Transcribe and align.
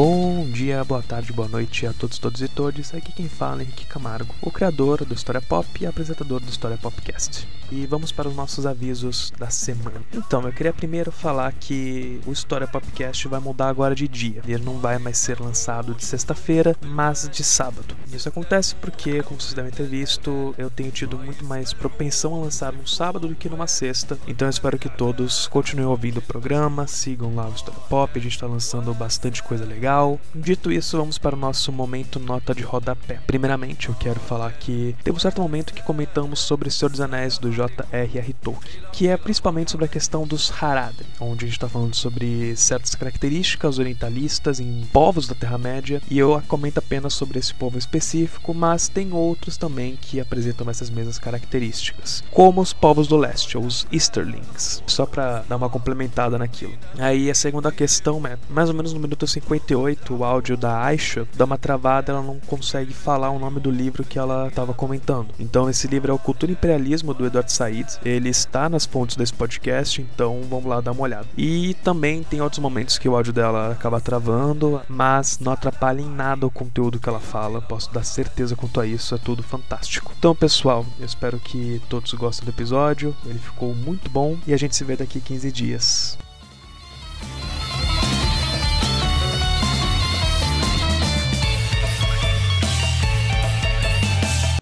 Bom 0.00 0.29
dia, 0.70 0.84
boa 0.84 1.02
tarde, 1.02 1.32
boa 1.32 1.48
noite 1.48 1.84
a 1.84 1.92
todos, 1.92 2.16
todos 2.16 2.40
e 2.40 2.46
todas. 2.46 2.94
Aqui 2.94 3.12
quem 3.12 3.28
fala 3.28 3.60
é 3.60 3.64
Henrique 3.64 3.86
Camargo, 3.86 4.32
o 4.40 4.52
criador 4.52 5.04
do 5.04 5.14
História 5.14 5.40
Pop 5.40 5.66
e 5.80 5.84
apresentador 5.84 6.38
do 6.38 6.48
História 6.48 6.78
Popcast. 6.78 7.48
E 7.72 7.86
vamos 7.86 8.12
para 8.12 8.28
os 8.28 8.36
nossos 8.36 8.66
avisos 8.66 9.32
da 9.36 9.48
semana. 9.50 10.00
Então, 10.12 10.42
eu 10.42 10.52
queria 10.52 10.72
primeiro 10.72 11.10
falar 11.10 11.52
que 11.52 12.20
o 12.24 12.32
História 12.32 12.68
Popcast 12.68 13.26
vai 13.26 13.40
mudar 13.40 13.68
agora 13.68 13.94
de 13.94 14.06
dia. 14.06 14.42
Ele 14.46 14.64
não 14.64 14.78
vai 14.78 14.98
mais 14.98 15.18
ser 15.18 15.40
lançado 15.40 15.94
de 15.94 16.04
sexta-feira, 16.04 16.76
mas 16.84 17.28
de 17.28 17.42
sábado. 17.42 17.96
Isso 18.12 18.28
acontece 18.28 18.74
porque, 18.76 19.22
como 19.22 19.40
vocês 19.40 19.54
devem 19.54 19.72
ter 19.72 19.86
visto, 19.86 20.54
eu 20.58 20.70
tenho 20.70 20.90
tido 20.90 21.18
muito 21.18 21.44
mais 21.44 21.72
propensão 21.72 22.34
a 22.34 22.44
lançar 22.44 22.72
no 22.72 22.86
sábado 22.86 23.28
do 23.28 23.34
que 23.34 23.48
numa 23.48 23.66
sexta. 23.66 24.18
Então, 24.26 24.46
eu 24.46 24.50
espero 24.50 24.78
que 24.78 24.88
todos 24.88 25.48
continuem 25.48 25.86
ouvindo 25.86 26.18
o 26.18 26.22
programa, 26.22 26.86
sigam 26.86 27.34
lá 27.34 27.48
o 27.48 27.54
História 27.54 27.80
Pop, 27.88 28.16
a 28.16 28.22
gente 28.22 28.34
está 28.34 28.46
lançando 28.46 28.92
bastante 28.94 29.42
coisa 29.42 29.64
legal 29.64 29.80
legal. 29.80 30.20
Dito 30.60 30.72
isso, 30.72 30.98
vamos 30.98 31.16
para 31.16 31.34
o 31.34 31.38
nosso 31.38 31.72
momento 31.72 32.20
nota 32.20 32.54
de 32.54 32.62
rodapé. 32.62 33.18
Primeiramente, 33.26 33.88
eu 33.88 33.94
quero 33.94 34.20
falar 34.20 34.52
que 34.52 34.94
teve 35.02 35.16
um 35.16 35.18
certo 35.18 35.40
momento 35.40 35.72
que 35.72 35.82
comentamos 35.82 36.40
sobre 36.40 36.70
Senhor 36.70 36.90
dos 36.90 37.00
Anéis 37.00 37.38
do 37.38 37.50
J.R.R. 37.50 38.32
Tolkien, 38.34 38.82
que 38.92 39.08
é 39.08 39.16
principalmente 39.16 39.70
sobre 39.70 39.86
a 39.86 39.88
questão 39.88 40.26
dos 40.26 40.52
Haradrim, 40.52 41.06
onde 41.18 41.46
a 41.46 41.48
gente 41.48 41.56
está 41.56 41.66
falando 41.66 41.94
sobre 41.94 42.54
certas 42.56 42.94
características 42.94 43.78
orientalistas 43.78 44.60
em 44.60 44.86
povos 44.92 45.26
da 45.26 45.34
Terra-média, 45.34 46.02
e 46.10 46.18
eu 46.18 46.42
comento 46.46 46.78
apenas 46.78 47.14
sobre 47.14 47.38
esse 47.38 47.54
povo 47.54 47.78
específico, 47.78 48.52
mas 48.52 48.86
tem 48.86 49.14
outros 49.14 49.56
também 49.56 49.96
que 49.96 50.20
apresentam 50.20 50.68
essas 50.68 50.90
mesmas 50.90 51.18
características, 51.18 52.22
como 52.30 52.60
os 52.60 52.74
povos 52.74 53.08
do 53.08 53.16
leste, 53.16 53.56
os 53.56 53.86
Easterlings, 53.90 54.82
só 54.86 55.06
para 55.06 55.42
dar 55.48 55.56
uma 55.56 55.70
complementada 55.70 56.36
naquilo. 56.36 56.74
Aí 56.98 57.30
a 57.30 57.34
segunda 57.34 57.72
questão 57.72 58.26
é, 58.26 58.36
mais 58.50 58.68
ou 58.68 58.74
menos 58.74 58.92
no 58.92 59.00
minuto 59.00 59.26
50 59.26 59.70
58, 59.70 60.14
o 60.14 60.24
áudio 60.24 60.49
da 60.56 60.82
Aisha 60.82 61.26
dá 61.36 61.44
uma 61.44 61.58
travada, 61.58 62.12
ela 62.12 62.22
não 62.22 62.38
consegue 62.40 62.92
falar 62.92 63.30
o 63.30 63.38
nome 63.38 63.60
do 63.60 63.70
livro 63.70 64.04
que 64.04 64.18
ela 64.18 64.48
estava 64.48 64.74
comentando. 64.74 65.28
Então 65.38 65.68
esse 65.68 65.86
livro 65.86 66.10
é 66.10 66.14
o 66.14 66.18
Cultura 66.18 66.52
e 66.52 66.54
Imperialismo 66.54 67.14
do 67.14 67.26
Edward 67.26 67.52
Said. 67.52 67.86
Ele 68.04 68.28
está 68.28 68.68
nas 68.68 68.86
fontes 68.86 69.16
desse 69.16 69.32
podcast, 69.32 70.00
então 70.00 70.40
vamos 70.48 70.66
lá 70.66 70.80
dar 70.80 70.92
uma 70.92 71.02
olhada. 71.02 71.26
E 71.36 71.74
também 71.82 72.22
tem 72.22 72.40
outros 72.40 72.60
momentos 72.60 72.98
que 72.98 73.08
o 73.08 73.14
áudio 73.14 73.32
dela 73.32 73.72
acaba 73.72 74.00
travando, 74.00 74.80
mas 74.88 75.38
não 75.38 75.52
atrapalha 75.52 76.00
em 76.00 76.08
nada 76.08 76.46
o 76.46 76.50
conteúdo 76.50 76.98
que 76.98 77.08
ela 77.08 77.20
fala. 77.20 77.60
Posso 77.60 77.92
dar 77.92 78.04
certeza 78.04 78.56
quanto 78.56 78.80
a 78.80 78.86
isso, 78.86 79.14
é 79.14 79.18
tudo 79.18 79.42
fantástico. 79.42 80.12
Então, 80.18 80.34
pessoal, 80.34 80.84
eu 80.98 81.06
espero 81.06 81.38
que 81.38 81.80
todos 81.88 82.12
gostem 82.14 82.44
do 82.44 82.50
episódio. 82.50 83.14
Ele 83.24 83.38
ficou 83.38 83.74
muito 83.74 84.10
bom 84.10 84.36
e 84.46 84.52
a 84.52 84.56
gente 84.56 84.76
se 84.76 84.84
vê 84.84 84.96
daqui 84.96 85.20
15 85.20 85.52
dias. 85.52 86.29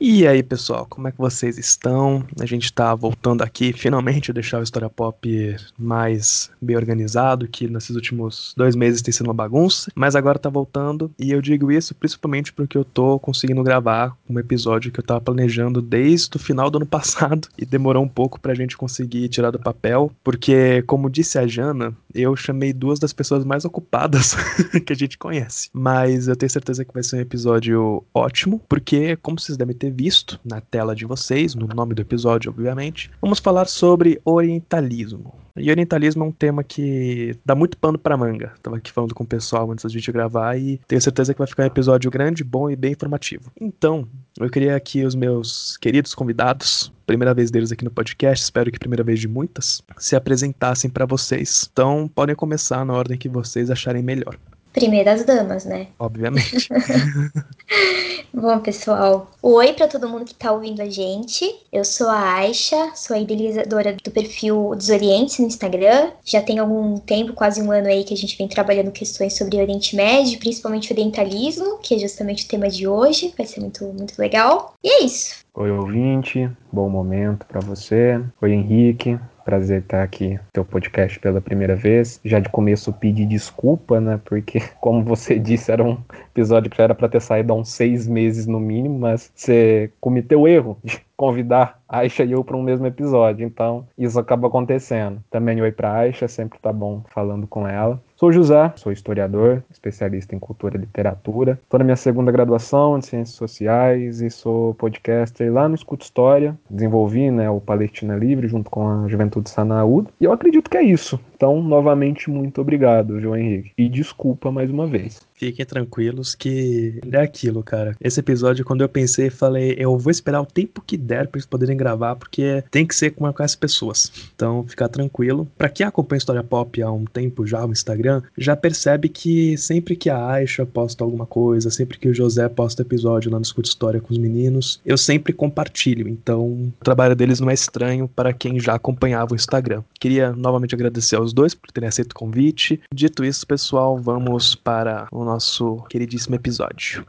E 0.01 0.29
aí, 0.29 0.45
pessoal, 0.45 0.87
como 0.89 1.09
é 1.09 1.13
que 1.13 1.19
vocês 1.19 1.59
estão? 1.59 2.25
A 2.41 2.47
gente 2.47 2.73
tá 2.73 2.95
voltando 2.95 3.43
aqui, 3.43 3.73
finalmente, 3.73 4.31
a 4.31 4.35
deixar 4.35 4.61
o 4.61 4.63
História 4.63 4.89
Pop 4.89 5.57
mais 5.77 6.53
bem 6.63 6.77
organizado, 6.77 7.49
que 7.49 7.67
nesses 7.67 7.97
últimos 7.97 8.55
dois 8.57 8.77
meses 8.77 9.03
tem 9.03 9.13
sido 9.13 9.27
uma 9.27 9.35
bagunça, 9.35 9.91
mas 9.97 10.15
agora 10.15 10.39
tá 10.39 10.49
voltando, 10.49 11.11
e 11.19 11.33
eu 11.33 11.43
digo 11.43 11.73
isso 11.73 11.97
principalmente 11.97 12.53
porque 12.53 12.79
eu 12.79 12.85
tô 12.85 13.19
conseguindo 13.19 13.61
gravar 13.65 14.17
um 14.31 14.39
episódio 14.39 14.93
que 14.93 15.01
eu 15.01 15.05
tava 15.05 15.21
planejando 15.21 15.83
desde 15.83 16.37
o 16.37 16.39
final 16.41 16.71
do 16.71 16.77
ano 16.79 16.87
passado, 16.89 17.49
e 17.59 17.67
demorou 17.67 18.05
um 18.05 18.09
pouco 18.09 18.39
pra 18.39 18.55
gente 18.55 18.77
conseguir 18.77 19.29
tirar 19.29 19.51
do 19.51 19.59
papel, 19.59 20.13
porque, 20.23 20.81
como 20.83 21.11
disse 21.11 21.41
a 21.41 21.47
Jana, 21.47 21.93
eu 22.15 22.37
chamei 22.37 22.73
duas 22.73 23.01
das 23.01 23.13
pessoas 23.13 23.45
mais 23.45 23.65
ocupadas 23.65 24.37
que 24.87 24.93
a 24.93 24.97
gente 24.97 25.19
conhece. 25.19 25.69
Mas 25.73 26.29
eu 26.29 26.37
tenho 26.37 26.51
certeza 26.51 26.85
que 26.85 26.95
vai 26.95 27.03
ser 27.03 27.17
um 27.17 27.21
episódio 27.21 28.05
ótimo, 28.15 28.63
porque, 28.69 29.17
como 29.17 29.41
vocês 29.41 29.59
devem 29.59 29.75
ter 29.75 29.88
visto 29.91 30.39
na 30.45 30.61
tela 30.61 30.95
de 30.95 31.05
vocês, 31.05 31.55
no 31.55 31.67
nome 31.67 31.95
do 31.95 32.03
episódio, 32.03 32.51
obviamente, 32.51 33.11
vamos 33.21 33.39
falar 33.39 33.67
sobre 33.67 34.21
orientalismo. 34.25 35.35
E 35.57 35.71
orientalismo 35.71 36.25
é 36.25 36.27
um 36.27 36.33
tema 36.33 36.63
que 36.63 37.37
dá 37.45 37.55
muito 37.55 37.77
pano 37.77 37.99
para 37.99 38.17
manga. 38.17 38.53
Tava 38.63 38.77
aqui 38.77 38.93
falando 38.93 39.15
com 39.15 39.25
o 39.25 39.27
pessoal 39.27 39.71
antes 39.71 39.85
da 39.85 39.91
gente 39.91 40.13
gravar 40.13 40.57
e 40.57 40.81
tenho 40.87 41.01
certeza 41.01 41.35
que 41.35 41.39
vai 41.39 41.49
ficar 41.49 41.65
um 41.65 41.67
episódio 41.67 42.11
grande, 42.11 42.45
bom 42.45 42.71
e 42.71 42.77
bem 42.77 42.93
informativo. 42.93 43.51
Então, 43.61 44.07
eu 44.39 44.49
queria 44.49 44.77
aqui 44.77 45.05
os 45.05 45.15
meus 45.15 45.77
queridos 45.77 46.15
convidados, 46.15 46.93
primeira 47.07 47.35
vez 47.35 47.51
deles 47.51 47.73
aqui 47.73 47.85
no 47.85 47.91
podcast, 47.91 48.45
espero 48.45 48.71
que 48.71 48.79
primeira 48.79 49.03
vez 49.03 49.19
de 49.19 49.27
muitas, 49.27 49.83
se 49.99 50.15
apresentassem 50.15 50.89
para 50.89 51.07
vocês. 51.07 51.69
Então, 51.73 52.09
podem 52.15 52.37
começar 52.37 52.85
na 52.85 52.95
ordem 52.95 53.19
que 53.19 53.29
vocês 53.29 53.71
acharem 53.71 54.03
melhor 54.03 54.39
primeiras 54.79 55.25
damas, 55.25 55.65
né? 55.65 55.89
Obviamente. 55.99 56.69
Bom, 58.41 58.61
pessoal, 58.61 59.33
oi 59.43 59.73
para 59.73 59.89
todo 59.89 60.09
mundo 60.09 60.25
que 60.25 60.33
tá 60.33 60.53
ouvindo 60.53 60.81
a 60.81 60.89
gente. 60.89 61.45
Eu 61.73 61.85
sou 61.85 62.09
a 62.09 62.35
Aisha, 62.35 62.93
sou 62.95 63.17
a 63.17 63.19
idealizadora 63.19 63.97
do 64.05 64.13
perfil 64.13 64.77
Desorientes 64.77 65.41
no 65.41 65.47
Instagram. 65.49 66.13
Já 66.25 66.41
tem 66.41 66.61
algum 66.61 66.99
tempo, 66.99 67.33
quase 67.33 67.61
um 67.61 67.73
ano 67.73 67.89
aí, 67.89 68.05
que 68.05 68.15
a 68.15 68.17
gente 68.17 68.39
vem 68.39 68.47
trabalhando 68.47 68.93
questões 68.93 69.37
sobre 69.37 69.61
Oriente 69.61 69.97
Médio, 69.97 70.39
principalmente 70.39 70.93
orientalismo, 70.93 71.79
que 71.79 71.97
é 71.97 71.99
justamente 71.99 72.45
o 72.45 72.49
tema 72.49 72.69
de 72.69 72.87
hoje. 72.87 73.35
Vai 73.37 73.45
ser 73.45 73.59
muito, 73.59 73.85
muito 73.87 74.17
legal. 74.17 74.75
E 74.85 74.89
é 74.89 75.05
isso. 75.05 75.39
Oi, 75.53 75.73
ouvinte, 75.73 76.49
bom 76.73 76.89
momento 76.89 77.45
para 77.45 77.59
você. 77.59 78.23
Oi, 78.41 78.53
Henrique, 78.53 79.19
prazer 79.49 79.81
estar 79.81 80.03
aqui 80.03 80.35
no 80.35 80.41
teu 80.53 80.63
podcast 80.63 81.19
pela 81.19 81.41
primeira 81.41 81.75
vez. 81.75 82.21
Já 82.23 82.39
de 82.39 82.51
começo 82.51 82.93
pedi 82.93 83.25
desculpa, 83.25 83.99
né? 83.99 84.21
Porque, 84.23 84.61
como 84.79 85.03
você 85.03 85.39
disse, 85.39 85.73
era 85.73 85.83
um 85.83 85.97
episódio 86.31 86.71
que 86.71 86.77
já 86.77 86.85
era 86.85 86.95
para 86.95 87.09
ter 87.09 87.23
saído 87.23 87.51
há 87.55 87.57
uns 87.57 87.71
seis 87.71 88.07
meses 88.07 88.47
no 88.47 88.61
mínimo, 88.61 88.99
mas 88.99 89.33
você 89.35 89.91
cometeu 90.03 90.43
o 90.43 90.49
erro 90.49 90.77
de 90.85 91.01
convidar 91.17 91.81
Aisha 91.89 92.25
e 92.25 92.33
eu 92.33 92.45
para 92.45 92.59
um 92.59 92.63
mesmo 92.63 92.87
episódio. 92.87 93.47
Então, 93.47 93.89
isso 93.97 94.21
acaba 94.21 94.49
acontecendo. 94.49 95.25
Também 95.31 95.63
oi 95.63 95.73
para 95.73 95.95
Aisha, 95.95 96.29
sempre 96.29 96.59
tá 96.59 96.71
bom 96.71 97.03
falando 97.09 97.47
com 97.47 97.67
ela. 97.67 97.99
Sou 98.19 98.33
José, 98.33 98.73
sou 98.75 98.91
historiador, 98.91 99.63
especialista 99.71 100.35
em 100.35 100.41
cultura 100.41 100.77
e 100.77 100.81
literatura. 100.81 101.53
Estou 101.63 101.79
na 101.79 101.85
minha 101.85 101.97
segunda 101.97 102.33
graduação 102.33 102.99
em 102.99 103.01
ciências 103.01 103.37
sociais 103.37 104.21
e 104.21 104.29
sou 104.29 104.75
podcaster 104.75 105.53
lá 105.53 105.69
no 105.69 105.77
Escuta 105.77 106.05
História. 106.05 106.59
Desenvolvi 106.69 107.31
né, 107.31 107.49
o 107.49 107.61
Palestina 107.61 108.17
Livre 108.17 108.49
junto 108.49 108.69
com 108.73 108.89
a 108.89 109.07
Juventude 109.07 109.49
Sanaúd. 109.49 110.09
E 110.21 110.25
eu 110.25 110.33
acredito 110.33 110.69
que 110.69 110.77
é 110.77 110.83
isso. 110.83 111.21
Então, 111.37 111.63
novamente, 111.63 112.29
muito 112.29 112.61
obrigado, 112.61 113.21
João 113.21 113.37
Henrique. 113.37 113.71
E 113.79 113.89
desculpa 113.89 114.51
mais 114.51 114.69
uma 114.69 114.89
vez. 114.89 115.21
Fiquem 115.35 115.65
tranquilos 115.65 116.35
que 116.35 116.99
é 117.13 117.21
aquilo, 117.21 117.63
cara. 117.63 117.95
Esse 118.01 118.19
episódio, 118.19 118.65
quando 118.65 118.81
eu 118.81 118.89
pensei, 118.89 119.31
falei, 119.31 119.77
eu 119.79 119.97
vou 119.97 120.11
esperar 120.11 120.41
o 120.41 120.47
tempo 120.47 120.83
que 120.85 120.97
der 120.97 121.29
para 121.29 121.39
eles 121.39 121.47
poderem 121.47 121.77
gravar, 121.77 122.17
porque 122.17 122.65
tem 122.73 122.85
que 122.85 122.93
ser 122.93 123.13
com 123.13 123.25
as 123.25 123.55
pessoas. 123.55 124.31
Então, 124.35 124.67
ficar 124.67 124.89
tranquilo. 124.89 125.47
Para 125.57 125.69
quem 125.69 125.87
acompanha 125.87 126.19
História 126.19 126.43
Pop 126.43 126.83
há 126.83 126.91
um 126.91 127.05
tempo 127.05 127.47
já 127.47 127.65
no 127.65 127.73
Instagram, 127.73 128.08
já 128.37 128.57
percebe 128.57 129.09
que 129.09 129.57
sempre 129.57 129.97
que 129.97 130.11
a 130.11 130.27
Aisha 130.27 130.65
posta 130.65 131.05
alguma 131.05 131.27
coisa, 131.27 131.71
sempre 131.71 131.99
que 131.99 132.09
o 132.09 132.15
José 132.15 132.49
posta 132.49 132.83
episódio 132.83 133.31
lá 133.31 133.39
no 133.39 133.43
Escuta 133.43 133.69
História 133.69 134.01
com 134.01 134.13
os 134.13 134.19
meninos, 134.19 134.81
eu 134.85 134.97
sempre 134.97 135.33
compartilho. 135.33 136.09
Então, 136.09 136.45
o 136.45 136.73
trabalho 136.83 137.15
deles 137.17 137.41
não 137.41 137.51
é 137.51 137.55
estranho 137.55 138.09
para 138.09 138.33
quem 138.33 138.59
já 138.61 138.75
acompanhava 138.75 139.33
o 139.33 139.37
Instagram. 139.37 139.83
Queria 140.01 140.33
novamente 140.33 140.75
agradecer 140.75 141.17
aos 141.17 141.33
dois 141.33 141.55
por 141.55 141.71
terem 141.71 141.89
aceito 141.89 142.13
o 142.13 142.17
convite. 142.17 142.81
Dito 142.93 143.25
isso, 143.25 143.47
pessoal, 143.47 143.99
vamos 143.99 144.55
para 144.55 145.09
o 145.11 145.25
nosso 145.25 145.85
queridíssimo 145.89 146.35
episódio. 146.35 147.05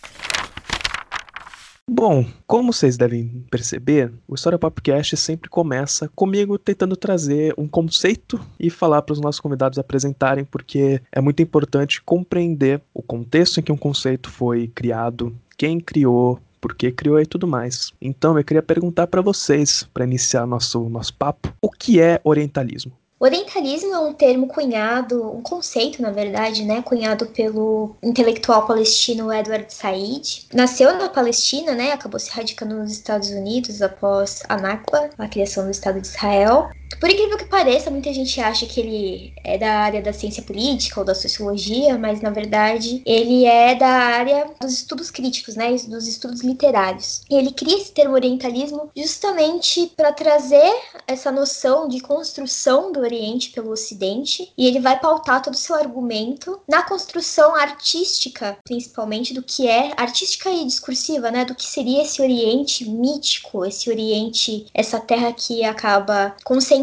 Bom, 1.92 2.24
como 2.46 2.72
vocês 2.72 2.98
devem 2.98 3.44
perceber, 3.50 4.14
o 4.28 4.36
História 4.36 4.60
Popcast 4.60 5.18
sempre 5.18 5.50
começa 5.50 6.08
comigo 6.10 6.56
tentando 6.60 6.96
trazer 6.96 7.52
um 7.58 7.68
conceito 7.68 8.40
e 8.60 8.70
falar 8.70 9.02
para 9.02 9.14
os 9.14 9.20
nossos 9.20 9.42
convidados 9.42 9.80
apresentarem, 9.80 10.46
porque 10.46 11.02
é 11.12 11.20
muito 11.20 11.42
importante 11.42 12.00
compreender 12.04 12.80
o 12.94 13.02
contexto 13.02 13.60
em 13.60 13.64
que 13.64 13.72
um 13.72 13.78
conceito 13.78 14.30
foi 14.30 14.68
criado, 14.68 15.36
quem 15.58 15.80
criou, 15.80 16.40
por 16.62 16.76
que 16.76 16.92
criou 16.92 17.20
e 17.20 17.26
tudo 17.26 17.48
mais. 17.48 17.92
Então 18.00 18.38
eu 18.38 18.44
queria 18.44 18.62
perguntar 18.62 19.08
para 19.08 19.24
vocês, 19.24 19.90
para 19.92 20.06
iniciar 20.06 20.46
nosso 20.46 20.88
nosso 20.90 21.16
papo, 21.16 21.52
o 21.60 21.72
que 21.72 22.00
é 22.00 22.22
orientalismo? 22.24 22.92
Orientalismo 23.20 23.94
é 23.94 24.00
um 24.00 24.14
termo 24.14 24.48
cunhado, 24.48 25.30
um 25.30 25.42
conceito, 25.42 26.02
na 26.02 26.10
verdade, 26.10 26.64
né, 26.64 26.82
cunhado 26.82 27.26
pelo 27.28 27.98
intelectual 28.02 28.66
palestino 28.66 29.32
Edward 29.34 29.74
Said. 29.74 30.48
Nasceu 30.54 30.98
na 30.98 31.10
Palestina, 31.10 31.76
né, 31.76 31.92
acabou 31.92 32.18
se 32.18 32.32
radicando 32.32 32.76
nos 32.76 32.92
Estados 32.92 33.30
Unidos 33.30 33.82
após 33.82 34.42
a 34.48 34.56
Nakba, 34.56 35.10
a 35.18 35.28
criação 35.28 35.66
do 35.66 35.72
Estado 35.72 36.00
de 36.00 36.08
Israel. 36.08 36.70
Por 36.98 37.10
incrível 37.10 37.38
que 37.38 37.46
pareça, 37.46 37.92
muita 37.92 38.14
gente 38.14 38.42
acha 38.42 38.66
que 38.66 38.80
ele 38.80 39.34
é 39.44 39.58
da 39.58 39.72
área 39.80 40.02
da 40.02 40.12
ciência 40.12 40.44
política 40.44 41.00
ou 41.00 41.06
da 41.06 41.16
sociologia, 41.16 41.98
mas 41.98 42.22
na 42.22 42.30
verdade 42.30 43.02
ele 43.06 43.46
é 43.46 43.76
da 43.76 43.88
área 43.88 44.50
dos 44.60 44.74
estudos 44.74 45.12
críticos, 45.12 45.56
né, 45.56 45.72
dos 45.88 46.08
estudos 46.08 46.42
literários. 46.42 47.22
E 47.30 47.36
ele 47.36 47.52
cria 47.52 47.78
esse 47.78 47.92
termo 47.92 48.16
orientalismo 48.16 48.90
justamente 48.96 49.92
para 49.96 50.12
trazer 50.12 50.74
essa 51.08 51.32
noção 51.32 51.88
de 51.88 52.02
construção 52.02 52.92
do 52.92 53.00
Oriente 53.00 53.52
pelo 53.52 53.72
Ocidente, 53.72 54.52
e 54.58 54.66
ele 54.68 54.80
vai 54.80 55.00
pautar 55.00 55.42
todo 55.42 55.54
o 55.54 55.58
seu 55.58 55.76
argumento 55.76 56.60
na 56.68 56.84
construção 56.84 57.56
artística, 57.56 58.58
principalmente 58.64 59.34
do 59.34 59.44
que 59.44 59.68
é 59.68 59.94
artística 59.96 60.50
e 60.50 60.66
discursiva, 60.66 61.32
né, 61.32 61.46
do 61.46 61.56
que 61.56 61.66
seria 61.66 62.02
esse 62.02 62.22
Oriente 62.22 62.90
mítico, 62.90 63.66
esse 63.66 63.90
Oriente, 63.90 64.66
essa 64.74 65.00
terra 65.00 65.32
que 65.32 65.64
acaba 65.64 66.36
concentrando 66.44 66.79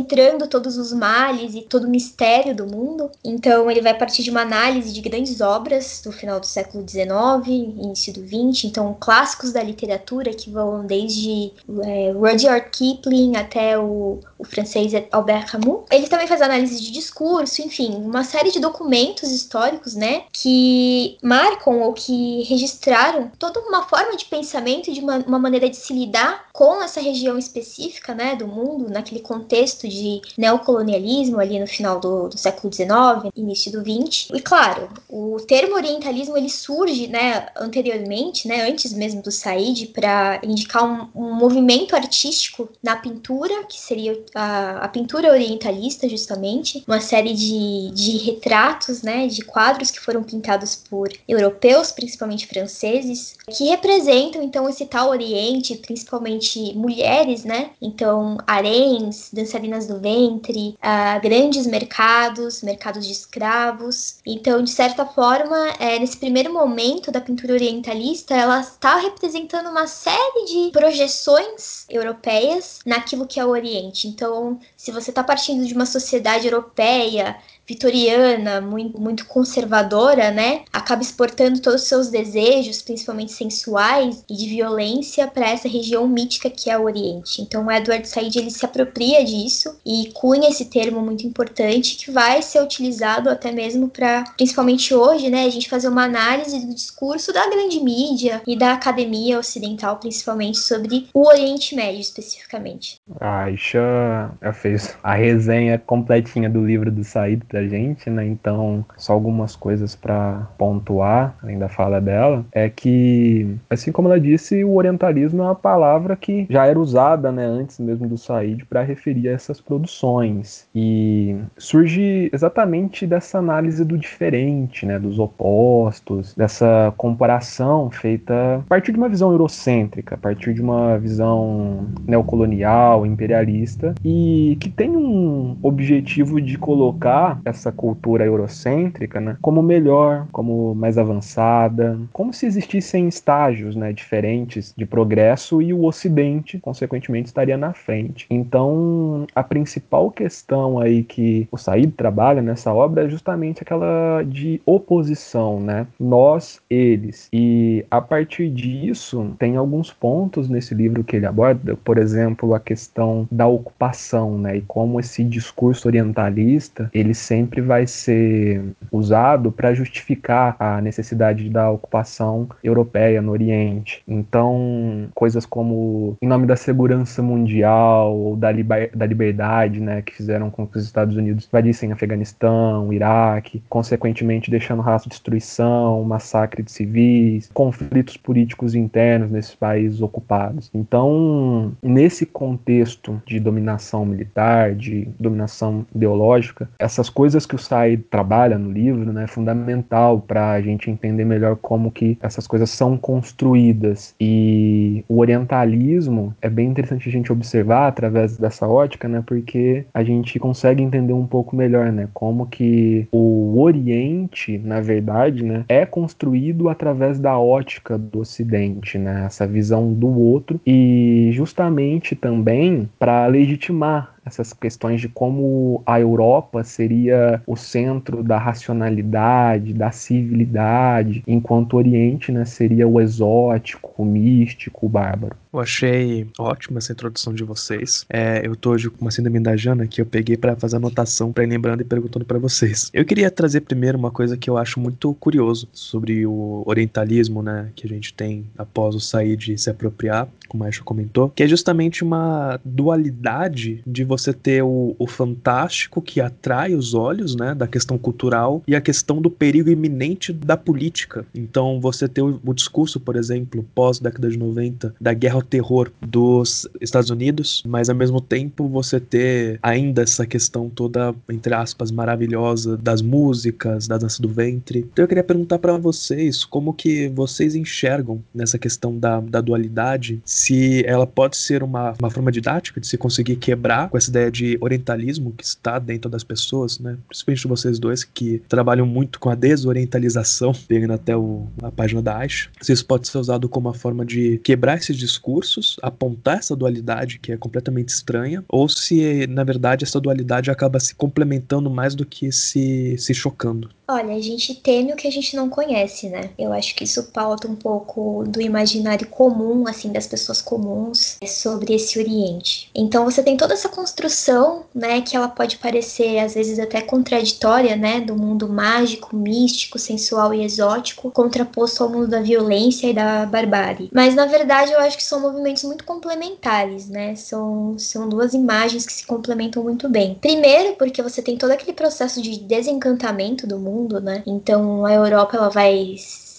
todos 0.48 0.76
os 0.76 0.92
males 0.92 1.54
e 1.54 1.62
todo 1.62 1.84
o 1.84 1.90
mistério 1.90 2.54
do 2.54 2.66
mundo. 2.66 3.10
Então 3.24 3.70
ele 3.70 3.80
vai 3.80 3.96
partir 3.96 4.22
de 4.22 4.30
uma 4.30 4.42
análise 4.42 4.92
de 4.92 5.00
grandes 5.00 5.40
obras 5.40 6.00
do 6.04 6.12
final 6.12 6.40
do 6.40 6.46
século 6.46 6.86
XIX, 6.88 7.46
início 7.46 8.12
do 8.12 8.20
XX, 8.20 8.64
então 8.64 8.96
clássicos 8.98 9.52
da 9.52 9.62
literatura 9.62 10.32
que 10.32 10.50
vão 10.50 10.86
desde 10.86 11.52
é, 11.84 12.12
Rudyard 12.12 12.70
Kipling 12.70 13.36
até 13.36 13.78
o, 13.78 14.20
o 14.38 14.44
francês 14.44 14.92
Albert 15.10 15.50
Camus. 15.50 15.84
Ele 15.90 16.06
também 16.06 16.26
faz 16.26 16.42
análise 16.42 16.80
de 16.80 16.90
discurso, 16.90 17.62
enfim, 17.62 17.94
uma 17.94 18.24
série 18.24 18.50
de 18.50 18.60
documentos 18.60 19.30
históricos, 19.30 19.94
né, 19.94 20.24
que 20.32 21.16
marcam 21.22 21.80
ou 21.80 21.92
que 21.92 22.42
registraram 22.44 23.30
toda 23.38 23.60
uma 23.60 23.82
forma 23.82 24.16
de 24.16 24.24
pensamento 24.26 24.90
e 24.90 24.92
de 24.92 25.00
uma, 25.00 25.18
uma 25.18 25.38
maneira 25.38 25.68
de 25.68 25.76
se 25.76 25.92
lidar 25.92 26.46
com 26.52 26.82
essa 26.82 27.00
região 27.00 27.38
específica, 27.38 28.14
né, 28.14 28.34
do 28.34 28.46
mundo, 28.46 28.88
naquele 28.90 29.20
contexto 29.20 29.88
de 29.88 30.20
neocolonialismo 30.38 31.38
ali 31.38 31.58
no 31.58 31.66
final 31.66 32.00
do, 32.00 32.28
do 32.28 32.38
século 32.38 32.72
XIX, 32.72 33.30
início 33.36 33.70
do 33.70 33.80
XX. 33.80 34.28
E 34.32 34.40
claro, 34.40 34.88
o 35.08 35.36
termo 35.46 35.74
orientalismo 35.74 36.36
ele 36.36 36.48
surge, 36.48 37.06
né, 37.08 37.48
anteriormente, 37.56 38.48
né, 38.48 38.68
antes 38.68 38.92
mesmo 38.92 39.22
do 39.22 39.30
Said, 39.30 39.88
para 39.88 40.40
indicar 40.42 40.84
um, 40.84 41.08
um, 41.14 41.34
movimento 41.34 41.94
artístico 41.94 42.68
na 42.82 42.96
pintura, 42.96 43.64
que 43.64 43.78
seria 43.78 44.18
a, 44.34 44.78
a 44.78 44.88
pintura 44.88 45.30
orientalista, 45.30 46.08
justamente, 46.08 46.82
uma 46.86 47.00
série 47.00 47.34
de, 47.34 47.90
de 47.92 48.18
retratos, 48.18 49.02
né, 49.02 49.26
de 49.26 49.42
quadros 49.42 49.90
que 49.90 50.00
foram 50.00 50.22
pintados 50.22 50.74
por 50.74 51.08
europeus, 51.28 51.92
principalmente 51.92 52.46
franceses, 52.46 53.36
que 53.50 53.64
representam 53.64 54.42
então 54.42 54.68
esse 54.68 54.86
tal 54.86 55.10
Oriente, 55.10 55.76
principalmente 55.76 56.74
mulheres, 56.74 57.44
né? 57.44 57.70
Então, 57.80 58.36
haréns, 58.46 59.30
dançarinas 59.32 59.86
do 59.86 59.98
ventre, 59.98 60.76
uh, 60.76 61.20
grandes 61.22 61.66
mercados, 61.66 62.62
mercados 62.62 63.06
de 63.06 63.12
escravos. 63.12 64.16
Então, 64.26 64.62
de 64.62 64.70
certa 64.70 65.06
forma, 65.06 65.56
é, 65.78 65.98
nesse 65.98 66.16
primeiro 66.16 66.52
momento 66.52 67.10
da 67.10 67.20
pintura 67.20 67.54
orientalista, 67.54 68.34
ela 68.34 68.60
está 68.60 68.96
representando 68.96 69.68
uma 69.68 69.86
série 69.86 70.44
de 70.46 70.70
projeções 70.72 71.86
europeias 71.88 72.80
naquilo 72.84 73.26
que 73.26 73.40
é 73.40 73.44
o 73.44 73.50
Oriente. 73.50 74.08
Então, 74.16 74.58
se 74.78 74.90
você 74.90 75.10
está 75.10 75.22
partindo 75.22 75.66
de 75.66 75.74
uma 75.74 75.84
sociedade 75.84 76.46
europeia 76.46 77.38
vitoriana, 77.66 78.60
muito, 78.60 79.00
muito 79.00 79.26
conservadora, 79.26 80.30
né, 80.30 80.62
acaba 80.72 81.02
exportando 81.02 81.60
todos 81.60 81.82
os 81.82 81.88
seus 81.88 82.08
desejos, 82.08 82.82
principalmente 82.82 83.32
sensuais 83.32 84.24
e 84.30 84.36
de 84.36 84.48
violência, 84.48 85.26
para 85.26 85.48
essa 85.48 85.68
região 85.68 86.06
mítica 86.06 86.48
que 86.48 86.70
é 86.70 86.78
o 86.78 86.84
Oriente. 86.84 87.42
Então, 87.42 87.66
o 87.66 87.70
Edward 87.70 88.06
Said 88.08 88.36
ele 88.36 88.50
se 88.50 88.64
apropria 88.64 89.24
disso 89.24 89.76
e 89.84 90.10
cunha 90.14 90.48
esse 90.48 90.66
termo 90.66 91.00
muito 91.00 91.26
importante 91.26 91.96
que 91.96 92.10
vai 92.10 92.42
ser 92.42 92.62
utilizado 92.62 93.28
até 93.28 93.50
mesmo 93.50 93.88
para, 93.88 94.24
principalmente 94.36 94.94
hoje, 94.94 95.28
né, 95.30 95.44
a 95.44 95.50
gente 95.50 95.68
fazer 95.68 95.88
uma 95.88 96.04
análise 96.04 96.58
do 96.64 96.74
discurso 96.74 97.32
da 97.32 97.48
grande 97.48 97.80
mídia 97.80 98.42
e 98.46 98.56
da 98.56 98.72
academia 98.72 99.38
ocidental, 99.38 99.96
principalmente 99.96 100.58
sobre 100.58 101.08
o 101.12 101.26
Oriente 101.26 101.74
Médio 101.74 102.00
especificamente. 102.00 103.00
A 103.20 103.44
Aisha 103.44 104.30
fez 104.54 104.96
a 105.02 105.14
resenha 105.14 105.78
completinha 105.78 106.48
do 106.48 106.64
livro 106.64 106.90
do 106.90 107.02
Said 107.02 107.42
da 107.56 107.66
gente, 107.66 108.10
né? 108.10 108.26
Então, 108.26 108.84
só 108.96 109.12
algumas 109.14 109.56
coisas 109.56 109.96
para 109.96 110.46
pontuar, 110.58 111.34
além 111.42 111.58
da 111.58 111.68
fala 111.68 112.00
dela, 112.00 112.44
é 112.52 112.68
que, 112.68 113.56
assim 113.70 113.90
como 113.90 114.08
ela 114.08 114.20
disse, 114.20 114.62
o 114.62 114.74
orientalismo 114.74 115.42
é 115.42 115.46
uma 115.46 115.54
palavra 115.54 116.16
que 116.16 116.46
já 116.50 116.66
era 116.66 116.78
usada, 116.78 117.32
né, 117.32 117.44
antes 117.44 117.78
mesmo 117.78 118.06
do 118.06 118.18
Said 118.18 118.64
para 118.66 118.82
referir 118.82 119.28
a 119.28 119.32
essas 119.32 119.60
produções. 119.60 120.68
E 120.74 121.36
surge 121.56 122.30
exatamente 122.32 123.06
dessa 123.06 123.38
análise 123.38 123.84
do 123.84 123.96
diferente, 123.96 124.84
né, 124.84 124.98
dos 124.98 125.18
opostos, 125.18 126.34
dessa 126.34 126.92
comparação 126.96 127.90
feita 127.90 128.56
a 128.56 128.68
partir 128.68 128.92
de 128.92 128.98
uma 128.98 129.08
visão 129.08 129.32
eurocêntrica, 129.32 130.14
a 130.14 130.18
partir 130.18 130.52
de 130.52 130.60
uma 130.60 130.98
visão 130.98 131.86
neocolonial, 132.06 133.06
imperialista 133.06 133.94
e 134.04 134.56
que 134.60 134.68
tem 134.68 134.90
um 134.90 135.56
objetivo 135.62 136.40
de 136.40 136.58
colocar 136.58 137.40
essa 137.48 137.72
cultura 137.72 138.24
eurocêntrica 138.24 139.20
né, 139.20 139.36
como 139.40 139.62
melhor, 139.62 140.26
como 140.32 140.74
mais 140.74 140.98
avançada, 140.98 141.98
como 142.12 142.32
se 142.32 142.46
existissem 142.46 143.08
estágios 143.08 143.76
né, 143.76 143.92
diferentes 143.92 144.74
de 144.76 144.86
progresso 144.86 145.60
e 145.62 145.72
o 145.72 145.84
Ocidente, 145.84 146.58
consequentemente, 146.58 147.26
estaria 147.26 147.56
na 147.56 147.72
frente. 147.72 148.26
Então, 148.30 149.26
a 149.34 149.42
principal 149.42 150.10
questão 150.10 150.78
aí 150.78 151.02
que 151.02 151.48
o 151.50 151.56
Said 151.56 151.92
trabalha 151.92 152.42
nessa 152.42 152.72
obra 152.72 153.04
é 153.04 153.08
justamente 153.08 153.62
aquela 153.62 154.22
de 154.22 154.60
oposição, 154.66 155.60
né? 155.60 155.86
Nós, 155.98 156.60
eles. 156.68 157.28
E 157.32 157.84
a 157.90 158.00
partir 158.00 158.50
disso, 158.50 159.34
tem 159.38 159.56
alguns 159.56 159.92
pontos 159.92 160.48
nesse 160.48 160.74
livro 160.74 161.04
que 161.04 161.16
ele 161.16 161.26
aborda, 161.26 161.76
por 161.76 161.98
exemplo, 161.98 162.54
a 162.54 162.60
questão 162.60 163.26
da 163.30 163.46
ocupação, 163.46 164.38
né? 164.38 164.56
E 164.56 164.60
como 164.62 164.98
esse 165.00 165.22
discurso 165.24 165.88
orientalista, 165.88 166.90
ele 166.92 167.14
sempre 167.14 167.35
sempre 167.36 167.60
vai 167.60 167.86
ser 167.86 168.62
usado 168.90 169.52
para 169.52 169.74
justificar 169.74 170.56
a 170.58 170.80
necessidade 170.80 171.50
da 171.50 171.70
ocupação 171.70 172.48
europeia 172.64 173.20
no 173.20 173.32
Oriente. 173.32 174.02
Então, 174.08 175.08
coisas 175.14 175.44
como 175.44 176.16
em 176.22 176.26
nome 176.26 176.46
da 176.46 176.56
segurança 176.56 177.22
mundial 177.22 178.16
ou 178.16 178.36
da, 178.36 178.50
liber 178.50 178.90
da 178.96 179.04
liberdade, 179.04 179.80
né, 179.80 180.00
que 180.00 180.14
fizeram 180.14 180.50
com 180.50 180.66
que 180.66 180.78
os 180.78 180.84
Estados 180.84 181.14
Unidos 181.14 181.46
invadissem 181.46 181.92
Afeganistão, 181.92 182.90
Iraque, 182.90 183.62
consequentemente 183.68 184.50
deixando 184.50 184.80
rastro 184.80 185.10
de 185.10 185.16
destruição, 185.16 186.02
massacre 186.04 186.62
de 186.62 186.72
civis, 186.72 187.50
conflitos 187.52 188.16
políticos 188.16 188.74
internos 188.74 189.30
nesses 189.30 189.54
países 189.54 190.00
ocupados. 190.00 190.70
Então, 190.72 191.72
nesse 191.82 192.24
contexto 192.24 193.20
de 193.26 193.38
dominação 193.38 194.06
militar, 194.06 194.74
de 194.74 195.06
dominação 195.20 195.84
ideológica, 195.94 196.68
essas 196.78 197.10
coisas 197.10 197.25
coisas 197.26 197.44
que 197.44 197.56
o 197.56 197.58
Said 197.58 198.04
trabalha 198.08 198.56
no 198.56 198.70
livro 198.70 199.12
né, 199.12 199.24
é 199.24 199.26
fundamental 199.26 200.20
para 200.20 200.52
a 200.52 200.60
gente 200.60 200.88
entender 200.88 201.24
melhor 201.24 201.56
como 201.56 201.90
que 201.90 202.16
essas 202.22 202.46
coisas 202.46 202.70
são 202.70 202.96
construídas. 202.96 204.14
E 204.20 205.04
o 205.08 205.18
orientalismo 205.18 206.32
é 206.40 206.48
bem 206.48 206.68
interessante 206.68 207.08
a 207.08 207.10
gente 207.10 207.32
observar 207.32 207.88
através 207.88 208.36
dessa 208.36 208.68
ótica, 208.68 209.08
né, 209.08 209.24
porque 209.26 209.84
a 209.92 210.04
gente 210.04 210.38
consegue 210.38 210.84
entender 210.84 211.12
um 211.12 211.26
pouco 211.26 211.56
melhor 211.56 211.90
né, 211.90 212.08
como 212.14 212.46
que 212.46 213.08
o 213.10 213.60
Oriente, 213.60 214.56
na 214.58 214.80
verdade, 214.80 215.42
né, 215.42 215.64
é 215.68 215.84
construído 215.84 216.68
através 216.68 217.18
da 217.18 217.36
ótica 217.36 217.98
do 217.98 218.20
Ocidente, 218.20 218.98
né, 218.98 219.24
essa 219.26 219.48
visão 219.48 219.92
do 219.92 220.06
outro, 220.16 220.60
e 220.64 221.30
justamente 221.32 222.14
também 222.14 222.88
para 223.00 223.26
legitimar 223.26 224.15
essas 224.26 224.52
questões 224.52 225.00
de 225.00 225.08
como 225.08 225.82
a 225.86 226.00
Europa 226.00 226.64
seria 226.64 227.40
o 227.46 227.56
centro 227.56 228.22
da 228.22 228.38
racionalidade, 228.38 229.72
da 229.72 229.92
civilidade, 229.92 231.22
enquanto 231.26 231.74
o 231.74 231.76
Oriente 231.76 232.32
né, 232.32 232.44
seria 232.44 232.88
o 232.88 233.00
exótico, 233.00 233.94
o 233.96 234.04
místico, 234.04 234.86
o 234.86 234.88
bárbaro. 234.88 235.36
Eu 235.52 235.60
achei 235.60 236.26
ótima 236.38 236.78
essa 236.78 236.92
introdução 236.92 237.32
de 237.32 237.42
vocês. 237.42 238.04
É, 238.10 238.46
eu 238.46 238.54
tô 238.54 238.72
hoje 238.72 238.90
com 238.90 239.00
uma 239.00 239.10
síndrome 239.10 239.40
da 239.40 239.56
Jana 239.56 239.86
que 239.86 240.02
eu 240.02 240.06
peguei 240.06 240.36
para 240.36 240.54
fazer 240.54 240.76
anotação, 240.76 241.32
para 241.32 241.44
ir 241.44 241.46
lembrando 241.46 241.80
e 241.80 241.84
perguntando 241.84 242.26
para 242.26 242.38
vocês. 242.38 242.90
Eu 242.92 243.06
queria 243.06 243.30
trazer 243.30 243.62
primeiro 243.62 243.96
uma 243.96 244.10
coisa 244.10 244.36
que 244.36 244.50
eu 244.50 244.58
acho 244.58 244.78
muito 244.78 245.14
curioso 245.14 245.66
sobre 245.72 246.26
o 246.26 246.62
orientalismo, 246.66 247.42
né, 247.42 247.70
que 247.74 247.86
a 247.86 247.88
gente 247.88 248.12
tem 248.12 248.44
após 248.58 248.94
o 248.94 249.00
sair 249.00 249.36
de 249.36 249.56
se 249.56 249.70
apropriar, 249.70 250.28
como 250.48 250.64
a 250.64 250.66
Aisha 250.66 250.82
comentou, 250.84 251.30
que 251.30 251.42
é 251.42 251.48
justamente 251.48 252.04
uma 252.04 252.60
dualidade 252.62 253.82
de 253.86 254.04
você 254.04 254.15
você 254.16 254.32
ter 254.32 254.62
o, 254.62 254.94
o 254.98 255.06
fantástico 255.06 256.00
que 256.00 256.20
atrai 256.20 256.74
os 256.74 256.94
olhos, 256.94 257.36
né, 257.36 257.54
da 257.54 257.66
questão 257.66 257.98
cultural 257.98 258.62
e 258.66 258.74
a 258.74 258.80
questão 258.80 259.20
do 259.20 259.30
perigo 259.30 259.70
iminente 259.70 260.32
da 260.32 260.56
política. 260.56 261.24
Então, 261.34 261.80
você 261.80 262.08
ter 262.08 262.22
o, 262.22 262.40
o 262.44 262.54
discurso, 262.54 262.98
por 262.98 263.16
exemplo, 263.16 263.64
pós 263.74 263.98
década 263.98 264.28
de 264.28 264.38
90, 264.38 264.94
da 265.00 265.12
guerra 265.12 265.36
ao 265.36 265.42
terror 265.42 265.90
dos 266.00 266.68
Estados 266.80 267.10
Unidos, 267.10 267.62
mas 267.66 267.88
ao 267.88 267.96
mesmo 267.96 268.20
tempo 268.20 268.68
você 268.68 268.98
ter 268.98 269.58
ainda 269.62 270.02
essa 270.02 270.26
questão 270.26 270.68
toda, 270.68 271.14
entre 271.28 271.54
aspas, 271.54 271.90
maravilhosa 271.90 272.76
das 272.76 273.02
músicas, 273.02 273.86
da 273.86 273.98
dança 273.98 274.22
do 274.22 274.28
ventre. 274.28 274.86
Então, 274.92 275.02
eu 275.04 275.08
queria 275.08 275.24
perguntar 275.24 275.58
para 275.58 275.76
vocês 275.76 276.44
como 276.44 276.72
que 276.72 277.08
vocês 277.08 277.54
enxergam 277.54 278.22
nessa 278.34 278.58
questão 278.58 278.96
da, 278.98 279.20
da 279.20 279.40
dualidade, 279.40 280.20
se 280.24 280.84
ela 280.86 281.06
pode 281.06 281.36
ser 281.36 281.62
uma, 281.62 281.94
uma 282.00 282.10
forma 282.10 282.32
didática 282.32 282.80
de 282.80 282.86
se 282.86 282.96
conseguir 282.96 283.36
quebrar 283.36 283.88
com 283.88 283.96
essa 283.96 284.05
ideia 284.10 284.30
de 284.30 284.58
orientalismo 284.60 285.32
que 285.32 285.44
está 285.44 285.78
dentro 285.78 286.10
das 286.10 286.24
pessoas, 286.24 286.78
né? 286.78 286.96
Principalmente 287.08 287.48
vocês 287.48 287.78
dois 287.78 288.04
que 288.04 288.42
trabalham 288.48 288.86
muito 288.86 289.20
com 289.20 289.30
a 289.30 289.34
desorientalização, 289.34 290.52
pegando 290.66 290.92
até 290.92 291.16
o, 291.16 291.46
a 291.62 291.70
página 291.70 292.02
da. 292.02 292.16
Se 292.62 292.72
isso 292.72 292.86
pode 292.86 293.06
ser 293.08 293.18
usado 293.18 293.48
como 293.48 293.68
uma 293.68 293.74
forma 293.74 294.04
de 294.04 294.38
quebrar 294.38 294.78
esses 294.78 294.96
discursos, 294.96 295.76
apontar 295.82 296.38
essa 296.38 296.56
dualidade 296.56 297.18
que 297.18 297.30
é 297.30 297.36
completamente 297.36 297.90
estranha, 297.90 298.42
ou 298.48 298.68
se 298.68 299.26
na 299.26 299.44
verdade 299.44 299.84
essa 299.84 300.00
dualidade 300.00 300.50
acaba 300.50 300.80
se 300.80 300.94
complementando 300.94 301.68
mais 301.68 301.94
do 301.94 302.06
que 302.06 302.32
se, 302.32 302.96
se 302.98 303.12
chocando. 303.12 303.68
Olha, 303.88 304.16
a 304.16 304.20
gente 304.20 304.52
teme 304.52 304.92
o 304.92 304.96
que 304.96 305.06
a 305.06 305.12
gente 305.12 305.36
não 305.36 305.48
conhece, 305.48 306.08
né? 306.08 306.30
Eu 306.36 306.52
acho 306.52 306.74
que 306.74 306.82
isso 306.82 307.04
pauta 307.12 307.46
um 307.46 307.54
pouco 307.54 308.24
do 308.26 308.40
imaginário 308.40 309.06
comum, 309.06 309.64
assim, 309.68 309.92
das 309.92 310.08
pessoas 310.08 310.42
comuns 310.42 311.16
sobre 311.24 311.72
esse 311.72 311.96
Oriente. 311.96 312.68
Então 312.74 313.04
você 313.04 313.22
tem 313.22 313.36
toda 313.36 313.54
essa 313.54 313.68
construção, 313.68 314.64
né, 314.74 315.00
que 315.02 315.16
ela 315.16 315.28
pode 315.28 315.58
parecer 315.58 316.18
às 316.18 316.34
vezes 316.34 316.58
até 316.58 316.80
contraditória, 316.80 317.76
né, 317.76 318.00
do 318.00 318.16
mundo 318.16 318.48
mágico, 318.48 319.14
místico, 319.14 319.78
sensual 319.78 320.34
e 320.34 320.42
exótico, 320.44 321.12
contraposto 321.12 321.84
ao 321.84 321.88
mundo 321.88 322.08
da 322.08 322.20
violência 322.20 322.88
e 322.88 322.92
da 322.92 323.24
barbárie. 323.24 323.88
Mas 323.92 324.16
na 324.16 324.26
verdade 324.26 324.72
eu 324.72 324.80
acho 324.80 324.96
que 324.96 325.02
são 325.04 325.20
movimentos 325.20 325.62
muito 325.62 325.84
complementares, 325.84 326.88
né? 326.88 327.14
São, 327.14 327.78
são 327.78 328.08
duas 328.08 328.34
imagens 328.34 328.84
que 328.84 328.92
se 328.92 329.06
complementam 329.06 329.62
muito 329.62 329.88
bem. 329.88 330.16
Primeiro, 330.20 330.74
porque 330.74 331.00
você 331.00 331.22
tem 331.22 331.38
todo 331.38 331.52
aquele 331.52 331.72
processo 331.72 332.20
de 332.20 332.36
desencantamento 332.40 333.46
do 333.46 333.58
mundo 333.58 333.75
mundo, 333.76 334.00
né? 334.00 334.22
Então 334.26 334.84
a 334.84 334.92
Europa 334.92 335.36
ela 335.36 335.48
vai 335.50 335.96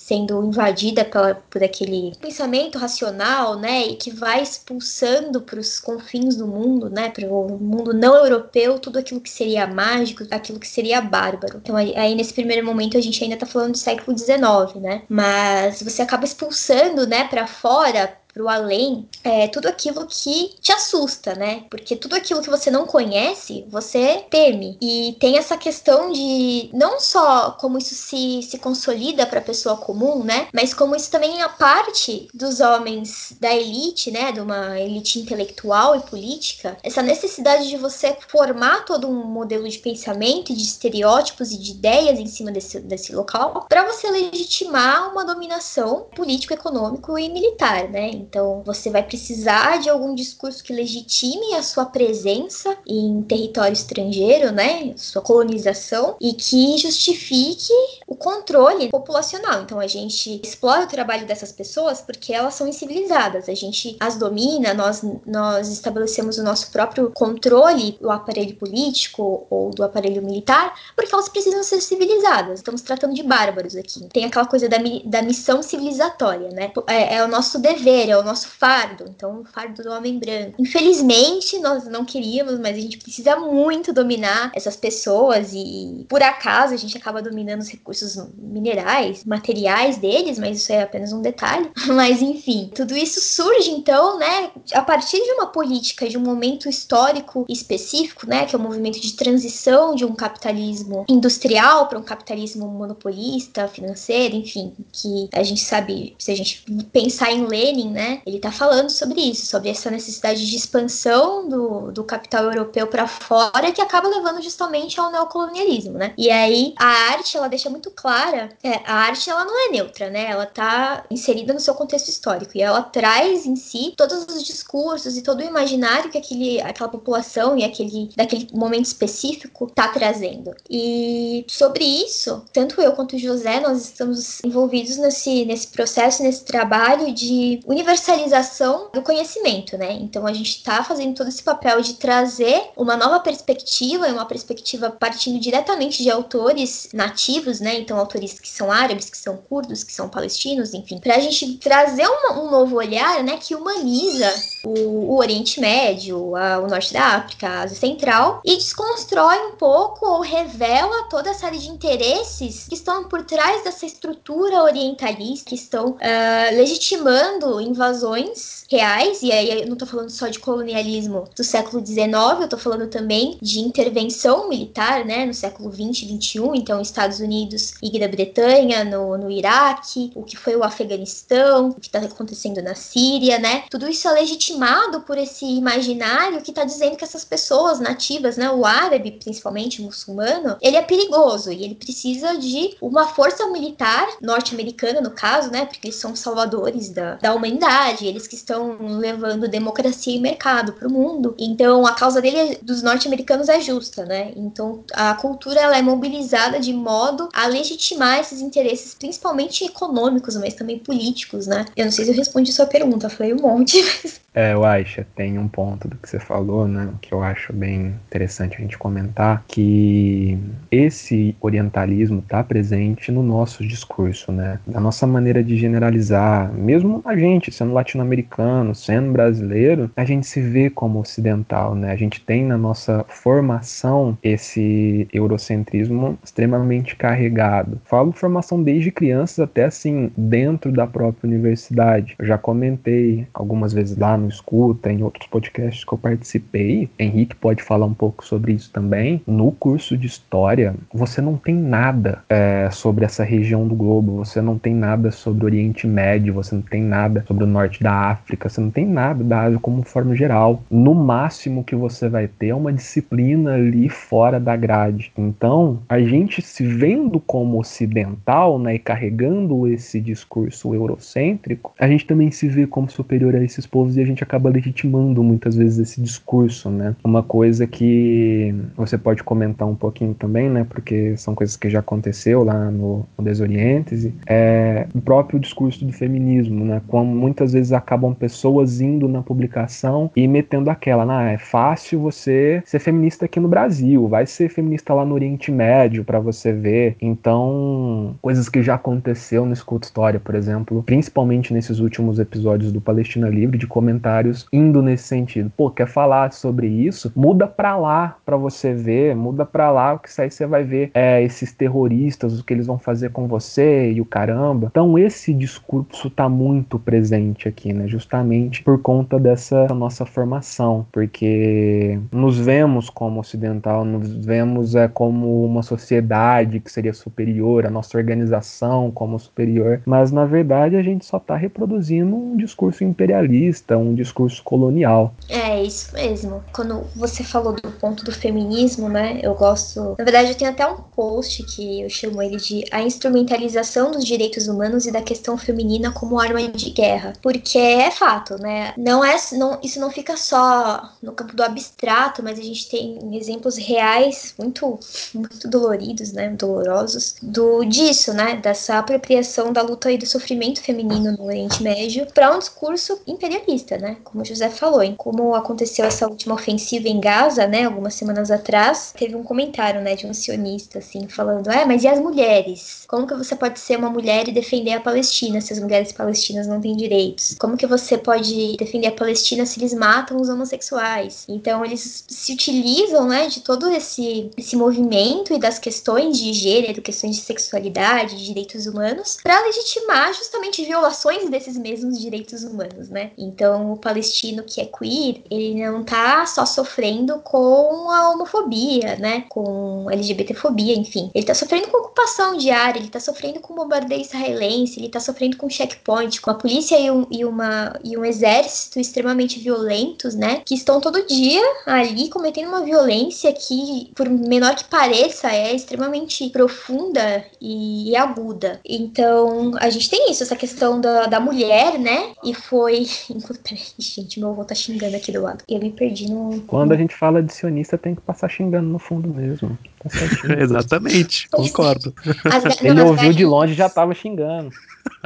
sendo 0.07 0.41
invadida 0.45 1.03
pela, 1.03 1.35
por 1.35 1.61
aquele 1.61 2.13
pensamento 2.21 2.77
racional, 2.77 3.59
né, 3.59 3.87
e 3.87 3.97
que 3.97 4.09
vai 4.09 4.41
expulsando 4.41 5.41
para 5.41 5.59
os 5.59 5.81
confins 5.81 6.37
do 6.37 6.47
mundo, 6.47 6.89
né, 6.89 7.09
para 7.09 7.27
o 7.27 7.57
mundo 7.59 7.93
não 7.93 8.15
europeu, 8.15 8.79
tudo 8.79 8.99
aquilo 8.99 9.19
que 9.19 9.29
seria 9.29 9.67
mágico, 9.67 10.23
aquilo 10.31 10.59
que 10.59 10.67
seria 10.67 11.01
bárbaro. 11.01 11.57
Então 11.61 11.75
aí, 11.75 12.15
nesse 12.15 12.33
primeiro 12.33 12.65
momento 12.65 12.97
a 12.97 13.01
gente 13.01 13.21
ainda 13.21 13.35
está 13.35 13.45
falando 13.45 13.73
do 13.73 13.77
século 13.77 14.17
XIX, 14.17 14.81
né, 14.81 15.01
mas 15.09 15.83
você 15.83 16.01
acaba 16.01 16.23
expulsando, 16.23 17.05
né, 17.05 17.25
para 17.27 17.45
fora 17.45 18.17
pro 18.37 18.47
além, 18.47 19.09
é 19.23 19.47
tudo 19.47 19.67
aquilo 19.67 20.05
que 20.05 20.53
te 20.61 20.71
assusta, 20.71 21.33
né? 21.33 21.63
Porque 21.71 21.95
tudo 21.95 22.15
aquilo 22.15 22.41
que 22.41 22.49
você 22.49 22.69
não 22.69 22.85
conhece, 22.85 23.65
você 23.67 24.23
teme. 24.29 24.77
E 24.79 25.17
tem 25.19 25.37
essa 25.37 25.57
questão 25.57 26.11
de 26.11 26.69
não 26.71 26.99
só 26.99 27.51
como 27.51 27.79
isso 27.79 27.95
se, 27.95 28.43
se 28.43 28.59
consolida 28.59 29.25
para 29.25 29.39
a 29.39 29.43
pessoa 29.43 29.75
comum, 29.75 30.23
né? 30.23 30.47
Mas 30.53 30.71
como 30.71 30.95
isso 30.95 31.09
também 31.09 31.41
é 31.41 31.47
parte 31.49 32.27
dos 32.31 32.59
homens 32.59 33.35
da 33.39 33.53
elite, 33.53 34.11
né? 34.11 34.31
De 34.31 34.39
uma 34.39 34.79
elite 34.79 35.19
intelectual 35.19 35.95
e 35.95 36.01
política. 36.01 36.77
Essa 36.83 37.01
necessidade 37.01 37.67
de 37.67 37.77
você 37.77 38.15
formar 38.27 38.85
todo 38.85 39.07
um 39.07 39.25
modelo 39.25 39.67
de 39.67 39.79
pensamento, 39.79 40.53
de 40.53 40.61
estereótipos 40.61 41.51
e 41.51 41.57
de 41.57 41.71
ideias 41.71 42.19
em 42.19 42.27
cima 42.27 42.51
desse, 42.51 42.79
desse 42.81 43.15
local 43.15 43.65
para 43.67 43.85
você 43.85 44.11
legitimar 44.11 45.11
uma 45.11 45.25
dominação 45.25 46.05
político, 46.15 46.53
econômico 46.53 47.17
e 47.17 47.29
militar, 47.29 47.89
né? 47.89 48.26
Então, 48.29 48.61
você 48.65 48.89
vai 48.89 49.03
precisar 49.03 49.77
de 49.77 49.89
algum 49.89 50.13
discurso 50.13 50.63
que 50.63 50.73
legitime 50.73 51.53
a 51.53 51.63
sua 51.63 51.85
presença 51.85 52.77
em 52.87 53.21
território 53.23 53.73
estrangeiro, 53.73 54.51
né? 54.51 54.93
Sua 54.97 55.21
colonização 55.21 56.17
e 56.19 56.33
que 56.33 56.77
justifique 56.77 57.73
o 58.05 58.15
controle 58.15 58.89
populacional. 58.89 59.61
Então, 59.61 59.79
a 59.79 59.87
gente 59.87 60.41
explora 60.43 60.85
o 60.85 60.87
trabalho 60.87 61.25
dessas 61.25 61.51
pessoas 61.51 62.01
porque 62.01 62.33
elas 62.33 62.53
são 62.53 62.67
incivilizadas. 62.67 63.47
A 63.49 63.53
gente 63.53 63.95
as 63.99 64.17
domina, 64.17 64.73
nós, 64.73 65.03
nós 65.25 65.69
estabelecemos 65.69 66.37
o 66.37 66.43
nosso 66.43 66.71
próprio 66.71 67.11
controle 67.11 67.97
do 68.01 68.11
aparelho 68.11 68.55
político 68.55 69.45
ou 69.49 69.71
do 69.71 69.83
aparelho 69.83 70.21
militar 70.21 70.73
porque 70.95 71.13
elas 71.13 71.29
precisam 71.29 71.63
ser 71.63 71.81
civilizadas. 71.81 72.59
Estamos 72.59 72.81
tratando 72.81 73.13
de 73.13 73.23
bárbaros 73.23 73.75
aqui. 73.75 74.07
Tem 74.11 74.25
aquela 74.25 74.45
coisa 74.45 74.67
da, 74.67 74.77
da 75.05 75.21
missão 75.21 75.61
civilizatória, 75.61 76.49
né? 76.49 76.71
É, 76.87 77.15
é 77.15 77.23
o 77.23 77.27
nosso 77.27 77.59
dever, 77.59 78.09
é 78.09 78.16
o 78.19 78.23
nosso 78.23 78.47
fardo, 78.47 79.05
então 79.07 79.41
o 79.41 79.45
fardo 79.45 79.83
do 79.83 79.91
homem 79.91 80.19
branco. 80.19 80.55
Infelizmente, 80.59 81.59
nós 81.59 81.85
não 81.85 82.05
queríamos, 82.05 82.59
mas 82.59 82.77
a 82.77 82.81
gente 82.81 82.97
precisa 82.97 83.35
muito 83.37 83.93
dominar 83.93 84.51
essas 84.55 84.75
pessoas 84.75 85.51
e 85.53 86.05
por 86.07 86.21
acaso 86.21 86.73
a 86.73 86.77
gente 86.77 86.97
acaba 86.97 87.21
dominando 87.21 87.61
os 87.61 87.69
recursos 87.69 88.17
minerais, 88.37 89.23
materiais 89.25 89.97
deles, 89.97 90.39
mas 90.39 90.59
isso 90.59 90.71
é 90.71 90.81
apenas 90.81 91.13
um 91.13 91.21
detalhe. 91.21 91.71
Mas 91.87 92.21
enfim, 92.21 92.69
tudo 92.73 92.95
isso 92.95 93.19
surge 93.19 93.71
então, 93.71 94.19
né, 94.19 94.51
a 94.73 94.81
partir 94.81 95.17
de 95.17 95.31
uma 95.31 95.47
política, 95.47 96.07
de 96.07 96.17
um 96.17 96.21
momento 96.21 96.69
histórico 96.69 97.45
específico, 97.49 98.27
né, 98.27 98.45
que 98.45 98.55
é 98.55 98.59
o 98.59 98.61
um 98.61 98.63
movimento 98.65 98.99
de 98.99 99.13
transição 99.13 99.95
de 99.95 100.05
um 100.05 100.13
capitalismo 100.13 101.05
industrial 101.07 101.87
para 101.87 101.97
um 101.97 102.03
capitalismo 102.03 102.67
monopolista, 102.67 103.67
financeiro, 103.67 104.35
enfim, 104.35 104.73
que 104.91 105.29
a 105.33 105.43
gente 105.43 105.61
sabe, 105.61 106.15
se 106.19 106.31
a 106.31 106.35
gente 106.35 106.63
pensar 106.91 107.31
em 107.31 107.45
Lenin, 107.45 107.91
né, 107.91 108.06
ele 108.25 108.37
está 108.37 108.51
falando 108.51 108.89
sobre 108.89 109.21
isso, 109.21 109.45
sobre 109.45 109.69
essa 109.69 109.89
necessidade 109.89 110.45
de 110.45 110.55
expansão 110.55 111.47
do, 111.47 111.91
do 111.91 112.03
capital 112.03 112.45
europeu 112.45 112.87
para 112.87 113.07
fora 113.07 113.71
que 113.71 113.81
acaba 113.81 114.07
levando 114.07 114.41
justamente 114.41 114.99
ao 114.99 115.11
neocolonialismo, 115.11 115.93
né? 115.93 116.13
E 116.17 116.29
aí 116.29 116.73
a 116.77 116.85
arte 117.11 117.37
ela 117.37 117.47
deixa 117.47 117.69
muito 117.69 117.91
clara, 117.91 118.49
é, 118.63 118.81
a 118.85 118.95
arte 118.95 119.29
ela 119.29 119.45
não 119.45 119.67
é 119.67 119.71
neutra, 119.71 120.09
né? 120.09 120.29
Ela 120.29 120.43
está 120.43 121.05
inserida 121.09 121.53
no 121.53 121.59
seu 121.59 121.75
contexto 121.75 122.09
histórico 122.09 122.51
e 122.55 122.61
ela 122.61 122.81
traz 122.81 123.45
em 123.45 123.55
si 123.55 123.93
todos 123.95 124.25
os 124.25 124.43
discursos 124.43 125.17
e 125.17 125.21
todo 125.21 125.39
o 125.39 125.43
imaginário 125.43 126.09
que 126.09 126.17
aquele, 126.17 126.61
aquela 126.61 126.89
população 126.89 127.57
e 127.57 127.63
aquele 127.63 128.09
daquele 128.15 128.47
momento 128.53 128.85
específico 128.85 129.65
está 129.65 129.87
trazendo. 129.87 130.55
E 130.69 131.45
sobre 131.47 131.83
isso, 131.83 132.43
tanto 132.53 132.81
eu 132.81 132.93
quanto 132.93 133.15
o 133.15 133.19
José 133.19 133.59
nós 133.59 133.83
estamos 133.83 134.43
envolvidos 134.43 134.97
nesse 134.97 135.45
nesse 135.45 135.67
processo, 135.67 136.23
nesse 136.23 136.43
trabalho 136.43 137.13
de 137.13 137.59
universalização 137.65 137.96
universalização 137.97 138.89
do 138.93 139.01
conhecimento, 139.01 139.77
né? 139.77 139.93
Então 139.93 140.25
a 140.25 140.33
gente 140.33 140.57
está 140.57 140.83
fazendo 140.83 141.15
todo 141.15 141.27
esse 141.27 141.41
papel 141.41 141.81
de 141.81 141.95
trazer 141.95 142.69
uma 142.75 142.95
nova 142.95 143.19
perspectiva, 143.19 144.07
uma 144.07 144.25
perspectiva 144.25 144.89
partindo 144.89 145.39
diretamente 145.39 146.03
de 146.03 146.09
autores 146.09 146.89
nativos, 146.93 147.59
né? 147.59 147.79
Então 147.79 147.97
autores 147.97 148.39
que 148.39 148.47
são 148.47 148.71
árabes, 148.71 149.09
que 149.09 149.17
são 149.17 149.37
curdos, 149.37 149.83
que 149.83 149.91
são 149.91 150.07
palestinos, 150.07 150.73
enfim, 150.73 150.99
para 150.99 151.15
a 151.15 151.19
gente 151.19 151.57
trazer 151.57 152.07
uma, 152.07 152.39
um 152.39 152.51
novo 152.51 152.75
olhar, 152.75 153.23
né? 153.23 153.37
Que 153.37 153.55
humaniza 153.55 154.31
o, 154.63 155.13
o 155.13 155.17
Oriente 155.17 155.59
Médio, 155.59 156.35
a, 156.35 156.59
o 156.59 156.67
Norte 156.67 156.93
da 156.93 157.03
África, 157.03 157.47
a 157.47 157.61
Ásia 157.61 157.77
Central 157.77 158.41
e 158.45 158.55
desconstrói 158.55 159.37
um 159.47 159.55
pouco 159.55 160.05
ou 160.05 160.21
revela 160.21 161.07
toda 161.09 161.31
a 161.31 161.33
série 161.33 161.57
de 161.57 161.69
interesses 161.69 162.67
que 162.67 162.75
estão 162.75 163.05
por 163.05 163.23
trás 163.23 163.63
dessa 163.63 163.85
estrutura 163.85 164.63
orientalista, 164.63 165.49
que 165.49 165.55
estão 165.55 165.91
uh, 165.91 166.55
legitimando 166.55 167.59
invasões 167.61 167.76
invasões 167.77 168.65
reais, 168.69 169.21
e 169.21 169.31
aí 169.31 169.61
eu 169.61 169.67
não 169.67 169.77
tô 169.77 169.85
falando 169.85 170.09
só 170.09 170.27
de 170.27 170.39
colonialismo 170.39 171.25
do 171.35 171.43
século 171.43 171.85
XIX, 171.85 172.41
eu 172.41 172.49
tô 172.49 172.57
falando 172.57 172.87
também 172.87 173.37
de 173.41 173.59
intervenção 173.59 174.49
militar, 174.49 175.05
né, 175.05 175.25
no 175.25 175.33
século 175.33 175.69
20 175.69 176.01
e 176.01 176.07
21, 176.07 176.55
então 176.55 176.81
Estados 176.81 177.19
Unidos 177.19 177.75
e 177.81 177.89
Grã-Bretanha 177.89 178.83
no, 178.83 179.17
no 179.17 179.31
Iraque, 179.31 180.11
o 180.15 180.23
que 180.23 180.35
foi 180.35 180.55
o 180.55 180.63
Afeganistão, 180.63 181.69
o 181.69 181.79
que 181.79 181.89
tá 181.89 181.99
acontecendo 181.99 182.61
na 182.61 182.75
Síria, 182.75 183.39
né, 183.39 183.63
tudo 183.69 183.87
isso 183.87 184.07
é 184.07 184.11
legitimado 184.11 185.01
por 185.01 185.17
esse 185.17 185.45
imaginário 185.45 186.41
que 186.41 186.51
tá 186.51 186.65
dizendo 186.65 186.97
que 186.97 187.03
essas 187.03 187.23
pessoas 187.23 187.79
nativas, 187.79 188.35
né, 188.35 188.49
o 188.49 188.65
árabe, 188.65 189.11
principalmente 189.11 189.81
muçulmano, 189.81 190.57
ele 190.61 190.75
é 190.75 190.81
perigoso 190.81 191.51
e 191.51 191.63
ele 191.63 191.75
precisa 191.75 192.37
de 192.37 192.75
uma 192.81 193.07
força 193.07 193.47
militar 193.47 194.07
norte-americana, 194.21 194.99
no 194.99 195.11
caso, 195.11 195.51
né, 195.51 195.65
porque 195.65 195.87
eles 195.87 195.99
são 195.99 196.15
salvadores 196.15 196.89
da, 196.89 197.15
da 197.15 197.33
humanidade 197.33 197.66
eles 198.01 198.27
que 198.27 198.35
estão 198.35 198.77
levando 198.97 199.47
democracia 199.47 200.15
e 200.15 200.19
mercado 200.19 200.73
para 200.73 200.87
o 200.87 200.91
mundo. 200.91 201.35
Então 201.37 201.85
a 201.85 201.93
causa 201.93 202.21
dele 202.21 202.57
dos 202.61 202.81
norte-americanos 202.81 203.49
é 203.49 203.59
justa, 203.59 204.05
né? 204.05 204.31
Então 204.35 204.83
a 204.93 205.13
cultura 205.15 205.59
ela 205.59 205.77
é 205.77 205.81
mobilizada 205.81 206.59
de 206.59 206.73
modo 206.73 207.29
a 207.33 207.47
legitimar 207.47 208.19
esses 208.19 208.41
interesses, 208.41 208.93
principalmente 208.93 209.65
econômicos, 209.65 210.35
mas 210.37 210.53
também 210.53 210.79
políticos, 210.79 211.47
né? 211.47 211.65
Eu 211.75 211.85
não 211.85 211.91
sei 211.91 212.05
se 212.05 212.11
eu 212.11 212.15
respondi 212.15 212.51
sua 212.51 212.65
pergunta, 212.65 213.09
falei 213.09 213.33
um 213.33 213.41
monte, 213.41 213.77
mas 214.03 214.19
é, 214.37 214.53
eu 214.53 214.63
acho, 214.63 215.03
tem 215.15 215.39
um 215.39 215.47
ponto 215.47 215.87
do 215.87 215.95
que 215.95 216.07
você 216.07 216.19
falou, 216.19 216.67
né, 216.67 216.93
que 217.01 217.11
eu 217.11 217.23
acho 217.23 217.51
bem 217.51 217.95
interessante 218.07 218.55
a 218.55 218.59
gente 218.59 218.77
comentar, 218.77 219.43
que 219.47 220.37
esse 220.69 221.35
orientalismo 221.41 222.19
está 222.19 222.43
presente 222.43 223.11
no 223.11 223.23
nosso 223.23 223.67
discurso, 223.67 224.31
né, 224.31 224.59
da 224.67 224.79
nossa 224.79 225.07
maneira 225.07 225.43
de 225.43 225.57
generalizar, 225.57 226.53
mesmo 226.53 227.01
a 227.03 227.17
gente 227.17 227.51
sendo 227.57 227.73
latino-americano, 227.73 228.73
sendo 228.73 229.11
brasileiro, 229.11 229.91
a 229.95 230.05
gente 230.05 230.27
se 230.27 230.41
vê 230.41 230.69
como 230.69 230.99
ocidental, 230.99 231.75
né, 231.75 231.91
a 231.91 231.95
gente 231.95 232.21
tem 232.21 232.45
na 232.45 232.57
nossa 232.57 233.05
formação 233.07 234.17
esse 234.23 235.07
eurocentrismo 235.11 236.17
extremamente 236.23 236.95
carregado. 236.95 237.81
Falo 237.85 238.11
formação 238.11 238.61
desde 238.61 238.91
crianças 238.91 239.39
até 239.39 239.65
assim, 239.65 240.11
dentro 240.15 240.71
da 240.71 240.85
própria 240.87 241.27
universidade. 241.27 242.15
Eu 242.19 242.25
já 242.25 242.37
comentei 242.37 243.27
algumas 243.33 243.73
vezes 243.73 243.97
lá 243.97 244.17
no 244.17 244.27
escuta, 244.27 244.91
em 244.91 245.03
outros 245.03 245.27
podcasts 245.27 245.83
que 245.83 245.93
eu 245.93 245.97
participei, 245.97 246.89
Henrique 246.97 247.35
pode 247.35 247.63
falar 247.63 247.85
um 247.85 247.93
pouco 247.93 248.25
sobre 248.25 248.53
isso 248.53 248.71
também. 248.71 249.21
No 249.25 249.51
curso 249.51 249.97
de 249.97 250.07
História, 250.07 250.75
você 250.93 251.21
não 251.21 251.35
tem 251.35 251.55
nada 251.55 252.23
é, 252.29 252.69
sobre 252.71 253.05
essa 253.05 253.23
região 253.23 253.67
do 253.67 253.75
globo, 253.75 254.17
você 254.17 254.41
não 254.41 254.57
tem 254.57 254.73
nada 254.73 255.11
sobre 255.11 255.45
Oriente 255.45 255.87
Médio, 255.87 256.33
você 256.33 256.55
não 256.55 256.61
tem 256.61 256.81
nada 256.81 257.23
sobre 257.27 257.43
Norte 257.47 257.83
da 257.83 257.93
África, 257.93 258.49
você 258.49 258.61
não 258.61 258.69
tem 258.69 258.85
nada 258.85 259.23
da 259.23 259.41
Ásia 259.43 259.59
como 259.59 259.83
forma 259.83 260.15
geral. 260.15 260.61
No 260.69 260.93
máximo 260.93 261.63
que 261.63 261.75
você 261.75 262.09
vai 262.09 262.27
ter 262.27 262.47
é 262.47 262.55
uma 262.55 262.73
disciplina 262.73 263.53
ali 263.53 263.89
fora 263.89 264.39
da 264.39 264.55
grade. 264.55 265.11
Então, 265.17 265.79
a 265.89 265.99
gente 265.99 266.41
se 266.41 266.65
vendo 266.65 267.19
como 267.19 267.59
ocidental, 267.59 268.59
né, 268.59 268.75
e 268.75 268.79
carregando 268.79 269.67
esse 269.67 269.99
discurso 269.99 270.73
eurocêntrico, 270.73 271.73
a 271.79 271.87
gente 271.87 272.05
também 272.05 272.31
se 272.31 272.47
vê 272.47 272.67
como 272.67 272.89
superior 272.89 273.35
a 273.35 273.43
esses 273.43 273.65
povos 273.65 273.97
e 273.97 274.01
a 274.01 274.05
gente 274.05 274.23
acaba 274.23 274.49
legitimando 274.49 275.23
muitas 275.23 275.55
vezes 275.55 275.79
esse 275.79 276.01
discurso, 276.01 276.69
né? 276.69 276.95
Uma 277.03 277.23
coisa 277.23 277.67
que 277.67 278.53
você 278.75 278.97
pode 278.97 279.23
comentar 279.23 279.67
um 279.67 279.75
pouquinho 279.75 280.13
também, 280.13 280.49
né? 280.49 280.65
Porque 280.67 281.15
são 281.17 281.35
coisas 281.35 281.55
que 281.55 281.69
já 281.69 281.79
aconteceu 281.79 282.43
lá 282.43 282.71
no, 282.71 283.05
no 283.17 283.23
Desorientes, 283.23 284.09
é 284.27 284.87
o 284.93 285.01
próprio 285.01 285.39
discurso 285.39 285.85
do 285.85 285.91
feminismo, 285.91 286.65
né? 286.65 286.81
Como 286.87 287.13
muitas 287.37 287.53
vezes 287.53 287.71
acabam 287.71 288.15
pessoas 288.15 288.81
indo 288.81 289.07
na 289.07 289.21
publicação 289.21 290.09
e 290.15 290.27
metendo 290.27 290.71
aquela, 290.71 291.05
ah, 291.07 291.31
é 291.31 291.37
fácil 291.37 291.99
você 291.99 292.63
ser 292.65 292.79
feminista 292.79 293.25
aqui 293.25 293.39
no 293.39 293.47
Brasil, 293.47 294.07
vai 294.07 294.25
ser 294.25 294.49
feminista 294.49 294.91
lá 294.93 295.05
no 295.05 295.13
Oriente 295.13 295.51
Médio 295.51 296.03
para 296.03 296.19
você 296.19 296.51
ver. 296.51 296.95
Então, 296.99 298.15
coisas 298.23 298.49
que 298.49 298.63
já 298.63 298.73
aconteceu 298.73 299.45
no 299.45 299.53
Escuta 299.53 299.85
História, 299.85 300.19
por 300.19 300.33
exemplo, 300.33 300.81
principalmente 300.81 301.53
nesses 301.53 301.79
últimos 301.79 302.17
episódios 302.17 302.71
do 302.71 302.81
Palestina 302.81 303.29
Livre, 303.29 303.57
de 303.57 303.67
comentários 303.67 304.47
indo 304.51 304.81
nesse 304.81 305.03
sentido. 305.03 305.51
Pô, 305.55 305.69
quer 305.69 305.87
falar 305.87 306.33
sobre 306.33 306.67
isso? 306.67 307.11
Muda 307.15 307.45
pra 307.45 307.77
lá 307.77 308.17
pra 308.25 308.35
você 308.35 308.73
ver, 308.73 309.15
muda 309.15 309.45
pra 309.45 309.69
lá, 309.69 309.97
que 309.99 310.09
isso 310.09 310.21
aí 310.21 310.31
você 310.31 310.47
vai 310.47 310.63
ver 310.63 310.89
é, 310.95 311.21
esses 311.21 311.51
terroristas, 311.51 312.39
o 312.39 312.43
que 312.43 312.53
eles 312.53 312.65
vão 312.65 312.79
fazer 312.79 313.11
com 313.11 313.27
você 313.27 313.91
e 313.91 314.01
o 314.01 314.05
caramba. 314.05 314.69
Então 314.71 314.97
esse 314.97 315.33
discurso 315.33 316.09
tá 316.09 316.27
muito 316.27 316.79
presente 316.79 317.26
aqui, 317.47 317.73
né? 317.73 317.87
Justamente 317.87 318.63
por 318.63 318.81
conta 318.81 319.19
dessa 319.19 319.67
nossa 319.67 320.05
formação, 320.05 320.85
porque 320.91 321.99
nos 322.11 322.37
vemos 322.37 322.89
como 322.89 323.19
ocidental, 323.19 323.83
nos 323.83 324.25
vemos 324.25 324.75
é, 324.75 324.87
como 324.87 325.43
uma 325.45 325.63
sociedade 325.63 326.59
que 326.59 326.71
seria 326.71 326.93
superior, 326.93 327.65
a 327.65 327.69
nossa 327.69 327.97
organização 327.97 328.91
como 328.91 329.19
superior, 329.19 329.81
mas 329.85 330.11
na 330.11 330.25
verdade 330.25 330.75
a 330.75 330.81
gente 330.81 331.05
só 331.05 331.19
tá 331.19 331.35
reproduzindo 331.35 332.15
um 332.15 332.37
discurso 332.37 332.83
imperialista, 332.83 333.77
um 333.77 333.93
discurso 333.93 334.43
colonial. 334.43 335.13
É, 335.29 335.61
isso 335.63 335.93
mesmo. 335.93 336.43
Quando 336.53 336.85
você 336.95 337.23
falou 337.23 337.53
do 337.53 337.71
ponto 337.71 338.03
do 338.03 338.11
feminismo, 338.11 338.89
né? 338.89 339.19
Eu 339.21 339.35
gosto. 339.35 339.95
Na 339.97 340.03
verdade, 340.03 340.29
eu 340.29 340.35
tenho 340.35 340.51
até 340.51 340.65
um 340.67 340.77
post 340.77 341.43
que 341.43 341.81
eu 341.81 341.89
chamo 341.89 342.21
ele 342.21 342.37
de 342.37 342.63
A 342.71 342.81
Instrumentalização 342.81 343.91
dos 343.91 344.05
Direitos 344.05 344.47
Humanos 344.47 344.85
e 344.85 344.91
da 344.91 345.01
Questão 345.01 345.37
Feminina 345.37 345.91
como 345.91 346.19
Arma 346.19 346.41
de 346.41 346.69
Guerra. 346.69 347.13
Porque 347.21 347.57
é 347.57 347.91
fato, 347.91 348.37
né? 348.37 348.73
Não 348.77 349.03
é. 349.03 349.15
Não, 349.33 349.59
isso 349.63 349.79
não 349.79 349.91
fica 349.91 350.15
só 350.15 350.91
no 351.01 351.11
campo 351.11 351.35
do 351.35 351.43
abstrato, 351.43 352.23
mas 352.23 352.39
a 352.39 352.43
gente 352.43 352.69
tem 352.69 353.15
exemplos 353.15 353.57
reais 353.57 354.33
muito, 354.37 354.79
muito 355.13 355.47
doloridos, 355.47 356.13
né? 356.13 356.29
Dolorosos, 356.29 357.15
do 357.21 357.63
disso, 357.65 358.13
né? 358.13 358.35
Dessa 358.35 358.77
apropriação 358.79 359.51
da 359.51 359.61
luta 359.61 359.91
e 359.91 359.97
do 359.97 360.05
sofrimento 360.05 360.61
feminino 360.61 361.11
no 361.11 361.25
Oriente 361.25 361.61
Médio 361.61 362.07
para 362.13 362.35
um 362.35 362.39
discurso 362.39 362.99
imperialista, 363.07 363.77
né? 363.77 363.97
Como 364.03 364.23
o 364.23 364.25
José 364.25 364.49
falou, 364.49 364.83
em 364.83 364.95
como 364.95 365.35
aconteceu 365.35 365.85
essa 365.85 366.07
última 366.07 366.35
ofensiva 366.35 366.87
em 366.87 366.99
Gaza, 366.99 367.47
né? 367.47 367.65
Algumas 367.65 367.93
semanas 367.93 368.31
atrás, 368.31 368.93
teve 368.97 369.15
um 369.15 369.23
comentário, 369.23 369.81
né, 369.81 369.95
de 369.95 370.05
um 370.05 370.13
sionista, 370.13 370.79
assim, 370.79 371.07
falando: 371.07 371.49
é, 371.49 371.65
mas 371.65 371.83
e 371.83 371.87
as 371.87 371.99
mulheres? 371.99 372.85
Como 372.87 373.07
que 373.07 373.15
você 373.15 373.35
pode 373.35 373.59
ser 373.59 373.77
uma 373.77 373.89
mulher 373.89 374.27
e 374.27 374.31
defender 374.31 374.73
a 374.73 374.79
Palestina 374.79 375.41
se 375.41 375.53
as 375.53 375.59
mulheres 375.59 375.91
palestinas 375.91 376.47
não 376.47 376.61
têm 376.61 376.75
direitos? 377.07 377.35
Como 377.39 377.57
que 377.57 377.65
você 377.65 377.97
pode 377.97 378.57
defender 378.57 378.87
a 378.87 378.91
Palestina 378.91 379.45
se 379.45 379.59
eles 379.59 379.73
matam 379.73 380.19
os 380.19 380.29
homossexuais? 380.29 381.25
Então, 381.27 381.63
eles 381.63 382.05
se 382.07 382.33
utilizam, 382.33 383.07
né, 383.07 383.27
de 383.27 383.41
todo 383.41 383.69
esse, 383.69 384.31
esse 384.37 384.55
movimento 384.55 385.33
e 385.33 385.39
das 385.39 385.59
questões 385.59 386.17
de 386.17 386.33
gênero, 386.33 386.81
questões 386.81 387.15
de 387.15 387.21
sexualidade, 387.21 388.17
de 388.17 388.25
direitos 388.25 388.65
humanos, 388.65 389.17
para 389.23 389.41
legitimar 389.41 390.13
justamente 390.13 390.63
violações 390.65 391.29
desses 391.29 391.57
mesmos 391.57 391.99
direitos 391.99 392.43
humanos, 392.43 392.89
né? 392.89 393.11
Então, 393.17 393.73
o 393.73 393.77
palestino 393.77 394.43
que 394.43 394.61
é 394.61 394.65
queer, 394.65 395.23
ele 395.29 395.55
não 395.55 395.83
tá 395.83 396.25
só 396.25 396.45
sofrendo 396.45 397.19
com 397.19 397.89
a 397.91 398.09
homofobia, 398.09 398.97
né? 398.97 399.25
Com 399.29 399.89
LGBTfobia, 399.89 400.75
enfim. 400.75 401.09
Ele 401.13 401.25
tá 401.25 401.33
sofrendo 401.33 401.67
com 401.67 401.77
ocupação 401.77 402.37
diária, 402.37 402.79
ele 402.79 402.89
tá 402.89 402.99
sofrendo 402.99 403.39
com 403.39 403.55
bombardeio 403.55 404.01
israelense, 404.01 404.79
ele 404.79 404.89
tá 404.89 404.99
sofrendo 404.99 405.37
com 405.37 405.49
checkpoint, 405.49 406.21
com 406.21 406.31
a 406.31 406.35
polícia 406.35 406.77
e 406.87 406.91
um, 406.91 407.05
e 407.11 407.25
uma, 407.25 407.73
e 407.83 407.97
um 407.97 408.05
exército 408.05 408.79
extremamente 408.79 409.39
violentos, 409.39 410.15
né? 410.15 410.41
Que 410.45 410.55
estão 410.55 410.79
todo 410.79 411.05
dia 411.05 411.41
ali 411.65 412.09
cometendo 412.09 412.47
uma 412.47 412.63
violência 412.63 413.31
que, 413.33 413.91
por 413.95 414.09
menor 414.09 414.55
que 414.55 414.63
pareça, 414.65 415.29
é 415.29 415.53
extremamente 415.53 416.29
profunda 416.29 417.23
e, 417.41 417.91
e 417.91 417.95
aguda. 417.95 418.59
Então, 418.65 419.51
a 419.59 419.69
gente 419.69 419.89
tem 419.89 420.11
isso, 420.11 420.23
essa 420.23 420.35
questão 420.35 420.79
da, 420.79 421.05
da 421.05 421.19
mulher, 421.19 421.77
né? 421.77 422.13
E 422.23 422.33
foi. 422.33 422.85
Gente, 423.77 424.19
meu 424.19 424.29
avô 424.29 424.43
tá 424.43 424.55
xingando 424.55 424.95
aqui 424.95 425.11
do 425.11 425.21
lado. 425.21 425.43
Eu 425.47 425.59
me 425.59 425.71
perdi 425.71 426.09
no. 426.09 426.41
Quando 426.41 426.71
a 426.71 426.77
gente 426.77 426.95
fala 426.95 427.21
de 427.21 427.33
sionista, 427.33 427.77
tem 427.77 427.95
que 427.95 428.01
passar 428.01 428.29
xingando 428.29 428.67
no 428.67 428.79
fundo 428.79 429.09
mesmo. 429.09 429.57
Tá 429.79 429.89
Exatamente, 430.39 431.29
concordo. 431.29 431.93
As, 432.25 432.59
Ele 432.61 432.73
não, 432.73 432.87
ouviu 432.87 433.13
de 433.13 433.25
longe 433.25 433.53
já 433.53 433.69
tava 433.69 433.93
xingando. 433.93 434.49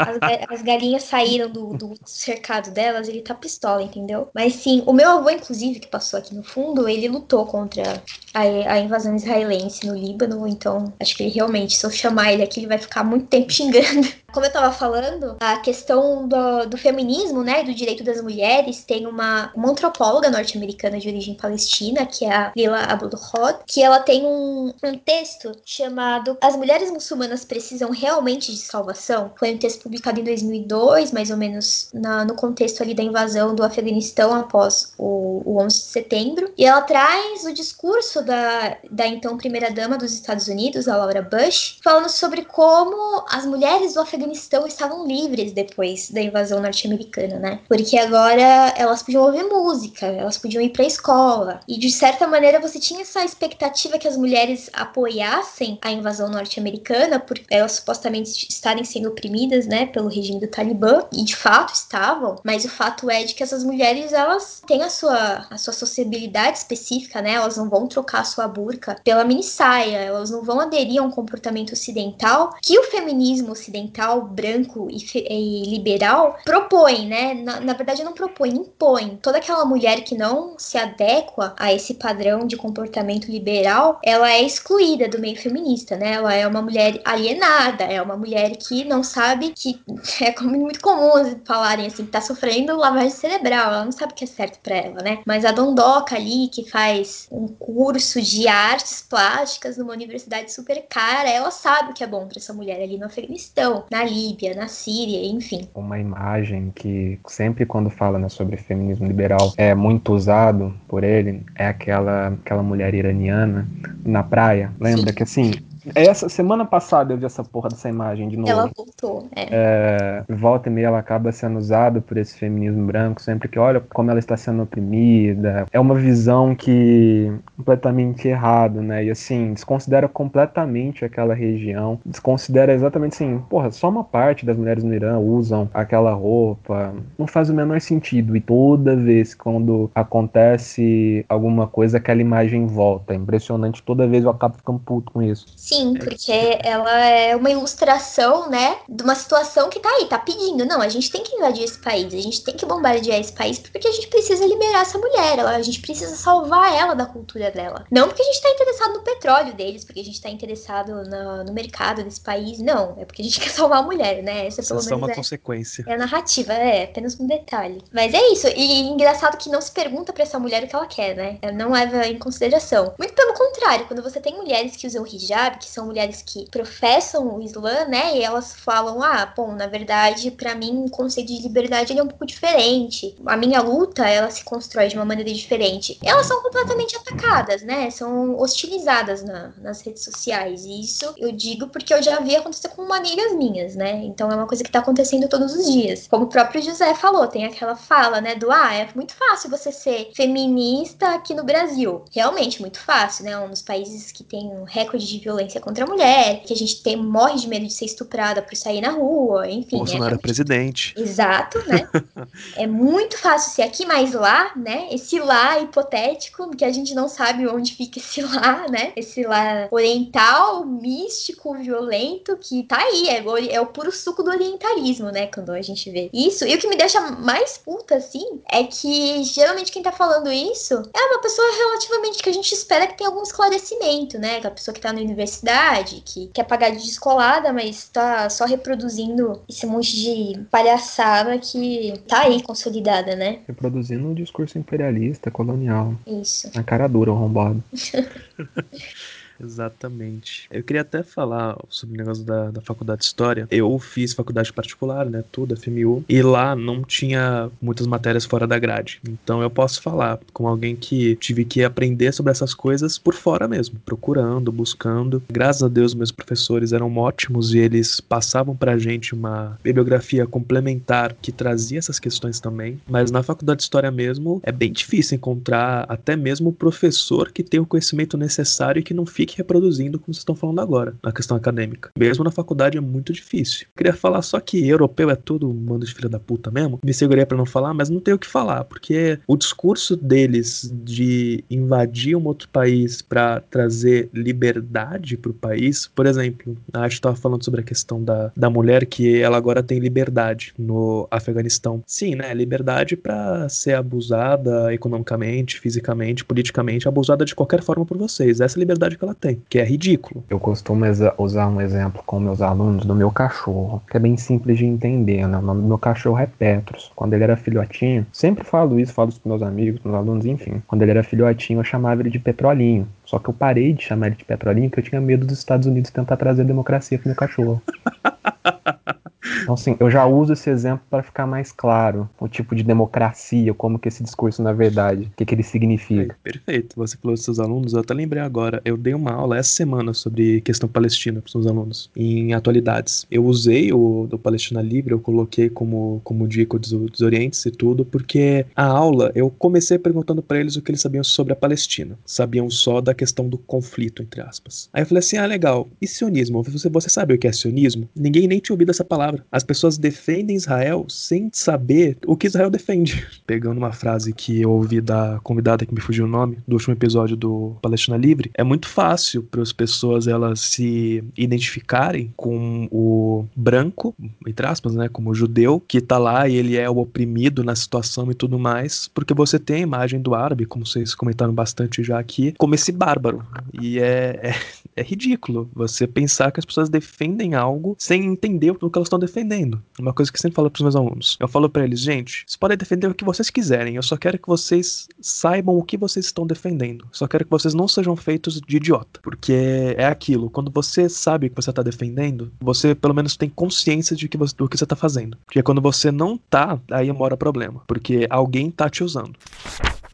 As, 0.02 0.18
as 0.50 0.62
galinhas 0.62 1.04
saíram 1.04 1.50
do, 1.50 1.78
do, 1.78 1.94
cercado 2.06 2.72
delas, 2.72 3.08
ele 3.08 3.22
tá 3.22 3.34
pistola, 3.34 3.82
entendeu? 3.82 4.30
Mas 4.34 4.56
sim, 4.56 4.84
o 4.86 4.94
meu 4.94 5.10
avô, 5.10 5.30
inclusive, 5.30 5.80
que 5.80 5.88
passou 5.88 6.20
aqui 6.20 6.36
no 6.36 6.44
fundo, 6.44 6.88
ele 6.88 7.08
lutou 7.08 7.46
contra 7.46 8.02
a, 8.34 8.42
a 8.42 8.80
invasão 8.80 9.16
israelense 9.16 9.86
no 9.86 9.96
Líbano, 9.96 10.48
então 10.48 10.94
acho 11.00 11.16
que 11.16 11.24
ele 11.24 11.32
realmente, 11.32 11.78
se 11.78 11.86
eu 11.86 11.92
chamar 11.92 12.34
ele 12.34 12.44
aqui, 12.44 12.60
ele 12.60 12.68
vai 12.68 12.78
ficar 12.78 13.04
muito 13.04 13.28
tempo 13.28 13.52
xingando. 13.52 14.08
Como 14.32 14.46
eu 14.46 14.52
tava 14.52 14.72
falando, 14.72 15.36
a 15.42 15.58
questão 15.58 16.28
do, 16.28 16.66
do 16.66 16.78
feminismo, 16.78 17.44
né, 17.44 17.64
do 17.64 17.74
direito 17.74 18.04
das 18.04 18.22
mulheres, 18.22 18.84
tem 18.84 19.06
uma, 19.06 19.52
uma 19.54 19.70
antropóloga 19.70 20.30
norte-americana 20.30 21.00
de 21.00 21.08
origem 21.10 21.36
palestina, 21.36 22.06
que 22.06 22.26
é 22.26 22.34
a 22.34 22.52
Lila 22.56 22.80
Abdul-Hod, 22.84 23.60
que 23.68 23.84
ela 23.84 24.00
tem 24.00 24.26
um, 24.26 24.74
um 24.84 24.98
texto 24.98 25.52
chamado 25.66 26.38
As 26.42 26.56
Mulheres 26.56 26.90
Muçulmanas 26.90 27.44
Precisam 27.44 27.92
Realmente 27.92 28.52
de 28.52 28.58
Salvação. 28.58 29.32
Foi 29.36 29.54
um 29.54 29.58
texto 29.58 29.90
publicado 29.92 30.22
em 30.22 30.24
2002, 30.24 31.12
mais 31.12 31.30
ou 31.30 31.36
menos 31.36 31.90
na, 31.94 32.24
no 32.24 32.34
contexto 32.34 32.82
ali 32.82 32.94
da 32.94 33.04
invasão 33.04 33.54
do 33.54 33.62
Afeganistão 33.62 34.34
após 34.34 34.94
o, 34.98 35.42
o 35.46 35.62
11 35.62 35.76
de 35.76 35.84
setembro. 35.84 36.54
E 36.58 36.66
ela 36.66 36.82
traz 36.82 37.44
o 37.44 37.54
discurso 37.54 38.24
da, 38.24 38.78
da 38.90 39.06
então 39.06 39.38
primeira-dama 39.38 39.98
dos 39.98 40.14
Estados 40.14 40.48
Unidos, 40.48 40.88
a 40.88 40.96
Laura 40.96 41.22
Bush, 41.22 41.80
falando 41.84 42.08
sobre 42.08 42.46
como 42.46 43.26
as 43.30 43.46
mulheres 43.46 43.94
do 43.94 44.00
Afeganistão 44.00 44.66
estavam 44.66 45.06
livres 45.06 45.52
depois 45.52 46.10
da 46.10 46.22
invasão 46.22 46.62
norte-americana, 46.62 47.38
né? 47.38 47.60
Porque 47.68 47.98
agora 47.98 48.74
elas 48.78 49.04
podiam 49.04 49.26
ouvir 49.26 49.44
música, 49.44 50.06
elas 50.06 50.38
podiam 50.38 50.64
ir 50.64 50.70
para 50.70 50.84
a 50.84 50.88
escola. 50.88 51.60
E 51.68 51.78
de 51.78 51.92
certa 51.92 52.26
maneira 52.28 52.62
você 52.62 52.80
tinha 52.80 53.02
essa 53.02 53.26
expectativa 53.26 54.00
que 54.00 54.08
as 54.08 54.16
mulheres 54.16 54.70
apoiassem 54.72 55.78
a 55.82 55.92
invasão 55.92 56.30
norte-americana 56.30 57.20
por 57.20 57.38
elas 57.50 57.74
supostamente 57.74 58.48
estarem 58.50 58.86
sendo 58.86 59.10
oprimidas, 59.10 59.68
né, 59.72 59.88
pelo 59.88 60.10
regime 60.10 60.40
do 60.40 60.48
Talibã, 60.48 61.04
e 61.12 61.24
de 61.24 61.36
fato 61.36 61.74
estavam, 61.74 62.36
mas 62.44 62.66
o 62.66 62.70
fato 62.70 63.10
é 63.10 63.24
de 63.24 63.34
que 63.34 63.42
essas 63.42 63.64
mulheres 63.64 64.14
elas 64.14 64.62
têm 64.68 64.84
a 64.84 64.90
sua 64.90 65.48
a 65.50 65.58
sua 65.58 65.74
sociabilidade 65.74 66.58
específica, 66.58 67.22
né? 67.22 67.34
Elas 67.34 67.58
não 67.58 67.70
vão 67.70 67.88
trocar 67.88 68.22
a 68.22 68.24
sua 68.24 68.48
burca 68.48 68.98
pela 69.04 69.24
mini 69.24 69.44
saia, 69.44 69.98
elas 69.98 70.30
não 70.30 70.44
vão 70.44 70.60
aderir 70.60 71.02
a 71.02 71.06
um 71.06 71.10
comportamento 71.10 71.74
ocidental 71.74 72.56
que 72.62 72.78
o 72.78 72.84
feminismo 72.84 73.52
ocidental 73.52 74.22
branco 74.24 74.88
e, 74.92 75.06
e 75.16 75.70
liberal 75.70 76.38
propõe, 76.44 77.08
né? 77.08 77.34
Na, 77.34 77.60
na 77.60 77.74
verdade 77.74 78.04
não 78.04 78.14
propõe, 78.14 78.50
impõe. 78.50 79.18
Toda 79.22 79.38
aquela 79.38 79.66
mulher 79.66 80.04
que 80.04 80.18
não 80.18 80.56
se 80.58 80.78
adequa 80.78 81.56
a 81.58 81.74
esse 81.74 81.94
padrão 81.94 82.46
de 82.46 82.58
comportamento 82.58 83.32
liberal, 83.32 84.00
ela 84.04 84.30
é 84.32 84.42
excluída 84.42 85.08
do 85.08 85.20
meio 85.20 85.38
feminista, 85.38 85.96
né? 85.96 86.14
Ela 86.14 86.34
é 86.34 86.46
uma 86.46 86.62
mulher 86.62 87.00
alienada, 87.06 87.86
é 87.86 88.02
uma 88.02 88.18
mulher 88.18 88.56
que 88.58 88.84
não 88.84 89.04
sabe 89.04 89.54
que 89.62 89.80
é 90.24 90.42
muito 90.42 90.82
comum 90.82 91.12
falarem 91.46 91.86
assim, 91.86 92.06
que 92.06 92.12
tá 92.12 92.22
sofrendo 92.22 92.76
lavagem 92.76 93.12
cerebral, 93.12 93.74
ela 93.74 93.86
não 93.86 93.92
sabe 93.92 94.14
o 94.14 94.16
que 94.16 94.24
é 94.24 94.28
certo 94.28 94.60
para 94.62 94.76
ela, 94.76 95.02
né? 95.04 95.20
Mas 95.26 95.46
a 95.46 95.52
dondoca 95.52 96.16
ali 96.16 96.48
que 96.48 96.70
faz 96.70 97.28
um 97.32 97.48
curso 97.48 98.22
de 98.22 98.48
artes 98.48 99.06
plásticas 99.08 99.78
numa 99.78 99.94
universidade 99.94 100.52
super 100.52 100.84
cara, 100.90 101.30
ela 101.30 101.52
sabe 101.52 101.92
o 101.92 101.94
que 101.94 102.04
é 102.04 102.08
bom 102.08 102.28
para 102.28 102.40
essa 102.40 102.54
mulher 102.54 102.82
ali 102.82 102.98
no 102.98 103.06
Afeganistão, 103.06 103.86
na 103.92 104.04
Líbia, 104.04 104.56
na 104.56 104.68
Síria, 104.68 105.26
enfim. 105.26 105.70
Uma 105.76 106.00
imagem 106.00 106.72
que 106.76 107.20
sempre 107.28 107.66
quando 107.66 107.90
fala 107.90 108.18
né, 108.18 108.30
sobre 108.30 108.58
feminismo 108.58 109.06
liberal 109.06 109.54
é 109.58 109.76
muito 109.76 110.14
usado 110.14 110.74
por 110.88 111.04
ele 111.04 111.46
é 111.56 111.68
aquela 111.68 112.28
aquela 112.28 112.64
mulher 112.64 112.94
iraniana 112.94 113.68
na 114.04 114.24
praia. 114.24 114.72
Lembra 114.80 115.10
Sim. 115.10 115.14
que 115.14 115.24
assim, 115.24 115.52
essa 115.96 116.30
semana 116.30 116.66
passada 116.66 117.14
eu 117.14 117.18
vi 117.18 117.26
essa 117.26 117.44
porra 117.44 117.70
dessa 117.70 117.90
imagem 117.90 118.30
de 118.30 118.38
novo. 118.38 118.50
Ela 118.50 118.70
voltou, 118.76 119.28
é. 119.36 119.48
é. 119.52 120.24
Volta 120.30 120.70
e 120.70 120.72
meia 120.72 120.88
ela 120.88 121.00
acaba 121.00 121.32
sendo 121.32 121.58
usada 121.58 122.02
por 122.02 122.18
esse 122.18 122.38
feminismo 122.38 122.86
branco, 122.86 123.22
sempre 123.22 123.48
que 123.48 123.58
olha 123.58 123.80
como 123.80 124.12
ela 124.12 124.20
está 124.20 124.36
sendo 124.38 124.64
oprimida. 124.64 125.66
É 125.72 125.80
uma 125.80 125.96
visão 125.96 126.56
que 126.56 127.32
completamente 127.58 128.28
errado, 128.28 128.82
né? 128.82 129.06
E 129.06 129.10
assim, 129.10 129.54
desconsidera 129.54 130.08
completamente 130.08 131.06
aquela 131.06 131.34
região. 131.34 132.00
Desconsidera 132.06 132.74
exatamente 132.74 133.14
assim, 133.14 133.40
porra, 133.50 133.72
só 133.72 133.90
uma 133.90 134.04
parte 134.04 134.46
das 134.46 134.58
mulheres 134.58 134.84
no 134.84 134.94
Irã 134.94 135.18
usam 135.20 135.70
aquela 135.74 136.14
roupa. 136.14 136.94
Não 137.18 137.28
faz 137.28 137.50
o 137.50 137.54
menor 137.54 137.80
sentido. 137.82 138.36
E 138.36 138.42
toda 138.42 138.96
vez 138.96 139.34
quando 139.34 139.90
acontece 139.96 141.26
alguma 141.28 141.68
coisa, 141.68 141.98
aquela 141.98 142.22
imagem 142.22 142.68
volta. 142.68 143.14
É 143.14 143.18
impressionante. 143.18 143.82
Toda 143.84 144.08
vez 144.08 144.24
eu 144.24 144.30
acabo 144.30 144.58
ficando 144.58 144.80
puto 144.80 145.12
com 145.12 145.22
isso. 145.22 145.46
Sim, 145.72 145.94
porque 145.94 146.60
ela 146.64 147.06
é 147.06 147.36
uma 147.36 147.50
ilustração, 147.50 148.50
né, 148.50 148.78
de 148.90 149.04
uma 149.04 149.16
situação 149.16 149.70
que 149.70 149.80
tá 149.80 149.90
aí, 149.90 150.06
tá 150.06 150.20
pedindo. 150.20 150.66
Não, 150.66 150.82
a 150.82 150.90
gente 150.90 151.10
tem 151.10 151.24
que 151.24 151.36
invadir 151.36 151.64
esse 151.64 151.80
país, 151.80 152.14
a 152.14 152.20
gente 152.20 152.44
tem 152.44 152.56
que 152.56 152.66
bombardear 152.66 153.20
esse 153.20 153.32
país 153.32 153.58
porque 153.58 153.88
a 153.88 153.92
gente 153.92 154.08
precisa 154.08 154.46
liberar 154.46 154.82
essa 154.82 154.98
mulher, 154.98 155.40
ela, 155.40 155.56
a 155.56 155.62
gente 155.62 155.80
precisa 155.80 156.16
salvar 156.16 156.76
ela 156.76 156.94
da 156.94 157.06
cultura 157.06 157.50
dela. 157.52 157.86
Não 157.90 158.08
porque 158.08 158.22
a 158.22 158.26
gente 158.26 158.42
tá 158.42 158.50
interessado 158.50 158.94
no 158.94 159.02
petróleo 159.02 159.54
deles, 159.54 159.86
porque 159.86 160.02
a 160.02 160.04
gente 160.04 160.22
tá 160.22 160.30
interessado 160.30 161.04
no, 161.06 161.44
no 161.46 161.54
mercado 161.54 162.04
desse 162.04 162.20
país, 162.20 162.60
não. 162.60 162.96
É 163.00 163.06
porque 163.06 163.22
a 163.22 163.26
gente 163.26 163.40
quer 163.42 163.50
salvar 163.50 163.80
a 163.80 163.84
mulher, 163.84 164.22
né? 164.22 164.48
Essa 164.48 164.62
pelo 164.62 164.76
menos 164.76 164.92
é 164.92 164.96
uma 164.96 165.12
é, 165.12 165.16
consequência. 165.16 165.86
É 165.88 165.94
a 165.94 165.98
narrativa, 165.98 166.54
é 166.54 166.84
apenas 166.84 167.20
um 167.20 167.28
detalhe. 167.28 167.82
Mas 167.94 168.14
é 168.14 168.28
isso, 168.32 168.48
e 168.48 168.82
engraçado 168.90 169.38
que 169.38 169.50
não 169.50 169.62
se 169.62 169.72
pergunta 169.72 170.12
para 170.12 170.24
essa 170.24 170.40
mulher 170.40 170.64
o 170.64 170.68
que 170.68 170.76
ela 170.76 170.88
quer, 170.88 171.16
né? 171.16 171.38
Ela 171.42 171.54
não 171.54 171.72
leva 171.72 172.06
em 172.08 172.20
consideração. 172.20 172.94
Muito 172.98 173.14
pelo 173.14 173.34
contrário, 173.34 173.86
quando 173.88 174.04
você 174.04 174.20
tem 174.20 174.36
mulheres 174.36 174.76
que 174.76 174.88
usam 174.88 175.06
hijab, 175.06 175.61
que 175.62 175.70
são 175.70 175.86
mulheres 175.86 176.22
que 176.22 176.50
professam 176.50 177.36
o 177.36 177.42
Islã, 177.42 177.86
né? 177.86 178.18
E 178.18 178.24
elas 178.24 178.54
falam: 178.54 179.02
ah, 179.02 179.26
bom, 179.26 179.54
na 179.54 179.68
verdade, 179.68 180.32
para 180.32 180.56
mim, 180.56 180.86
o 180.86 180.90
conceito 180.90 181.28
de 181.28 181.42
liberdade 181.42 181.98
é 181.98 182.04
um 182.04 182.08
pouco 182.08 182.26
diferente. 182.26 183.16
A 183.26 183.38
minha 183.38 183.62
luta, 183.62 184.08
ela 184.08 184.30
se 184.30 184.44
constrói 184.44 184.88
de 184.88 184.96
uma 184.96 185.06
maneira 185.06 185.32
diferente. 185.32 185.98
Elas 186.04 186.26
são 186.26 186.42
completamente 186.42 186.96
atacadas, 186.96 187.62
né? 187.62 187.90
São 187.90 188.38
hostilizadas 188.40 189.24
na, 189.24 189.54
nas 189.62 189.82
redes 189.82 190.04
sociais. 190.04 190.66
E 190.66 190.82
isso 190.82 191.14
eu 191.18 191.32
digo 191.32 191.68
porque 191.68 191.94
eu 191.94 192.02
já 192.02 192.20
vi 192.20 192.36
acontecer 192.36 192.70
com 192.70 192.92
amigas 192.92 193.34
minhas, 193.34 193.76
né? 193.76 194.02
Então 194.04 194.30
é 194.32 194.36
uma 194.36 194.48
coisa 194.48 194.64
que 194.64 194.72
tá 194.72 194.80
acontecendo 194.80 195.28
todos 195.28 195.54
os 195.54 195.72
dias. 195.72 196.08
Como 196.08 196.26
o 196.26 196.30
próprio 196.30 196.62
José 196.62 196.94
falou, 196.96 197.28
tem 197.28 197.46
aquela 197.46 197.76
fala, 197.76 198.22
né? 198.22 198.36
Do 198.36 198.52
ah, 198.52 198.74
é 198.74 198.90
muito 198.96 199.14
fácil 199.14 199.50
você 199.50 199.72
ser 199.72 200.12
feminista 200.16 201.14
aqui 201.16 201.34
no 201.34 201.44
Brasil. 201.44 202.06
Realmente, 202.12 202.62
muito 202.62 202.80
fácil, 202.80 203.26
né? 203.26 203.38
Um 203.38 203.50
dos 203.50 203.62
países 203.62 204.12
que 204.12 204.24
tem 204.24 204.48
um 204.48 204.64
recorde 204.64 205.06
de 205.06 205.20
violência 205.20 205.51
violência 205.52 205.60
contra 205.60 205.84
a 205.84 205.88
mulher, 205.88 206.42
que 206.44 206.54
a 206.54 206.56
gente 206.56 206.82
tem, 206.82 206.96
morre 206.96 207.36
de 207.36 207.48
medo 207.48 207.66
de 207.66 207.74
ser 207.74 207.86
estuprada 207.86 208.42
por 208.42 208.56
sair 208.56 208.82
na 208.82 208.92
rua, 208.92 209.50
enfim. 209.50 209.78
Bolsonaro 209.78 210.16
é, 210.16 210.18
é 210.18 210.22
presidente. 210.22 210.94
Exato, 210.98 211.60
né? 211.68 211.88
é 212.56 212.66
muito 212.66 213.18
fácil 213.18 213.52
ser 213.52 213.64
aqui, 213.64 213.86
mas 213.86 214.14
lá, 214.14 214.52
né? 214.56 214.88
Esse 214.92 215.20
lá 215.20 215.60
hipotético, 215.60 216.56
que 216.56 216.64
a 216.64 216.72
gente 216.72 216.94
não 216.94 217.08
sabe 217.08 217.48
onde 217.48 217.76
fica 217.76 218.00
esse 218.00 218.22
lá, 218.24 218.66
né? 218.70 218.94
Esse 218.96 219.24
lá 219.24 219.68
oriental, 219.72 220.66
místico, 220.66 221.56
violento, 221.56 222.38
que 222.38 222.64
tá 222.64 222.78
aí, 222.78 223.10
é, 223.10 223.24
é 223.54 223.62
o 223.62 223.68
puro 223.68 223.92
suco 223.92 224.24
do 224.24 224.32
orientalismo, 224.32 225.10
né? 225.10 225.28
Quando 225.28 225.52
a 225.52 225.62
gente 225.62 225.90
vê 225.90 226.10
isso. 226.14 226.46
E 226.46 226.56
o 226.56 226.60
que 226.60 226.68
me 226.68 226.76
deixa 226.76 227.00
mais 227.12 227.58
puta, 227.58 227.96
assim, 227.96 228.42
é 228.50 228.64
que 228.64 229.24
geralmente 229.24 229.72
quem 229.72 229.84
tá 229.84 229.92
falando 229.92 230.32
isso 230.32 230.74
é 230.94 231.06
uma 231.06 231.22
pessoa 231.22 231.48
relativamente 231.52 232.22
que 232.24 232.30
a 232.30 232.34
gente 232.34 232.54
espera 232.54 232.88
que 232.88 232.98
tenha 232.98 233.10
algum 233.10 233.24
esclarecimento, 233.24 234.18
né? 234.18 234.40
Que 234.40 234.48
a 234.48 234.52
pessoa 234.52 234.74
que 234.74 234.82
tá 234.82 234.94
na 234.94 235.02
universidade 235.02 235.41
universidade, 235.42 236.02
que 236.06 236.28
quer 236.28 236.44
pagar 236.44 236.70
de 236.72 236.78
descolada, 236.78 237.52
mas 237.52 237.90
tá 237.90 238.30
só 238.30 238.46
reproduzindo 238.46 239.42
esse 239.50 239.66
monte 239.66 239.96
de 239.96 240.40
palhaçada 240.50 241.38
que 241.38 241.94
tá 242.08 242.22
aí 242.22 242.42
consolidada, 242.42 243.16
né? 243.16 243.40
Reproduzindo 243.48 244.08
um 244.08 244.14
discurso 244.14 244.58
imperialista, 244.58 245.32
colonial. 245.32 245.96
Isso. 246.06 246.50
Na 246.54 246.64
cara 246.64 246.88
dura, 246.88 247.12
arrombado. 247.12 247.64
Exatamente. 249.44 250.48
Eu 250.52 250.64
queria 250.64 250.82
até 250.82 251.04
falar 251.04 251.58
sobre 251.70 251.96
o 251.96 251.98
negócio 251.98 252.24
da, 252.24 252.52
da 252.52 252.62
faculdade 252.62 253.02
de 253.02 253.06
História. 253.06 253.48
Eu 253.50 253.78
fiz 253.80 254.14
faculdade 254.14 254.52
particular, 254.54 255.06
né? 255.06 255.24
Tudo, 255.32 255.56
FMU. 255.56 256.04
E 256.08 256.22
lá 256.22 256.56
não 256.56 256.84
tinha 256.84 257.50
muitas 257.62 257.88
matérias 257.88 258.26
fora 258.26 258.48
da 258.48 258.60
grade. 258.60 259.00
Então 259.08 259.42
eu 259.42 259.50
posso 259.50 259.82
falar 259.82 260.20
com 260.34 260.48
alguém 260.48 260.76
que 260.76 261.16
tive 261.16 261.46
que 261.46 261.64
aprender 261.64 262.12
sobre 262.12 262.32
essas 262.32 262.54
coisas 262.54 262.98
por 262.98 263.14
fora 263.14 263.48
mesmo, 263.48 263.80
procurando, 263.86 264.52
buscando. 264.52 265.22
Graças 265.30 265.64
a 265.64 265.68
Deus, 265.68 265.94
meus 265.94 266.12
professores 266.12 266.74
eram 266.74 266.96
ótimos 266.98 267.54
e 267.54 267.60
eles 267.60 268.00
passavam 268.00 268.56
pra 268.56 268.78
gente 268.78 269.14
uma 269.14 269.60
bibliografia 269.64 270.28
complementar 270.28 271.16
que 271.22 271.32
trazia 271.32 271.80
essas 271.80 272.00
questões 272.00 272.40
também. 272.40 272.80
Mas 272.88 273.12
na 273.12 273.24
faculdade 273.24 273.58
de 273.58 273.64
História 273.64 273.92
mesmo, 273.92 274.42
é 274.44 274.52
bem 274.52 274.72
difícil 274.72 275.16
encontrar 275.16 275.86
até 275.88 276.16
mesmo 276.16 276.50
o 276.50 276.54
professor 276.54 277.32
que 277.32 277.44
tem 277.44 277.60
o 277.60 277.66
conhecimento 277.66 278.18
necessário 278.18 278.80
e 278.80 278.84
que 278.84 278.94
não 278.94 279.06
fique 279.06 279.31
reproduzindo 279.38 280.00
como 280.00 280.14
vocês 280.14 280.22
estão 280.22 280.36
falando 280.36 280.62
agora, 280.62 280.96
na 281.04 281.12
questão 281.12 281.38
acadêmica. 281.38 281.92
Mesmo 281.98 282.24
na 282.24 282.32
faculdade 282.32 282.78
é 282.78 282.82
muito 282.82 283.14
difícil. 283.14 283.68
Queria 283.76 283.94
falar 283.94 284.22
só 284.22 284.40
que 284.40 284.68
europeu 284.68 285.10
é 285.10 285.16
tudo 285.16 285.50
um 285.50 285.54
mando 285.54 285.86
de 285.86 285.94
filha 285.94 286.10
da 286.10 286.20
puta 286.20 286.52
mesmo. 286.52 286.80
Me 286.84 286.94
segurei 286.94 287.26
para 287.26 287.38
não 287.38 287.46
falar, 287.46 287.74
mas 287.74 287.90
não 287.90 288.00
tenho 288.00 288.18
o 288.18 288.20
que 288.20 288.28
falar, 288.28 288.64
porque 288.66 289.20
o 289.28 289.36
discurso 289.36 289.96
deles 289.96 290.72
de 290.84 291.44
invadir 291.50 292.16
um 292.16 292.26
outro 292.26 292.48
país 292.50 293.02
para 293.02 293.40
trazer 293.40 294.10
liberdade 294.14 295.18
pro 295.18 295.34
país, 295.34 295.88
por 295.88 296.06
exemplo, 296.06 296.58
a 296.74 296.88
gente 296.88 297.02
tava 297.02 297.16
falando 297.16 297.44
sobre 297.44 297.62
a 297.62 297.64
questão 297.64 298.04
da, 298.04 298.32
da 298.36 298.50
mulher 298.50 298.86
que 298.86 299.20
ela 299.20 299.38
agora 299.38 299.64
tem 299.64 299.80
liberdade 299.80 300.54
no 300.58 301.08
Afeganistão. 301.10 301.84
Sim, 301.86 302.16
né? 302.16 302.34
Liberdade 302.34 302.96
para 302.96 303.48
ser 303.50 303.76
abusada 303.76 304.74
economicamente, 304.74 305.60
fisicamente, 305.60 306.24
politicamente, 306.24 306.88
abusada 306.88 307.26
de 307.26 307.36
qualquer 307.36 307.62
forma 307.62 307.86
por 307.86 307.98
vocês. 307.98 308.40
Essa 308.40 308.58
é 308.58 308.60
a 308.60 308.62
liberdade 308.62 308.98
que 308.98 309.04
ela 309.04 309.14
tem, 309.22 309.42
que 309.48 309.60
é 309.60 309.64
ridículo. 309.64 310.24
Eu 310.30 310.40
costumo 310.40 310.84
usar 311.18 311.48
um 311.48 311.62
exemplo 311.62 312.02
com 312.06 312.20
meus 312.20 312.42
alunos 312.42 312.84
do 312.86 312.96
meu 312.96 313.12
cachorro, 313.12 313.82
que 313.90 313.96
é 313.96 314.00
bem 314.00 314.18
simples 314.18 314.58
de 314.58 314.66
entender, 314.66 315.28
né? 315.28 315.38
O 315.38 315.42
nome 315.42 315.62
do 315.62 315.68
meu 315.68 315.78
cachorro 315.78 316.18
é 316.18 316.26
Petrus. 316.26 316.92
Quando 316.96 317.14
ele 317.14 317.24
era 317.24 317.38
filhotinho, 317.38 318.06
sempre 318.12 318.44
falo 318.44 318.80
isso, 318.80 318.94
falo 318.94 319.10
isso 319.10 319.22
pros 319.22 319.30
meus 319.30 319.44
amigos, 319.44 319.80
pros 319.80 319.92
meus 319.92 320.04
alunos, 320.04 320.26
enfim. 320.26 320.62
Quando 320.68 320.82
ele 320.82 320.92
era 320.92 321.04
filhotinho, 321.04 321.60
eu 321.60 321.64
chamava 321.64 322.02
ele 322.02 322.10
de 322.10 322.20
Petrolinho. 322.20 322.88
Só 323.06 323.20
que 323.20 323.30
eu 323.30 323.34
parei 323.34 323.74
de 323.74 323.84
chamar 323.84 324.08
ele 324.08 324.16
de 324.16 324.26
Petrolinho 324.26 324.70
porque 324.70 324.80
eu 324.80 324.86
tinha 324.86 325.00
medo 325.00 325.26
dos 325.26 325.38
Estados 325.38 325.68
Unidos 325.68 325.92
tentar 325.92 326.18
trazer 326.18 326.44
democracia 326.44 326.98
pro 326.98 327.08
meu 327.08 327.16
cachorro. 327.16 327.62
Então, 329.42 329.54
assim, 329.54 329.76
eu 329.80 329.90
já 329.90 330.06
uso 330.06 330.34
esse 330.34 330.50
exemplo 330.50 330.86
para 330.90 331.04
ficar 331.04 331.28
mais 331.28 331.52
claro 331.52 332.10
o 332.20 332.28
tipo 332.28 332.56
de 332.56 332.64
democracia, 332.64 333.54
como 333.54 333.80
que 333.80 333.88
esse 333.88 334.04
discurso, 334.04 334.42
na 334.42 334.54
verdade, 334.54 335.04
o 335.04 335.16
que, 335.16 335.26
que 335.26 335.36
ele 335.36 335.44
significa. 335.44 336.14
É, 336.14 336.32
perfeito. 336.32 336.76
Você 336.78 336.98
falou 336.98 337.16
dos 337.16 337.24
seus 337.24 337.40
alunos, 337.40 337.74
eu 337.74 337.80
até 337.80 337.94
lembrei 337.94 338.22
agora. 338.22 338.62
Eu 338.66 338.78
dei 338.78 338.94
uma 338.94 339.12
aula 339.12 339.38
essa 339.38 339.50
semana 339.50 339.94
sobre 339.94 340.42
questão 340.42 340.68
palestina 340.68 341.22
para 341.22 341.28
os 341.28 341.36
meus 341.36 341.48
alunos, 341.48 341.92
em 341.96 342.34
atualidades. 342.34 343.06
Eu 343.10 343.26
usei 343.26 343.72
o 343.72 344.08
do 344.10 344.18
Palestina 344.18 344.62
Livre, 344.62 344.94
eu 344.94 345.00
coloquei 345.00 345.50
como, 345.50 346.02
como 346.04 346.28
dica 346.28 346.58
dos, 346.58 346.72
dos 346.72 347.02
Orientes 347.02 347.46
e 347.46 347.52
tudo, 347.52 347.86
porque 347.86 348.46
a 348.56 348.66
aula 348.66 349.12
eu 349.16 349.30
comecei 349.30 349.78
perguntando 349.78 350.22
para 350.22 350.40
eles 350.40 350.56
o 350.56 350.62
que 350.62 350.72
eles 350.72 350.82
sabiam 350.82 351.04
sobre 351.04 351.34
a 351.34 351.36
Palestina. 351.36 351.98
Sabiam 352.06 352.50
só 352.50 352.82
da 352.82 352.94
questão 352.94 353.28
do 353.28 353.38
conflito, 353.38 354.02
entre 354.02 354.22
aspas. 354.22 354.70
Aí 354.74 354.82
eu 354.82 354.86
falei 354.86 355.00
assim: 355.00 355.18
ah, 355.18 355.26
legal. 355.26 355.68
E 355.82 355.88
sionismo? 355.88 356.44
Você, 356.44 356.70
você 356.70 356.90
sabe 356.90 357.14
o 357.14 357.18
que 357.18 357.28
é 357.28 357.32
sionismo? 357.32 357.90
Ninguém 357.96 358.28
nem 358.28 358.40
tinha 358.40 358.54
ouvido 358.54 358.72
essa 358.72 358.84
palavra. 358.84 359.11
As 359.32 359.44
pessoas 359.44 359.78
defendem 359.78 360.36
Israel 360.36 360.86
sem 360.90 361.30
saber 361.34 361.98
o 362.06 362.16
que 362.16 362.28
Israel 362.28 362.50
defende. 362.50 363.08
Pegando 363.26 363.58
uma 363.58 363.72
frase 363.72 364.14
que 364.14 364.42
eu 364.42 364.52
ouvi 364.52 364.82
da 364.82 365.20
convidada 365.24 365.66
que 365.66 365.74
me 365.74 365.82
fugiu 365.82 366.06
o 366.06 366.08
nome, 366.08 366.38
do 366.48 366.54
último 366.54 366.74
episódio 366.74 367.16
do 367.16 367.56
Palestina 367.62 367.98
Livre, 367.98 368.32
é 368.34 368.44
muito 368.44 368.68
fácil 368.68 369.24
para 369.24 369.42
as 369.42 369.54
pessoas 369.54 370.08
elas 370.08 370.40
se 370.40 371.04
identificarem 371.18 372.14
com 372.16 372.68
o 372.72 373.26
branco, 373.36 373.96
entre 374.28 374.46
aspas, 374.46 374.76
né, 374.76 374.88
como 374.90 375.12
o 375.12 375.16
judeu, 375.16 375.62
que 375.68 375.82
tá 375.82 375.98
lá 375.98 376.28
e 376.28 376.36
ele 376.36 376.58
é 376.58 376.70
o 376.70 376.78
oprimido 376.78 377.44
na 377.44 377.56
situação 377.56 378.10
e 378.12 378.14
tudo 378.14 378.38
mais, 378.40 378.90
porque 378.94 379.14
você 379.14 379.40
tem 379.40 379.58
a 379.58 379.60
imagem 379.60 380.02
do 380.02 380.16
árabe, 380.16 380.46
como 380.46 380.66
vocês 380.66 380.94
comentaram 380.96 381.34
bastante 381.34 381.84
já 381.84 382.00
aqui, 382.00 382.34
como 382.38 382.56
esse 382.56 382.72
bárbaro. 382.72 383.24
E 383.60 383.80
é, 383.80 384.20
é, 384.22 384.36
é 384.76 384.82
ridículo 384.82 385.50
você 385.54 385.88
pensar 385.88 386.32
que 386.32 386.40
as 386.40 386.46
pessoas 386.46 386.70
defendem 386.70 387.34
algo 387.34 387.76
sem 387.78 388.06
entender 388.06 388.52
o 388.52 388.70
que 388.70 388.78
elas 388.78 388.88
estão 388.88 389.00
defendendo. 389.00 389.62
Uma 389.80 389.94
coisa 389.94 390.12
que 390.12 390.18
eu 390.18 390.22
sempre 390.22 390.36
falo 390.36 390.50
pros 390.50 390.62
meus 390.62 390.76
alunos. 390.76 391.18
Eu 391.20 391.28
falo 391.28 391.50
para 391.50 391.64
eles, 391.64 391.80
gente, 391.80 392.24
vocês 392.26 392.38
podem 392.38 392.58
defender 392.58 392.88
o 392.88 392.94
que 392.94 393.04
vocês 393.04 393.30
quiserem, 393.30 393.76
eu 393.76 393.84
só 393.84 393.98
quero 393.98 394.18
que 394.18 394.28
vocês 394.28 394.88
saibam 395.00 395.56
o 395.56 395.64
que 395.64 395.78
vocês 395.78 396.06
estão 396.06 396.26
defendendo. 396.26 396.88
Só 396.92 397.08
quero 397.08 397.26
que 397.26 397.32
vocês 397.32 397.54
não 397.54 397.68
sejam 397.68 397.96
feitos 397.96 398.40
de 398.40 398.58
idiota. 398.58 399.00
Porque 399.02 399.76
é 399.78 399.86
aquilo, 399.86 400.30
quando 400.30 400.52
você 400.52 400.88
sabe 400.90 401.28
o 401.28 401.30
que 401.30 401.36
você 401.36 401.52
tá 401.52 401.64
defendendo, 401.64 402.32
você 402.40 402.76
pelo 402.76 402.94
menos 402.94 403.18
tem 403.18 403.30
consciência 403.30 403.96
de 403.96 404.08
que 404.08 404.18
você, 404.18 404.36
do 404.36 404.48
que 404.48 404.58
você 404.58 404.66
tá 404.66 404.76
fazendo. 404.76 405.18
Porque 405.26 405.44
quando 405.44 405.62
você 405.62 405.92
não 405.92 406.18
tá, 406.18 406.60
aí 406.72 406.92
mora 406.92 407.16
o 407.16 407.18
problema. 407.18 407.62
Porque 407.68 408.08
alguém 408.10 408.52
tá 408.52 408.70
te 408.70 408.84
usando 408.84 409.14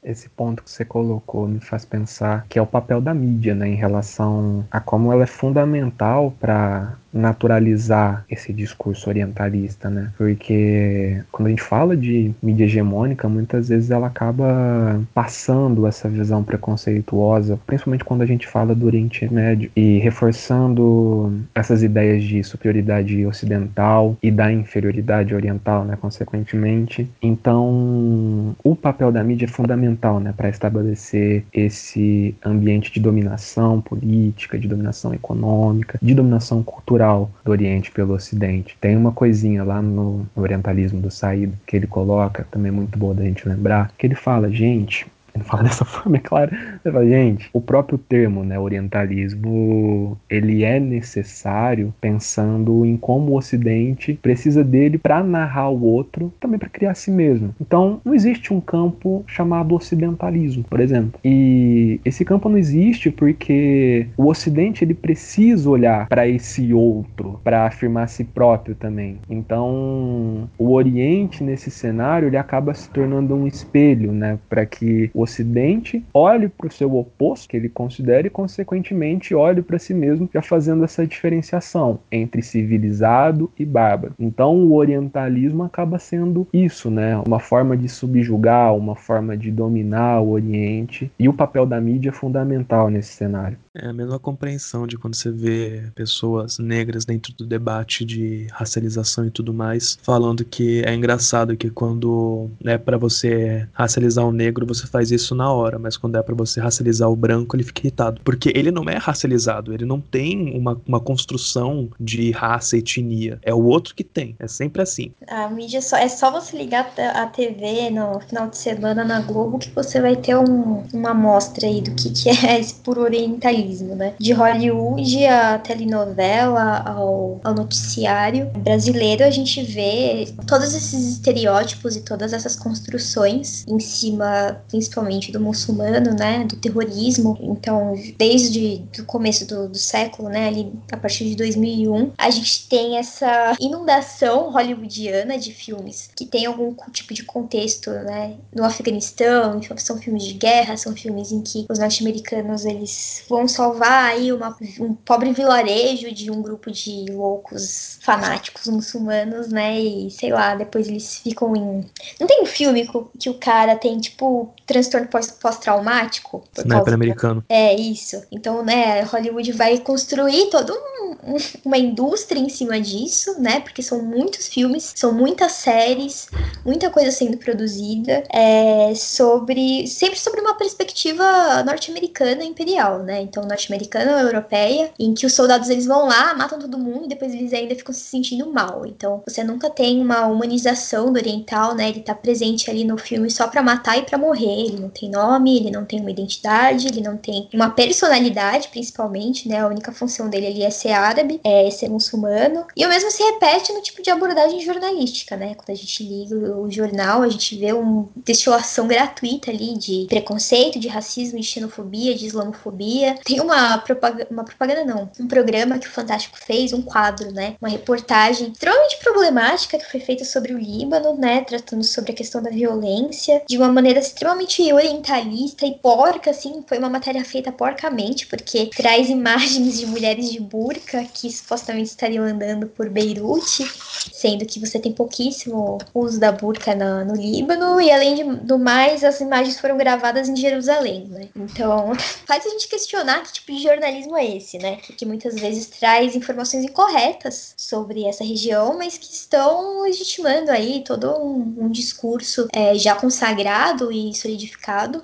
esse 0.04 0.30
ponto 0.30 0.64
que 0.64 0.70
você 0.70 0.86
colocou 0.86 1.48
me 1.48 1.60
faz 1.60 1.86
pensar 1.86 2.46
que 2.50 2.60
é 2.60 2.62
o 2.62 2.68
papel 2.68 3.02
da 3.02 3.14
mídia, 3.14 3.56
né, 3.56 3.68
em 3.68 3.76
relação 3.76 4.66
a 4.72 4.80
como 4.80 5.12
ela 5.12 5.24
é 5.24 5.28
fundamental 5.28 6.34
para 6.40 6.98
naturalizar 7.14 8.26
esse 8.30 8.52
discurso 8.54 9.10
orientalista, 9.10 9.90
né? 9.90 10.12
Porque 10.18 11.24
quando 11.32 11.48
a 11.48 11.50
gente 11.50 11.64
fala 11.64 11.96
de 11.96 12.32
mídia 12.42 12.66
hegemônica, 12.66 13.28
muitas 13.30 13.70
vezes 13.70 13.90
ela 13.90 14.08
acaba 14.08 15.02
passando 15.14 15.88
essa 15.88 16.10
visão 16.10 16.44
preconceituosa, 16.44 17.60
principalmente 17.66 18.04
quando 18.04 18.22
a 18.22 18.26
gente 18.26 18.48
fala 18.48 18.76
do 18.76 18.86
Oriente 18.86 19.32
Médio 19.32 19.72
e 19.76 19.98
reforçando 20.00 21.34
essas 21.56 21.82
ideias 21.82 22.24
de 22.24 22.44
superioridade 22.44 23.26
ocidental 23.26 24.18
e 24.22 24.30
da 24.30 24.52
inferioridade 24.52 25.34
oriental, 25.34 25.86
né, 25.86 25.98
consequentemente. 26.00 27.10
Então, 27.22 28.56
o 28.64 28.76
papel 28.76 29.12
da 29.12 29.24
mídia 29.24 29.46
é 29.46 29.50
fundamental, 29.50 30.20
né, 30.20 30.34
para 30.36 30.50
estabelecer 30.50 31.46
esse 31.54 32.36
ambiente 32.46 32.92
de 32.92 33.00
dominação 33.00 33.82
política, 33.82 34.58
de 34.58 34.68
dominação 34.68 35.14
econômica, 35.14 35.98
de 36.02 36.14
dominação 36.14 36.62
cultural 36.64 36.97
cultural 36.98 37.30
do 37.46 37.52
Oriente 37.52 37.92
pelo 37.92 38.14
Ocidente. 38.14 38.76
Tem 38.82 38.98
uma 38.98 39.12
coisinha 39.12 39.64
lá 39.64 39.82
no 39.82 40.28
Orientalismo 40.36 41.00
do 41.00 41.12
Said 41.12 41.54
que 41.66 41.76
ele 41.76 41.86
coloca, 41.86 42.48
também 42.50 42.72
muito 42.72 42.98
boa 42.98 43.14
da 43.14 43.24
gente 43.24 43.48
lembrar, 43.48 43.92
que 43.98 44.08
ele 44.08 44.16
fala, 44.16 44.52
gente, 44.52 45.06
ele 45.38 45.44
fala 45.44 45.64
dessa 45.68 45.86
forma, 45.86 46.18
é 46.18 46.20
claro. 46.20 46.52
Fala, 46.84 47.06
gente, 47.06 47.50
o 47.54 47.62
próprio 47.62 47.98
termo, 47.98 48.44
né, 48.44 48.60
orientalismo, 48.60 50.18
ele 50.30 50.64
é 50.64 50.80
necessário 50.80 51.94
pensando 52.02 52.86
em 52.86 52.98
como 52.98 53.32
o 53.32 53.38
Ocidente 53.38 54.20
precisa 54.22 54.64
dele 54.64 54.98
para 54.98 55.24
narrar 55.24 55.70
o 55.70 55.84
outro, 55.84 56.34
também 56.40 56.60
para 56.60 56.70
criar 56.70 56.96
si 56.96 57.12
mesmo. 57.12 57.54
Então, 57.60 58.02
não 58.04 58.14
existe 58.14 58.54
um 58.54 58.60
campo 58.60 59.24
chamado 59.28 59.76
ocidentalismo, 59.76 60.64
por 60.64 60.80
exemplo. 60.80 61.20
E 61.24 62.00
esse 62.04 62.26
campo 62.26 62.50
não 62.50 62.58
existe 62.58 63.12
porque 63.12 64.08
o 64.18 64.28
Ocidente 64.28 64.84
ele 64.84 64.94
precisa 64.94 65.70
olhar 65.70 66.08
para 66.08 66.28
esse 66.28 66.74
outro, 66.74 67.40
para 67.44 67.66
afirmar 67.66 68.08
si 68.10 68.24
próprio 68.24 68.76
também. 68.76 69.20
Então, 69.30 70.50
o 70.58 70.74
Oriente 70.74 71.44
nesse 71.44 71.70
cenário 71.70 72.28
ele 72.28 72.38
acaba 72.38 72.74
se 72.74 72.90
tornando 72.90 73.36
um 73.36 73.48
espelho, 73.48 74.12
né, 74.12 74.40
para 74.50 74.66
que 74.66 75.10
o 75.14 75.27
Ocidente 75.28 76.06
olhe 76.14 76.48
para 76.48 76.68
o 76.68 76.72
seu 76.72 76.96
oposto, 76.96 77.50
que 77.50 77.58
ele 77.58 77.68
considere, 77.68 78.28
e 78.28 78.32
consequentemente 78.32 79.36
olhe 79.36 79.62
para 79.62 79.78
si 79.78 79.94
mesmo, 79.94 80.30
já 80.34 80.42
fazendo 80.42 80.86
essa 80.86 81.06
diferenciação 81.06 82.00
entre 82.10 82.42
civilizado 82.42 83.52
e 83.60 83.66
bárbaro. 83.66 84.14
Então 84.18 84.56
o 84.56 84.74
orientalismo 84.74 85.64
acaba 85.64 86.00
sendo 86.00 86.48
isso, 86.54 86.90
né? 86.90 87.22
Uma 87.28 87.40
forma 87.40 87.76
de 87.76 87.90
subjugar, 87.90 88.74
uma 88.74 88.96
forma 88.96 89.36
de 89.36 89.52
dominar 89.52 90.22
o 90.22 90.30
Oriente, 90.30 91.12
e 91.20 91.28
o 91.28 91.34
papel 91.34 91.66
da 91.66 91.82
mídia 91.82 92.10
é 92.10 92.14
fundamental 92.14 92.90
nesse 92.90 93.12
cenário. 93.14 93.58
É 93.80 93.88
a 93.88 93.94
mesma 93.94 94.18
compreensão 94.18 94.88
de 94.88 94.98
quando 94.98 95.16
você 95.16 95.30
vê 95.30 95.84
pessoas 95.94 96.58
negras 96.58 97.06
dentro 97.06 97.32
do 97.34 97.46
debate 97.46 98.04
de 98.04 98.48
racialização 98.52 99.26
e 99.26 99.30
tudo 99.30 99.54
mais, 99.54 100.00
falando 100.02 100.44
que 100.44 100.82
é 100.84 100.94
engraçado 100.96 101.56
que 101.56 101.70
quando 101.70 102.50
é 102.66 102.78
para 102.78 102.98
você 102.98 103.68
racializar 103.74 104.26
o 104.26 104.32
negro, 104.32 104.66
você 104.66 104.88
faz 104.88 105.12
isso 105.12 105.36
na 105.36 105.52
hora, 105.52 105.78
mas 105.78 105.96
quando 105.96 106.18
é 106.18 106.24
para 106.24 106.34
você 106.34 106.60
racializar 106.60 107.10
o 107.10 107.16
branco, 107.16 107.56
ele 107.56 107.64
fica 107.64 107.82
irritado. 107.82 108.20
Porque 108.24 108.52
ele 108.56 108.72
não 108.72 108.84
é 108.90 108.98
racializado, 108.98 109.72
ele 109.74 109.86
não 109.86 110.02
tem 110.02 110.58
uma, 110.58 110.82
uma 110.88 111.00
construção 111.00 111.90
de 112.00 112.32
raça 112.32 112.78
etnia. 112.78 113.40
É 113.44 113.54
o 113.54 113.64
outro 113.64 113.94
que 113.94 114.04
tem. 114.04 114.36
É 114.40 114.48
sempre 114.48 114.82
assim. 114.82 115.12
A 115.28 115.48
mídia 115.50 115.82
só, 115.82 115.98
é 115.98 116.08
só 116.08 116.32
você 116.32 116.58
ligar 116.58 116.92
a 117.14 117.28
TV 117.28 117.92
no 117.92 118.20
final 118.22 118.50
de 118.50 118.58
semana 118.58 119.04
na 119.04 119.22
Globo 119.22 119.60
que 119.60 119.70
você 119.70 120.02
vai 120.02 120.16
ter 120.16 120.36
um, 120.36 120.84
uma 120.92 121.12
amostra 121.12 121.68
aí 121.68 121.82
do 121.82 121.92
que, 121.92 122.10
que 122.10 122.30
é 122.30 122.60
esse 122.60 122.74
puro 122.76 123.02
orientalismo 123.02 123.67
né? 123.96 124.14
De 124.20 124.34
Hollywood 124.34 125.26
a 125.26 125.60
telenovela 125.60 126.84
ao, 126.86 127.40
ao 127.44 127.54
noticiário 127.54 128.48
brasileiro, 128.58 129.24
a 129.24 129.30
gente 129.30 129.62
vê 129.64 130.28
todos 130.48 130.74
esses 130.74 131.14
estereótipos 131.14 131.96
e 131.96 132.02
todas 132.02 132.34
essas 132.34 132.56
construções 132.56 133.66
em 133.68 133.80
cima, 133.80 134.62
principalmente 134.68 135.32
do 135.32 135.40
muçulmano, 135.40 136.14
né? 136.14 136.46
Do 136.46 136.56
terrorismo. 136.56 137.38
Então, 137.42 137.94
desde 138.18 138.84
o 139.00 139.06
começo 139.06 139.46
do, 139.48 139.70
do 139.70 139.78
século, 139.78 140.30
né? 140.30 140.48
Ali 140.48 140.72
a 140.92 140.98
partir 140.98 141.26
de 141.26 141.36
2001, 141.36 142.12
a 142.18 142.30
gente 142.30 142.68
tem 142.68 142.98
essa 142.98 143.56
inundação 143.60 144.52
hollywoodiana 144.52 145.38
de 145.38 145.54
filmes 145.54 146.10
que 146.16 146.26
tem 146.26 146.46
algum 146.46 146.74
tipo 146.92 147.14
de 147.14 147.24
contexto, 147.24 147.90
né? 147.92 148.36
No 148.54 148.64
Afeganistão, 148.64 149.60
são 149.78 149.98
filmes 149.98 150.24
de 150.24 150.34
guerra, 150.34 150.78
são 150.78 150.96
filmes 150.96 151.32
em 151.32 151.42
que 151.42 151.66
os 151.70 151.80
norte-americanos 151.80 152.66
eles 152.66 153.24
vão 153.30 153.48
salvar 153.58 154.12
aí 154.12 154.32
uma, 154.32 154.56
um 154.80 154.94
pobre 154.94 155.34
vilarejo 155.34 156.12
de 156.12 156.30
um 156.30 156.42
grupo 156.42 156.72
de 156.72 157.06
loucos 157.10 157.98
fanáticos 158.02 158.68
muçulmanos, 158.68 159.48
né? 159.50 159.80
E 159.80 160.12
sei 160.12 160.32
lá, 160.32 160.56
depois 160.56 160.88
eles 160.88 161.18
ficam 161.18 161.56
em. 161.56 161.90
Não 162.20 162.28
tem 162.28 162.42
um 162.42 162.46
filme 162.46 162.88
que 163.20 163.30
o 163.30 163.34
cara 163.34 163.76
tem, 163.76 164.00
tipo, 164.00 164.54
transtorno 164.68 165.08
pós-traumático? 165.08 166.44
Sniper 166.58 166.94
americano. 166.94 167.44
É, 167.48 167.74
isso. 167.74 168.22
Então, 168.32 168.64
né, 168.64 169.02
Hollywood 169.04 169.52
vai 169.54 169.78
construir 169.80 170.50
todo 170.50 170.74
um, 170.74 171.34
um, 171.34 171.38
uma 171.66 171.78
indústria 171.78 172.40
em 172.40 172.50
cima 172.50 172.80
disso, 172.80 173.40
né? 173.40 173.62
Porque 173.62 173.82
são 173.82 174.04
muitos 174.04 174.48
filmes, 174.48 174.94
são 174.96 175.14
muitas 175.14 175.54
séries, 175.54 176.28
muita 176.66 176.90
coisa 176.90 177.12
sendo 177.12 177.38
produzida 177.38 178.24
é, 178.30 178.94
sobre. 178.96 179.88
sempre 179.88 180.20
sobre 180.20 180.42
uma 180.42 180.56
perspectiva 180.56 181.64
norte-americana 181.64 182.44
imperial, 182.44 183.00
né? 183.04 183.22
Então, 183.22 183.44
norte-americana 183.44 184.14
ou 184.14 184.20
europeia, 184.20 184.92
em 185.00 185.14
que 185.14 185.26
os 185.26 185.34
soldados 185.34 185.70
eles 185.70 185.86
vão 185.86 186.08
lá, 186.08 186.34
matam 186.34 186.60
todo 186.60 186.78
mundo 186.78 187.06
e 187.06 187.10
depois 187.10 187.34
eles 187.34 187.54
ainda 187.54 187.76
ficam 187.76 187.94
se 187.94 188.02
sentindo 188.02 188.52
mal. 188.52 188.86
Então, 188.86 189.24
você 189.26 189.44
nunca 189.44 189.70
tem 189.70 190.02
uma 190.02 190.28
humanização 190.28 191.12
do 191.12 191.18
oriental, 191.18 191.74
né? 191.74 191.90
Ele 191.90 192.02
tá 192.02 192.14
presente 192.14 192.70
ali 192.70 192.84
no 192.84 192.98
filme 192.98 193.32
só 193.32 193.48
para 193.48 193.64
matar 193.64 193.98
e 193.98 194.04
para 194.04 194.18
morrer. 194.18 194.57
Ele 194.66 194.80
não 194.80 194.90
tem 194.90 195.10
nome, 195.10 195.58
ele 195.58 195.72
não 195.72 195.86
tem 195.86 196.00
uma 196.00 196.12
identidade, 196.12 196.88
ele 196.88 197.02
não 197.02 197.18
tem 197.18 197.48
uma 197.54 197.70
personalidade, 197.70 198.68
principalmente, 198.70 199.48
né? 199.48 199.60
A 199.60 199.68
única 199.68 199.92
função 199.92 200.30
dele 200.30 200.48
ali 200.48 200.64
é 200.64 200.70
ser 200.70 200.92
árabe, 200.92 201.40
é 201.44 201.70
ser 201.70 201.90
muçulmano. 201.90 202.66
E 202.76 202.86
o 202.86 202.90
mesmo 202.90 203.12
se 203.12 203.24
repete 203.24 203.74
no 203.74 203.82
tipo 203.82 204.02
de 204.02 204.10
abordagem 204.10 204.62
jornalística, 204.62 205.36
né? 205.36 205.56
Quando 205.56 205.70
a 205.70 205.76
gente 205.76 206.04
liga 206.04 206.36
o 206.36 206.70
jornal, 206.70 207.22
a 207.22 207.30
gente 207.30 207.58
vê 207.58 207.74
uma 207.74 208.08
destilação 208.16 208.88
gratuita 208.88 209.52
ali 209.52 209.78
de 209.78 210.06
preconceito, 210.08 210.80
de 210.80 210.88
racismo, 210.88 211.40
de 211.40 211.46
xenofobia, 211.46 212.16
de 212.16 212.26
islamofobia 212.26 213.16
Tem 213.24 213.40
uma 213.40 213.78
propaganda, 213.80 214.28
uma 214.30 214.44
propaganda 214.44 214.86
não, 214.86 215.10
um 215.20 215.28
programa 215.28 215.80
que 215.80 215.88
o 215.88 215.92
Fantástico 215.92 216.38
fez, 216.38 216.74
um 216.74 216.82
quadro, 216.82 217.32
né? 217.32 217.56
Uma 217.62 217.70
reportagem 217.70 218.52
extremamente 218.52 218.98
problemática 218.98 219.78
que 219.78 219.92
foi 219.92 220.00
feita 220.00 220.24
sobre 220.24 220.54
o 220.54 220.58
Líbano, 220.58 221.16
né? 221.18 221.42
Tratando 221.42 221.84
sobre 221.84 222.12
a 222.12 222.16
questão 222.16 222.42
da 222.42 222.50
violência 222.50 223.42
de 223.48 223.58
uma 223.58 223.70
maneira 223.70 224.00
extremamente 224.00 224.47
orientalista 224.74 225.66
e 225.66 225.76
porca, 225.76 226.32
assim. 226.32 226.64
Foi 226.68 226.78
uma 226.78 226.90
matéria 226.90 227.24
feita 227.24 227.52
porcamente, 227.52 228.28
porque 228.28 228.70
traz 228.76 229.10
imagens 229.10 229.80
de 229.80 229.86
mulheres 229.86 230.32
de 230.32 230.40
burca 230.40 231.04
que 231.04 231.32
supostamente 231.32 231.90
estariam 231.90 232.24
andando 232.24 232.68
por 232.68 232.90
Beirute, 232.90 233.70
sendo 234.14 234.46
que 234.46 234.60
você 234.60 234.80
tem 234.80 234.92
pouquíssimo 234.92 235.78
uso 235.94 236.20
da 236.20 236.32
burca 236.32 236.74
na, 236.74 237.04
no 237.04 237.16
Líbano, 237.16 237.80
e 237.82 237.92
além 237.92 238.16
de, 238.16 238.24
do 238.24 238.58
mais, 238.58 239.04
as 239.04 239.20
imagens 239.20 239.60
foram 239.60 239.78
gravadas 239.78 240.30
em 240.30 240.36
Jerusalém, 240.36 241.06
né? 241.08 241.30
Então, 241.36 241.94
faz 242.26 242.46
a 242.46 242.50
gente 242.50 242.68
questionar 242.68 243.24
que 243.24 243.34
tipo 243.34 243.52
de 243.52 243.62
jornalismo 243.62 244.16
é 244.16 244.38
esse, 244.38 244.58
né? 244.58 244.78
Que, 244.78 244.94
que 244.94 245.06
muitas 245.06 245.36
vezes 245.36 245.68
traz 245.68 246.16
informações 246.16 246.64
incorretas 246.64 247.54
sobre 247.58 248.06
essa 248.06 248.24
região, 248.24 248.78
mas 248.78 248.98
que 248.98 249.12
estão 249.12 249.82
legitimando 249.82 250.52
aí 250.52 250.84
todo 250.84 251.12
um, 251.12 251.66
um 251.66 251.70
discurso 251.70 252.48
é, 252.54 252.76
já 252.76 252.96
consagrado 252.96 253.92
e 253.92 254.14
solidificado. 254.14 254.37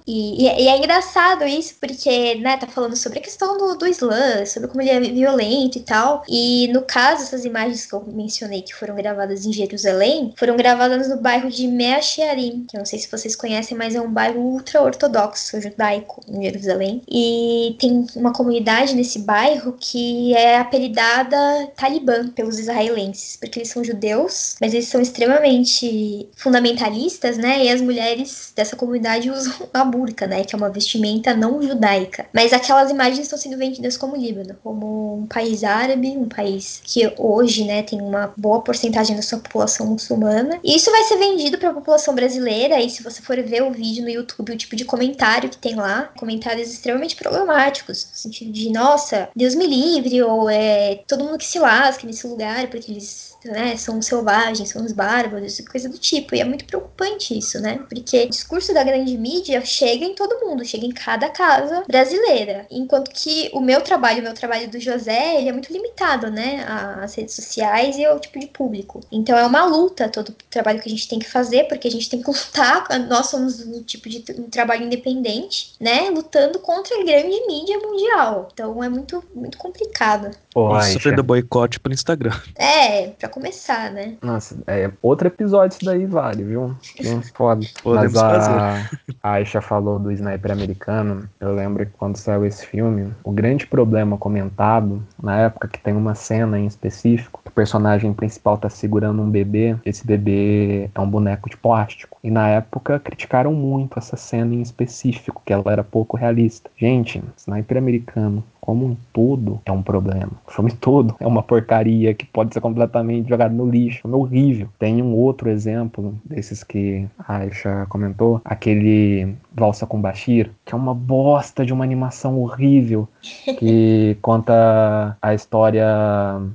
E, 0.06 0.44
e, 0.44 0.64
e, 0.64 0.68
é 0.68 0.78
engraçado 0.78 1.46
isso, 1.46 1.76
porque, 1.80 2.36
né, 2.36 2.58
tá 2.58 2.68
falando 2.68 2.96
sobre 2.96 3.20
a 3.20 3.22
questão 3.22 3.58
do, 3.58 3.76
do 3.76 3.88
Islã, 3.88 4.46
sobre 4.46 4.70
como 4.70 4.82
ele 4.82 4.90
é 4.90 5.00
violento 5.00 5.78
e 5.78 5.82
tal. 5.82 6.24
E 6.28 6.68
no 6.74 6.82
caso, 6.82 7.24
essas 7.24 7.46
imagens 7.46 7.86
que 7.86 7.94
eu 7.94 8.04
mencionei 8.08 8.62
que 8.62 8.74
foram 8.74 8.96
gravadas 8.96 9.46
em 9.46 9.54
Jerusalém, 9.54 10.34
foram 10.38 10.56
gravadas 10.56 11.10
no 11.10 11.18
bairro 11.18 11.50
de 11.50 11.68
Mea 11.68 12.02
Shearim, 12.02 12.66
que 12.68 12.76
eu 12.76 12.80
não 12.80 12.86
sei 12.86 13.00
se 13.00 13.12
vocês 13.12 13.36
conhecem, 13.36 13.78
mas 13.78 13.96
é 13.96 14.02
um 14.02 14.12
bairro 14.12 14.40
ultra-ortodoxo 14.40 15.60
judaico 15.62 16.22
em 16.28 16.44
Jerusalém. 16.44 17.02
E 17.10 17.76
tem 17.80 18.06
uma 18.16 18.34
comunidade 18.34 18.96
nesse 18.96 19.20
bairro 19.20 19.76
que 19.80 20.36
é 20.36 20.58
apelidada 20.58 21.38
Talibã 21.76 22.28
pelos 22.30 22.60
israelenses, 22.60 23.38
porque 23.38 23.60
eles 23.60 23.70
são 23.70 23.84
judeus, 23.84 24.56
mas 24.60 24.74
eles 24.74 24.88
são 24.88 25.02
extremamente 25.02 26.30
fundamentalistas, 26.36 27.38
né? 27.38 27.66
E 27.66 27.70
as 27.70 27.82
mulheres 27.82 28.52
dessa 28.56 28.76
comunidade 28.76 29.23
usam 29.30 29.54
a 29.74 29.84
burca, 29.84 30.28
né? 30.28 30.44
Que 30.44 30.56
é 30.56 30.58
uma 30.58 30.70
vestimenta 30.70 31.34
não 31.34 31.62
judaica. 31.62 32.26
Mas 32.34 32.54
aquelas 32.54 32.92
imagens 32.92 33.20
estão 33.20 33.38
sendo 33.38 33.58
vendidas 33.58 33.98
como 33.98 34.16
Líbano, 34.16 34.56
como 34.64 35.18
um 35.18 35.28
país 35.28 35.64
árabe, 35.64 36.10
um 36.10 36.28
país 36.28 36.82
que 36.84 37.12
hoje, 37.18 37.66
né, 37.66 37.84
tem 37.84 38.02
uma 38.02 38.34
boa 38.38 38.62
porcentagem 38.62 39.16
da 39.16 39.22
sua 39.22 39.40
população 39.40 39.88
muçulmana. 39.88 40.60
E 40.64 40.76
isso 40.76 40.92
vai 40.92 41.04
ser 41.04 41.18
vendido 41.18 41.58
para 41.58 41.70
a 41.70 41.74
população 41.74 42.14
brasileira. 42.14 42.80
E 42.80 42.90
se 42.90 43.04
você 43.04 43.22
for 43.22 43.42
ver 43.42 43.64
o 43.64 43.72
vídeo 43.72 44.04
no 44.04 44.10
YouTube, 44.10 44.52
o 44.52 44.58
tipo 44.58 44.76
de 44.76 44.86
comentário 44.86 45.50
que 45.50 45.58
tem 45.58 45.76
lá, 45.76 46.12
comentários 46.18 46.72
extremamente 46.72 47.16
problemáticos, 47.16 48.08
no 48.12 48.18
sentido 48.18 48.52
de, 48.52 48.70
nossa, 48.72 49.30
Deus 49.36 49.56
me 49.56 49.68
livre, 49.68 50.22
ou 50.24 50.50
é 50.50 51.00
todo 51.08 51.24
mundo 51.24 51.38
que 51.38 51.46
se 51.46 51.60
lasca 51.60 52.06
nesse 52.06 52.28
lugar, 52.28 52.68
porque 52.68 52.92
eles 52.92 53.33
né, 53.46 53.76
são 53.78 54.02
selvagens, 54.02 54.70
são 54.70 54.84
os 54.84 54.92
bárbaros, 54.92 55.60
coisa 55.70 55.90
do 55.90 55.98
tipo. 55.98 56.36
E 56.36 56.42
é 56.42 56.44
muito 56.44 56.66
preocupante 56.66 57.38
isso, 57.38 57.60
né? 57.60 57.80
Porque 57.90 58.24
o 58.24 58.30
discurso 58.30 58.74
da 58.74 58.84
grande 58.84 59.18
mídia 59.18 59.64
chega 59.66 60.06
em 60.06 60.16
todo 60.16 60.46
mundo, 60.46 60.66
chega 60.66 60.86
em 60.86 60.92
cada 60.92 61.30
casa 61.30 61.84
brasileira. 61.88 62.66
Enquanto 62.70 63.12
que 63.12 63.50
o 63.54 63.62
meu 63.62 63.82
trabalho, 63.82 64.20
o 64.20 64.24
meu 64.24 64.34
trabalho 64.34 64.70
do 64.70 64.80
José, 64.80 65.38
ele 65.38 65.50
é 65.50 65.52
muito 65.52 65.72
limitado, 65.72 66.30
né, 66.30 66.66
às 67.02 67.16
redes 67.16 67.36
sociais 67.36 67.98
e 67.98 68.06
ao 68.06 68.20
tipo 68.20 68.40
de 68.40 68.48
público. 68.48 69.02
Então 69.12 69.38
é 69.38 69.46
uma 69.46 69.66
luta 69.66 70.10
todo 70.10 70.30
o 70.30 70.36
trabalho 70.50 70.82
que 70.82 70.88
a 70.88 70.92
gente 70.92 71.08
tem 71.08 71.20
que 71.20 71.30
fazer, 71.30 71.68
porque 71.68 71.88
a 71.88 71.92
gente 71.92 72.10
tem 72.10 72.22
que 72.22 72.30
lutar, 72.32 72.88
nós 73.08 73.28
somos 73.28 73.60
um 73.66 73.84
tipo 73.84 74.10
de 74.10 74.24
um 74.38 74.50
trabalho 74.50 74.86
independente, 74.86 75.74
né, 75.80 76.10
lutando 76.10 76.60
contra 76.60 77.00
a 77.00 77.04
grande 77.04 77.46
mídia 77.48 77.78
mundial. 77.80 78.50
Então 78.54 78.84
é 78.84 78.90
muito, 78.90 79.24
muito 79.34 79.58
complicado. 79.58 80.32
Porra, 80.54 80.84
sofrendo 80.84 81.24
boicote 81.24 81.80
pelo 81.80 81.94
Instagram. 81.94 82.40
É, 82.56 83.08
pra 83.08 83.30
começar, 83.34 83.92
né? 83.92 84.16
Nossa, 84.22 84.62
é 84.68 84.92
outro 85.02 85.28
episódio 85.28 85.76
isso 85.76 85.86
daí 85.86 86.06
vale, 86.06 86.44
viu? 86.44 86.76
Foda. 87.34 87.66
Podemos 87.82 88.14
Mas 88.14 88.24
a, 88.24 88.30
fazer. 88.30 89.00
a 89.24 89.32
Aisha 89.32 89.62
falou 89.62 89.98
do 89.98 90.12
sniper 90.12 90.52
americano. 90.52 91.28
Eu 91.40 91.56
lembro 91.56 91.84
que 91.86 91.92
quando 91.94 92.16
saiu 92.16 92.46
esse 92.46 92.66
filme, 92.66 93.12
o 93.24 93.32
grande 93.32 93.66
problema 93.66 94.18
comentado 94.18 95.02
na 95.22 95.40
época 95.40 95.68
que 95.68 95.80
tem 95.80 95.96
uma 95.96 96.14
cena 96.14 96.60
em 96.60 96.68
específico, 96.68 97.42
que 97.44 97.50
o 97.50 97.54
personagem 97.54 98.14
principal 98.14 98.58
tá 98.58 98.70
segurando 98.70 99.22
um 99.22 99.30
bebê, 99.30 99.76
esse 99.84 100.06
bebê 100.06 100.90
é 100.94 101.02
um 101.02 101.10
boneco 101.10 101.50
de 101.50 101.58
plástico. 101.58 102.18
E 102.24 102.30
na 102.30 102.48
época 102.50 103.00
criticaram 103.00 103.54
muito 103.54 103.98
essa 103.98 104.16
cena 104.16 104.54
em 104.54 104.62
específico, 104.62 105.42
que 105.44 105.52
ela 105.52 105.72
era 105.72 105.84
pouco 105.84 106.16
realista. 106.16 106.70
Gente, 106.78 107.24
sniper 107.36 107.78
americano 107.78 108.44
como 108.64 108.86
um 108.86 108.96
todo 109.12 109.60
é 109.66 109.72
um 109.72 109.84
problema. 109.84 110.32
O 110.48 110.52
filme 110.54 110.72
todo 110.72 111.16
é 111.20 111.26
uma 111.26 111.42
porcaria 111.42 112.14
que 112.14 112.26
pode 112.26 112.54
ser 112.54 112.62
completamente 112.62 113.28
jogado 113.28 113.54
no 113.54 113.68
lixo. 113.68 114.08
É 114.08 114.16
horrível. 114.16 114.70
Tem 114.78 115.02
um 115.02 115.16
outro 115.16 115.50
exemplo 115.50 116.14
desses 116.24 116.64
que 116.64 117.08
a 117.18 117.38
Aisha 117.38 117.88
comentou, 117.90 118.40
aquele 118.46 119.36
Valsa 119.52 119.88
com 119.88 120.00
Bashir, 120.00 120.52
que 120.64 120.74
é 120.74 120.78
uma 120.78 120.94
bosta 120.94 121.66
de 121.66 121.74
uma 121.74 121.84
animação 121.84 122.40
horrível, 122.40 123.08
que 123.58 124.16
conta 124.22 125.18
a 125.22 125.34
história. 125.34 125.86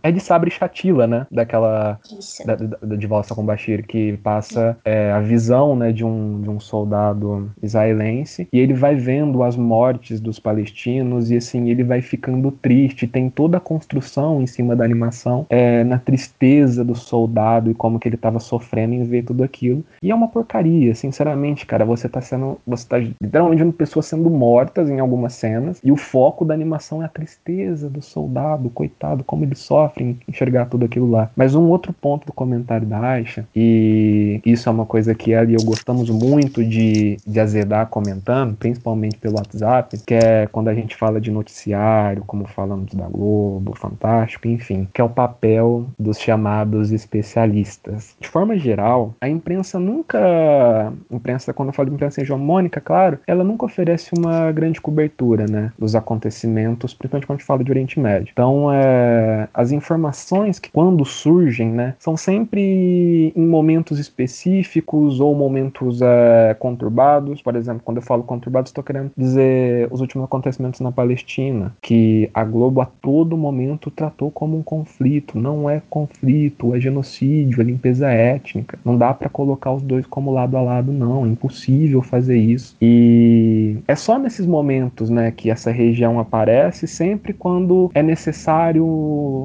É 0.02 0.12
de 0.12 0.20
Sabre 0.20 0.50
Chatila, 0.50 1.06
né? 1.06 1.26
Daquela. 1.30 1.98
Da, 2.44 2.54
da, 2.54 2.96
de 2.96 3.06
Valsa 3.06 3.34
com 3.34 3.44
Bashir, 3.44 3.84
que 3.86 4.16
passa 4.18 4.76
é, 4.84 5.10
a 5.10 5.20
visão 5.20 5.74
né, 5.74 5.92
de, 5.92 6.04
um, 6.04 6.40
de 6.40 6.48
um 6.48 6.60
soldado 6.60 7.50
israelense 7.62 8.48
e 8.52 8.58
ele 8.58 8.74
vai 8.74 8.94
vendo 8.94 9.42
as 9.42 9.56
mortes 9.56 10.20
dos 10.20 10.38
palestinos 10.38 11.30
e 11.30 11.36
assim, 11.36 11.68
ele 11.68 11.84
vai 11.84 11.97
ficando 12.02 12.50
triste. 12.50 13.06
Tem 13.06 13.30
toda 13.30 13.58
a 13.58 13.60
construção 13.60 14.42
em 14.42 14.46
cima 14.46 14.74
da 14.76 14.84
animação 14.84 15.46
é, 15.48 15.84
na 15.84 15.98
tristeza 15.98 16.84
do 16.84 16.94
soldado 16.94 17.70
e 17.70 17.74
como 17.74 17.98
que 17.98 18.08
ele 18.08 18.16
estava 18.16 18.38
sofrendo 18.38 18.94
em 18.94 19.04
ver 19.04 19.24
tudo 19.24 19.42
aquilo. 19.42 19.84
E 20.02 20.10
é 20.10 20.14
uma 20.14 20.28
porcaria, 20.28 20.94
sinceramente, 20.94 21.66
cara. 21.66 21.84
Você 21.84 22.08
tá 22.08 22.20
sendo. 22.20 22.58
Você 22.66 22.86
tá 22.88 22.98
literalmente 22.98 23.62
vendo 23.62 23.72
pessoas 23.72 24.06
sendo 24.06 24.30
mortas 24.30 24.88
em 24.88 25.00
algumas 25.00 25.34
cenas, 25.34 25.80
e 25.82 25.90
o 25.90 25.96
foco 25.96 26.44
da 26.44 26.54
animação 26.54 27.02
é 27.02 27.06
a 27.06 27.08
tristeza 27.08 27.88
do 27.88 28.00
soldado, 28.02 28.70
coitado, 28.70 29.24
como 29.24 29.44
ele 29.44 29.54
sofre 29.54 30.04
em 30.04 30.18
enxergar 30.28 30.66
tudo 30.66 30.84
aquilo 30.84 31.10
lá. 31.10 31.30
Mas 31.36 31.54
um 31.54 31.68
outro 31.68 31.92
ponto 31.92 32.26
do 32.26 32.32
comentário 32.32 32.86
da 32.86 33.00
Aisha, 33.00 33.46
e 33.54 34.40
isso 34.44 34.68
é 34.68 34.72
uma 34.72 34.86
coisa 34.86 35.14
que 35.14 35.32
ela 35.32 35.50
e 35.50 35.54
eu 35.54 35.62
gostamos 35.64 36.10
muito 36.10 36.64
de, 36.64 37.16
de 37.26 37.40
azedar 37.40 37.86
comentando, 37.88 38.56
principalmente 38.56 39.16
pelo 39.16 39.36
WhatsApp, 39.36 39.98
que 40.06 40.14
é 40.14 40.46
quando 40.46 40.68
a 40.68 40.74
gente 40.74 40.96
fala 40.96 41.20
de 41.20 41.30
noticiário, 41.30 41.87
como 42.26 42.46
falamos 42.46 42.94
da 42.94 43.06
Globo, 43.06 43.74
Fantástico, 43.76 44.48
enfim, 44.48 44.88
que 44.92 45.00
é 45.00 45.04
o 45.04 45.08
papel 45.08 45.86
dos 45.98 46.18
chamados 46.18 46.92
especialistas. 46.92 48.16
De 48.20 48.28
forma 48.28 48.58
geral, 48.58 49.14
a 49.20 49.28
imprensa 49.28 49.78
nunca. 49.78 50.92
Imprensa, 51.10 51.52
quando 51.52 51.68
eu 51.68 51.72
falo 51.72 51.88
de 51.88 51.94
imprensa 51.94 52.20
hegemônica, 52.20 52.80
claro, 52.80 53.18
ela 53.26 53.44
nunca 53.44 53.66
oferece 53.66 54.10
uma 54.16 54.50
grande 54.52 54.80
cobertura, 54.80 55.46
né, 55.46 55.72
dos 55.78 55.94
acontecimentos, 55.94 56.94
principalmente 56.94 57.26
quando 57.26 57.36
a 57.36 57.38
gente 57.38 57.46
fala 57.46 57.64
de 57.64 57.70
Oriente 57.70 58.00
Médio. 58.00 58.30
Então, 58.32 58.72
é, 58.72 59.48
as 59.54 59.72
informações 59.72 60.58
que 60.58 60.70
quando 60.70 61.04
surgem, 61.04 61.70
né, 61.70 61.94
são 61.98 62.16
sempre 62.16 63.32
em 63.34 63.46
momentos 63.46 63.98
específicos 63.98 65.20
ou 65.20 65.34
momentos 65.34 66.00
é, 66.02 66.54
conturbados. 66.58 67.42
Por 67.42 67.56
exemplo, 67.56 67.82
quando 67.84 67.98
eu 67.98 68.02
falo 68.02 68.22
conturbados, 68.22 68.70
estou 68.70 68.84
querendo 68.84 69.10
dizer 69.16 69.88
os 69.90 70.00
últimos 70.00 70.24
acontecimentos 70.24 70.80
na 70.80 70.92
Palestina, 70.92 71.74
que 71.80 72.30
a 72.34 72.44
Globo 72.44 72.80
a 72.80 72.86
todo 72.86 73.36
momento 73.36 73.90
tratou 73.90 74.30
como 74.30 74.56
um 74.58 74.62
conflito. 74.62 75.38
Não 75.38 75.68
é 75.68 75.82
conflito, 75.88 76.74
é 76.74 76.80
genocídio, 76.80 77.60
é 77.60 77.64
limpeza 77.64 78.10
étnica. 78.10 78.78
Não 78.84 78.96
dá 78.96 79.12
para 79.14 79.28
colocar 79.28 79.72
os 79.72 79.82
dois 79.82 80.06
como 80.06 80.32
lado 80.32 80.56
a 80.56 80.60
lado, 80.60 80.92
não. 80.92 81.24
É 81.24 81.28
impossível 81.28 82.02
fazer 82.02 82.36
isso. 82.38 82.76
E 82.80 83.57
é 83.86 83.94
só 83.94 84.18
nesses 84.18 84.46
momentos, 84.46 85.10
né, 85.10 85.30
que 85.30 85.50
essa 85.50 85.70
região 85.70 86.18
aparece, 86.18 86.86
sempre 86.86 87.32
quando 87.32 87.90
é 87.94 88.02
necessário, 88.02 88.84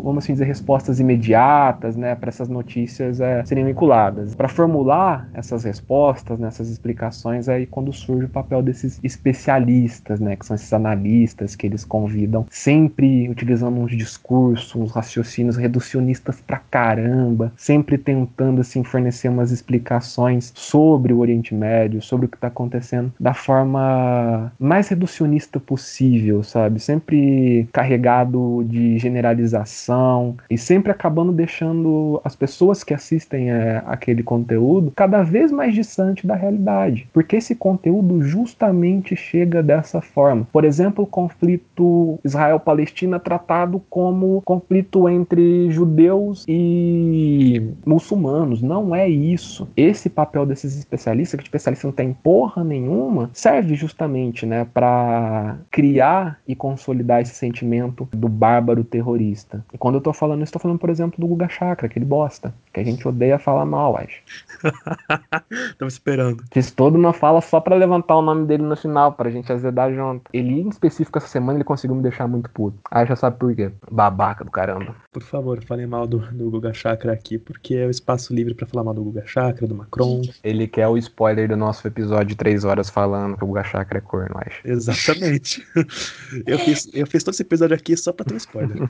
vamos 0.03 0.23
assim 0.23 0.33
dizer, 0.33 0.45
respostas 0.45 0.99
imediatas, 0.99 1.95
né, 1.95 2.15
para 2.15 2.29
essas 2.29 2.49
notícias 2.49 3.19
é, 3.19 3.43
serem 3.45 3.65
vinculadas. 3.65 4.35
Para 4.35 4.47
formular 4.47 5.29
essas 5.33 5.63
respostas, 5.63 6.39
né, 6.39 6.47
essas 6.47 6.69
explicações, 6.69 7.47
é 7.47 7.55
aí 7.55 7.65
quando 7.65 7.91
surge 7.93 8.25
o 8.25 8.29
papel 8.29 8.61
desses 8.61 8.99
especialistas, 9.03 10.19
né, 10.19 10.35
que 10.35 10.45
são 10.45 10.55
esses 10.55 10.71
analistas 10.73 11.55
que 11.55 11.67
eles 11.67 11.83
convidam, 11.83 12.45
sempre 12.49 13.29
utilizando 13.29 13.79
uns 13.79 13.95
discursos, 13.95 14.75
uns 14.75 14.91
raciocínios 14.91 15.57
reducionistas 15.57 16.41
pra 16.41 16.57
caramba, 16.57 17.51
sempre 17.55 17.97
tentando 17.97 18.61
assim 18.61 18.83
fornecer 18.83 19.29
umas 19.29 19.51
explicações 19.51 20.51
sobre 20.55 21.13
o 21.13 21.19
Oriente 21.19 21.53
Médio, 21.53 22.01
sobre 22.01 22.25
o 22.25 22.29
que 22.29 22.37
está 22.37 22.47
acontecendo 22.47 23.11
da 23.19 23.33
forma 23.33 24.22
mais 24.59 24.87
reducionista 24.87 25.59
possível, 25.59 26.43
sabe? 26.43 26.79
Sempre 26.79 27.67
carregado 27.71 28.63
de 28.65 28.97
generalização 28.97 30.35
e 30.49 30.57
sempre 30.57 30.91
acabando 30.91 31.31
deixando 31.31 32.21
as 32.23 32.35
pessoas 32.35 32.83
que 32.83 32.93
assistem 32.93 33.51
é, 33.51 33.81
aquele 33.85 34.23
conteúdo 34.23 34.91
cada 34.95 35.23
vez 35.23 35.51
mais 35.51 35.73
distante 35.73 36.25
da 36.25 36.35
realidade, 36.35 37.07
porque 37.13 37.35
esse 37.35 37.55
conteúdo 37.55 38.21
justamente 38.21 39.15
chega 39.15 39.61
dessa 39.61 40.01
forma. 40.01 40.47
Por 40.51 40.65
exemplo, 40.65 41.03
o 41.03 41.07
conflito 41.07 42.19
Israel-Palestina 42.23 43.19
tratado 43.19 43.81
como 43.89 44.41
conflito 44.41 45.07
entre 45.09 45.69
judeus 45.71 46.45
e 46.47 47.61
muçulmanos. 47.85 48.61
Não 48.61 48.95
é 48.95 49.07
isso. 49.07 49.67
Esse 49.75 50.09
papel 50.09 50.45
desses 50.45 50.77
especialistas, 50.77 51.37
que 51.37 51.43
especialista 51.43 51.87
não 51.87 51.93
tem 51.93 52.13
porra 52.13 52.63
nenhuma, 52.63 53.29
serve 53.33 53.75
justamente, 53.75 54.02
né, 54.45 54.65
para 54.65 55.57
criar 55.71 56.39
e 56.47 56.55
consolidar 56.55 57.21
esse 57.21 57.33
sentimento 57.33 58.07
do 58.11 58.29
bárbaro 58.29 58.83
terrorista. 58.83 59.63
E 59.73 59.77
quando 59.77 59.95
eu 59.95 60.01
tô 60.01 60.13
falando 60.13 60.43
isso, 60.43 60.53
tô 60.53 60.59
falando, 60.59 60.79
por 60.79 60.89
exemplo, 60.89 61.19
do 61.19 61.27
Guga 61.27 61.49
Chakra, 61.49 61.87
aquele 61.87 62.05
bosta, 62.05 62.53
que 62.73 62.79
a 62.79 62.83
gente 62.83 63.07
odeia 63.07 63.37
falar 63.37 63.65
mal, 63.65 63.95
acho. 63.97 64.21
Tava 65.77 65.87
esperando. 65.87 66.43
Fiz 66.51 66.71
toda 66.71 66.97
uma 66.97 67.13
fala 67.13 67.39
só 67.39 67.59
para 67.59 67.75
levantar 67.75 68.15
o 68.15 68.21
nome 68.21 68.47
dele 68.47 68.63
no 68.63 68.75
final, 68.75 69.13
pra 69.13 69.29
gente 69.29 69.51
azedar 69.51 69.93
junto. 69.93 70.23
Ele, 70.33 70.61
em 70.61 70.69
específico, 70.69 71.17
essa 71.17 71.27
semana, 71.27 71.57
ele 71.57 71.63
conseguiu 71.63 71.95
me 71.95 72.01
deixar 72.01 72.27
muito 72.27 72.49
puto. 72.49 72.77
Aí 72.89 73.05
já 73.05 73.15
sabe 73.15 73.37
por 73.37 73.55
quê. 73.55 73.71
Babaca 73.91 74.43
do 74.43 74.49
caramba. 74.49 74.95
Por 75.11 75.21
favor, 75.21 75.63
falem 75.63 75.85
mal 75.85 76.07
do, 76.07 76.19
do 76.31 76.49
Guga 76.49 76.73
Chakra 76.73 77.13
aqui, 77.13 77.37
porque 77.37 77.75
é 77.75 77.85
o 77.85 77.91
espaço 77.91 78.33
livre 78.33 78.55
para 78.55 78.65
falar 78.65 78.83
mal 78.83 78.93
do 78.93 79.03
Guga 79.03 79.23
Chakra, 79.25 79.67
do 79.67 79.75
Macron. 79.75 80.21
Ele 80.43 80.67
quer 80.67 80.87
o 80.87 80.97
spoiler 80.97 81.47
do 81.47 81.55
nosso 81.55 81.87
episódio 81.87 82.29
de 82.29 82.35
3 82.35 82.65
horas 82.65 82.89
falando 82.89 83.37
que 83.37 83.43
o 83.43 83.47
Guga 83.47 83.63
Chakra 83.63 83.99
é 83.99 84.01
corno, 84.01 84.35
acho. 84.37 84.61
Exatamente. 84.65 85.63
eu, 86.47 86.57
fiz, 86.57 86.89
eu 86.93 87.05
fiz 87.05 87.23
todo 87.23 87.33
esse 87.33 87.43
episódio 87.43 87.75
aqui 87.75 87.95
só 87.95 88.11
pra 88.11 88.25
ter 88.25 88.33
um 88.33 88.37
spoiler. 88.37 88.89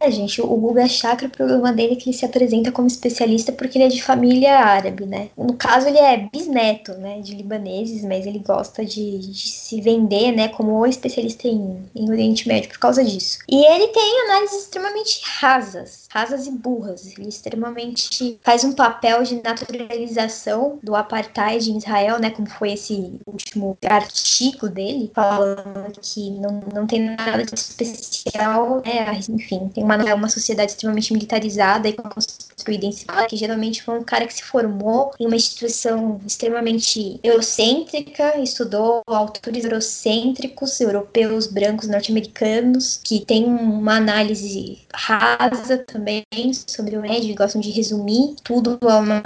É, 0.00 0.10
gente, 0.10 0.40
o 0.40 0.56
Guga 0.56 0.86
Chakra, 0.88 1.28
o 1.28 1.30
problema 1.30 1.72
dele 1.72 1.94
é 1.94 1.96
que 1.96 2.10
ele 2.10 2.16
se 2.16 2.24
apresenta 2.24 2.72
como 2.72 2.88
especialista 3.04 3.52
porque 3.52 3.78
ele 3.78 3.84
é 3.84 3.88
de 3.88 4.02
família 4.02 4.58
árabe, 4.58 5.04
né? 5.04 5.28
No 5.36 5.54
caso, 5.54 5.88
ele 5.88 5.98
é 5.98 6.28
bisneto, 6.32 6.92
né, 6.94 7.20
de 7.20 7.34
libaneses, 7.34 8.02
mas 8.04 8.26
ele 8.26 8.38
gosta 8.38 8.84
de, 8.84 9.18
de 9.18 9.48
se 9.48 9.80
vender, 9.80 10.32
né, 10.32 10.48
como 10.48 10.72
o 10.72 10.86
especialista 10.86 11.46
em, 11.46 11.84
em 11.94 12.10
Oriente 12.10 12.48
Médio 12.48 12.70
por 12.70 12.78
causa 12.78 13.04
disso. 13.04 13.38
E 13.48 13.64
ele 13.64 13.88
tem 13.88 14.20
análises 14.24 14.62
extremamente 14.62 15.20
rasas, 15.38 16.03
rasas 16.14 16.46
e 16.46 16.50
burras. 16.52 17.06
Ele 17.06 17.28
extremamente 17.28 18.38
faz 18.42 18.62
um 18.62 18.72
papel 18.72 19.24
de 19.24 19.42
naturalização 19.42 20.78
do 20.80 20.94
apartheid 20.94 21.68
em 21.68 21.76
Israel, 21.76 22.20
né, 22.20 22.30
como 22.30 22.48
foi 22.48 22.72
esse 22.72 23.20
último 23.26 23.76
artigo 23.84 24.68
dele, 24.68 25.10
falando 25.12 25.98
que 26.00 26.30
não, 26.30 26.62
não 26.72 26.86
tem 26.86 27.00
nada 27.00 27.44
de 27.44 27.54
especial, 27.54 28.80
né, 28.86 29.18
enfim, 29.28 29.68
tem 29.74 29.82
uma, 29.82 29.96
uma 30.14 30.28
sociedade 30.28 30.70
extremamente 30.70 31.12
militarizada 31.12 31.88
e 31.88 31.94
construída 31.94 32.86
em 32.86 32.92
cima, 32.92 33.26
que 33.26 33.36
geralmente 33.36 33.82
foi 33.82 33.98
um 33.98 34.04
cara 34.04 34.26
que 34.26 34.34
se 34.34 34.44
formou 34.44 35.12
em 35.18 35.26
uma 35.26 35.36
instituição 35.36 36.20
extremamente 36.24 37.18
eurocêntrica, 37.24 38.38
estudou 38.38 39.02
autores 39.06 39.64
eurocêntricos, 39.64 40.80
europeus, 40.80 41.48
brancos, 41.48 41.88
norte-americanos, 41.88 43.00
que 43.02 43.24
tem 43.24 43.44
uma 43.44 43.96
análise 43.96 44.78
rasa 44.94 45.78
também 45.78 46.03
sobre 46.66 46.96
o 46.96 47.00
médio, 47.00 47.34
gostam 47.34 47.60
de 47.60 47.70
resumir 47.70 48.36
tudo 48.42 48.78
a 48.82 48.96
uma 48.98 49.22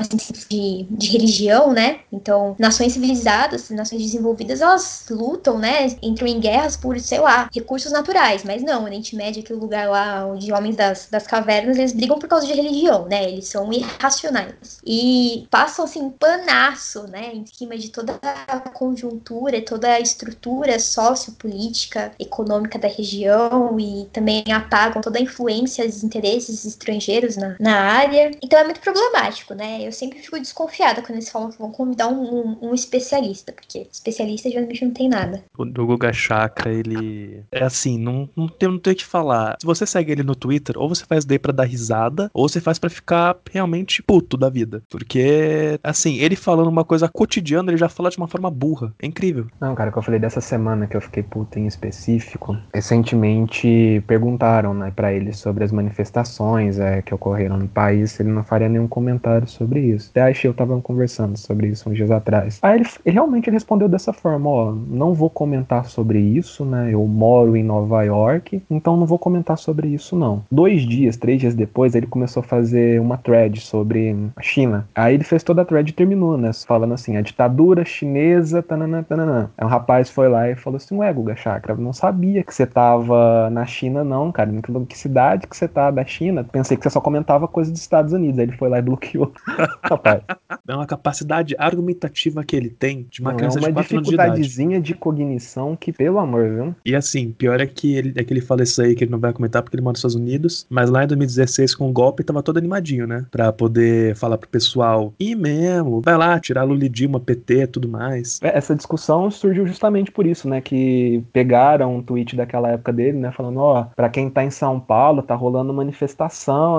de, 0.48 0.86
de 0.90 1.08
religião, 1.08 1.72
né? 1.72 2.00
Então, 2.12 2.56
nações 2.58 2.92
civilizadas, 2.92 3.70
nações 3.70 4.02
desenvolvidas, 4.02 4.60
elas 4.60 5.06
lutam, 5.10 5.58
né? 5.58 5.96
Entram 6.02 6.26
em 6.26 6.40
guerras 6.40 6.76
por, 6.76 6.98
sei 7.00 7.20
lá, 7.20 7.48
recursos 7.54 7.92
naturais, 7.92 8.44
mas 8.44 8.62
não, 8.62 8.84
Oriente 8.84 9.16
Médio, 9.16 9.42
aquele 9.42 9.58
lugar 9.58 9.88
lá 9.88 10.26
onde 10.26 10.52
homens 10.52 10.76
das, 10.76 11.08
das 11.10 11.26
cavernas, 11.26 11.78
eles 11.78 11.92
brigam 11.92 12.18
por 12.18 12.28
causa 12.28 12.46
de 12.46 12.52
religião, 12.52 13.06
né? 13.06 13.30
Eles 13.30 13.48
são 13.48 13.72
irracionais. 13.72 14.80
E 14.84 15.46
passam, 15.50 15.84
assim, 15.84 16.10
panaço, 16.10 17.02
né? 17.08 17.32
Em 17.34 17.44
cima 17.46 17.76
de 17.76 17.90
toda 17.90 18.18
a 18.22 18.60
conjuntura, 18.70 19.60
toda 19.62 19.88
a 19.88 20.00
estrutura 20.00 20.78
sociopolítica, 20.78 22.12
econômica 22.18 22.78
da 22.78 22.88
região 22.88 23.78
e 23.78 24.06
também 24.12 24.44
apagam 24.52 25.00
toda 25.00 25.18
a 25.18 25.22
influência 25.22 25.86
dos 25.86 26.02
interesses 26.02 26.64
estrangeiros 26.68 27.36
na, 27.36 27.56
na 27.58 27.78
área. 27.80 28.30
Então 28.42 28.58
é 28.58 28.64
muito 28.64 28.80
problemático, 28.80 29.54
né? 29.54 29.86
Eu 29.86 29.92
sempre 29.92 30.18
fico 30.18 30.38
desconfiada 30.38 31.02
quando 31.02 31.16
eles 31.16 31.30
falam 31.30 31.50
que 31.50 31.58
vão 31.58 31.70
convidar 31.70 32.08
um, 32.08 32.22
um, 32.22 32.58
um 32.68 32.74
especialista, 32.74 33.52
porque 33.52 33.86
especialista 33.92 34.50
geralmente 34.50 34.84
não 34.84 34.92
tem 34.92 35.08
nada. 35.08 35.42
O 35.56 35.64
do 35.64 35.86
Guga 35.86 36.12
Chakra, 36.12 36.72
ele. 36.72 37.42
É 37.52 37.62
assim, 37.62 37.98
não, 37.98 38.28
não, 38.36 38.48
tem, 38.48 38.68
não 38.68 38.78
tem 38.78 38.92
o 38.92 38.96
que 38.96 39.04
falar. 39.04 39.56
Se 39.60 39.66
você 39.66 39.86
segue 39.86 40.12
ele 40.12 40.22
no 40.22 40.34
Twitter, 40.34 40.76
ou 40.78 40.88
você 40.88 41.04
faz 41.04 41.24
daí 41.24 41.38
pra 41.38 41.52
dar 41.52 41.64
risada, 41.64 42.30
ou 42.32 42.48
você 42.48 42.60
faz 42.60 42.78
para 42.78 42.90
ficar 42.90 43.36
realmente 43.50 44.02
puto 44.02 44.36
da 44.36 44.48
vida. 44.48 44.82
Porque, 44.88 45.78
assim, 45.82 46.18
ele 46.18 46.36
falando 46.36 46.68
uma 46.68 46.84
coisa 46.84 47.08
cotidiana, 47.08 47.70
ele 47.70 47.78
já 47.78 47.88
fala 47.88 48.10
de 48.10 48.18
uma 48.18 48.28
forma 48.28 48.50
burra. 48.50 48.92
É 49.00 49.06
incrível. 49.06 49.46
Não, 49.60 49.74
cara, 49.74 49.90
que 49.92 49.98
eu 49.98 50.02
falei 50.02 50.20
dessa 50.20 50.40
semana 50.40 50.86
que 50.86 50.96
eu 50.96 51.00
fiquei 51.00 51.22
puto 51.22 51.58
em 51.58 51.66
específico. 51.66 52.56
Recentemente 52.74 54.02
perguntaram, 54.06 54.74
né, 54.74 54.92
pra 54.94 55.12
ele 55.12 55.32
sobre 55.32 55.64
as 55.64 55.72
manifestações 55.72 56.57
é, 56.66 57.02
que 57.02 57.14
ocorreram 57.14 57.56
no 57.56 57.68
país, 57.68 58.18
ele 58.18 58.30
não 58.30 58.42
faria 58.42 58.68
nenhum 58.68 58.88
comentário 58.88 59.46
sobre 59.46 59.80
isso. 59.80 60.10
Até 60.10 60.22
achei 60.22 60.48
eu 60.48 60.54
tava 60.54 60.78
conversando 60.80 61.36
sobre 61.36 61.68
isso 61.68 61.88
uns 61.88 61.96
dias 61.96 62.10
atrás. 62.10 62.58
Aí 62.62 62.80
ele, 62.80 62.88
ele 63.04 63.14
realmente 63.14 63.50
respondeu 63.50 63.88
dessa 63.88 64.12
forma, 64.12 64.48
ó, 64.48 64.72
não 64.72 65.14
vou 65.14 65.30
comentar 65.30 65.86
sobre 65.86 66.18
isso, 66.18 66.64
né, 66.64 66.90
eu 66.92 67.06
moro 67.06 67.56
em 67.56 67.62
Nova 67.62 68.02
York, 68.02 68.62
então 68.70 68.96
não 68.96 69.06
vou 69.06 69.18
comentar 69.18 69.58
sobre 69.58 69.88
isso 69.88 70.16
não. 70.16 70.42
Dois 70.50 70.82
dias, 70.82 71.16
três 71.16 71.40
dias 71.40 71.54
depois, 71.54 71.94
ele 71.94 72.06
começou 72.06 72.40
a 72.40 72.44
fazer 72.44 73.00
uma 73.00 73.16
thread 73.16 73.60
sobre 73.60 74.16
a 74.36 74.42
China. 74.42 74.88
Aí 74.94 75.14
ele 75.14 75.24
fez 75.24 75.42
toda 75.42 75.62
a 75.62 75.64
thread 75.64 75.90
e 75.90 75.94
terminou, 75.94 76.36
né, 76.36 76.50
falando 76.66 76.94
assim, 76.94 77.16
a 77.16 77.20
ditadura 77.20 77.84
chinesa, 77.84 78.62
tananã, 78.62 79.02
tananã. 79.02 79.50
Aí 79.56 79.66
um 79.66 79.70
rapaz 79.70 80.10
foi 80.10 80.28
lá 80.28 80.50
e 80.50 80.56
falou 80.56 80.76
assim, 80.76 80.96
ué, 80.96 81.12
Guga 81.12 81.36
Chakra, 81.36 81.74
não 81.74 81.92
sabia 81.92 82.42
que 82.42 82.54
você 82.54 82.66
tava 82.66 83.50
na 83.50 83.66
China 83.66 84.02
não, 84.02 84.32
cara, 84.32 84.50
que 84.88 84.98
cidade 84.98 85.46
que 85.46 85.56
você 85.56 85.68
tá 85.68 85.90
da 85.90 86.04
China? 86.04 86.37
Pensei 86.44 86.76
que 86.76 86.82
você 86.82 86.90
só 86.90 87.00
comentava 87.00 87.48
coisas 87.48 87.72
dos 87.72 87.80
Estados 87.80 88.12
Unidos. 88.12 88.38
Aí 88.38 88.46
ele 88.46 88.56
foi 88.56 88.68
lá 88.68 88.78
e 88.78 88.82
bloqueou. 88.82 89.32
rapaz. 89.82 90.22
É 90.66 90.74
uma 90.74 90.86
capacidade 90.86 91.54
argumentativa 91.58 92.44
que 92.44 92.56
ele 92.56 92.70
tem 92.70 93.06
de 93.10 93.20
uma 93.20 93.30
Não, 93.30 93.36
criança 93.38 93.58
é 93.58 93.60
uma 93.62 93.68
de 93.68 93.74
4 93.74 93.96
anos 93.96 94.08
de 94.08 94.10
dificuldadezinha 94.10 94.80
de 94.80 94.94
cognição 94.94 95.76
que, 95.76 95.92
pelo 95.92 96.18
amor, 96.18 96.48
viu? 96.48 96.74
E 96.84 96.94
assim, 96.94 97.32
pior 97.32 97.60
é 97.60 97.66
que 97.66 97.94
ele, 97.94 98.12
é 98.16 98.24
que 98.24 98.32
ele 98.32 98.40
fala 98.40 98.62
isso 98.62 98.80
aí 98.82 98.94
que 98.94 99.04
ele 99.04 99.10
não 99.10 99.18
vai 99.18 99.32
comentar 99.32 99.62
porque 99.62 99.76
ele 99.76 99.82
mora 99.82 99.92
nos 99.92 100.00
Estados 100.00 100.16
Unidos, 100.16 100.66
mas 100.68 100.90
lá 100.90 101.04
em 101.04 101.06
2016 101.06 101.74
com 101.74 101.88
o 101.88 101.92
golpe 101.92 102.24
tava 102.24 102.42
todo 102.42 102.58
animadinho, 102.58 103.06
né? 103.06 103.24
Pra 103.30 103.52
poder 103.52 104.14
falar 104.16 104.38
pro 104.38 104.48
pessoal, 104.48 105.12
e 105.18 105.34
mesmo, 105.34 106.00
vai 106.00 106.16
lá, 106.16 106.38
tirar 106.38 106.64
Lula 106.64 106.84
e 106.84 106.88
Dilma, 106.88 107.20
PT, 107.20 107.66
tudo 107.68 107.88
mais. 107.88 108.40
É, 108.42 108.56
Essa 108.56 108.74
discussão 108.74 109.30
surgiu 109.30 109.66
justamente 109.66 110.10
por 110.10 110.26
isso, 110.26 110.48
né? 110.48 110.60
Que 110.60 111.22
pegaram 111.32 111.96
um 111.96 112.02
tweet 112.02 112.36
daquela 112.36 112.70
época 112.70 112.92
dele, 112.92 113.18
né? 113.18 113.32
Falando, 113.32 113.58
ó, 113.58 113.84
pra 113.96 114.08
quem 114.08 114.30
tá 114.30 114.44
em 114.44 114.50
São 114.50 114.78
Paulo, 114.80 115.22
tá 115.22 115.34
rolando 115.34 115.72
manifestação, 115.72 116.27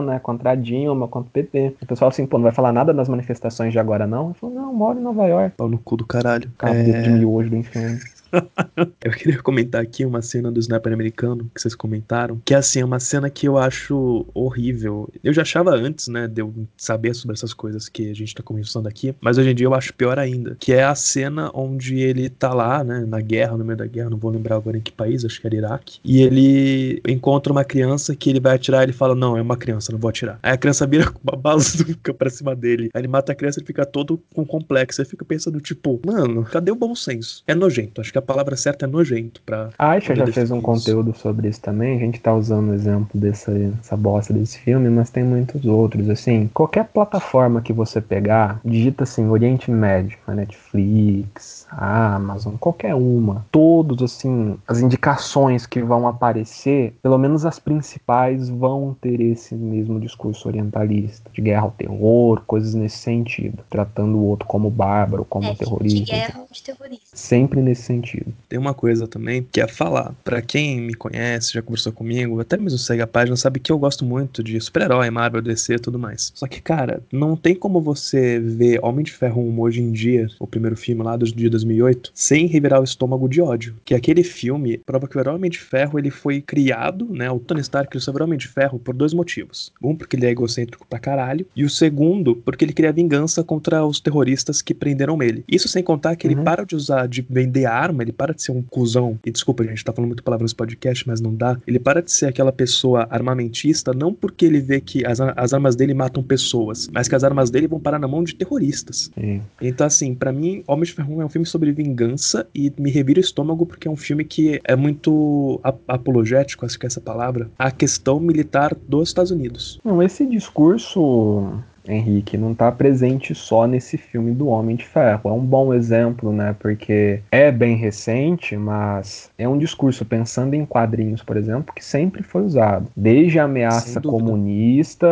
né? 0.01 0.19
Contra 0.19 0.51
a 0.51 0.55
Dilma, 0.55 1.07
contra 1.07 1.29
o 1.29 1.31
PT. 1.31 1.75
O 1.81 1.85
pessoal 1.85 2.09
assim, 2.09 2.25
pô, 2.25 2.37
não 2.37 2.43
vai 2.43 2.51
falar 2.53 2.71
nada 2.71 2.93
das 2.93 3.09
manifestações 3.09 3.71
de 3.71 3.79
agora, 3.79 4.05
não? 4.07 4.25
Ele 4.27 4.33
falou, 4.35 4.55
não, 4.55 4.73
moro 4.73 4.99
em 4.99 5.03
Nova 5.03 5.25
York. 5.27 5.55
Pau 5.57 5.69
no 5.69 5.77
cu 5.77 5.97
do 5.97 6.05
caralho. 6.05 6.51
Cabeça 6.57 6.97
É, 6.97 7.01
de 7.01 7.09
miojo 7.09 7.49
do 7.49 7.55
inferno. 7.55 7.99
Eu 9.03 9.11
queria 9.11 9.41
comentar 9.41 9.81
aqui 9.81 10.05
uma 10.05 10.21
cena 10.21 10.51
do 10.51 10.59
Sniper 10.59 10.93
americano 10.93 11.49
que 11.53 11.61
vocês 11.61 11.75
comentaram, 11.75 12.41
que 12.43 12.53
é 12.53 12.57
assim, 12.57 12.81
é 12.81 12.85
uma 12.85 12.99
cena 12.99 13.29
que 13.29 13.47
eu 13.47 13.57
acho 13.57 14.25
horrível. 14.33 15.09
Eu 15.23 15.33
já 15.33 15.41
achava 15.41 15.71
antes, 15.71 16.07
né, 16.07 16.27
de 16.27 16.41
eu 16.41 16.53
saber 16.77 17.13
sobre 17.13 17.35
essas 17.35 17.53
coisas 17.53 17.89
que 17.89 18.09
a 18.09 18.13
gente 18.13 18.35
tá 18.35 18.43
conversando 18.43 18.87
aqui, 18.87 19.15
mas 19.21 19.37
hoje 19.37 19.49
em 19.49 19.55
dia 19.55 19.67
eu 19.67 19.73
acho 19.73 19.93
pior 19.93 20.19
ainda, 20.19 20.55
que 20.59 20.73
é 20.73 20.83
a 20.83 20.95
cena 20.95 21.51
onde 21.53 21.99
ele 21.99 22.29
tá 22.29 22.53
lá, 22.53 22.83
né, 22.83 23.05
na 23.07 23.21
guerra, 23.21 23.57
no 23.57 23.65
meio 23.65 23.77
da 23.77 23.85
guerra, 23.85 24.09
não 24.09 24.17
vou 24.17 24.31
lembrar 24.31 24.55
agora 24.55 24.77
em 24.77 24.81
que 24.81 24.91
país, 24.91 25.25
acho 25.25 25.39
que 25.39 25.47
era 25.47 25.55
Iraque, 25.55 25.99
e 26.03 26.21
ele 26.21 27.01
encontra 27.07 27.51
uma 27.51 27.63
criança 27.63 28.15
que 28.15 28.29
ele 28.29 28.39
vai 28.39 28.55
atirar 28.55 28.83
ele 28.83 28.93
fala, 28.93 29.15
não, 29.15 29.37
é 29.37 29.41
uma 29.41 29.57
criança, 29.57 29.91
não 29.91 29.99
vou 29.99 30.09
atirar. 30.09 30.39
Aí 30.41 30.53
a 30.53 30.57
criança 30.57 30.85
vira 30.85 31.09
com 31.09 31.19
uma 31.23 31.37
bazuca 31.37 32.13
pra 32.13 32.29
cima 32.29 32.55
dele, 32.55 32.89
aí 32.93 33.01
ele 33.01 33.07
mata 33.07 33.31
a 33.31 33.35
criança 33.35 33.59
e 33.59 33.61
ele 33.61 33.67
fica 33.67 33.85
todo 33.85 34.21
com 34.33 34.45
complexo, 34.45 35.01
aí 35.01 35.07
fica 35.07 35.25
pensando, 35.25 35.59
tipo, 35.59 35.99
mano, 36.05 36.43
cadê 36.43 36.71
o 36.71 36.75
bom 36.75 36.95
senso? 36.95 37.43
É 37.47 37.55
nojento, 37.55 38.01
acho 38.01 38.11
que 38.11 38.18
a 38.19 38.21
palavra 38.21 38.55
certa 38.55 38.85
é 38.85 38.87
nojento 38.87 39.41
pra... 39.45 39.69
A 39.77 39.91
Aisha 39.91 40.15
já 40.15 40.27
fez 40.27 40.51
um 40.51 40.57
isso. 40.57 40.65
conteúdo 40.65 41.13
sobre 41.17 41.47
isso 41.47 41.61
também. 41.61 41.97
A 41.97 41.99
gente 41.99 42.19
tá 42.19 42.33
usando 42.33 42.69
o 42.69 42.73
exemplo 42.73 43.19
dessa, 43.19 43.51
dessa 43.51 43.97
bosta 43.97 44.33
desse 44.33 44.59
filme, 44.59 44.89
mas 44.89 45.09
tem 45.09 45.23
muitos 45.23 45.65
outros. 45.65 46.09
Assim, 46.09 46.49
qualquer 46.53 46.85
plataforma 46.85 47.61
que 47.61 47.73
você 47.73 47.99
pegar, 48.01 48.59
digita 48.63 49.03
assim, 49.03 49.27
Oriente 49.27 49.71
Médio, 49.71 50.17
a 50.27 50.33
Netflix, 50.33 51.65
a 51.71 52.15
Amazon, 52.15 52.55
qualquer 52.59 52.93
uma. 52.95 53.45
Todos, 53.51 54.01
assim, 54.03 54.57
as 54.67 54.79
indicações 54.79 55.65
que 55.65 55.81
vão 55.81 56.07
aparecer, 56.07 56.93
pelo 57.01 57.17
menos 57.17 57.45
as 57.45 57.59
principais, 57.59 58.49
vão 58.49 58.95
ter 58.99 59.19
esse 59.21 59.55
mesmo 59.55 59.99
discurso 59.99 60.47
orientalista, 60.47 61.29
de 61.33 61.41
guerra 61.41 61.63
ao 61.63 61.71
terror, 61.71 62.41
coisas 62.45 62.73
nesse 62.73 62.97
sentido. 62.97 63.63
Tratando 63.69 64.17
o 64.17 64.25
outro 64.25 64.47
como 64.47 64.69
bárbaro, 64.69 65.25
como 65.25 65.47
É, 65.47 65.51
de 65.51 65.57
terrorista. 65.59 66.15
guerra 66.15 66.39
ou 66.41 66.47
de 66.51 66.63
terrorismo. 66.63 66.99
Sempre 67.13 67.61
nesse 67.61 67.83
sentido. 67.83 68.08
Sentido. 68.09 68.33
Tem 68.47 68.57
uma 68.57 68.73
coisa 68.73 69.07
também 69.07 69.45
que 69.51 69.61
é 69.61 69.67
falar. 69.67 70.13
Para 70.23 70.41
quem 70.41 70.81
me 70.81 70.93
conhece, 70.93 71.53
já 71.53 71.61
conversou 71.61 71.93
comigo, 71.93 72.39
até 72.39 72.57
mesmo 72.57 72.79
segue 72.79 73.01
a 73.01 73.07
página, 73.07 73.35
sabe 73.35 73.59
que 73.59 73.71
eu 73.71 73.77
gosto 73.77 74.03
muito 74.03 74.43
de 74.43 74.59
super-herói, 74.59 75.09
Marvel, 75.09 75.41
DC 75.41 75.75
e 75.75 75.79
tudo 75.79 75.99
mais. 75.99 76.31
Só 76.35 76.47
que, 76.47 76.61
cara, 76.61 77.01
não 77.11 77.35
tem 77.35 77.55
como 77.55 77.81
você 77.81 78.39
ver 78.39 78.79
Homem 78.83 79.03
de 79.03 79.11
Ferro 79.11 79.41
1 79.41 79.59
hoje 79.59 79.81
em 79.81 79.91
dia, 79.91 80.27
o 80.39 80.47
primeiro 80.47 80.75
filme 80.75 81.03
lá 81.03 81.15
do 81.15 81.25
dia 81.25 81.49
2008, 81.49 82.11
sem 82.13 82.47
revirar 82.47 82.81
o 82.81 82.83
estômago 82.83 83.27
de 83.27 83.41
ódio. 83.41 83.75
Que 83.85 83.93
aquele 83.93 84.23
filme 84.23 84.77
prova 84.77 85.07
que 85.07 85.17
o 85.17 85.19
herói 85.19 85.35
Homem 85.35 85.51
de 85.51 85.59
Ferro 85.59 85.99
ele 85.99 86.09
foi 86.09 86.41
criado, 86.41 87.07
né? 87.11 87.29
O 87.29 87.39
Tony 87.39 87.61
Stark 87.61 87.95
ele 87.95 88.17
o 88.17 88.23
Homem 88.23 88.37
de 88.37 88.47
Ferro 88.47 88.79
por 88.79 88.95
dois 88.95 89.13
motivos. 89.13 89.71
Um, 89.81 89.95
porque 89.95 90.15
ele 90.15 90.25
é 90.25 90.29
egocêntrico 90.29 90.85
pra 90.87 90.99
caralho, 90.99 91.45
e 91.55 91.63
o 91.63 91.69
segundo, 91.69 92.35
porque 92.37 92.65
ele 92.65 92.73
queria 92.73 92.91
vingança 92.91 93.43
contra 93.43 93.85
os 93.85 93.99
terroristas 93.99 94.61
que 94.61 94.73
prenderam 94.73 95.21
ele. 95.21 95.43
Isso 95.47 95.67
sem 95.67 95.83
contar 95.83 96.15
que 96.15 96.27
uhum. 96.27 96.33
ele 96.33 96.43
para 96.43 96.65
de 96.65 96.75
usar, 96.75 97.07
de 97.07 97.25
vender 97.29 97.65
arma, 97.65 97.98
ele 98.03 98.11
para 98.11 98.33
de 98.33 98.41
ser 98.41 98.51
um 98.51 98.61
cuzão. 98.61 99.19
E 99.25 99.31
desculpa, 99.31 99.63
gente, 99.63 99.83
tá 99.83 99.93
falando 99.93 100.09
muito 100.09 100.23
palavra 100.23 100.43
nesse 100.43 100.55
podcast, 100.55 101.07
mas 101.07 101.21
não 101.21 101.33
dá. 101.33 101.59
Ele 101.65 101.79
para 101.79 102.01
de 102.01 102.11
ser 102.11 102.27
aquela 102.27 102.51
pessoa 102.51 103.07
armamentista, 103.09 103.93
não 103.93 104.13
porque 104.13 104.45
ele 104.45 104.59
vê 104.59 104.79
que 104.79 105.05
as, 105.05 105.19
as 105.19 105.53
armas 105.53 105.75
dele 105.75 105.93
matam 105.93 106.23
pessoas, 106.23 106.89
mas 106.93 107.07
que 107.07 107.15
as 107.15 107.23
armas 107.23 107.49
dele 107.49 107.67
vão 107.67 107.79
parar 107.79 107.99
na 107.99 108.07
mão 108.07 108.23
de 108.23 108.35
terroristas. 108.35 109.11
Sim. 109.13 109.41
Então, 109.61 109.87
assim, 109.87 110.13
para 110.13 110.31
mim, 110.31 110.63
Homem 110.67 110.85
de 110.85 110.93
Ferro 110.93 111.21
é 111.21 111.25
um 111.25 111.29
filme 111.29 111.45
sobre 111.45 111.71
vingança 111.71 112.47
e 112.53 112.71
me 112.77 112.89
revira 112.89 113.19
o 113.19 113.21
estômago 113.21 113.65
porque 113.65 113.87
é 113.87 113.91
um 113.91 113.95
filme 113.95 114.23
que 114.23 114.59
é 114.63 114.75
muito 114.75 115.59
ap 115.63 115.79
apologético, 115.87 116.65
acho 116.65 116.77
que 116.77 116.85
é 116.85 116.87
essa 116.87 117.01
palavra, 117.01 117.49
à 117.57 117.71
questão 117.71 118.19
militar 118.19 118.75
dos 118.87 119.09
Estados 119.09 119.31
Unidos. 119.31 119.79
Não, 119.83 120.01
esse 120.01 120.25
discurso 120.25 121.61
Henrique, 121.89 122.37
não 122.37 122.51
está 122.51 122.71
presente 122.71 123.33
só 123.33 123.65
nesse 123.65 123.97
filme 123.97 124.31
do 124.31 124.47
Homem 124.47 124.75
de 124.75 124.85
Ferro. 124.85 125.29
É 125.29 125.33
um 125.33 125.43
bom 125.43 125.73
exemplo, 125.73 126.31
né? 126.31 126.55
Porque 126.59 127.21
é 127.31 127.51
bem 127.51 127.75
recente, 127.75 128.55
mas 128.55 129.29
é 129.37 129.47
um 129.47 129.57
discurso 129.57 130.05
pensando 130.05 130.53
em 130.53 130.65
quadrinhos, 130.65 131.23
por 131.23 131.37
exemplo, 131.37 131.73
que 131.73 131.83
sempre 131.83 132.23
foi 132.23 132.43
usado. 132.43 132.87
Desde 132.95 133.39
a 133.39 133.45
ameaça 133.45 134.01
comunista 134.01 135.07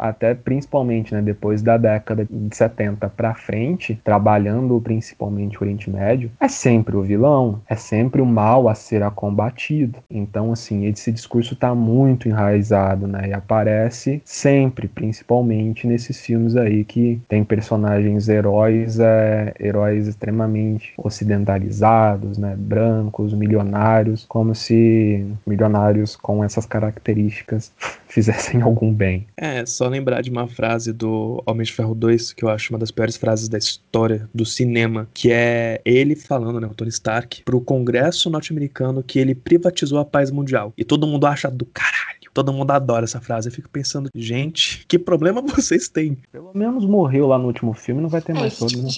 até 0.00 0.34
principalmente, 0.34 1.14
né, 1.14 1.22
depois 1.22 1.62
da 1.62 1.76
década 1.76 2.26
de 2.28 2.56
70 2.56 3.08
para 3.08 3.34
frente, 3.34 3.98
trabalhando 4.04 4.80
principalmente 4.80 5.58
o 5.58 5.62
Oriente 5.62 5.90
Médio, 5.90 6.30
é 6.40 6.48
sempre 6.48 6.96
o 6.96 7.02
vilão, 7.02 7.60
é 7.68 7.76
sempre 7.76 8.20
o 8.20 8.26
mal 8.26 8.68
a 8.68 8.74
ser 8.74 9.00
combatido. 9.12 9.98
Então, 10.10 10.52
assim, 10.52 10.86
esse 10.86 11.10
discurso 11.10 11.54
está 11.54 11.74
muito 11.74 12.28
enraizado, 12.28 13.06
né? 13.06 13.28
E 13.28 13.32
aparece 13.32 14.20
sempre, 14.24 14.86
principalmente 14.88 15.86
nesse 15.86 16.09
desses 16.10 16.20
filmes 16.20 16.56
aí 16.56 16.84
que 16.84 17.20
tem 17.28 17.44
personagens 17.44 18.28
heróis, 18.28 18.98
é, 18.98 19.54
heróis 19.58 20.08
extremamente 20.08 20.92
ocidentalizados, 20.98 22.36
né, 22.36 22.54
brancos, 22.58 23.32
milionários, 23.32 24.26
como 24.28 24.54
se 24.54 25.24
milionários 25.46 26.16
com 26.16 26.42
essas 26.44 26.66
características 26.66 27.72
fizessem 28.08 28.60
algum 28.62 28.92
bem. 28.92 29.26
É, 29.36 29.64
só 29.64 29.88
lembrar 29.88 30.20
de 30.22 30.30
uma 30.30 30.48
frase 30.48 30.92
do 30.92 31.42
Homem 31.46 31.64
de 31.64 31.72
Ferro 31.72 31.94
2, 31.94 32.32
que 32.32 32.44
eu 32.44 32.48
acho 32.48 32.72
uma 32.72 32.78
das 32.78 32.90
piores 32.90 33.16
frases 33.16 33.48
da 33.48 33.58
história 33.58 34.28
do 34.34 34.44
cinema, 34.44 35.08
que 35.14 35.30
é 35.32 35.80
ele 35.84 36.16
falando, 36.16 36.60
né, 36.60 36.66
o 36.66 36.74
Tony 36.74 36.90
Stark, 36.90 37.42
pro 37.44 37.60
Congresso 37.60 38.28
norte-americano 38.28 39.02
que 39.02 39.18
ele 39.18 39.34
privatizou 39.34 39.98
a 39.98 40.04
paz 40.04 40.30
mundial. 40.30 40.72
E 40.76 40.84
todo 40.84 41.06
mundo 41.06 41.26
acha 41.26 41.50
do 41.50 41.64
caralho 41.66 42.19
Todo 42.32 42.52
mundo 42.52 42.70
adora 42.70 43.04
essa 43.04 43.20
frase. 43.20 43.48
Eu 43.48 43.52
fico 43.52 43.68
pensando, 43.68 44.08
gente, 44.14 44.84
que 44.86 44.98
problema 44.98 45.42
vocês 45.42 45.88
têm? 45.88 46.16
Pelo 46.32 46.52
menos 46.54 46.84
morreu 46.84 47.26
lá 47.26 47.38
no 47.38 47.46
último 47.46 47.72
filme, 47.74 48.00
não 48.00 48.08
vai 48.08 48.20
ter 48.20 48.32
é, 48.32 48.40
mais 48.40 48.58
todo, 48.58 48.76
né? 48.76 48.88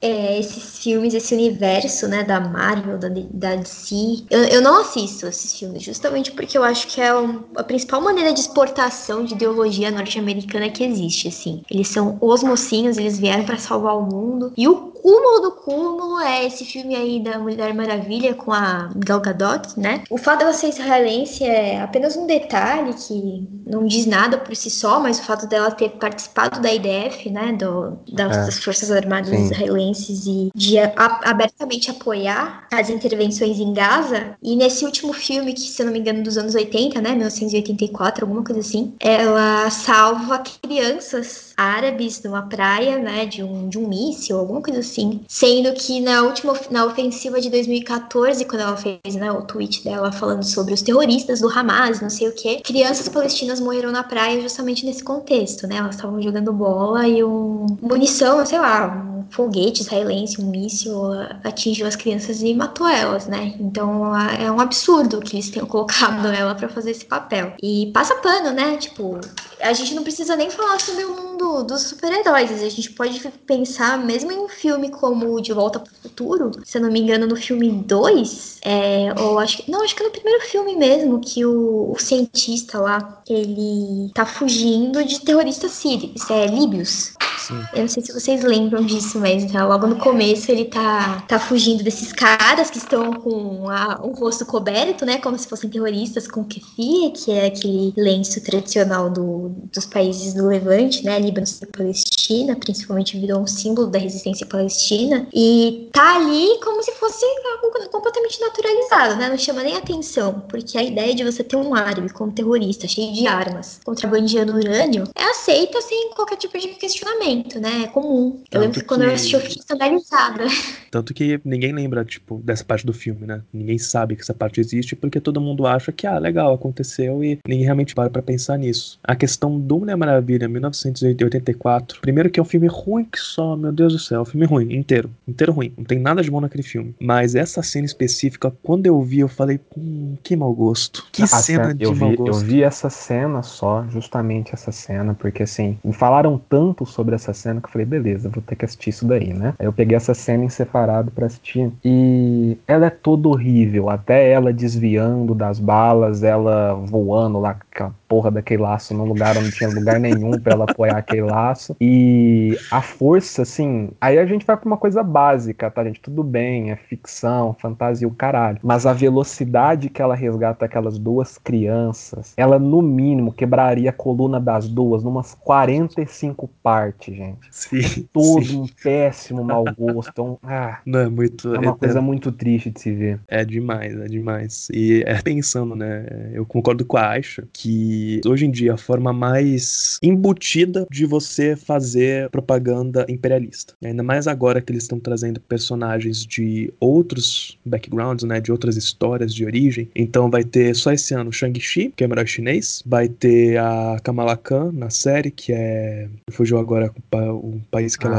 É, 0.00 0.38
esses 0.38 0.78
filmes, 0.78 1.14
esse 1.14 1.34
universo, 1.34 2.06
né, 2.08 2.22
da 2.22 2.40
Marvel, 2.40 2.98
da, 2.98 3.08
da 3.08 3.56
DC. 3.56 4.24
Eu, 4.30 4.44
eu 4.44 4.60
não 4.60 4.80
assisto 4.80 5.26
esses 5.26 5.58
filmes, 5.58 5.82
justamente 5.82 6.32
porque 6.32 6.56
eu 6.56 6.62
acho 6.62 6.86
que 6.88 7.00
é 7.00 7.14
um, 7.16 7.42
a 7.56 7.62
principal 7.62 8.00
maneira 8.00 8.32
de 8.32 8.40
exportação 8.40 9.24
de 9.24 9.34
ideologia 9.34 9.90
norte-americana 9.90 10.68
que 10.68 10.84
existe, 10.84 11.28
assim. 11.28 11.62
Eles 11.70 11.88
são 11.88 12.18
os 12.20 12.42
mocinhos, 12.42 12.98
eles 12.98 13.18
vieram 13.18 13.44
para 13.44 13.58
salvar 13.58 13.96
o 13.96 14.02
mundo. 14.02 14.52
E 14.56 14.68
o 14.68 14.92
cúmulo 14.92 15.40
do 15.40 15.52
cúmulo 15.52 16.20
é 16.20 16.46
esse 16.46 16.64
filme 16.64 16.94
aí 16.94 17.20
da 17.20 17.38
Mulher 17.38 17.74
Maravilha 17.74 18.34
com 18.34 18.52
a 18.52 18.90
Gal 18.96 19.20
Gadot, 19.20 19.78
né? 19.78 20.04
O 20.10 20.16
fato 20.16 20.40
dela 20.40 20.52
ser 20.52 20.68
israelense 20.68 21.44
é 21.44 21.80
apenas 21.80 22.16
um 22.16 22.26
detalhe 22.26 22.81
que 22.92 23.46
não 23.66 23.86
diz 23.86 24.06
nada 24.06 24.38
por 24.38 24.54
si 24.56 24.70
só, 24.70 25.00
mas 25.00 25.18
o 25.18 25.24
fato 25.24 25.46
dela 25.46 25.70
ter 25.70 25.90
participado 25.90 26.60
da 26.60 26.72
IDF, 26.72 27.30
né, 27.30 27.52
do, 27.52 27.98
das, 28.12 28.36
é. 28.36 28.46
das 28.46 28.58
Forças 28.58 28.90
Armadas 28.90 29.30
Sim. 29.30 29.44
israelenses 29.44 30.26
e 30.26 30.50
de 30.54 30.78
a, 30.78 31.20
abertamente 31.24 31.90
apoiar 31.90 32.66
as 32.72 32.88
intervenções 32.88 33.58
em 33.58 33.72
Gaza. 33.72 34.36
E 34.42 34.56
nesse 34.56 34.84
último 34.84 35.12
filme, 35.12 35.52
que 35.52 35.60
se 35.60 35.82
eu 35.82 35.86
não 35.86 35.92
me 35.92 35.98
engano 35.98 36.22
dos 36.22 36.36
anos 36.36 36.54
80, 36.54 37.00
né, 37.00 37.10
1984, 37.10 38.24
alguma 38.24 38.44
coisa 38.44 38.60
assim, 38.60 38.94
ela 39.00 39.70
salva 39.70 40.42
crianças 40.62 41.52
árabes 41.56 42.22
numa 42.22 42.42
praia, 42.42 42.98
né, 42.98 43.26
de 43.26 43.42
um, 43.42 43.68
de 43.68 43.78
um 43.78 43.88
míssil, 43.88 44.38
alguma 44.38 44.60
coisa 44.60 44.80
assim. 44.80 45.20
Sendo 45.28 45.72
que 45.74 46.00
na 46.00 46.22
última, 46.22 46.54
na 46.70 46.84
ofensiva 46.84 47.40
de 47.40 47.50
2014, 47.50 48.44
quando 48.44 48.62
ela 48.62 48.76
fez, 48.76 49.14
né, 49.14 49.30
o 49.30 49.42
tweet 49.42 49.84
dela 49.84 50.10
falando 50.12 50.44
sobre 50.44 50.74
os 50.74 50.82
terroristas 50.82 51.40
do 51.40 51.48
Hamas, 51.48 52.00
não 52.00 52.10
sei 52.10 52.28
o 52.28 52.32
que, 52.32 52.60
crianças 52.72 53.06
palestinas 53.06 53.60
morreram 53.60 53.92
na 53.92 54.02
praia 54.02 54.40
justamente 54.40 54.86
nesse 54.86 55.04
contexto, 55.04 55.66
né, 55.66 55.76
elas 55.76 55.94
estavam 55.94 56.20
jogando 56.22 56.52
bola 56.52 57.06
e 57.06 57.22
um 57.22 57.66
munição, 57.82 58.44
sei 58.46 58.58
lá, 58.58 59.11
um 59.22 59.30
foguete 59.30 59.82
israelense, 59.82 60.40
um 60.40 60.50
míssil 60.50 61.12
atingiu 61.44 61.86
as 61.86 61.96
crianças 61.96 62.42
e 62.42 62.54
matou 62.54 62.86
elas, 62.86 63.26
né, 63.26 63.54
então 63.60 64.16
é 64.16 64.50
um 64.50 64.60
absurdo 64.60 65.20
que 65.20 65.36
eles 65.36 65.50
tenham 65.50 65.66
colocado 65.72 66.26
ela 66.26 66.54
para 66.54 66.68
fazer 66.68 66.90
esse 66.90 67.04
papel. 67.04 67.54
E 67.62 67.90
passa 67.92 68.14
pano, 68.16 68.50
né, 68.50 68.76
tipo, 68.76 69.20
a 69.60 69.72
gente 69.72 69.94
não 69.94 70.02
precisa 70.02 70.36
nem 70.36 70.50
falar 70.50 70.80
sobre 70.80 71.04
o 71.04 71.14
mundo 71.14 71.62
dos 71.62 71.82
super-heróis. 71.82 72.50
A 72.62 72.68
gente 72.68 72.90
pode 72.92 73.20
pensar, 73.46 73.98
mesmo 73.98 74.32
em 74.32 74.38
um 74.38 74.48
filme 74.48 74.90
como 74.90 75.40
De 75.40 75.52
Volta 75.52 75.78
para 75.78 75.92
o 75.92 75.96
Futuro, 76.02 76.50
se 76.64 76.78
eu 76.78 76.82
não 76.82 76.90
me 76.90 77.00
engano, 77.00 77.26
no 77.26 77.36
filme 77.36 77.70
2, 77.70 78.60
é, 78.62 79.14
ou 79.20 79.38
acho 79.38 79.58
que. 79.58 79.70
Não, 79.70 79.82
acho 79.82 79.94
que 79.94 80.02
é 80.02 80.06
no 80.06 80.12
primeiro 80.12 80.44
filme 80.44 80.76
mesmo, 80.76 81.20
que 81.20 81.44
o, 81.44 81.92
o 81.92 81.98
cientista 81.98 82.78
lá, 82.78 83.22
ele 83.28 84.10
tá 84.14 84.26
fugindo 84.26 85.04
de 85.04 85.20
terroristas 85.20 85.72
sírios, 85.72 86.28
é 86.30 86.46
líbios. 86.46 87.14
Sim. 87.42 87.60
Eu 87.74 87.80
não 87.80 87.88
sei 87.88 88.02
se 88.02 88.12
vocês 88.12 88.42
lembram 88.44 88.84
disso, 88.84 89.18
mas 89.18 89.50
tá, 89.50 89.66
logo 89.66 89.86
no 89.86 89.96
começo 89.96 90.50
ele 90.50 90.66
tá, 90.66 91.24
tá 91.26 91.38
fugindo 91.40 91.82
desses 91.82 92.12
caras 92.12 92.70
que 92.70 92.78
estão 92.78 93.12
com 93.12 93.68
a, 93.68 94.00
o 94.02 94.12
rosto 94.12 94.46
coberto, 94.46 95.04
né? 95.04 95.18
Como 95.18 95.36
se 95.36 95.48
fossem 95.48 95.68
terroristas 95.68 96.28
com 96.28 96.44
kefir, 96.44 97.12
que 97.12 97.32
é 97.32 97.46
aquele 97.46 97.92
lenço 97.96 98.40
tradicional 98.42 99.10
do, 99.10 99.48
dos 99.72 99.86
países 99.86 100.34
do 100.34 100.46
Levante, 100.46 101.04
né? 101.04 101.18
Líbano 101.18 101.46
e 101.62 101.66
Palestina, 101.66 102.56
principalmente 102.56 103.18
virou 103.18 103.40
um 103.40 103.46
símbolo 103.46 103.88
da 103.88 103.98
resistência 103.98 104.46
palestina. 104.46 105.26
E 105.34 105.88
tá 105.92 106.16
ali 106.16 106.60
como 106.62 106.82
se 106.82 106.92
fosse 106.92 107.24
algo 107.24 107.90
completamente 107.90 108.40
naturalizado, 108.40 109.16
né? 109.16 109.28
Não 109.28 109.38
chama 109.38 109.62
nem 109.62 109.76
atenção, 109.76 110.44
porque 110.48 110.78
a 110.78 110.82
ideia 110.82 111.14
de 111.14 111.24
você 111.24 111.42
ter 111.42 111.56
um 111.56 111.74
árabe 111.74 112.12
como 112.12 112.30
terrorista, 112.30 112.86
cheio 112.86 113.12
de 113.12 113.26
armas, 113.26 113.80
contrabandeando 113.84 114.54
urânio, 114.54 115.04
é 115.14 115.24
aceita 115.24 115.80
sem 115.80 116.10
qualquer 116.10 116.36
tipo 116.36 116.56
de 116.58 116.68
questionamento 116.68 117.31
né? 117.60 117.84
É 117.84 117.86
comum. 117.88 118.42
Eu 118.50 118.60
lembro 118.60 118.80
que, 118.80 118.86
quando 118.86 119.04
eu 119.04 119.12
assisti, 119.12 119.34
eu 119.34 119.40
fiquei 119.40 119.58
escandalizada. 119.58 120.44
Tanto 120.90 121.14
que 121.14 121.40
ninguém 121.44 121.72
lembra, 121.72 122.04
tipo, 122.04 122.40
dessa 122.44 122.64
parte 122.64 122.84
do 122.84 122.92
filme, 122.92 123.26
né? 123.26 123.42
Ninguém 123.52 123.78
sabe 123.78 124.14
que 124.14 124.22
essa 124.22 124.34
parte 124.34 124.60
existe 124.60 124.94
porque 124.94 125.20
todo 125.20 125.40
mundo 125.40 125.66
acha 125.66 125.90
que, 125.92 126.06
ah, 126.06 126.18
legal, 126.18 126.52
aconteceu 126.52 127.22
e 127.24 127.38
ninguém 127.46 127.64
realmente 127.64 127.94
para 127.94 128.10
pra 128.10 128.22
pensar 128.22 128.58
nisso. 128.58 128.98
A 129.02 129.16
questão 129.16 129.58
do 129.58 129.78
Mulher 129.78 129.96
Maravilha, 129.96 130.48
1984, 130.48 132.00
primeiro 132.00 132.30
que 132.30 132.38
é 132.38 132.42
um 132.42 132.46
filme 132.46 132.66
ruim 132.66 133.04
que 133.04 133.18
só, 133.18 133.56
meu 133.56 133.72
Deus 133.72 133.92
do 133.92 133.98
céu, 133.98 134.18
é 134.18 134.22
um 134.22 134.26
filme 134.26 134.46
ruim, 134.46 134.74
inteiro. 134.74 135.10
Inteiro 135.26 135.52
ruim. 135.52 135.72
Não 135.76 135.84
tem 135.84 135.98
nada 135.98 136.22
de 136.22 136.30
bom 136.30 136.40
naquele 136.40 136.62
filme. 136.62 136.94
Mas 137.00 137.34
essa 137.34 137.62
cena 137.62 137.86
específica, 137.86 138.52
quando 138.62 138.86
eu 138.86 139.00
vi, 139.02 139.20
eu 139.20 139.28
falei, 139.28 139.60
hum, 139.76 140.16
que 140.22 140.36
mau 140.36 140.52
gosto. 140.52 141.06
Que 141.12 141.26
cena 141.26 141.74
de 141.74 141.84
eu 141.84 141.94
mau 141.94 142.10
vi, 142.10 142.16
gosto. 142.16 142.42
Eu 142.42 142.46
vi 142.46 142.62
essa 142.62 142.90
cena 142.90 143.42
só, 143.42 143.84
justamente 143.88 144.52
essa 144.52 144.72
cena, 144.72 145.14
porque 145.14 145.42
assim, 145.42 145.78
me 145.84 145.92
falaram 145.92 146.40
tanto 146.48 146.84
sobre 146.84 147.14
essa 147.14 147.21
essa 147.22 147.32
cena 147.32 147.60
que 147.60 147.66
eu 147.66 147.70
falei, 147.70 147.86
beleza, 147.86 148.28
vou 148.28 148.42
ter 148.42 148.56
que 148.56 148.64
assistir 148.64 148.90
isso 148.90 149.06
daí, 149.06 149.32
né? 149.32 149.54
Aí 149.58 149.66
eu 149.66 149.72
peguei 149.72 149.96
essa 149.96 150.14
cena 150.14 150.44
em 150.44 150.48
separado 150.48 151.10
para 151.10 151.26
assistir 151.26 151.72
e 151.84 152.58
ela 152.66 152.86
é 152.86 152.90
toda 152.90 153.28
horrível, 153.28 153.88
até 153.88 154.30
ela 154.30 154.52
desviando 154.52 155.34
das 155.34 155.58
balas, 155.58 156.22
ela 156.22 156.74
voando 156.74 157.38
lá 157.38 157.56
com 157.76 157.84
a 157.84 157.92
porra 158.08 158.30
daquele 158.30 158.62
laço 158.62 158.92
no 158.92 159.04
lugar 159.04 159.38
onde 159.38 159.50
tinha 159.52 159.70
lugar 159.70 159.98
nenhum 159.98 160.32
para 160.38 160.52
ela 160.52 160.64
apoiar 160.64 160.98
aquele 160.98 161.22
laço. 161.22 161.74
E 161.80 162.58
a 162.70 162.82
força, 162.82 163.42
assim, 163.42 163.90
aí 164.00 164.18
a 164.18 164.26
gente 164.26 164.44
vai 164.44 164.56
pra 164.56 164.66
uma 164.66 164.76
coisa 164.76 165.02
básica, 165.02 165.70
tá, 165.70 165.82
gente? 165.84 166.00
Tudo 166.00 166.22
bem, 166.22 166.70
é 166.70 166.76
ficção, 166.76 167.56
fantasia, 167.58 168.06
o 168.06 168.14
caralho. 168.14 168.58
Mas 168.62 168.84
a 168.84 168.92
velocidade 168.92 169.88
que 169.88 170.02
ela 170.02 170.14
resgata 170.14 170.66
aquelas 170.66 170.98
duas 170.98 171.38
crianças, 171.38 172.34
ela 172.36 172.58
no 172.58 172.82
mínimo 172.82 173.32
quebraria 173.32 173.88
a 173.88 173.94
coluna 173.94 174.38
das 174.38 174.68
duas 174.68 175.02
numas 175.02 175.34
45 175.34 176.48
partes 176.62 177.11
Gente. 177.12 177.38
Sim. 177.50 178.08
Todo 178.12 178.44
sim. 178.44 178.56
um 178.60 178.66
péssimo 178.82 179.44
mau 179.44 179.64
gosto. 179.76 180.22
Um, 180.22 180.36
ah, 180.42 180.80
Não, 180.86 181.00
é 181.00 181.08
muito. 181.08 181.54
é 181.54 181.58
uma 181.58 181.72
é- 181.72 181.76
coisa 181.76 182.00
muito 182.00 182.32
triste 182.32 182.70
de 182.70 182.80
se 182.80 182.92
ver. 182.92 183.20
É 183.28 183.44
demais, 183.44 183.94
é 183.98 184.06
demais. 184.06 184.68
E 184.72 185.02
é 185.06 185.20
pensando, 185.20 185.74
né? 185.76 186.06
Eu 186.32 186.46
concordo 186.46 186.84
com 186.84 186.96
a 186.96 187.10
Aisha 187.10 187.46
que 187.52 188.20
hoje 188.26 188.46
em 188.46 188.50
dia 188.50 188.74
a 188.74 188.78
forma 188.78 189.12
mais 189.12 189.98
embutida 190.02 190.86
de 190.90 191.04
você 191.04 191.54
fazer 191.56 192.30
propaganda 192.30 193.04
imperialista. 193.08 193.74
Ainda 193.84 194.02
mais 194.02 194.26
agora 194.26 194.60
que 194.60 194.72
eles 194.72 194.84
estão 194.84 194.98
trazendo 194.98 195.40
personagens 195.40 196.24
de 196.24 196.72
outros 196.80 197.58
backgrounds, 197.64 198.24
né? 198.24 198.40
De 198.40 198.50
outras 198.50 198.76
histórias 198.76 199.34
de 199.34 199.44
origem. 199.44 199.88
Então 199.94 200.30
vai 200.30 200.44
ter 200.44 200.74
só 200.74 200.92
esse 200.92 201.14
ano 201.14 201.32
Shang-Chi, 201.32 201.92
que 201.94 202.04
é 202.04 202.06
herói 202.22 202.26
chinês. 202.26 202.82
Vai 202.86 203.08
ter 203.08 203.58
a 203.58 203.96
Kamala 204.02 204.36
Khan 204.36 204.70
na 204.72 204.90
série, 204.90 205.30
que 205.30 205.52
é. 205.52 206.08
Fugiu 206.30 206.58
agora 206.58 206.92
o, 207.02 207.10
pa- 207.10 207.32
o 207.32 207.60
país 207.70 207.96
que 207.96 208.06
ela 208.06 208.18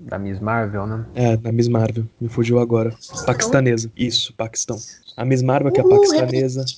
é. 0.00 0.06
Da 0.08 0.18
Miss 0.18 0.40
Marvel, 0.40 0.86
né? 0.86 1.04
É, 1.14 1.38
a 1.44 1.52
Miss 1.52 1.68
Marvel. 1.68 2.04
Me 2.20 2.28
fugiu 2.28 2.58
agora. 2.58 2.94
Paquistanesa. 3.26 3.90
Isso, 3.96 4.32
Paquistão. 4.34 4.78
A 5.16 5.24
Miss 5.24 5.42
Marvel, 5.42 5.70
que 5.72 5.80
é 5.80 5.84
Uhul, 5.84 5.90
paquistanesa. 5.90 6.64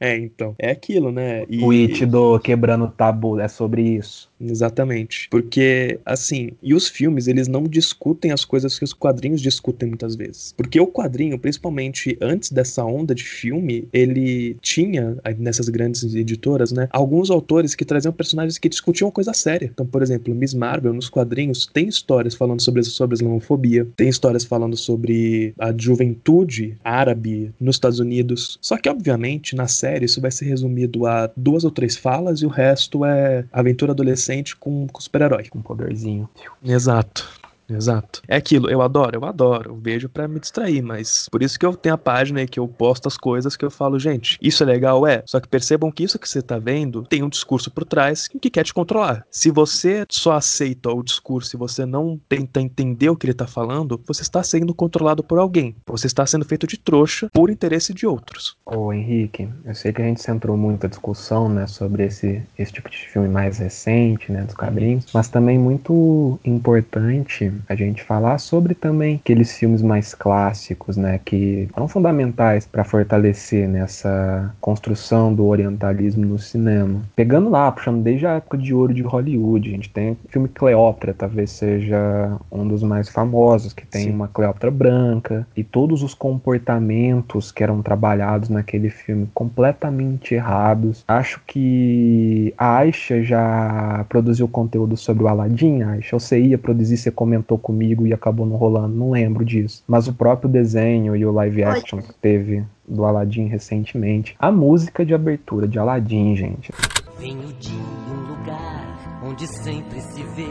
É, 0.00 0.16
então. 0.18 0.54
É 0.58 0.70
aquilo, 0.70 1.10
né? 1.12 1.44
E- 1.48 1.62
O 1.64 1.70
It 1.70 2.04
do 2.06 2.38
Quebrando 2.40 2.84
o 2.86 2.88
Tabu 2.90 3.38
é 3.40 3.48
sobre 3.48 3.82
isso. 3.82 4.30
Exatamente. 4.42 5.28
Porque, 5.30 6.00
assim, 6.04 6.50
e 6.62 6.74
os 6.74 6.88
filmes, 6.88 7.28
eles 7.28 7.48
não 7.48 7.64
discutem 7.64 8.32
as 8.32 8.44
coisas 8.44 8.78
que 8.78 8.84
os 8.84 8.92
quadrinhos 8.92 9.40
discutem 9.40 9.88
muitas 9.88 10.16
vezes. 10.16 10.52
Porque 10.56 10.80
o 10.80 10.86
quadrinho, 10.86 11.38
principalmente 11.38 12.16
antes 12.20 12.50
dessa 12.50 12.84
onda 12.84 13.14
de 13.14 13.24
filme, 13.24 13.88
ele 13.92 14.56
tinha, 14.60 15.16
nessas 15.38 15.68
grandes 15.68 16.02
editoras, 16.14 16.72
né, 16.72 16.88
alguns 16.90 17.30
autores 17.30 17.74
que 17.74 17.84
traziam 17.84 18.12
personagens 18.12 18.58
que 18.58 18.68
discutiam 18.68 19.10
coisa 19.10 19.32
séria. 19.32 19.70
Então, 19.72 19.86
por 19.86 20.02
exemplo, 20.02 20.34
Miss 20.34 20.54
Marvel, 20.54 20.92
nos 20.92 21.08
quadrinhos, 21.08 21.68
tem 21.72 21.88
histórias 21.88 22.34
falando 22.34 22.60
sobre, 22.60 22.82
sobre 22.82 23.14
a 23.14 23.16
islamofobia, 23.16 23.86
tem 23.96 24.08
histórias 24.08 24.44
falando 24.44 24.76
sobre 24.76 25.54
a 25.58 25.72
juventude 25.76 26.76
árabe 26.82 27.52
nos 27.60 27.76
Estados 27.76 28.00
Unidos. 28.00 28.58
Só 28.60 28.76
que, 28.76 28.88
obviamente, 28.88 29.54
na 29.54 29.68
série, 29.68 30.06
isso 30.06 30.20
vai 30.20 30.30
ser 30.30 30.46
resumido 30.46 31.06
a 31.06 31.30
duas 31.36 31.64
ou 31.64 31.70
três 31.70 31.96
falas 31.96 32.40
e 32.40 32.46
o 32.46 32.48
resto 32.48 33.04
é 33.04 33.44
aventura 33.52 33.92
adolescente 33.92 34.31
com, 34.56 34.86
com 34.86 35.00
super-herói. 35.00 35.48
Com 35.48 35.58
um 35.58 35.62
poderzinho. 35.62 36.28
Exato. 36.64 37.41
Exato. 37.74 38.22
É 38.28 38.36
aquilo, 38.36 38.70
eu 38.70 38.82
adoro, 38.82 39.16
eu 39.16 39.24
adoro, 39.24 39.70
eu 39.70 39.76
vejo 39.76 40.08
pra 40.08 40.28
me 40.28 40.40
distrair, 40.40 40.82
mas 40.82 41.28
por 41.30 41.42
isso 41.42 41.58
que 41.58 41.66
eu 41.66 41.74
tenho 41.74 41.94
a 41.94 41.98
página 41.98 42.40
aí 42.40 42.46
que 42.46 42.60
eu 42.60 42.68
posto 42.68 43.08
as 43.08 43.16
coisas 43.16 43.56
que 43.56 43.64
eu 43.64 43.70
falo, 43.70 43.98
gente, 43.98 44.38
isso 44.40 44.62
é 44.62 44.66
legal, 44.66 45.06
é. 45.06 45.22
Só 45.26 45.40
que 45.40 45.48
percebam 45.48 45.90
que 45.90 46.04
isso 46.04 46.18
que 46.18 46.28
você 46.28 46.42
tá 46.42 46.58
vendo 46.58 47.04
tem 47.04 47.22
um 47.22 47.28
discurso 47.28 47.70
por 47.70 47.84
trás 47.84 48.28
que 48.28 48.50
quer 48.50 48.64
te 48.64 48.74
controlar. 48.74 49.24
Se 49.30 49.50
você 49.50 50.04
só 50.10 50.32
aceita 50.32 50.90
o 50.90 51.02
discurso 51.02 51.56
e 51.56 51.58
você 51.58 51.86
não 51.86 52.20
tenta 52.28 52.60
entender 52.60 53.08
o 53.08 53.16
que 53.16 53.26
ele 53.26 53.34
tá 53.34 53.46
falando, 53.46 54.00
você 54.06 54.22
está 54.22 54.42
sendo 54.42 54.74
controlado 54.74 55.22
por 55.22 55.38
alguém. 55.38 55.74
Você 55.86 56.06
está 56.06 56.24
sendo 56.26 56.44
feito 56.44 56.66
de 56.66 56.76
trouxa 56.76 57.28
por 57.32 57.50
interesse 57.50 57.92
de 57.94 58.06
outros. 58.06 58.56
Ô 58.66 58.92
Henrique, 58.92 59.48
eu 59.64 59.74
sei 59.74 59.92
que 59.92 60.02
a 60.02 60.04
gente 60.04 60.22
centrou 60.22 60.56
muito 60.56 60.86
a 60.86 60.88
discussão, 60.88 61.48
né, 61.48 61.66
sobre 61.66 62.04
esse, 62.04 62.42
esse 62.58 62.72
tipo 62.72 62.90
de 62.90 62.96
filme 62.96 63.28
mais 63.28 63.58
recente, 63.58 64.30
né, 64.30 64.42
dos 64.42 64.54
quadrinhos, 64.54 65.06
mas 65.12 65.28
também 65.28 65.58
muito 65.58 66.38
importante 66.44 67.52
a 67.68 67.74
gente 67.74 68.02
falar 68.02 68.38
sobre 68.38 68.74
também 68.74 69.16
aqueles 69.16 69.56
filmes 69.56 69.82
mais 69.82 70.14
clássicos, 70.14 70.96
né, 70.96 71.20
que 71.24 71.68
são 71.74 71.88
fundamentais 71.88 72.66
para 72.66 72.84
fortalecer 72.84 73.68
nessa 73.68 74.54
construção 74.60 75.34
do 75.34 75.46
orientalismo 75.46 76.24
no 76.24 76.38
cinema. 76.38 77.00
Pegando 77.14 77.50
lá, 77.50 77.70
puxando 77.70 78.02
desde 78.02 78.26
a 78.26 78.34
época 78.34 78.58
de 78.58 78.74
ouro 78.74 78.94
de 78.94 79.02
Hollywood, 79.02 79.68
a 79.68 79.72
gente 79.72 79.90
tem 79.90 80.12
o 80.12 80.18
filme 80.28 80.48
Cleópatra, 80.48 81.14
talvez 81.14 81.50
seja 81.50 82.36
um 82.50 82.66
dos 82.66 82.82
mais 82.82 83.08
famosos, 83.08 83.72
que 83.72 83.86
tem 83.86 84.04
Sim. 84.04 84.10
uma 84.10 84.28
Cleópatra 84.28 84.70
branca 84.70 85.46
e 85.56 85.62
todos 85.62 86.02
os 86.02 86.14
comportamentos 86.14 87.52
que 87.52 87.62
eram 87.62 87.82
trabalhados 87.82 88.48
naquele 88.48 88.90
filme 88.90 89.28
completamente 89.34 90.34
errados. 90.34 91.04
Acho 91.06 91.40
que 91.46 92.54
a 92.56 92.78
Aisha 92.78 93.22
já 93.22 94.04
produziu 94.08 94.48
conteúdo 94.48 94.96
sobre 94.96 95.24
o 95.24 95.28
Aladdin, 95.28 95.82
Aisha. 95.82 96.18
Você 96.18 96.40
ia 96.40 96.58
produzir, 96.58 96.96
você 96.96 97.10
comentou 97.10 97.41
comigo 97.58 98.06
e 98.06 98.12
acabou 98.12 98.46
não 98.46 98.56
rolando, 98.56 98.94
não 98.94 99.10
lembro 99.10 99.44
disso. 99.44 99.82
Mas 99.86 100.08
o 100.08 100.12
próprio 100.12 100.50
desenho 100.50 101.16
e 101.16 101.24
o 101.24 101.32
live 101.32 101.64
action 101.64 102.00
que 102.00 102.14
teve 102.14 102.64
do 102.86 103.04
Aladdin 103.04 103.46
recentemente. 103.46 104.34
A 104.38 104.50
música 104.50 105.04
de 105.04 105.14
abertura 105.14 105.66
de 105.66 105.78
Aladdin, 105.78 106.36
gente. 106.36 106.72
Venho 107.18 107.52
de 107.54 107.74
um 107.74 108.28
lugar 108.28 109.20
onde 109.24 109.46
sempre 109.46 110.00
se 110.00 110.22
vê 110.34 110.50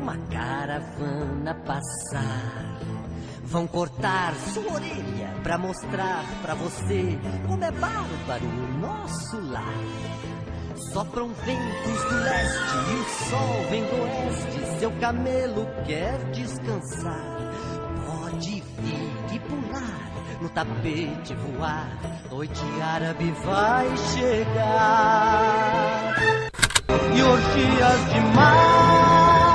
uma 0.00 0.16
caravana 0.16 1.54
passar. 1.66 2.80
Vão 3.44 3.66
cortar 3.66 4.34
sua 4.34 4.74
orelha 4.74 5.34
pra 5.42 5.58
mostrar 5.58 6.24
pra 6.42 6.54
você 6.54 7.18
como 7.46 7.62
é 7.62 7.70
bárbaro 7.70 8.46
o 8.46 8.80
nosso 8.80 9.40
lar. 9.50 10.23
Sopram 10.92 11.30
ventos 11.44 12.04
do 12.04 12.16
leste 12.22 12.76
e 12.90 12.94
o 12.94 13.04
sol 13.28 13.54
vem 13.70 13.82
do 13.84 13.96
oeste. 14.02 14.58
Seu 14.78 14.90
camelo 15.00 15.66
quer 15.86 16.16
descansar. 16.30 17.52
Pode 18.06 18.62
vir 18.78 19.12
e 19.34 19.38
pular, 19.40 20.10
no 20.40 20.48
tapete 20.50 21.34
voar. 21.34 21.88
Noite 22.30 22.64
árabe 22.82 23.32
vai 23.44 23.96
chegar. 24.12 26.14
E 27.16 27.22
orgias 27.22 28.00
demais. 28.12 29.53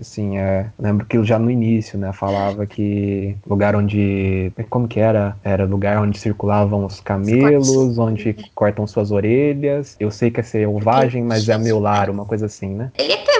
Assim, 0.00 0.38
é, 0.38 0.66
lembro 0.78 1.06
que 1.06 1.22
já 1.24 1.38
no 1.38 1.50
início, 1.50 1.98
né, 1.98 2.12
falava 2.12 2.66
que 2.66 3.36
lugar 3.46 3.76
onde, 3.76 4.52
como 4.68 4.88
que 4.88 5.00
era? 5.00 5.36
Era 5.44 5.64
lugar 5.64 5.98
onde 5.98 6.18
circulavam 6.18 6.84
os 6.84 7.00
camelos, 7.00 7.98
onde 7.98 8.34
cortam 8.54 8.86
suas 8.86 9.10
orelhas. 9.10 9.96
Eu 10.00 10.10
sei 10.10 10.30
que 10.30 10.40
é 10.40 10.42
selvagem, 10.42 11.22
mas 11.22 11.48
é 11.48 11.58
meu 11.58 11.78
lar, 11.78 12.10
uma 12.10 12.24
coisa 12.24 12.46
assim, 12.46 12.70
né? 12.70 12.90
Ele 12.98 13.12
é 13.12 13.39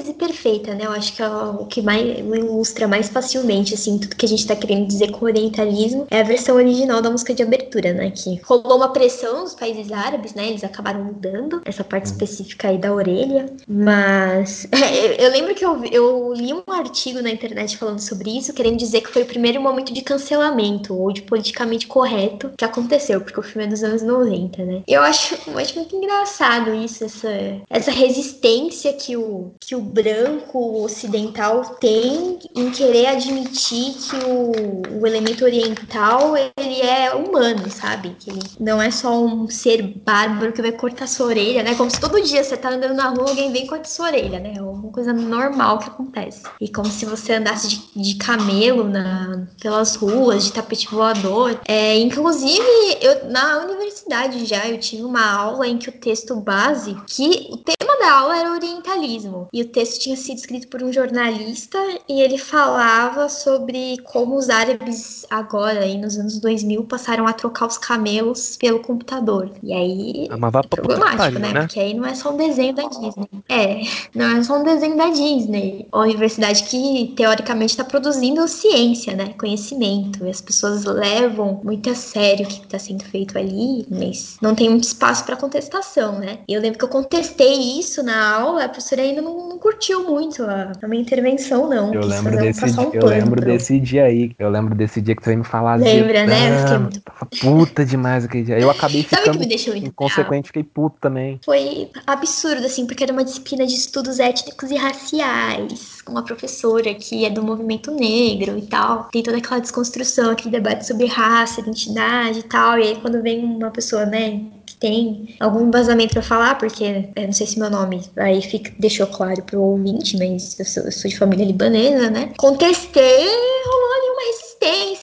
síntese 0.00 0.14
perfeita, 0.14 0.74
né? 0.74 0.86
Eu 0.86 0.92
acho 0.92 1.14
que 1.14 1.22
é 1.22 1.28
o 1.28 1.66
que 1.66 1.82
mais 1.82 2.18
ilustra 2.18 2.88
mais 2.88 3.08
facilmente, 3.08 3.74
assim, 3.74 3.98
tudo 3.98 4.16
que 4.16 4.26
a 4.26 4.28
gente 4.28 4.46
tá 4.46 4.56
querendo 4.56 4.86
dizer 4.86 5.10
com 5.10 5.24
orientalismo 5.24 6.06
é 6.10 6.20
a 6.20 6.24
versão 6.24 6.56
original 6.56 7.00
da 7.02 7.10
música 7.10 7.34
de 7.34 7.42
abertura, 7.42 7.92
né? 7.92 8.10
Que 8.10 8.40
rolou 8.42 8.76
uma 8.76 8.92
pressão 8.92 9.42
nos 9.42 9.54
países 9.54 9.92
árabes, 9.92 10.34
né? 10.34 10.48
Eles 10.48 10.64
acabaram 10.64 11.04
mudando 11.04 11.60
essa 11.64 11.84
parte 11.84 12.06
específica 12.06 12.68
aí 12.68 12.78
da 12.78 12.92
orelha. 12.92 13.46
Mas 13.68 14.66
é, 14.72 15.24
eu 15.24 15.30
lembro 15.30 15.54
que 15.54 15.64
eu, 15.64 15.84
eu 15.84 16.32
li 16.34 16.52
um 16.52 16.62
artigo 16.68 17.20
na 17.20 17.30
internet 17.30 17.76
falando 17.76 18.00
sobre 18.00 18.36
isso, 18.36 18.52
querendo 18.52 18.76
dizer 18.76 19.02
que 19.02 19.10
foi 19.10 19.22
o 19.22 19.26
primeiro 19.26 19.60
momento 19.60 19.92
de 19.92 20.02
cancelamento 20.02 20.94
ou 20.94 21.12
de 21.12 21.22
politicamente 21.22 21.86
correto 21.86 22.52
que 22.56 22.64
aconteceu, 22.64 23.20
porque 23.20 23.38
o 23.38 23.42
filme 23.42 23.66
é 23.66 23.70
dos 23.70 23.82
anos 23.82 24.02
90, 24.02 24.64
né? 24.64 24.82
Eu 24.86 25.02
acho, 25.02 25.36
eu 25.46 25.58
acho 25.58 25.74
muito 25.76 25.94
engraçado 25.94 26.74
isso, 26.74 27.04
essa, 27.04 27.28
essa 27.68 27.90
resistência 27.90 28.92
que 28.92 29.16
o, 29.16 29.52
que 29.60 29.74
o 29.74 29.89
branco 29.92 30.82
ocidental 30.82 31.76
tem 31.80 32.38
em 32.54 32.70
querer 32.70 33.06
admitir 33.06 33.94
que 33.94 34.16
o, 34.24 35.00
o 35.00 35.06
elemento 35.06 35.44
oriental 35.44 36.36
ele 36.36 36.80
é 36.80 37.14
humano, 37.14 37.70
sabe? 37.70 38.16
Que 38.18 38.30
ele 38.30 38.40
não 38.58 38.80
é 38.80 38.90
só 38.90 39.22
um 39.22 39.48
ser 39.48 39.82
bárbaro 39.82 40.52
que 40.52 40.62
vai 40.62 40.72
cortar 40.72 41.06
sua 41.06 41.26
orelha, 41.26 41.62
né? 41.62 41.74
Como 41.74 41.90
se 41.90 42.00
todo 42.00 42.22
dia 42.22 42.42
você 42.42 42.56
tá 42.56 42.70
andando 42.70 42.94
na 42.94 43.08
rua 43.08 43.30
alguém 43.30 43.52
vem 43.52 43.64
e 43.64 43.66
corta 43.66 43.88
sua 43.88 44.06
orelha, 44.06 44.38
né? 44.38 44.54
É 44.56 44.62
uma 44.62 44.90
coisa 44.90 45.12
normal 45.12 45.78
que 45.78 45.88
acontece. 45.88 46.42
E 46.60 46.68
como 46.68 46.88
se 46.88 47.04
você 47.04 47.34
andasse 47.34 47.68
de, 47.68 47.82
de 47.96 48.14
camelo 48.16 48.84
na, 48.84 49.46
pelas 49.60 49.96
ruas, 49.96 50.44
de 50.44 50.52
tapete 50.52 50.88
voador. 50.88 51.60
É, 51.66 51.98
inclusive, 51.98 52.64
eu, 53.00 53.30
na 53.30 53.64
universidade 53.64 54.44
já 54.46 54.68
eu 54.68 54.78
tive 54.78 55.02
uma 55.02 55.30
aula 55.30 55.66
em 55.66 55.78
que 55.78 55.88
o 55.88 55.92
texto 55.92 56.36
base, 56.36 56.96
que 57.06 57.48
o 57.50 57.56
tema 57.56 57.98
da 57.98 58.12
aula 58.12 58.38
era 58.38 58.52
orientalismo. 58.52 59.48
E 59.52 59.62
o 59.62 59.68
texto 59.70 60.00
tinha 60.00 60.16
sido 60.16 60.38
escrito 60.38 60.68
por 60.68 60.82
um 60.82 60.92
jornalista 60.92 61.78
e 62.08 62.20
ele 62.20 62.38
falava 62.38 63.28
sobre 63.28 63.96
como 64.04 64.36
os 64.36 64.48
árabes 64.48 65.24
agora, 65.30 65.80
aí 65.80 65.96
nos 65.96 66.18
anos 66.18 66.38
2000, 66.40 66.84
passaram 66.84 67.26
a 67.26 67.32
trocar 67.32 67.66
os 67.66 67.78
camelos 67.78 68.56
pelo 68.56 68.80
computador. 68.80 69.50
E 69.62 69.72
aí 69.72 70.28
Amava 70.30 70.60
é 70.60 70.62
problemático, 70.62 71.38
né? 71.38 71.52
né? 71.52 71.60
Porque 71.60 71.78
aí 71.78 71.94
não 71.94 72.06
é 72.06 72.14
só 72.14 72.32
um 72.32 72.36
desenho 72.36 72.74
da 72.74 72.88
Disney. 72.88 73.28
É, 73.48 73.80
não 74.14 74.38
é 74.38 74.42
só 74.42 74.58
um 74.58 74.64
desenho 74.64 74.96
da 74.96 75.10
Disney. 75.10 75.86
Uma 75.92 76.04
universidade 76.04 76.64
que, 76.64 77.12
teoricamente, 77.16 77.72
está 77.72 77.84
produzindo 77.84 78.46
ciência, 78.48 79.14
né? 79.14 79.34
Conhecimento. 79.38 80.24
E 80.24 80.30
as 80.30 80.40
pessoas 80.40 80.84
levam 80.84 81.60
muito 81.62 81.90
a 81.90 81.94
sério 81.94 82.46
o 82.46 82.48
que 82.48 82.64
está 82.64 82.78
sendo 82.78 83.04
feito 83.04 83.38
ali, 83.38 83.86
mas 83.90 84.36
não 84.40 84.54
tem 84.54 84.68
muito 84.68 84.84
espaço 84.84 85.24
para 85.24 85.36
contestação, 85.36 86.18
né? 86.18 86.38
Eu 86.48 86.60
lembro 86.60 86.78
que 86.78 86.84
eu 86.84 86.88
contestei 86.88 87.78
isso 87.78 87.90
isso 87.90 88.02
na 88.02 88.36
aula, 88.36 88.64
a 88.64 88.68
professora 88.68 89.02
ainda 89.02 89.20
não, 89.20 89.48
não 89.48 89.58
curtiu 89.60 90.08
muito 90.08 90.42
a, 90.42 90.72
a, 90.80 90.88
minha 90.88 91.02
intervenção, 91.02 91.68
não. 91.68 91.92
Eu 91.92 92.04
lembro, 92.04 92.36
desse, 92.36 92.64
um 92.64 92.90
eu 92.92 93.06
lembro 93.06 93.40
desse 93.40 93.78
dia 93.78 94.04
aí. 94.04 94.32
Eu 94.38 94.48
lembro 94.50 94.74
desse 94.74 95.00
dia 95.00 95.14
que 95.14 95.22
você 95.22 95.30
veio 95.30 95.40
me 95.40 95.44
falar. 95.44 95.76
Lembra, 95.76 96.26
né? 96.26 96.50
Eu 96.50 96.58
fiquei 96.58 96.78
muito... 96.78 97.02
puta 97.40 97.84
demais 97.84 98.24
aquele 98.24 98.44
dia. 98.44 98.58
Eu 98.58 98.70
acabei 98.70 99.02
ficando. 99.02 99.26
Sabe 99.26 99.56
que 99.56 99.70
me 99.70 99.78
inconsequente, 99.80 100.46
fiquei 100.48 100.64
puto 100.64 100.96
também. 101.00 101.38
Foi 101.44 101.90
absurdo, 102.06 102.64
assim, 102.66 102.86
porque 102.86 103.04
era 103.04 103.12
uma 103.12 103.24
disciplina 103.24 103.66
de 103.66 103.74
estudos 103.74 104.18
étnicos 104.18 104.70
e 104.70 104.76
raciais. 104.76 105.98
Uma 106.08 106.24
professora 106.24 106.92
que 106.94 107.24
é 107.24 107.30
do 107.30 107.42
movimento 107.42 107.90
negro 107.90 108.58
e 108.58 108.62
tal. 108.62 109.04
Tem 109.12 109.22
toda 109.22 109.36
aquela 109.36 109.60
desconstrução, 109.60 110.30
aquele 110.30 110.50
debate 110.50 110.86
sobre 110.86 111.06
raça, 111.06 111.60
identidade 111.60 112.40
e 112.40 112.44
tal. 112.44 112.78
E 112.78 112.82
aí, 112.82 112.96
quando 112.96 113.22
vem 113.22 113.44
uma 113.44 113.70
pessoa, 113.70 114.06
né, 114.06 114.40
tem 114.80 115.36
algum 115.38 115.66
embasamento 115.66 116.14
para 116.14 116.22
falar, 116.22 116.58
porque 116.58 117.10
eu 117.14 117.26
não 117.26 117.32
sei 117.32 117.46
se 117.46 117.58
meu 117.58 117.70
nome 117.70 118.02
aí 118.16 118.40
fica, 118.40 118.72
deixou 118.78 119.06
claro 119.06 119.42
pro 119.42 119.60
ouvinte, 119.60 120.16
mas 120.16 120.58
eu 120.58 120.64
sou, 120.64 120.82
eu 120.84 120.92
sou 120.92 121.10
de 121.10 121.18
família 121.18 121.44
libanesa, 121.44 122.10
né? 122.10 122.32
Contestei, 122.38 123.02
rolou 123.02 123.92
ali 123.92 124.10
uma 124.10 124.26
resistência 124.26 124.49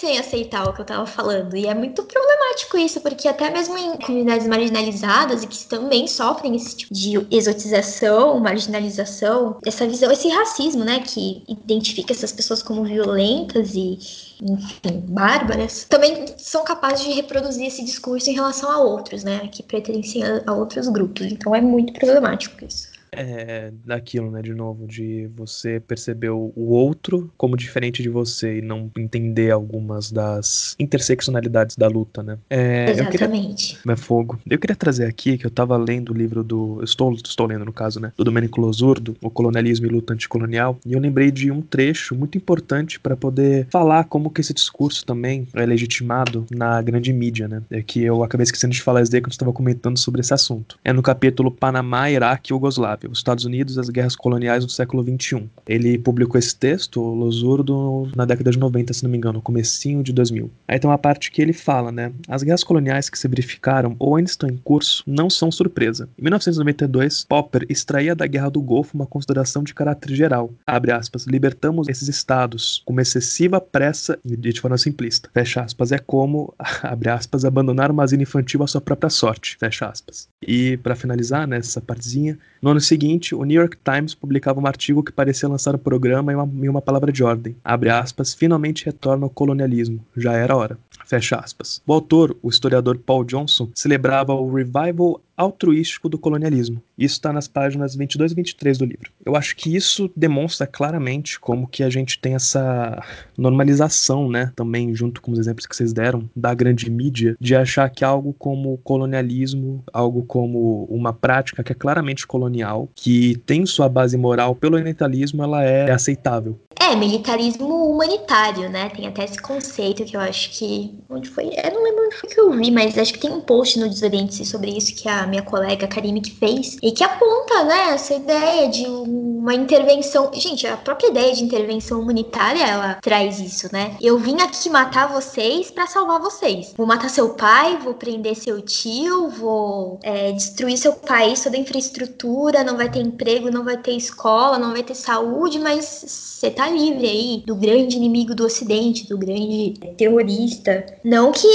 em 0.07 0.19
aceitar 0.19 0.69
o 0.69 0.73
que 0.73 0.81
eu 0.81 0.85
tava 0.85 1.05
falando. 1.05 1.55
E 1.55 1.65
é 1.65 1.73
muito 1.73 2.03
problemático 2.03 2.77
isso, 2.77 3.01
porque 3.01 3.27
até 3.27 3.49
mesmo 3.49 3.77
em 3.77 3.97
comunidades 3.97 4.47
marginalizadas 4.47 5.43
e 5.43 5.47
que 5.47 5.65
também 5.65 6.07
sofrem 6.07 6.55
esse 6.55 6.77
tipo 6.77 6.93
de 6.93 7.27
exotização, 7.31 8.39
marginalização, 8.39 9.57
essa 9.65 9.87
visão, 9.87 10.11
esse 10.11 10.29
racismo, 10.29 10.83
né, 10.83 10.99
que 10.99 11.43
identifica 11.47 12.13
essas 12.13 12.31
pessoas 12.31 12.61
como 12.61 12.83
violentas 12.83 13.73
e 13.73 13.97
enfim, 14.39 14.99
bárbaras, 15.07 15.85
também 15.89 16.25
são 16.37 16.63
capazes 16.63 17.05
de 17.05 17.13
reproduzir 17.13 17.65
esse 17.65 17.83
discurso 17.83 18.29
em 18.29 18.33
relação 18.33 18.71
a 18.71 18.79
outros, 18.79 19.23
né, 19.23 19.47
que 19.47 19.63
pertencem 19.63 20.23
a 20.45 20.53
outros 20.53 20.87
grupos. 20.87 21.25
Então 21.25 21.55
é 21.55 21.61
muito 21.61 21.93
problemático 21.93 22.63
isso 22.63 22.86
é, 23.11 23.71
daquilo, 23.85 24.31
né, 24.31 24.41
de 24.41 24.53
novo, 24.53 24.87
de 24.87 25.29
você 25.35 25.79
perceber 25.79 26.29
o 26.29 26.51
outro 26.55 27.31
como 27.37 27.55
diferente 27.55 28.01
de 28.01 28.09
você 28.09 28.59
e 28.59 28.61
não 28.61 28.91
entender 28.97 29.51
algumas 29.51 30.11
das 30.11 30.75
interseccionalidades 30.79 31.75
da 31.75 31.87
luta, 31.87 32.23
né? 32.23 32.37
É, 32.49 32.91
Exatamente. 32.91 33.77
Queria, 33.77 33.93
é 33.93 33.95
fogo. 33.95 34.39
Eu 34.49 34.59
queria 34.59 34.75
trazer 34.75 35.05
aqui 35.05 35.37
que 35.37 35.45
eu 35.45 35.51
tava 35.51 35.77
lendo 35.77 36.11
o 36.11 36.15
livro 36.15 36.43
do. 36.43 36.81
Estou, 36.83 37.13
estou 37.13 37.47
lendo, 37.47 37.65
no 37.65 37.73
caso, 37.73 37.99
né? 37.99 38.11
Do 38.17 38.23
Domenico 38.23 38.61
Losurdo, 38.61 39.15
O 39.21 39.29
Colonialismo 39.29 39.85
e 39.85 39.89
Luta 39.89 40.13
Anticolonial, 40.13 40.79
e 40.85 40.93
eu 40.93 40.99
lembrei 40.99 41.31
de 41.31 41.51
um 41.51 41.61
trecho 41.61 42.15
muito 42.15 42.37
importante 42.37 42.99
para 42.99 43.15
poder 43.15 43.67
falar 43.71 44.05
como 44.05 44.29
que 44.29 44.41
esse 44.41 44.53
discurso 44.53 45.05
também 45.05 45.47
é 45.53 45.65
legitimado 45.65 46.45
na 46.51 46.81
grande 46.81 47.11
mídia, 47.13 47.47
né? 47.47 47.61
É 47.69 47.81
que 47.81 48.03
eu 48.03 48.23
acabei 48.23 48.43
esquecendo 48.43 48.73
de 48.73 48.81
falar 48.81 49.01
isso 49.01 49.11
daí 49.11 49.21
quando 49.21 49.31
estava 49.31 49.53
comentando 49.53 49.97
sobre 49.97 50.21
esse 50.21 50.33
assunto. 50.33 50.77
É 50.83 50.91
no 50.91 51.01
capítulo 51.01 51.51
Panamá, 51.51 52.09
Iraque 52.09 52.51
e 52.51 52.53
Yugoslávia 52.53 52.96
os 53.05 53.19
Estados 53.19 53.45
Unidos 53.45 53.75
e 53.75 53.79
as 53.79 53.89
guerras 53.89 54.15
coloniais 54.15 54.65
do 54.65 54.71
século 54.71 55.03
XXI. 55.03 55.49
Ele 55.67 55.97
publicou 55.97 56.39
esse 56.39 56.55
texto, 56.55 57.01
o 57.01 57.13
Losurdo, 57.13 58.09
na 58.15 58.25
década 58.25 58.49
de 58.49 58.57
90, 58.57 58.93
se 58.93 59.03
não 59.03 59.11
me 59.11 59.17
engano, 59.17 59.41
comecinho 59.41 60.01
de 60.01 60.13
2000. 60.13 60.49
Aí 60.67 60.79
tem 60.79 60.89
uma 60.89 60.97
parte 60.97 61.29
que 61.29 61.41
ele 61.41 61.53
fala, 61.53 61.91
né, 61.91 62.11
as 62.27 62.43
guerras 62.43 62.63
coloniais 62.63 63.09
que 63.09 63.19
se 63.19 63.27
verificaram 63.27 63.95
ou 63.99 64.15
ainda 64.15 64.29
estão 64.29 64.49
em 64.49 64.57
curso 64.57 65.03
não 65.05 65.29
são 65.29 65.51
surpresa. 65.51 66.09
Em 66.17 66.23
1992, 66.23 67.25
Popper 67.25 67.65
extraía 67.69 68.15
da 68.15 68.25
Guerra 68.25 68.49
do 68.49 68.61
Golfo 68.61 68.95
uma 68.95 69.05
consideração 69.05 69.63
de 69.63 69.73
caráter 69.73 70.15
geral, 70.15 70.51
abre 70.65 70.91
aspas, 70.91 71.25
libertamos 71.25 71.87
esses 71.89 72.07
estados 72.07 72.81
com 72.85 72.93
uma 72.93 73.01
excessiva 73.01 73.59
pressa 73.59 74.17
e 74.23 74.35
de 74.35 74.59
forma 74.59 74.77
simplista, 74.77 75.29
fecha 75.33 75.61
aspas, 75.61 75.91
é 75.91 75.97
como, 75.97 76.53
abre 76.81 77.09
aspas, 77.09 77.43
abandonar 77.45 77.91
uma 77.91 78.03
asilo 78.03 78.23
infantil 78.23 78.63
à 78.63 78.67
sua 78.67 78.81
própria 78.81 79.09
sorte, 79.09 79.57
fecha 79.59 79.87
aspas. 79.87 80.27
E 80.41 80.77
para 80.77 80.95
finalizar 80.95 81.47
nessa 81.47 81.79
né, 81.79 81.85
partezinha, 81.85 82.37
no 82.61 82.71
ano 82.71 82.79
seguinte, 82.87 83.35
o 83.35 83.43
New 83.43 83.59
York 83.59 83.77
Times 83.83 84.13
publicava 84.13 84.59
um 84.59 84.65
artigo 84.65 85.03
que 85.03 85.11
parecia 85.11 85.47
lançar 85.47 85.75
o 85.75 85.79
programa 85.79 86.31
em 86.31 86.35
uma, 86.35 86.65
em 86.65 86.69
uma 86.69 86.81
palavra 86.81 87.11
de 87.11 87.23
ordem. 87.23 87.55
Abre 87.63 87.89
aspas, 87.89 88.33
finalmente 88.33 88.85
retorna 88.85 89.25
ao 89.25 89.29
colonialismo. 89.29 89.99
Já 90.15 90.33
era 90.33 90.55
hora. 90.55 90.77
Fecha 91.05 91.37
aspas. 91.37 91.81
O 91.85 91.93
autor, 91.93 92.35
o 92.41 92.49
historiador 92.49 92.97
Paul 92.97 93.23
Johnson, 93.23 93.69
celebrava 93.73 94.33
o 94.33 94.53
revival 94.53 95.21
altruístico 95.37 96.09
do 96.09 96.17
colonialismo. 96.17 96.81
Isso 96.97 97.13
está 97.13 97.31
nas 97.31 97.47
páginas 97.47 97.95
22 97.95 98.31
e 98.31 98.35
23 98.35 98.77
do 98.79 98.85
livro. 98.85 99.11
Eu 99.23 99.35
acho 99.35 99.55
que 99.55 99.75
isso 99.75 100.11
demonstra 100.15 100.65
claramente 100.65 101.39
como 101.39 101.67
que 101.67 101.83
a 101.83 101.89
gente 101.89 102.19
tem 102.19 102.33
essa 102.33 103.01
normalização, 103.37 104.29
né, 104.29 104.51
também 104.55 104.95
junto 104.95 105.21
com 105.21 105.31
os 105.31 105.39
exemplos 105.39 105.67
que 105.67 105.75
vocês 105.75 105.93
deram 105.93 106.27
da 106.35 106.53
grande 106.53 106.89
mídia, 106.89 107.37
de 107.39 107.55
achar 107.55 107.89
que 107.89 108.03
algo 108.03 108.33
como 108.33 108.77
colonialismo, 108.79 109.83
algo 109.93 110.23
como 110.23 110.85
uma 110.89 111.13
prática 111.13 111.63
que 111.63 111.71
é 111.71 111.75
claramente 111.75 112.25
colonial, 112.25 112.89
que 112.95 113.37
tem 113.45 113.65
sua 113.65 113.87
base 113.87 114.17
moral 114.17 114.55
pelo 114.55 114.75
orientalismo, 114.75 115.43
ela 115.43 115.63
é 115.63 115.91
aceitável. 115.91 116.59
É, 116.79 116.95
militarismo 116.95 117.91
humanitário, 117.91 118.69
né? 118.69 118.89
Tem 118.89 119.07
até 119.07 119.25
esse 119.25 119.41
conceito 119.41 120.05
que 120.05 120.15
eu 120.15 120.21
acho 120.21 120.51
que. 120.51 120.95
Onde 121.09 121.29
foi? 121.29 121.47
Eu 121.47 121.73
não 121.73 121.83
lembro 121.83 122.05
onde 122.05 122.15
foi 122.15 122.29
que 122.29 122.39
eu 122.39 122.51
vi, 122.53 122.71
mas 122.71 122.97
acho 122.97 123.13
que 123.13 123.19
tem 123.19 123.31
um 123.31 123.41
post 123.41 123.79
no 123.79 123.89
Desoriente 123.89 124.45
sobre 124.45 124.71
isso 124.71 124.95
que 124.95 125.09
a 125.09 125.26
minha 125.27 125.43
colega 125.43 125.87
Karime 125.87 126.21
que 126.21 126.31
fez. 126.31 126.77
E 126.81 126.91
que 126.91 127.03
aponta, 127.03 127.63
né, 127.63 127.93
essa 127.93 128.13
ideia 128.13 128.69
de 128.69 128.85
uma 128.85 129.53
intervenção. 129.53 130.29
Gente, 130.33 130.67
a 130.67 130.75
própria 130.75 131.07
ideia 131.07 131.33
de 131.33 131.43
intervenção 131.43 132.01
humanitária 132.01 132.63
ela 132.63 132.95
traz 132.95 133.39
isso, 133.39 133.69
né? 133.71 133.95
Eu 134.01 134.17
vim 134.17 134.41
aqui 134.41 134.69
matar 134.69 135.07
vocês 135.07 135.71
para 135.71 135.87
salvar 135.87 136.19
vocês. 136.19 136.73
Vou 136.75 136.85
matar 136.85 137.09
seu 137.09 137.29
pai, 137.29 137.77
vou 137.77 137.93
prender 137.93 138.35
seu 138.35 138.61
tio, 138.61 139.29
vou 139.29 139.99
é, 140.03 140.31
destruir 140.31 140.77
seu 140.77 140.93
país, 140.93 141.43
toda 141.43 141.55
a 141.55 141.59
infraestrutura, 141.59 142.63
não 142.63 142.75
vai 142.75 142.91
ter 142.91 142.99
emprego, 142.99 143.49
não 143.49 143.63
vai 143.63 143.77
ter 143.77 143.93
escola, 143.93 144.59
não 144.59 144.73
vai 144.73 144.83
ter 144.83 144.95
saúde, 144.95 145.59
mas 145.59 146.37
você 146.37 146.51
tá 146.51 146.69
livre 146.69 147.07
aí 147.07 147.43
do 147.45 147.55
grande 147.55 147.95
inimigo 147.95 148.35
do 148.35 148.45
Ocidente, 148.45 149.07
do 149.07 149.17
grande 149.17 149.73
terrorista. 149.97 150.85
Não 151.03 151.31
que 151.31 151.47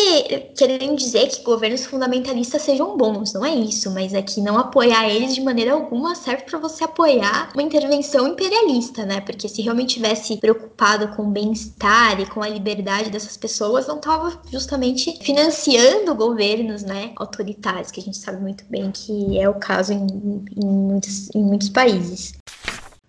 querendo 0.56 0.96
dizer 0.96 1.28
que 1.28 1.42
governos 1.42 1.86
fundamentalistas 1.86 2.62
sejam 2.62 2.96
bons, 2.96 3.32
não 3.32 3.44
é 3.44 3.54
isso, 3.62 3.90
mas 3.90 4.12
é 4.12 4.20
que 4.20 4.40
não 4.40 4.58
apoiar 4.58 5.08
eles 5.08 5.34
de 5.34 5.40
maneira 5.40 5.72
alguma 5.72 6.14
serve 6.14 6.44
para 6.44 6.58
você 6.58 6.84
apoiar 6.84 7.50
uma 7.54 7.62
intervenção 7.62 8.28
imperialista, 8.28 9.06
né? 9.06 9.20
Porque 9.20 9.48
se 9.48 9.62
realmente 9.62 9.94
tivesse 9.94 10.36
preocupado 10.36 11.08
com 11.16 11.22
o 11.22 11.30
bem-estar 11.30 12.20
e 12.20 12.26
com 12.26 12.42
a 12.42 12.48
liberdade 12.48 13.10
dessas 13.10 13.36
pessoas, 13.36 13.86
não 13.86 13.98
tava 13.98 14.40
justamente 14.50 15.18
financiando 15.22 16.14
governos, 16.14 16.82
né, 16.82 17.12
autoritários, 17.16 17.90
que 17.90 18.00
a 18.00 18.02
gente 18.02 18.18
sabe 18.18 18.40
muito 18.40 18.64
bem 18.68 18.90
que 18.90 19.38
é 19.38 19.48
o 19.48 19.54
caso 19.54 19.92
em, 19.92 20.06
em, 20.56 20.66
muitos, 20.66 21.30
em 21.34 21.42
muitos 21.42 21.68
países. 21.68 22.34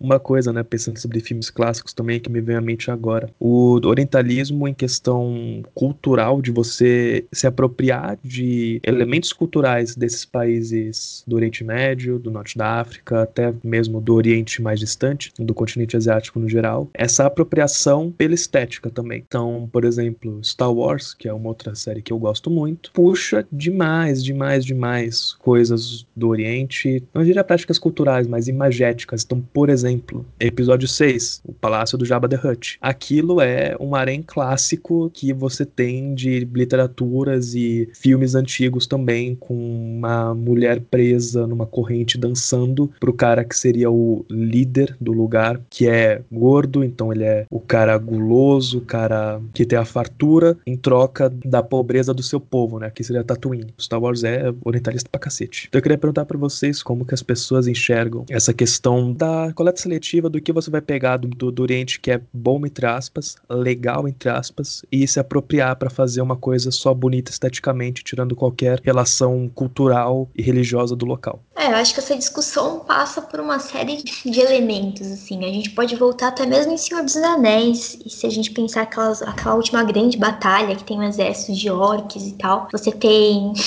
Uma 0.04 0.20
coisa, 0.20 0.52
né, 0.52 0.62
pensando 0.62 0.98
sobre 0.98 1.18
filmes 1.18 1.48
clássicos 1.48 1.94
também 1.94 2.20
que 2.20 2.30
me 2.30 2.42
vem 2.42 2.56
à 2.56 2.60
mente 2.60 2.90
agora, 2.90 3.30
o 3.40 3.80
orientalismo 3.86 4.68
em 4.68 4.74
questão 4.74 5.62
cultural 5.74 6.42
de 6.42 6.50
você 6.50 7.24
se 7.32 7.46
apropriar 7.46 8.18
de 8.22 8.80
elementos 8.82 9.32
culturais 9.32 9.96
desses 9.96 10.26
países 10.26 11.24
do 11.26 11.36
Oriente 11.36 11.64
Médio, 11.64 12.18
do 12.18 12.30
Norte 12.30 12.58
da 12.58 12.80
África, 12.80 13.22
até 13.22 13.54
mesmo 13.64 13.98
do 13.98 14.14
Oriente 14.14 14.60
mais 14.60 14.78
distante, 14.78 15.32
do 15.38 15.54
continente 15.54 15.96
asiático 15.96 16.38
no 16.38 16.50
geral, 16.50 16.90
essa 16.92 17.24
apropriação 17.24 18.10
pela 18.10 18.34
estética 18.34 18.90
também. 18.90 19.24
Então, 19.26 19.70
por 19.72 19.86
exemplo, 19.86 20.38
Star 20.44 20.70
Wars, 20.70 21.14
que 21.14 21.26
é 21.26 21.32
uma 21.32 21.48
outra 21.48 21.74
série 21.74 22.02
que 22.02 22.12
eu 22.12 22.18
gosto 22.18 22.50
muito, 22.50 22.90
puxa 22.92 23.46
demais, 23.50 24.22
demais, 24.22 24.66
demais 24.66 25.32
coisas 25.38 26.06
do 26.14 26.28
Oriente, 26.28 27.02
não 27.14 27.24
diria 27.24 27.42
práticas 27.42 27.78
culturais, 27.78 28.26
mas 28.26 28.48
imagéticas. 28.48 29.24
Então, 29.24 29.40
por 29.40 29.70
exemplo, 29.70 29.93
exemplo, 29.94 30.26
episódio 30.40 30.88
6, 30.88 31.42
o 31.44 31.52
Palácio 31.52 31.96
do 31.96 32.04
Jabba 32.04 32.28
the 32.28 32.36
Hutt. 32.36 32.78
Aquilo 32.80 33.40
é 33.40 33.76
um 33.78 33.94
harém 33.94 34.22
clássico 34.22 35.10
que 35.10 35.32
você 35.32 35.64
tem 35.64 36.14
de 36.14 36.40
literaturas 36.52 37.54
e 37.54 37.88
filmes 37.94 38.34
antigos 38.34 38.86
também, 38.86 39.34
com 39.36 39.54
uma 39.54 40.34
mulher 40.34 40.80
presa 40.80 41.46
numa 41.46 41.66
corrente 41.66 42.18
dançando 42.18 42.90
pro 42.98 43.12
cara 43.12 43.44
que 43.44 43.56
seria 43.56 43.90
o 43.90 44.24
líder 44.28 44.96
do 45.00 45.12
lugar, 45.12 45.60
que 45.70 45.88
é 45.88 46.20
gordo, 46.30 46.82
então 46.82 47.12
ele 47.12 47.24
é 47.24 47.46
o 47.50 47.60
cara 47.60 47.96
guloso, 47.96 48.78
o 48.78 48.82
cara 48.82 49.40
que 49.52 49.64
tem 49.64 49.78
a 49.78 49.84
fartura 49.84 50.56
em 50.66 50.76
troca 50.76 51.30
da 51.44 51.62
pobreza 51.62 52.12
do 52.12 52.22
seu 52.22 52.40
povo, 52.40 52.78
né? 52.78 52.90
Que 52.90 53.04
seria 53.04 53.22
Tatooine. 53.22 53.72
Star 53.80 54.00
Wars 54.00 54.24
é 54.24 54.52
orientalista 54.64 55.08
pra 55.10 55.20
cacete. 55.20 55.66
Então 55.68 55.78
eu 55.78 55.82
queria 55.82 55.98
perguntar 55.98 56.24
para 56.24 56.38
vocês 56.38 56.82
como 56.82 57.04
que 57.04 57.14
as 57.14 57.22
pessoas 57.22 57.68
enxergam 57.68 58.24
essa 58.28 58.52
questão 58.52 59.12
da 59.12 59.52
coleta 59.54 59.83
seletiva 59.84 60.30
do 60.30 60.40
que 60.40 60.52
você 60.52 60.70
vai 60.70 60.80
pegar 60.80 61.18
do, 61.18 61.28
do, 61.28 61.52
do 61.52 61.62
Oriente 61.62 62.00
que 62.00 62.10
é 62.10 62.20
bom, 62.32 62.64
entre 62.66 62.86
aspas, 62.86 63.36
legal, 63.48 64.08
entre 64.08 64.28
aspas, 64.28 64.82
e 64.90 65.06
se 65.06 65.20
apropriar 65.20 65.76
para 65.76 65.90
fazer 65.90 66.20
uma 66.22 66.36
coisa 66.36 66.70
só 66.70 66.92
bonita 66.94 67.30
esteticamente, 67.30 68.02
tirando 68.02 68.34
qualquer 68.34 68.80
relação 68.82 69.50
cultural 69.54 70.28
e 70.34 70.42
religiosa 70.42 70.96
do 70.96 71.04
local. 71.04 71.42
É, 71.54 71.66
eu 71.66 71.76
acho 71.76 71.94
que 71.94 72.00
essa 72.00 72.16
discussão 72.16 72.80
passa 72.80 73.22
por 73.22 73.40
uma 73.40 73.58
série 73.58 74.02
de 74.02 74.40
elementos, 74.40 75.10
assim. 75.10 75.44
A 75.44 75.52
gente 75.52 75.70
pode 75.70 75.94
voltar 75.96 76.28
até 76.28 76.46
mesmo 76.46 76.72
em 76.72 76.76
Senhor 76.76 77.02
dos 77.02 77.16
Anéis, 77.16 77.98
e 78.04 78.10
se 78.10 78.26
a 78.26 78.30
gente 78.30 78.50
pensar 78.50 78.82
aquelas, 78.82 79.22
aquela 79.22 79.54
última 79.54 79.84
grande 79.84 80.16
batalha 80.16 80.74
que 80.76 80.84
tem 80.84 80.98
um 80.98 81.02
exército 81.02 81.52
de 81.52 81.70
orcs 81.70 82.26
e 82.26 82.32
tal, 82.32 82.68
você 82.72 82.90
tem. 82.90 83.52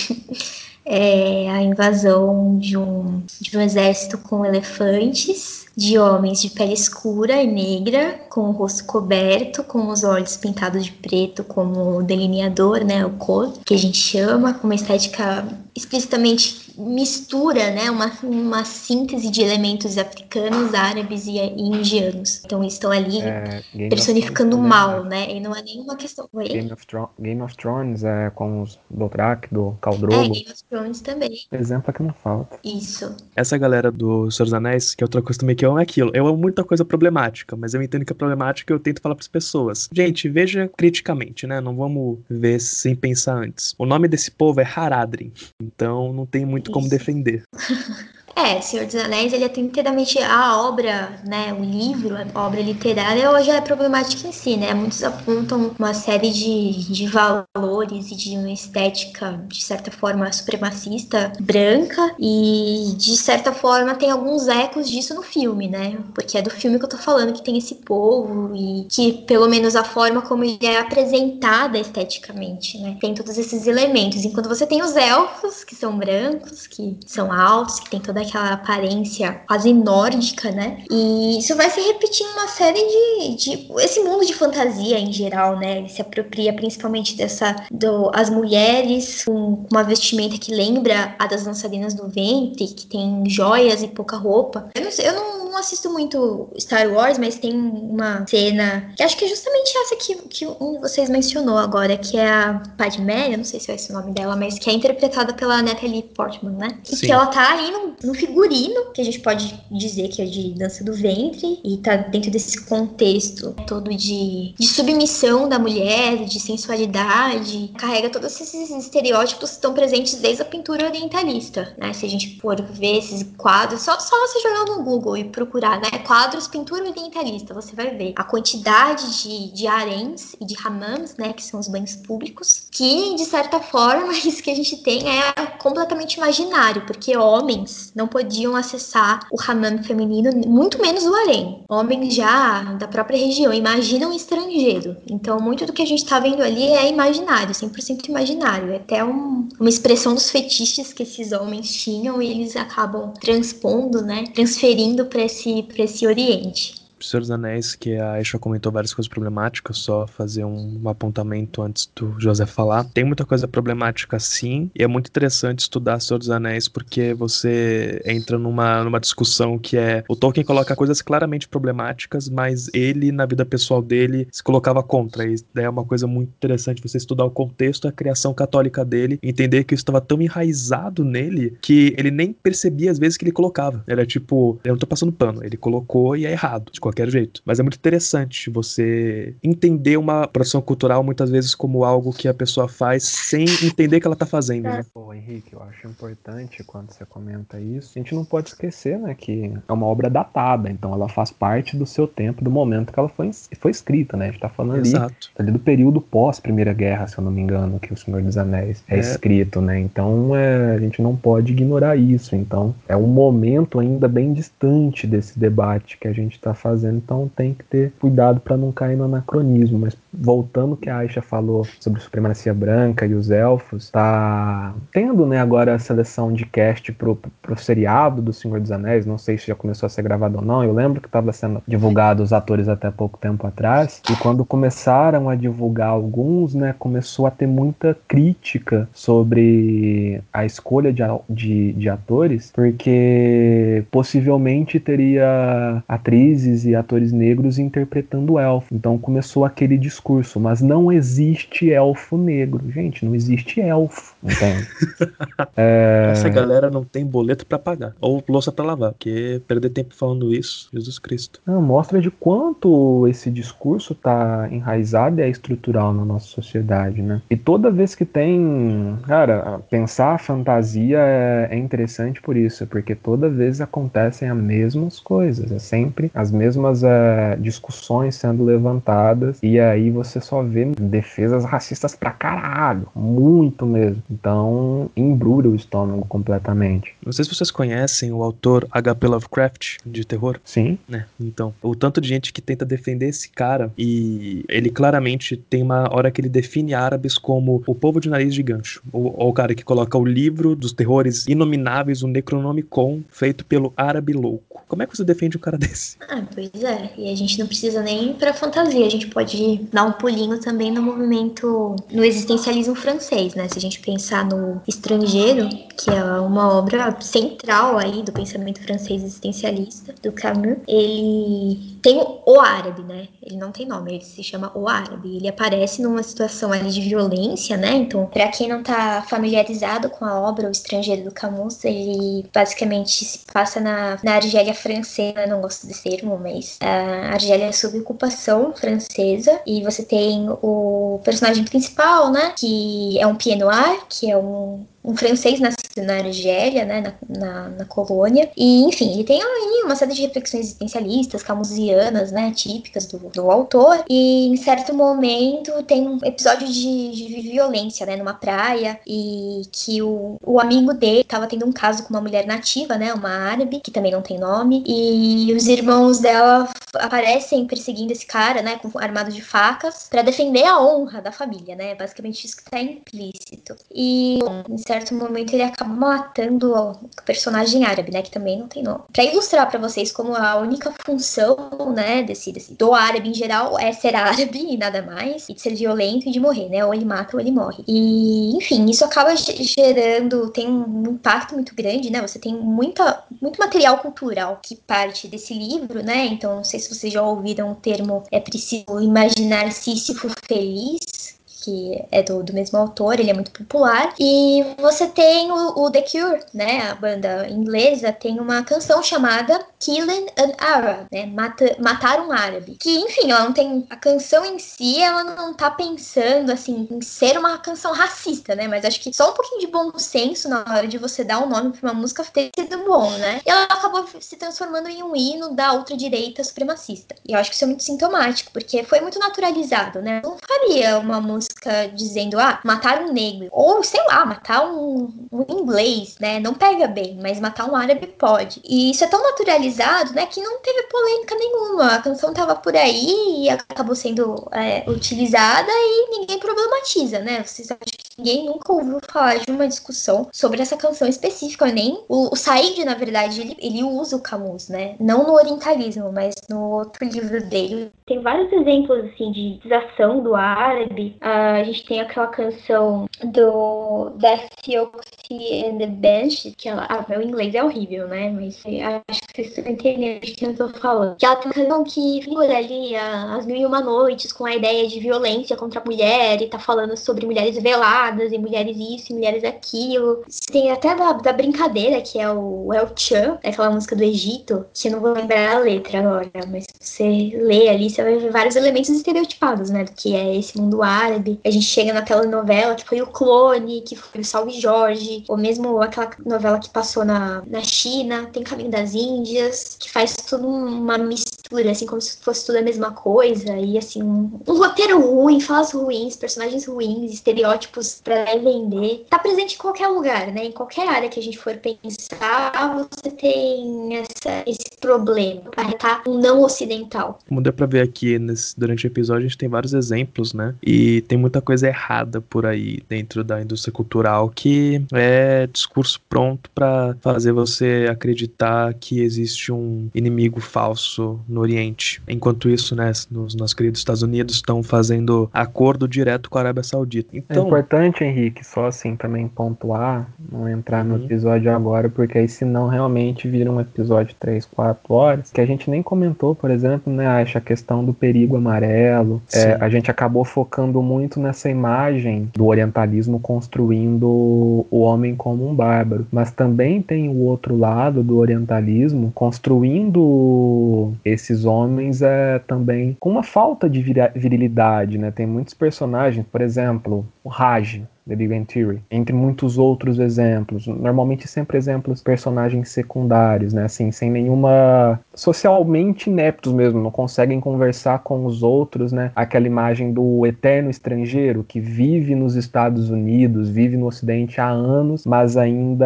é 0.89 1.49
a 1.49 1.61
invasão 1.61 2.57
de 2.59 2.77
um, 2.77 3.21
de 3.41 3.57
um 3.57 3.61
exército 3.61 4.17
com 4.17 4.45
elefantes 4.45 5.66
de 5.77 5.99
homens 5.99 6.41
de 6.41 6.49
pele 6.49 6.73
escura 6.73 7.39
e 7.41 7.45
negra, 7.45 8.19
com 8.31 8.49
o 8.49 8.51
rosto 8.51 8.83
coberto, 8.85 9.63
com 9.63 9.89
os 9.89 10.03
olhos 10.03 10.35
pintados 10.35 10.83
de 10.83 10.91
preto 10.91 11.43
como 11.43 12.01
delineador, 12.01 12.83
né, 12.83 13.05
o 13.05 13.11
cor, 13.11 13.53
que 13.63 13.75
a 13.75 13.77
gente 13.77 13.97
chama, 13.97 14.55
com 14.55 14.65
uma 14.65 14.73
estética 14.73 15.47
explicitamente 15.75 16.66
mistura, 16.77 17.71
né, 17.71 17.89
uma, 17.89 18.11
uma 18.23 18.63
síntese 18.63 19.29
de 19.31 19.41
elementos 19.41 19.97
africanos, 19.97 20.73
árabes 20.73 21.25
e, 21.25 21.37
e 21.37 21.61
indianos. 21.61 22.41
Então 22.45 22.63
estão 22.63 22.91
ali 22.91 23.21
é, 23.21 23.61
personificando 23.89 24.57
o 24.57 24.61
mal, 24.61 25.03
né? 25.03 25.31
E 25.31 25.39
não 25.39 25.55
é 25.55 25.61
nenhuma 25.61 25.95
questão. 25.95 26.27
Oi? 26.33 26.47
Game 26.47 26.71
of, 26.71 26.85
Game 27.19 27.41
of 27.41 27.55
Thrones 27.57 28.03
é 28.03 28.29
com 28.29 28.61
os 28.61 28.79
Dothraki, 28.89 29.53
do 29.53 29.77
Caldrogo. 29.81 30.13
É, 30.13 30.29
Game 30.29 30.45
of 30.47 30.63
Thrones 30.69 31.01
também. 31.01 31.31
Exemplo 31.51 31.89
é 31.89 31.93
que 31.93 32.03
não 32.03 32.13
falta. 32.13 32.57
Isso. 32.63 33.15
Essa 33.35 33.57
galera 33.57 33.91
do 33.91 34.29
Senhor 34.29 34.45
dos 34.45 34.53
Anéis, 34.53 34.93
que 34.93 35.03
é 35.03 35.05
outra 35.05 35.21
coisa 35.21 35.39
também 35.39 35.55
que 35.55 35.65
eu 35.65 35.71
amo 35.71 35.79
é 35.79 35.83
aquilo. 35.83 36.11
Eu 36.13 36.27
amo 36.27 36.37
muita 36.37 36.63
coisa 36.63 36.85
problemática, 36.85 37.55
mas 37.55 37.73
eu 37.73 37.81
entendo 37.81 38.05
que 38.05 38.13
é 38.13 38.15
problemática 38.15 38.71
e 38.71 38.75
eu 38.75 38.79
tento 38.79 39.01
falar 39.01 39.15
para 39.15 39.23
as 39.23 39.27
pessoas. 39.27 39.89
Gente, 39.91 40.29
veja 40.29 40.69
criticamente, 40.77 41.47
né? 41.47 41.59
Não 41.61 41.75
vamos 41.75 42.19
ver 42.29 42.59
sem 42.59 42.95
pensar 42.95 43.35
antes. 43.35 43.73
O 43.77 43.85
nome 43.85 44.07
desse 44.07 44.31
povo 44.31 44.61
é 44.61 44.65
Haradrim, 44.65 45.31
então 45.61 46.13
não 46.13 46.25
tem 46.25 46.45
muito 46.45 46.66
como 46.69 46.89
defender. 46.89 47.43
É, 48.37 48.61
Senhor 48.61 48.85
dos 48.85 48.93
Anéis, 48.93 49.33
ele 49.33 49.45
é 49.45 49.51
inteiramente 49.59 50.19
a 50.21 50.61
obra, 50.61 51.19
né, 51.25 51.51
o 51.59 51.63
livro, 51.63 52.15
a 52.35 52.45
obra 52.45 52.61
literária, 52.61 53.27
já 53.43 53.55
é 53.55 53.61
problemática 53.61 54.27
em 54.27 54.31
si, 54.31 54.55
né? 54.55 54.75
Muitos 54.75 55.03
apontam 55.03 55.71
uma 55.79 55.91
série 55.91 56.29
de, 56.29 56.93
de 56.93 57.07
valores 57.07 58.11
e 58.11 58.15
de 58.15 58.37
uma 58.37 58.51
estética, 58.51 59.43
de 59.47 59.63
certa 59.63 59.89
forma, 59.89 60.31
supremacista, 60.31 61.33
branca, 61.39 62.15
e 62.19 62.93
de 62.95 63.17
certa 63.17 63.51
forma 63.51 63.95
tem 63.95 64.11
alguns 64.11 64.47
ecos 64.47 64.87
disso 64.87 65.15
no 65.15 65.23
filme, 65.23 65.67
né? 65.67 65.97
Porque 66.13 66.37
é 66.37 66.41
do 66.41 66.51
filme 66.51 66.77
que 66.77 66.85
eu 66.85 66.89
tô 66.89 66.97
falando 66.97 67.33
que 67.33 67.43
tem 67.43 67.57
esse 67.57 67.73
povo 67.75 68.55
e 68.55 68.85
que, 68.87 69.13
pelo 69.25 69.49
menos, 69.49 69.75
a 69.75 69.83
forma 69.83 70.21
como 70.21 70.43
ele 70.43 70.59
é 70.61 70.79
apresentada 70.79 71.79
esteticamente, 71.79 72.77
né? 72.77 72.97
Tem 73.01 73.15
todos 73.15 73.35
esses 73.35 73.65
elementos. 73.65 74.23
Enquanto 74.23 74.47
você 74.47 74.67
tem 74.67 74.83
os 74.83 74.95
elfos, 74.95 75.63
que 75.63 75.73
são 75.73 75.97
brancos, 75.97 76.67
que 76.67 76.97
são 77.07 77.31
altos, 77.31 77.79
que 77.79 77.89
tem 77.89 77.99
toda 77.99 78.26
aquela 78.27 78.53
aparência 78.53 79.41
quase 79.47 79.73
nórdica, 79.73 80.51
né? 80.51 80.83
E 80.91 81.39
isso 81.39 81.55
vai 81.55 81.69
se 81.69 81.79
repetir 81.81 82.25
em 82.25 82.33
uma 82.33 82.47
série 82.47 82.79
de, 82.79 83.35
de 83.35 83.67
esse 83.79 83.99
mundo 84.01 84.25
de 84.25 84.33
fantasia 84.33 84.99
em 84.99 85.11
geral, 85.11 85.57
né? 85.57 85.79
Ele 85.79 85.89
se 85.89 86.01
apropria 86.01 86.53
principalmente 86.53 87.15
dessa 87.15 87.55
do 87.71 88.11
as 88.13 88.29
mulheres 88.29 89.23
com 89.25 89.65
uma 89.71 89.83
vestimenta 89.83 90.37
que 90.37 90.53
lembra 90.53 91.15
a 91.17 91.27
das 91.27 91.43
dançarinas 91.43 91.93
do 91.93 92.07
ventre, 92.07 92.67
que 92.67 92.87
tem 92.87 93.23
joias 93.27 93.81
e 93.81 93.87
pouca 93.87 94.17
roupa. 94.17 94.69
Eu 94.75 94.83
não, 94.83 94.91
eu 94.91 95.13
não 95.13 95.36
não 95.57 95.61
assisto 95.61 95.91
muito 95.91 96.49
Star 96.59 96.87
Wars, 96.87 97.17
mas 97.17 97.35
tem 97.39 97.53
uma 97.53 98.25
cena 98.27 98.91
que 98.95 99.01
acho 99.01 99.17
que 99.17 99.25
é 99.25 99.27
justamente 99.27 99.75
essa 99.77 99.95
que, 99.95 100.15
que 100.27 100.45
um 100.45 100.73
de 100.73 100.79
vocês 100.79 101.09
mencionou 101.09 101.57
agora, 101.57 101.97
que 101.97 102.17
é 102.17 102.29
a 102.29 102.61
Padmé, 102.77 103.33
eu 103.33 103.37
não 103.37 103.43
sei 103.43 103.59
se 103.59 103.71
é 103.71 103.75
esse 103.75 103.91
o 103.91 103.95
nome 103.95 104.13
dela, 104.13 104.35
mas 104.35 104.59
que 104.59 104.69
é 104.69 104.73
interpretada 104.73 105.33
pela 105.33 105.61
Natalie 105.61 106.03
Portman, 106.03 106.51
né? 106.51 106.77
Sim. 106.83 106.95
E 106.95 106.99
que 106.99 107.11
ela 107.11 107.25
tá 107.27 107.53
aí 107.53 107.71
no, 107.71 107.95
no, 108.03 108.13
figurino, 108.13 108.91
que 108.93 109.01
a 109.01 109.03
gente 109.03 109.19
pode 109.19 109.59
dizer 109.71 110.09
que 110.09 110.21
é 110.21 110.25
de 110.25 110.51
dança 110.51 110.83
do 110.83 110.93
ventre, 110.93 111.59
e 111.63 111.77
tá 111.77 111.95
dentro 111.95 112.29
desse 112.29 112.63
contexto 112.65 113.55
todo 113.65 113.89
de, 113.89 114.53
de 114.57 114.67
submissão 114.67 115.49
da 115.49 115.57
mulher, 115.57 116.23
de 116.25 116.39
sensualidade, 116.39 117.71
carrega 117.77 118.09
todos 118.09 118.39
esses 118.39 118.69
estereótipos 118.69 119.49
que 119.49 119.55
estão 119.55 119.73
presentes 119.73 120.15
desde 120.15 120.43
a 120.43 120.45
pintura 120.45 120.85
orientalista, 120.85 121.75
né? 121.77 121.93
Se 121.93 122.05
a 122.05 122.09
gente 122.09 122.39
for 122.39 122.61
ver 122.61 122.99
esses 122.99 123.23
quadros, 123.37 123.81
só, 123.81 123.99
só 123.99 124.15
você 124.27 124.39
jogar 124.39 124.65
no 124.65 124.83
Google 124.83 125.17
e 125.17 125.23
procurar 125.23 125.46
procurar, 125.47 125.79
né? 125.79 125.89
Quadros 126.05 126.47
pintura 126.47 126.83
orientalista, 126.83 127.53
você 127.53 127.75
vai 127.75 127.95
ver 127.95 128.13
a 128.15 128.23
quantidade 128.23 129.21
de, 129.21 129.51
de 129.53 129.67
haréns 129.67 130.35
e 130.39 130.45
de 130.45 130.55
hammams, 130.63 131.15
né? 131.17 131.33
Que 131.33 131.43
são 131.43 131.59
os 131.59 131.67
banhos 131.67 131.95
públicos, 131.95 132.67
que 132.71 133.15
de 133.15 133.25
certa 133.25 133.59
forma 133.59 134.13
isso 134.17 134.43
que 134.43 134.51
a 134.51 134.55
gente 134.55 134.77
tem 134.83 135.01
é 135.09 135.33
completamente 135.57 136.15
imaginário, 136.15 136.85
porque 136.85 137.17
homens 137.17 137.91
não 137.95 138.07
podiam 138.07 138.55
acessar 138.55 139.21
o 139.31 139.37
hammam 139.41 139.83
feminino, 139.83 140.31
muito 140.47 140.79
menos 140.81 141.05
o 141.05 141.15
harém. 141.15 141.63
Homens 141.69 142.13
já 142.13 142.63
da 142.73 142.87
própria 142.87 143.17
região, 143.17 143.53
imaginam 143.53 144.11
um 144.11 144.13
estrangeiro. 144.13 144.97
Então, 145.09 145.39
muito 145.39 145.65
do 145.65 145.73
que 145.73 145.81
a 145.81 145.85
gente 145.85 146.05
tá 146.05 146.19
vendo 146.19 146.41
ali 146.41 146.63
é 146.63 146.89
imaginário, 146.89 147.53
100% 147.53 148.09
imaginário. 148.09 148.71
É 148.71 148.77
até 148.77 149.03
um, 149.03 149.47
uma 149.59 149.69
expressão 149.69 150.13
dos 150.13 150.29
fetiches 150.29 150.93
que 150.93 151.03
esses 151.03 151.31
homens 151.31 151.71
tinham 151.71 152.21
e 152.21 152.29
eles 152.29 152.55
acabam 152.55 153.13
transpondo, 153.19 154.01
né? 154.01 154.25
Transferindo 154.33 155.05
para 155.05 155.23
esse, 155.23 155.36
para 155.63 155.83
esse 155.83 156.07
Oriente. 156.07 156.86
Senhor 156.99 157.21
dos 157.21 157.31
Anéis, 157.31 157.75
que 157.75 157.95
a 157.95 158.13
Aisha 158.13 158.39
comentou 158.39 158.71
várias 158.71 158.93
coisas 158.93 159.09
problemáticas, 159.09 159.77
só 159.77 160.07
fazer 160.07 160.43
um, 160.45 160.81
apontamento 160.87 161.61
antes 161.61 161.89
do 161.95 162.19
José 162.19 162.45
falar. 162.45 162.83
Tem 162.85 163.03
muita 163.03 163.25
coisa 163.25 163.47
problemática 163.47 164.19
sim, 164.19 164.71
e 164.75 164.83
é 164.83 164.87
muito 164.87 165.07
interessante 165.07 165.59
estudar 165.59 165.99
Senhor 165.99 166.17
dos 166.17 166.29
Anéis 166.29 166.67
porque 166.67 167.13
você 167.13 168.01
entra 168.05 168.37
numa, 168.37 168.83
numa 168.83 168.99
discussão 168.99 169.57
que 169.57 169.77
é 169.77 170.03
o 170.07 170.15
Tolkien 170.15 170.45
coloca 170.45 170.75
coisas 170.75 171.01
claramente 171.01 171.47
problemáticas, 171.47 172.29
mas 172.29 172.69
ele, 172.73 173.11
na 173.11 173.25
vida 173.25 173.45
pessoal 173.45 173.81
dele, 173.81 174.27
se 174.31 174.41
colocava 174.41 174.81
contra. 174.81 175.25
E 175.25 175.35
é 175.55 175.69
uma 175.69 175.83
coisa 175.83 176.07
muito 176.07 176.29
interessante 176.29 176.81
você 176.81 176.97
estudar 176.97 177.25
o 177.25 177.31
contexto, 177.31 177.87
a 177.87 177.91
criação 177.91 178.33
católica 178.33 178.85
dele, 178.85 179.19
entender 179.21 179.63
que 179.63 179.73
isso 179.73 179.81
estava 179.81 180.01
tão 180.01 180.21
enraizado 180.21 181.03
nele 181.03 181.57
que 181.61 181.93
ele 181.97 182.11
nem 182.11 182.31
percebia 182.31 182.91
às 182.91 182.99
vezes 182.99 183.17
que 183.17 183.25
ele 183.25 183.31
colocava. 183.31 183.83
Era 183.87 184.05
tipo, 184.05 184.59
eu 184.63 184.71
não 184.71 184.79
tô 184.79 184.87
passando 184.87 185.11
pano, 185.11 185.43
ele 185.43 185.57
colocou 185.57 186.15
e 186.15 186.25
é 186.25 186.31
errado 186.31 186.71
qualquer 186.87 187.09
jeito. 187.09 187.41
Mas 187.45 187.59
é 187.59 187.63
muito 187.63 187.75
interessante 187.75 188.49
você 188.49 189.35
entender 189.43 189.97
uma 189.97 190.27
produção 190.27 190.61
cultural 190.61 191.03
muitas 191.03 191.29
vezes 191.29 191.53
como 191.53 191.83
algo 191.83 192.13
que 192.13 192.27
a 192.27 192.33
pessoa 192.33 192.67
faz 192.67 193.03
sem 193.03 193.45
entender 193.63 193.99
que 193.99 194.07
ela 194.07 194.15
tá 194.15 194.25
fazendo, 194.25 194.63
né? 194.63 194.85
Pô, 194.93 195.13
Henrique, 195.13 195.53
eu 195.53 195.61
acho 195.63 195.87
importante 195.87 196.63
quando 196.63 196.91
você 196.91 197.05
comenta 197.05 197.59
isso. 197.59 197.91
A 197.95 197.99
gente 197.99 198.15
não 198.15 198.23
pode 198.23 198.49
esquecer, 198.49 198.97
né, 198.97 199.13
que 199.13 199.53
é 199.67 199.73
uma 199.73 199.85
obra 199.85 200.09
datada, 200.09 200.69
então 200.69 200.93
ela 200.93 201.09
faz 201.09 201.31
parte 201.31 201.75
do 201.75 201.85
seu 201.85 202.07
tempo, 202.07 202.43
do 202.43 202.49
momento 202.49 202.93
que 202.93 202.99
ela 202.99 203.09
foi, 203.09 203.31
foi 203.59 203.71
escrita, 203.71 204.15
né? 204.15 204.27
A 204.27 204.31
gente 204.31 204.39
tá 204.39 204.49
falando 204.49 204.79
ali, 204.79 205.13
ali 205.37 205.51
do 205.51 205.59
período 205.59 205.99
pós 205.99 206.39
Primeira 206.39 206.73
Guerra, 206.73 207.07
se 207.07 207.17
eu 207.17 207.23
não 207.23 207.31
me 207.31 207.41
engano, 207.41 207.79
que 207.79 207.93
o 207.93 207.97
Senhor 207.97 208.21
dos 208.21 208.37
Anéis 208.37 208.83
é, 208.87 208.95
é. 208.95 208.99
escrito, 208.99 209.61
né? 209.61 209.79
Então 209.79 210.35
é, 210.35 210.75
a 210.75 210.79
gente 210.79 211.01
não 211.01 211.15
pode 211.15 211.51
ignorar 211.51 211.95
isso. 211.95 212.35
Então 212.35 212.73
é 212.87 212.95
um 212.95 213.07
momento 213.07 213.79
ainda 213.79 214.07
bem 214.07 214.33
distante 214.33 215.05
desse 215.05 215.37
debate 215.37 215.97
que 215.97 216.07
a 216.07 216.13
gente 216.13 216.39
tá 216.39 216.53
fazendo 216.53 216.76
fazendo, 216.77 216.97
então 216.97 217.29
tem 217.35 217.53
que 217.53 217.63
ter 217.63 217.91
cuidado 217.99 218.39
para 218.39 218.55
não 218.55 218.71
cair 218.71 218.95
no 218.95 219.05
anacronismo. 219.05 219.79
Mas 219.79 219.97
voltando 220.13 220.71
ao 220.71 220.77
que 220.77 220.89
a 220.89 220.97
Aisha 220.97 221.21
falou 221.21 221.65
sobre 221.79 221.99
supremacia 222.01 222.53
branca 222.53 223.05
e 223.05 223.13
os 223.13 223.29
elfos, 223.29 223.89
tá 223.89 224.73
tendo 224.91 225.25
né, 225.25 225.39
agora 225.39 225.75
a 225.75 225.79
seleção 225.79 226.31
de 226.31 226.45
cast 226.45 226.91
pro, 226.93 227.19
pro 227.41 227.57
seriado 227.57 228.21
do 228.21 228.31
Senhor 228.33 228.59
dos 228.59 228.71
Anéis, 228.71 229.05
não 229.05 229.17
sei 229.17 229.37
se 229.37 229.47
já 229.47 229.55
começou 229.55 229.87
a 229.87 229.89
ser 229.89 230.01
gravado 230.01 230.37
ou 230.37 230.45
não, 230.45 230.63
eu 230.63 230.73
lembro 230.73 231.01
que 231.01 231.07
estava 231.07 231.31
sendo 231.33 231.61
divulgado 231.67 232.23
os 232.23 232.31
atores 232.33 232.67
até 232.67 232.89
pouco 232.89 233.17
tempo 233.17 233.45
atrás, 233.45 234.01
e 234.09 234.15
quando 234.17 234.45
começaram 234.45 235.29
a 235.29 235.35
divulgar 235.35 235.89
alguns, 235.89 236.53
né, 236.55 236.73
começou 236.77 237.25
a 237.25 237.31
ter 237.31 237.47
muita 237.47 237.97
crítica 238.07 238.87
sobre 238.93 240.21
a 240.31 240.45
escolha 240.45 240.91
de, 240.91 241.03
de, 241.29 241.73
de 241.73 241.89
atores, 241.89 242.51
porque 242.53 243.83
possivelmente 243.91 244.79
teria 244.79 245.83
atrizes 245.87 246.65
e 246.67 246.75
atores 246.75 247.11
negros 247.11 247.57
interpretando 247.57 248.39
elfo. 248.39 248.73
Então 248.73 248.97
começou 248.97 249.45
aquele 249.45 249.77
discurso, 249.77 250.39
mas 250.39 250.61
não 250.61 250.91
existe 250.91 251.71
elfo 251.71 252.17
negro. 252.17 252.63
Gente, 252.71 253.05
não 253.05 253.15
existe 253.15 253.59
elfo, 253.61 254.15
entende? 254.23 254.67
é... 255.55 256.09
Essa 256.11 256.29
galera 256.29 256.69
não 256.69 256.83
tem 256.83 257.05
boleto 257.05 257.45
para 257.45 257.57
pagar 257.57 257.93
ou 257.99 258.23
louça 258.27 258.51
para 258.51 258.65
lavar, 258.65 258.91
porque 258.93 259.41
perder 259.47 259.69
tempo 259.69 259.95
falando 259.95 260.33
isso, 260.33 260.69
Jesus 260.73 260.99
Cristo. 260.99 261.41
Não, 261.45 261.61
mostra 261.61 262.01
de 262.01 262.11
quanto 262.11 263.07
esse 263.07 263.29
discurso 263.29 263.95
tá 263.95 264.47
enraizado 264.51 265.19
e 265.19 265.23
é 265.23 265.29
estrutural 265.29 265.93
na 265.93 266.05
nossa 266.05 266.27
sociedade, 266.27 267.01
né? 267.01 267.21
E 267.29 267.35
toda 267.35 267.71
vez 267.71 267.95
que 267.95 268.05
tem, 268.05 268.97
cara, 269.05 269.59
pensar 269.69 270.15
a 270.15 270.17
fantasia 270.17 270.99
é, 270.99 271.49
é 271.51 271.57
interessante 271.57 272.21
por 272.21 272.35
isso, 272.35 272.65
porque 272.67 272.95
toda 272.95 273.29
vez 273.29 273.61
acontecem 273.61 274.29
as 274.29 274.37
mesmas 274.37 274.99
coisas, 274.99 275.51
é 275.51 275.59
sempre 275.59 276.11
as 276.13 276.31
mesmas 276.31 276.56
mesmas 276.57 276.83
é, 276.83 277.37
discussões 277.39 278.15
sendo 278.15 278.43
levantadas, 278.43 279.37
e 279.41 279.59
aí 279.59 279.89
você 279.91 280.19
só 280.19 280.41
vê 280.41 280.65
defesas 280.65 281.45
racistas 281.45 281.95
pra 281.95 282.11
caralho, 282.11 282.87
muito 282.95 283.65
mesmo. 283.65 284.01
Então, 284.09 284.89
embrulha 284.95 285.49
o 285.49 285.55
estômago 285.55 286.05
completamente. 286.07 286.93
Não 287.05 287.13
sei 287.13 287.23
se 287.25 287.33
vocês 287.33 287.51
conhecem 287.51 288.11
o 288.11 288.23
autor 288.23 288.67
H.P. 288.71 289.07
Lovecraft 289.07 289.77
de 289.85 290.05
terror. 290.05 290.39
Sim. 290.43 290.77
Né? 290.87 291.05
Então, 291.19 291.53
o 291.61 291.75
tanto 291.75 292.01
de 292.01 292.07
gente 292.07 292.33
que 292.33 292.41
tenta 292.41 292.65
defender 292.65 293.07
esse 293.07 293.29
cara 293.29 293.71
e 293.77 294.43
ele 294.49 294.69
claramente 294.69 295.37
tem 295.37 295.61
uma 295.61 295.93
hora 295.93 296.11
que 296.11 296.19
ele 296.19 296.29
define 296.29 296.73
árabes 296.73 297.17
como 297.17 297.63
o 297.67 297.75
povo 297.75 297.99
de 297.99 298.09
nariz 298.09 298.33
de 298.33 298.43
gancho. 298.43 298.81
Ou, 298.91 299.13
ou 299.17 299.29
o 299.29 299.33
cara 299.33 299.53
que 299.53 299.63
coloca 299.63 299.97
o 299.97 300.05
livro 300.05 300.55
dos 300.55 300.73
terrores 300.73 301.27
inomináveis, 301.27 302.01
o 302.01 302.07
Necronomicon, 302.07 303.01
feito 303.09 303.45
pelo 303.45 303.73
árabe 303.77 304.13
louco. 304.13 304.63
Como 304.67 304.83
é 304.83 304.85
que 304.85 304.95
você 304.95 305.03
defende 305.03 305.37
um 305.37 305.39
cara 305.39 305.57
desse? 305.57 305.97
Ah, 306.09 306.23
pois 306.33 306.46
é. 306.63 306.91
E 306.97 307.11
a 307.11 307.15
gente 307.15 307.39
não 307.39 307.47
precisa 307.47 307.81
nem 307.81 308.11
ir 308.11 308.13
pra 308.15 308.33
fantasia. 308.33 308.85
A 308.85 308.89
gente 308.89 309.07
pode 309.07 309.57
dar 309.71 309.83
um 309.83 309.91
pulinho 309.93 310.39
também 310.39 310.71
no 310.71 310.81
movimento, 310.81 311.75
no 311.91 312.03
existencialismo 312.03 312.75
francês, 312.75 313.35
né? 313.35 313.47
Se 313.47 313.57
a 313.57 313.61
gente 313.61 313.79
pensar 313.79 314.25
no 314.25 314.61
Estrangeiro, 314.67 315.49
que 315.75 315.89
é 315.89 316.03
uma 316.19 316.53
obra 316.53 316.95
central 317.01 317.77
aí 317.77 318.03
do 318.03 318.11
pensamento 318.11 318.61
francês 318.61 319.03
existencialista, 319.03 319.93
do 320.01 320.11
Camus, 320.11 320.57
ele 320.67 321.77
tem 321.81 321.99
o 322.25 322.39
árabe, 322.39 322.83
né? 322.83 323.07
Ele 323.21 323.37
não 323.37 323.51
tem 323.51 323.65
nome, 323.65 323.95
ele 323.95 324.03
se 324.03 324.23
chama 324.23 324.51
o 324.55 324.67
árabe. 324.67 325.17
Ele 325.17 325.27
aparece 325.27 325.81
numa 325.81 326.03
situação 326.03 326.51
ali 326.51 326.69
de 326.69 326.81
violência, 326.81 327.57
né? 327.57 327.73
Então, 327.73 328.05
para 328.05 328.27
quem 328.29 328.47
não 328.47 328.63
tá 328.63 329.03
familiarizado 329.07 329.89
com 329.89 330.05
a 330.05 330.19
obra 330.19 330.47
O 330.47 330.51
Estrangeiro 330.51 331.03
do 331.03 331.11
Camus, 331.11 331.63
ele 331.63 332.25
basicamente 332.33 333.05
se 333.05 333.19
passa 333.31 333.59
na, 333.59 333.97
na 334.03 334.15
Argélia 334.15 334.53
francesa, 334.53 335.27
não 335.27 335.41
gosto 335.41 335.67
desse 335.67 335.83
termo, 335.83 336.19
mas 336.21 336.36
a 336.59 337.13
Argélia 337.13 337.45
é 337.45 337.51
sob 337.51 337.79
ocupação 337.79 338.53
francesa 338.53 339.41
e 339.45 339.63
você 339.63 339.83
tem 339.83 340.27
o 340.41 340.99
personagem 341.03 341.43
principal, 341.43 342.11
né? 342.11 342.33
Que 342.37 342.99
é 342.99 343.07
um 343.07 343.15
Pied 343.15 343.39
Noir, 343.39 343.81
que 343.89 344.09
é 344.09 344.17
um 344.17 344.65
um 344.87 344.95
francês 344.95 345.41
nascido 345.41 345.85
na 345.85 345.97
Argélia, 345.97 346.63
né, 346.63 346.81
na, 346.81 347.19
na, 347.19 347.49
na, 347.49 347.65
colônia. 347.65 348.31
E, 348.37 348.63
enfim, 348.63 348.93
ele 348.93 349.03
tem 349.03 349.21
aí 349.21 349.61
uma 349.65 349.75
série 349.75 349.93
de 349.93 350.01
reflexões 350.03 350.45
existencialistas, 350.45 351.21
camusianas, 351.21 352.09
né, 352.09 352.31
típicas 352.33 352.85
do, 352.85 352.97
do 352.97 353.29
autor. 353.29 353.83
E, 353.89 354.27
em 354.27 354.37
certo 354.37 354.73
momento, 354.73 355.51
tem 355.63 355.85
um 355.85 355.99
episódio 356.05 356.47
de, 356.47 356.91
de 356.91 357.21
violência, 357.21 357.85
né, 357.85 357.97
numa 357.97 358.13
praia, 358.13 358.79
e 358.87 359.41
que 359.51 359.81
o, 359.81 360.17
o 360.25 360.39
amigo 360.39 360.73
dele 360.73 361.01
estava 361.01 361.27
tendo 361.27 361.45
um 361.45 361.51
caso 361.51 361.83
com 361.83 361.89
uma 361.89 362.01
mulher 362.01 362.25
nativa, 362.25 362.77
né, 362.77 362.93
uma 362.93 363.09
árabe, 363.09 363.59
que 363.59 363.71
também 363.71 363.91
não 363.91 364.01
tem 364.01 364.17
nome, 364.17 364.63
e 364.65 365.33
os 365.33 365.47
irmãos 365.47 365.99
dela 365.99 366.47
aparecem 366.75 367.45
perseguindo 367.45 367.91
esse 367.91 368.05
cara, 368.05 368.41
né, 368.41 368.57
com 368.57 368.71
armado 368.79 369.11
de 369.11 369.21
facas, 369.21 369.87
para 369.89 370.01
defender 370.01 370.45
a 370.45 370.61
honra 370.61 371.01
da 371.01 371.11
família, 371.11 371.57
né, 371.57 371.75
basicamente 371.75 372.25
isso 372.25 372.37
que 372.37 372.49
tá 372.49 372.61
implícito. 372.61 373.53
E, 373.73 374.19
bom, 374.21 374.43
em 374.49 374.57
certo 374.57 374.76
certo 374.77 374.93
momento 374.93 375.33
ele 375.33 375.43
acaba 375.43 375.73
matando 375.73 376.53
o 376.53 376.75
personagem 377.05 377.65
árabe, 377.65 377.91
né, 377.91 378.01
que 378.01 378.11
também 378.11 378.39
não 378.39 378.47
tem 378.47 378.63
nome. 378.63 378.83
Para 378.93 379.03
ilustrar 379.03 379.49
para 379.49 379.59
vocês 379.59 379.91
como 379.91 380.15
a 380.15 380.35
única 380.37 380.73
função, 380.85 381.73
né, 381.75 382.03
desse, 382.03 382.31
desse 382.31 382.53
do 382.53 382.73
árabe 382.73 383.09
em 383.09 383.13
geral 383.13 383.59
é 383.59 383.71
ser 383.73 383.95
árabe 383.95 384.39
e 384.39 384.57
nada 384.57 384.81
mais, 384.81 385.27
e 385.29 385.33
de 385.33 385.41
ser 385.41 385.55
violento 385.55 386.07
e 386.07 386.11
de 386.11 386.19
morrer, 386.19 386.49
né, 386.49 386.63
ou 386.63 386.73
ele 386.73 386.85
mata 386.85 387.15
ou 387.15 387.19
ele 387.19 387.31
morre. 387.31 387.63
E, 387.67 388.37
enfim, 388.37 388.65
isso 388.69 388.85
acaba 388.85 389.15
gerando, 389.15 390.29
tem 390.29 390.47
um 390.47 390.83
impacto 390.91 391.33
muito 391.33 391.55
grande, 391.55 391.89
né, 391.89 392.01
você 392.01 392.19
tem 392.19 392.35
muita, 392.35 393.03
muito 393.21 393.39
material 393.39 393.79
cultural 393.79 394.39
que 394.41 394.55
parte 394.55 395.07
desse 395.07 395.33
livro, 395.33 395.83
né, 395.83 396.05
então 396.05 396.35
não 396.35 396.43
sei 396.43 396.59
se 396.59 396.73
vocês 396.73 396.93
já 396.93 397.01
ouviram 397.01 397.51
o 397.51 397.55
termo 397.55 398.03
é 398.11 398.19
preciso 398.19 398.79
imaginar 398.79 399.51
Sísifo 399.51 400.09
feliz, 400.27 401.16
que 401.47 401.81
é 401.93 402.03
do, 402.03 402.21
do 402.21 402.33
mesmo 402.33 402.59
autor, 402.59 402.99
ele 402.99 403.09
é 403.09 403.13
muito 403.13 403.31
popular. 403.31 403.93
E 403.97 404.43
você 404.59 404.85
tem 404.85 405.31
o, 405.31 405.63
o 405.63 405.71
The 405.71 405.81
Cure, 405.81 406.19
né? 406.33 406.69
A 406.69 406.75
banda 406.75 407.25
inglesa 407.29 407.93
tem 407.93 408.19
uma 408.19 408.43
canção 408.43 408.83
chamada 408.83 409.39
Killing 409.57 410.07
an 410.17 410.33
Arab, 410.37 410.87
né? 410.91 411.05
Mata, 411.05 411.55
matar 411.59 412.01
um 412.01 412.11
árabe. 412.11 412.57
Que, 412.59 412.79
enfim, 412.79 413.11
ela 413.11 413.23
não 413.23 413.31
tem. 413.31 413.65
A 413.69 413.77
canção 413.77 414.25
em 414.25 414.37
si, 414.37 414.81
ela 414.81 415.05
não 415.05 415.33
tá 415.33 415.49
pensando, 415.49 416.31
assim, 416.33 416.67
em 416.69 416.81
ser 416.81 417.17
uma 417.17 417.37
canção 417.37 417.71
racista, 417.71 418.35
né? 418.35 418.45
Mas 418.49 418.65
acho 418.65 418.81
que 418.81 418.93
só 418.93 419.11
um 419.11 419.13
pouquinho 419.13 419.39
de 419.39 419.47
bom 419.47 419.71
senso 419.79 420.27
na 420.27 420.41
hora 420.41 420.67
de 420.67 420.77
você 420.77 421.05
dar 421.05 421.23
um 421.23 421.29
nome 421.29 421.53
pra 421.53 421.71
uma 421.71 421.79
música 421.79 422.03
ter 422.03 422.29
sido 422.37 422.57
bom, 422.65 422.91
né? 422.97 423.21
E 423.25 423.29
ela 423.29 423.43
acabou 423.43 423.87
se 424.01 424.17
transformando 424.17 424.67
em 424.67 424.83
um 424.83 424.93
hino 424.93 425.33
da 425.33 425.53
ultradireita 425.53 426.23
supremacista. 426.25 426.93
E 427.07 427.13
eu 427.13 427.19
acho 427.19 427.29
que 427.29 427.35
isso 427.35 427.45
é 427.45 427.47
muito 427.47 427.63
sintomático, 427.63 428.31
porque 428.33 428.63
foi 428.63 428.81
muito 428.81 428.99
naturalizado, 428.99 429.81
né? 429.81 430.01
Não 430.03 430.17
faria 430.17 430.77
uma 430.79 430.99
música 430.99 431.36
música 431.37 431.67
dizendo, 431.73 432.19
ah, 432.19 432.39
matar 432.43 432.81
um 432.81 432.91
negro. 432.91 433.27
Ou, 433.31 433.63
sei 433.63 433.81
lá, 433.87 434.05
matar 434.05 434.45
um, 434.45 434.91
um 435.11 435.25
inglês, 435.29 435.97
né? 435.99 436.19
Não 436.19 436.33
pega 436.33 436.67
bem, 436.67 436.97
mas 437.01 437.19
matar 437.19 437.49
um 437.49 437.55
árabe 437.55 437.87
pode. 437.87 438.41
E 438.43 438.71
isso 438.71 438.83
é 438.83 438.87
tão 438.87 439.01
naturalizado, 439.01 439.93
né, 439.93 440.05
que 440.05 440.21
não 440.21 440.39
teve 440.39 440.63
polêmica 440.63 441.15
nenhuma. 441.15 441.75
A 441.75 441.81
canção 441.81 442.13
tava 442.13 442.35
por 442.35 442.55
aí 442.55 443.23
e 443.25 443.29
acabou 443.29 443.75
sendo 443.75 444.27
é, 444.31 444.69
utilizada 444.69 445.49
e 445.51 445.99
ninguém 445.99 446.19
problematiza, 446.19 446.99
né? 446.99 447.23
Vocês 447.23 447.49
acham 447.51 447.59
que 447.65 447.97
ninguém 447.97 448.25
nunca 448.25 448.51
ouviu 448.53 448.79
falar 448.89 449.19
de 449.19 449.31
uma 449.31 449.47
discussão 449.47 450.09
sobre 450.11 450.41
essa 450.41 450.57
canção 450.57 450.87
específica, 450.87 451.45
nem 451.47 451.83
o, 451.87 452.13
o 452.13 452.15
Said, 452.15 452.63
na 452.65 452.73
verdade, 452.73 453.21
ele, 453.21 453.37
ele 453.39 453.63
usa 453.63 453.95
o 453.95 454.01
Camus, 454.01 454.49
né? 454.49 454.75
Não 454.79 455.05
no 455.05 455.13
orientalismo, 455.13 455.91
mas 455.91 456.15
no 456.29 456.49
outro 456.51 456.85
livro 456.85 457.23
dele. 457.23 457.71
Tem 457.85 458.01
vários 458.01 458.31
exemplos, 458.31 458.85
assim, 458.85 459.11
de 459.11 459.37
utilização 459.37 460.01
do 460.01 460.15
árabe. 460.15 460.95
Uh, 461.01 461.16
a 461.17 461.43
gente 461.43 461.65
tem 461.65 461.81
aquela 461.81 462.07
canção 462.07 462.87
do 463.03 463.91
Death 463.97 464.29
Oxy 464.47 465.45
and 465.45 465.57
the 465.57 465.67
Bench, 465.67 466.33
que 466.37 466.49
ela, 466.49 466.65
ah, 466.69 466.85
meu 466.87 467.01
inglês 467.01 467.33
é 467.33 467.43
horrível, 467.43 467.87
né? 467.87 468.09
Mas 468.09 468.41
acho 468.45 469.01
que 469.01 469.23
vocês 469.23 469.37
estão 469.37 469.51
entendendo 469.51 470.01
de 470.01 470.11
que 470.13 470.25
eu 470.25 470.35
tô 470.35 470.49
falando. 470.49 470.97
Que 470.97 471.05
ela 471.05 471.15
tem 471.15 471.25
uma 471.25 471.33
canção 471.33 471.63
que 471.63 472.01
figura 472.03 472.37
ali 472.37 472.75
as 472.75 473.25
mil 473.25 473.37
e 473.37 473.45
uma 473.45 473.61
noites 473.61 474.11
com 474.13 474.25
a 474.25 474.35
ideia 474.35 474.67
de 474.67 474.79
violência 474.79 475.35
contra 475.35 475.59
a 475.59 475.65
mulher 475.65 476.21
e 476.21 476.27
tá 476.27 476.39
falando 476.39 476.75
sobre 476.77 477.05
mulheres 477.05 477.41
veladas 477.41 478.11
e 478.11 478.17
mulheres 478.17 478.57
isso 478.57 478.91
e 478.91 478.95
mulheres 478.95 479.23
aquilo. 479.23 480.03
Tem 480.31 480.51
até 480.51 480.75
da, 480.75 480.93
da 480.93 481.13
brincadeira, 481.13 481.81
que 481.81 481.99
é 481.99 482.09
o 482.09 482.53
El 482.53 482.69
Chan, 482.75 483.17
aquela 483.23 483.49
música 483.49 483.75
do 483.75 483.83
Egito, 483.83 484.45
que 484.53 484.67
eu 484.67 484.73
não 484.73 484.79
vou 484.81 484.93
lembrar 484.93 485.37
a 485.37 485.39
letra 485.39 485.79
agora, 485.79 486.09
mas 486.29 486.45
você 486.59 487.11
lê 487.15 487.49
ali, 487.49 487.69
você 487.69 487.83
vai 487.83 487.97
ver 487.97 488.11
vários 488.11 488.35
elementos 488.35 488.69
estereotipados, 488.69 489.49
né? 489.49 489.63
Do 489.63 489.71
que 489.71 489.95
é 489.95 490.15
esse 490.15 490.37
mundo 490.37 490.61
árabe 490.61 491.06
a 491.23 491.29
gente 491.29 491.45
chega 491.45 491.73
na 491.73 491.81
telenovela, 491.81 492.55
que 492.55 492.65
foi 492.65 492.81
o 492.81 492.87
Clone, 492.87 493.61
que 493.61 493.75
foi 493.75 494.01
o 494.01 494.05
Salve 494.05 494.39
Jorge, 494.39 495.03
ou 495.07 495.17
mesmo 495.17 495.61
aquela 495.61 495.89
novela 496.05 496.39
que 496.39 496.49
passou 496.49 496.83
na, 496.83 497.23
na 497.25 497.41
China, 497.41 498.07
tem 498.11 498.23
Caminho 498.23 498.51
das 498.51 498.73
Índias, 498.73 499.57
que 499.59 499.69
faz 499.71 499.95
tudo 499.95 500.27
uma 500.27 500.77
mistura, 500.77 501.26
assim, 501.49 501.65
como 501.65 501.81
se 501.81 501.97
fosse 501.97 502.25
tudo 502.25 502.37
a 502.37 502.41
mesma 502.41 502.71
coisa, 502.71 503.35
e 503.37 503.57
assim, 503.57 503.83
um, 503.83 504.19
roteiro 504.27 504.79
ruim, 504.79 505.19
falas 505.19 505.51
ruins, 505.51 505.95
personagens 505.95 506.45
ruins, 506.45 506.91
estereótipos 506.93 507.81
pra 507.83 508.05
vender. 508.15 508.85
Tá 508.89 508.99
presente 508.99 509.35
em 509.35 509.37
qualquer 509.37 509.67
lugar, 509.67 510.07
né? 510.11 510.25
Em 510.25 510.31
qualquer 510.31 510.67
área 510.67 510.89
que 510.89 510.99
a 510.99 511.03
gente 511.03 511.17
for 511.17 511.35
pensar, 511.37 512.67
você 512.71 512.91
tem 512.91 513.77
essa, 513.77 514.23
esse 514.25 514.47
problema, 514.59 515.21
tá 515.59 515.81
um 515.87 515.99
não 515.99 516.21
ocidental. 516.21 516.99
Como 517.07 517.21
deu 517.21 517.33
pra 517.33 517.45
ver 517.45 517.61
aqui 517.61 517.99
nesse, 517.99 518.37
durante 518.37 518.65
o 518.65 518.67
episódio, 518.67 519.05
a 519.05 519.07
gente 519.07 519.17
tem 519.17 519.29
vários 519.29 519.53
exemplos, 519.53 520.13
né? 520.13 520.35
E 520.41 520.81
tem 520.81 520.97
muita 520.97 521.21
coisa 521.21 521.47
errada 521.47 522.01
por 522.01 522.25
aí 522.25 522.59
dentro 522.67 523.03
da 523.03 523.21
indústria 523.21 523.53
cultural 523.53 524.09
que 524.09 524.61
é 524.73 525.27
discurso 525.27 525.79
pronto 525.89 526.29
para 526.31 526.75
fazer 526.81 527.11
você 527.11 527.67
acreditar 527.69 528.53
que 528.53 528.81
existe 528.81 529.31
um 529.31 529.69
inimigo 529.73 530.19
falso 530.19 530.99
no 531.07 531.16
Oriente. 531.19 531.81
Enquanto 531.87 532.29
isso, 532.29 532.55
né, 532.55 532.71
nos 532.91 533.15
nossos 533.15 533.33
queridos 533.33 533.59
Estados 533.59 533.81
Unidos 533.81 534.15
estão 534.15 534.41
fazendo 534.43 535.09
acordo 535.13 535.67
direto 535.67 536.09
com 536.09 536.17
a 536.17 536.21
Arábia 536.21 536.43
Saudita. 536.43 536.95
É 536.95 536.99
então, 536.99 537.23
é 537.23 537.27
importante, 537.27 537.83
Henrique, 537.83 538.25
só 538.25 538.47
assim 538.47 538.75
também 538.75 539.07
pontuar, 539.07 539.87
não 540.11 540.29
entrar 540.29 540.63
no 540.63 540.75
uhum. 540.75 540.85
episódio 540.85 541.33
agora, 541.33 541.69
porque 541.69 541.97
aí 541.97 542.07
senão 542.07 542.47
realmente 542.47 543.07
vira 543.07 543.31
um 543.31 543.39
episódio 543.39 543.89
de 543.89 543.95
3, 543.95 544.25
4 544.25 544.73
horas, 544.73 545.11
que 545.11 545.21
a 545.21 545.25
gente 545.25 545.49
nem 545.49 545.61
comentou, 545.61 546.15
por 546.15 546.29
exemplo, 546.29 546.71
né, 546.71 546.87
acha 546.87 547.19
a 547.19 547.21
questão 547.21 547.63
do 547.63 547.73
perigo 547.73 548.15
amarelo. 548.15 549.01
É, 549.13 549.37
a 549.39 549.49
gente 549.49 549.69
acabou 549.69 550.03
focando 550.03 550.61
muito 550.61 550.99
nessa 550.99 551.29
imagem 551.29 552.09
do 552.13 552.25
orientalismo 552.25 552.99
construindo 552.99 553.87
o 553.87 554.59
homem 554.59 554.95
como 554.95 555.27
um 555.27 555.35
bárbaro, 555.35 555.87
mas 555.91 556.11
também 556.11 556.61
tem 556.61 556.89
o 556.89 557.01
outro 557.01 557.37
lado 557.37 557.83
do 557.83 557.97
orientalismo 557.97 558.91
construindo 558.93 560.73
esses 561.07 561.25
homens 561.25 561.81
é 561.81 562.19
também 562.19 562.75
com 562.79 562.89
uma 562.89 563.03
falta 563.03 563.49
de 563.49 563.61
virilidade, 563.95 564.77
né? 564.77 564.91
Tem 564.91 565.05
muitos 565.05 565.33
personagens, 565.33 566.05
por 566.11 566.21
exemplo, 566.21 566.85
o 567.03 567.09
Raj, 567.09 567.61
The 567.87 567.95
Big 567.95 568.09
Bang 568.09 568.25
Theory, 568.25 568.61
entre 568.69 568.93
muitos 568.93 569.37
outros 569.37 569.79
exemplos. 569.79 570.45
Normalmente 570.47 571.07
sempre 571.07 571.37
exemplos 571.37 571.81
personagens 571.81 572.49
secundários, 572.49 573.33
né? 573.33 573.45
Assim, 573.45 573.71
sem 573.71 573.89
nenhuma 573.89 574.79
socialmente 574.97 575.89
ineptos 575.89 576.33
mesmo, 576.33 576.61
não 576.61 576.71
conseguem 576.71 577.19
conversar 577.19 577.79
com 577.79 578.05
os 578.05 578.23
outros, 578.23 578.71
né? 578.71 578.91
Aquela 578.95 579.27
imagem 579.27 579.71
do 579.71 580.05
eterno 580.05 580.49
estrangeiro 580.49 581.23
que 581.23 581.39
vive 581.39 581.95
nos 581.95 582.15
Estados 582.15 582.69
Unidos, 582.69 583.29
vive 583.29 583.55
no 583.55 583.67
Ocidente 583.67 584.19
há 584.19 584.27
anos, 584.27 584.85
mas 584.85 585.15
ainda 585.15 585.65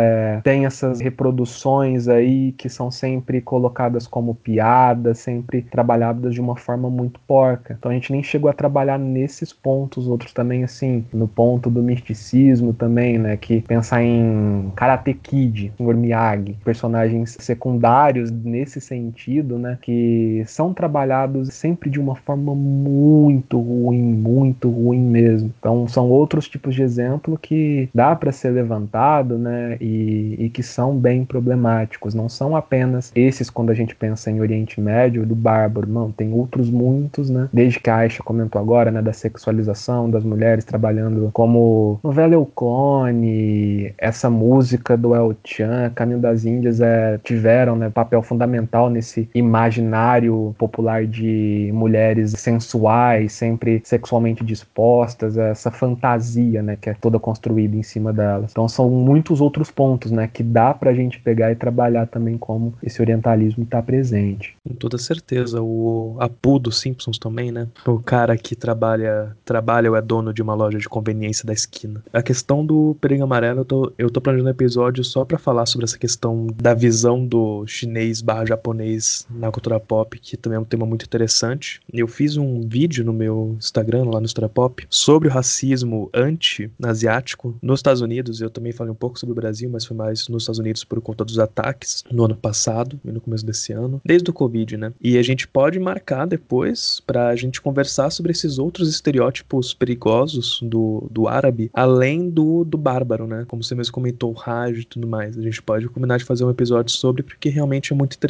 é, 0.00 0.40
tem 0.42 0.64
essas 0.66 1.00
reproduções 1.00 2.08
aí 2.08 2.52
que 2.52 2.68
são 2.68 2.90
sempre 2.90 3.40
colocadas 3.40 4.06
como 4.06 4.34
piadas, 4.34 5.18
sempre 5.18 5.62
trabalhadas 5.62 6.32
de 6.34 6.40
uma 6.40 6.56
forma 6.56 6.88
muito 6.88 7.20
porca. 7.26 7.76
Então 7.78 7.90
a 7.90 7.94
gente 7.94 8.12
nem 8.12 8.22
chegou 8.22 8.48
a 8.48 8.54
trabalhar 8.54 8.98
nesses 8.98 9.52
pontos, 9.52 10.06
outros 10.06 10.32
também 10.32 10.64
assim, 10.64 11.04
no 11.12 11.26
ponto 11.26 11.68
do 11.68 11.82
misticismo 11.82 12.72
também, 12.72 13.18
né? 13.18 13.36
Que 13.36 13.60
pensar 13.62 14.02
em 14.02 14.72
Karate 14.76 15.12
Kid. 15.14 15.72
Miyagi, 16.00 16.56
personagens 16.64 17.36
secundários 17.40 18.30
nesse 18.30 18.59
sentido, 18.68 19.58
né? 19.58 19.78
Que 19.80 20.42
são 20.46 20.74
trabalhados 20.74 21.52
sempre 21.54 21.88
de 21.88 22.00
uma 22.00 22.14
forma 22.14 22.54
muito 22.54 23.58
ruim, 23.58 24.02
muito 24.02 24.68
ruim 24.68 25.00
mesmo. 25.00 25.52
Então 25.58 25.86
são 25.88 26.08
outros 26.10 26.48
tipos 26.48 26.74
de 26.74 26.82
exemplo 26.82 27.38
que 27.40 27.88
dá 27.94 28.14
para 28.14 28.32
ser 28.32 28.50
levantado, 28.50 29.38
né? 29.38 29.76
E, 29.80 30.36
e 30.38 30.50
que 30.50 30.62
são 30.62 30.96
bem 30.96 31.24
problemáticos. 31.24 32.14
Não 32.14 32.28
são 32.28 32.56
apenas 32.56 33.12
esses 33.14 33.48
quando 33.50 33.70
a 33.70 33.74
gente 33.74 33.94
pensa 33.94 34.30
em 34.30 34.40
Oriente 34.40 34.80
Médio 34.80 35.26
do 35.26 35.34
bárbaro, 35.34 35.88
não. 35.88 36.10
Tem 36.10 36.32
outros 36.32 36.70
muitos, 36.70 37.30
né? 37.30 37.48
Desde 37.52 37.80
que 37.80 37.90
a 37.90 37.96
Aisha 37.96 38.22
comentou 38.22 38.60
agora, 38.60 38.90
né? 38.90 39.00
Da 39.00 39.12
sexualização 39.12 40.10
das 40.10 40.24
mulheres 40.24 40.64
trabalhando 40.64 41.30
como 41.32 41.98
novela 42.02 42.34
El 42.34 42.46
Clone, 42.46 43.94
essa 43.98 44.28
música 44.28 44.96
do 44.96 45.14
El 45.14 45.34
Chan, 45.44 45.90
Caminho 45.94 46.18
das 46.18 46.44
Índias, 46.44 46.80
é, 46.80 47.18
tiveram 47.22 47.76
né, 47.76 47.90
papel 47.90 48.22
fundamental 48.22 48.49
nesse 48.90 49.28
imaginário 49.34 50.54
popular 50.58 51.06
de 51.06 51.70
mulheres 51.72 52.32
sensuais, 52.32 53.32
sempre 53.32 53.80
sexualmente 53.84 54.44
dispostas, 54.44 55.36
essa 55.36 55.70
fantasia, 55.70 56.62
né, 56.62 56.76
que 56.80 56.90
é 56.90 56.94
toda 56.94 57.18
construída 57.18 57.76
em 57.76 57.82
cima 57.82 58.12
delas. 58.12 58.50
Então 58.50 58.68
são 58.68 58.90
muitos 58.90 59.40
outros 59.40 59.70
pontos, 59.70 60.10
né, 60.10 60.28
que 60.32 60.42
dá 60.42 60.74
pra 60.74 60.92
gente 60.94 61.20
pegar 61.20 61.52
e 61.52 61.54
trabalhar 61.54 62.06
também 62.06 62.36
como 62.38 62.74
esse 62.82 63.00
orientalismo 63.00 63.64
está 63.64 63.82
presente. 63.82 64.54
Com 64.66 64.74
toda 64.74 64.98
certeza, 64.98 65.62
o 65.62 66.16
Apu 66.18 66.58
dos 66.58 66.80
Simpsons 66.80 67.18
também, 67.18 67.52
né? 67.52 67.68
O 67.86 67.98
cara 67.98 68.36
que 68.36 68.54
trabalha, 68.54 69.36
trabalha 69.44 69.90
ou 69.90 69.96
é 69.96 70.02
dono 70.02 70.32
de 70.32 70.42
uma 70.42 70.54
loja 70.54 70.78
de 70.78 70.88
conveniência 70.88 71.46
da 71.46 71.52
esquina. 71.52 72.02
A 72.12 72.22
questão 72.22 72.64
do 72.64 72.96
perigo 73.00 73.24
amarelo, 73.24 73.60
eu 73.60 73.64
tô, 73.64 73.92
eu 73.98 74.10
tô 74.10 74.20
planejando 74.20 74.48
um 74.48 74.52
episódio 74.52 75.04
só 75.04 75.24
para 75.24 75.38
falar 75.38 75.66
sobre 75.66 75.84
essa 75.84 75.98
questão 75.98 76.46
da 76.54 76.74
visão 76.74 77.24
do 77.24 77.66
chinês 77.66 78.20
barra 78.20 78.39
japonês 78.44 79.26
na 79.30 79.50
cultura 79.50 79.78
pop, 79.78 80.18
que 80.18 80.36
também 80.36 80.56
é 80.56 80.60
um 80.60 80.64
tema 80.64 80.86
muito 80.86 81.04
interessante. 81.04 81.80
Eu 81.92 82.06
fiz 82.06 82.36
um 82.36 82.60
vídeo 82.60 83.04
no 83.04 83.12
meu 83.12 83.56
Instagram, 83.58 84.04
lá 84.04 84.20
no 84.20 84.26
História 84.26 84.48
Pop, 84.48 84.86
sobre 84.88 85.28
o 85.28 85.30
racismo 85.30 86.10
anti-asiático 86.14 87.56
nos 87.62 87.80
Estados 87.80 88.00
Unidos. 88.00 88.40
Eu 88.40 88.50
também 88.50 88.72
falei 88.72 88.92
um 88.92 88.96
pouco 88.96 89.18
sobre 89.18 89.32
o 89.32 89.36
Brasil, 89.36 89.68
mas 89.70 89.84
foi 89.84 89.96
mais 89.96 90.28
nos 90.28 90.42
Estados 90.42 90.58
Unidos 90.58 90.84
por 90.84 91.00
conta 91.00 91.24
dos 91.24 91.38
ataques 91.38 92.04
no 92.10 92.24
ano 92.24 92.36
passado 92.36 92.98
e 93.04 93.10
no 93.10 93.20
começo 93.20 93.44
desse 93.44 93.72
ano, 93.72 94.00
desde 94.04 94.30
o 94.30 94.32
Covid, 94.32 94.76
né? 94.76 94.92
E 95.00 95.18
a 95.18 95.22
gente 95.22 95.46
pode 95.46 95.78
marcar 95.78 96.26
depois 96.26 97.00
pra 97.06 97.34
gente 97.36 97.60
conversar 97.60 98.10
sobre 98.10 98.32
esses 98.32 98.58
outros 98.58 98.88
estereótipos 98.88 99.74
perigosos 99.74 100.60
do, 100.62 101.06
do 101.10 101.28
árabe, 101.28 101.70
além 101.72 102.28
do, 102.28 102.64
do 102.64 102.78
bárbaro, 102.78 103.26
né? 103.26 103.44
Como 103.48 103.62
você 103.62 103.74
mesmo 103.74 103.92
comentou, 103.92 104.30
o 104.30 104.34
Raj 104.34 104.78
e 104.78 104.84
tudo 104.84 105.06
mais. 105.06 105.36
A 105.36 105.42
gente 105.42 105.62
pode 105.62 105.88
combinar 105.88 106.18
de 106.18 106.24
fazer 106.24 106.44
um 106.44 106.50
episódio 106.50 106.94
sobre, 106.94 107.22
porque 107.22 107.48
realmente 107.48 107.92
é 107.92 107.96
muito 107.96 108.16
interessante. 108.16 108.29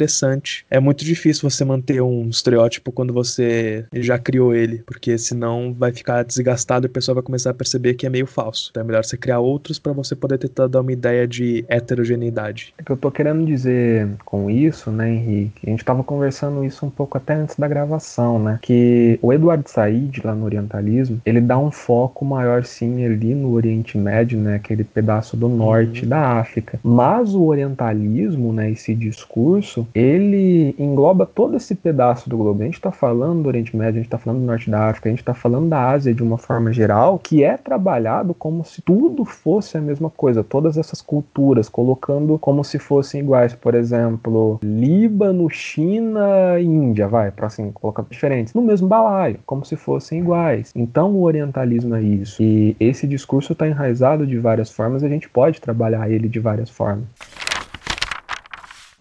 É 0.69 0.79
muito 0.79 1.03
difícil 1.03 1.49
você 1.49 1.63
manter 1.63 2.01
um 2.01 2.29
estereótipo 2.29 2.91
quando 2.91 3.13
você 3.13 3.85
já 3.93 4.17
criou 4.17 4.53
ele, 4.53 4.83
porque 4.85 5.17
senão 5.17 5.73
vai 5.77 5.91
ficar 5.91 6.23
desgastado 6.23 6.85
e 6.85 6.87
o 6.87 6.91
pessoal 6.91 7.15
vai 7.15 7.23
começar 7.23 7.51
a 7.51 7.53
perceber 7.53 7.93
que 7.93 8.05
é 8.05 8.09
meio 8.09 8.27
falso. 8.27 8.69
Então 8.71 8.81
é 8.81 8.85
melhor 8.85 9.03
você 9.03 9.17
criar 9.17 9.39
outros 9.39 9.79
para 9.79 9.93
você 9.93 10.15
poder 10.15 10.37
tentar 10.37 10.67
dar 10.67 10.81
uma 10.81 10.91
ideia 10.91 11.27
de 11.27 11.65
heterogeneidade. 11.67 12.73
É 12.77 12.83
que 12.83 12.91
eu 12.91 12.97
tô 12.97 13.11
querendo 13.11 13.45
dizer 13.45 14.09
com 14.25 14.49
isso, 14.49 14.91
né, 14.91 15.09
Henrique? 15.13 15.67
A 15.67 15.69
gente 15.69 15.85
tava 15.85 16.03
conversando 16.03 16.63
isso 16.63 16.85
um 16.85 16.89
pouco 16.89 17.17
até 17.17 17.33
antes 17.33 17.55
da 17.55 17.67
gravação, 17.67 18.39
né? 18.39 18.59
Que 18.61 19.19
o 19.21 19.33
Eduardo 19.33 19.69
Said, 19.69 20.21
lá 20.23 20.33
no 20.33 20.45
Orientalismo, 20.45 21.21
ele 21.25 21.41
dá 21.41 21.57
um 21.57 21.71
foco 21.71 22.25
maior 22.25 22.63
sim 22.63 23.05
ali 23.05 23.33
no 23.35 23.51
Oriente 23.51 23.97
Médio, 23.97 24.39
né? 24.39 24.55
Aquele 24.55 24.83
pedaço 24.83 25.35
do 25.37 25.47
norte 25.47 26.03
uhum. 26.03 26.09
da 26.09 26.39
África. 26.39 26.79
Mas 26.83 27.33
o 27.33 27.43
orientalismo, 27.43 28.53
né, 28.53 28.71
esse 28.71 28.93
discurso, 28.93 29.80
ele 29.93 30.75
engloba 30.77 31.25
todo 31.25 31.57
esse 31.57 31.75
pedaço 31.75 32.29
do 32.29 32.37
globo. 32.37 32.61
A 32.61 32.65
gente 32.65 32.75
está 32.75 32.91
falando 32.91 33.43
do 33.43 33.47
Oriente 33.47 33.75
Médio, 33.75 33.93
a 33.93 34.03
gente 34.03 34.05
está 34.05 34.17
falando 34.17 34.39
do 34.39 34.45
norte 34.45 34.69
da 34.69 34.89
África, 34.89 35.09
a 35.09 35.11
gente 35.11 35.19
está 35.19 35.33
falando 35.33 35.69
da 35.69 35.89
Ásia 35.89 36.13
de 36.13 36.23
uma 36.23 36.37
forma 36.37 36.71
geral, 36.71 37.19
que 37.19 37.43
é 37.43 37.57
trabalhado 37.57 38.33
como 38.33 38.63
se 38.63 38.81
tudo 38.81 39.25
fosse 39.25 39.77
a 39.77 39.81
mesma 39.81 40.09
coisa, 40.09 40.43
todas 40.43 40.77
essas 40.77 41.01
culturas, 41.01 41.69
colocando 41.69 42.37
como 42.39 42.63
se 42.63 42.79
fossem 42.79 43.21
iguais. 43.21 43.53
Por 43.53 43.75
exemplo, 43.75 44.59
Líbano, 44.63 45.49
China 45.49 46.59
Índia, 46.59 47.07
vai, 47.07 47.31
para 47.31 47.47
assim, 47.47 47.71
colocar 47.71 48.03
diferentes, 48.09 48.53
no 48.53 48.61
mesmo 48.61 48.87
balaio, 48.87 49.39
como 49.45 49.65
se 49.65 49.75
fossem 49.75 50.19
iguais. 50.19 50.71
Então 50.75 51.11
o 51.11 51.23
orientalismo 51.23 51.95
é 51.95 52.01
isso. 52.01 52.41
E 52.41 52.75
esse 52.79 53.07
discurso 53.07 53.53
está 53.53 53.67
enraizado 53.67 54.25
de 54.25 54.37
várias 54.37 54.71
formas, 54.71 55.03
a 55.03 55.09
gente 55.09 55.29
pode 55.29 55.61
trabalhar 55.61 56.09
ele 56.09 56.27
de 56.27 56.39
várias 56.39 56.69
formas. 56.69 57.05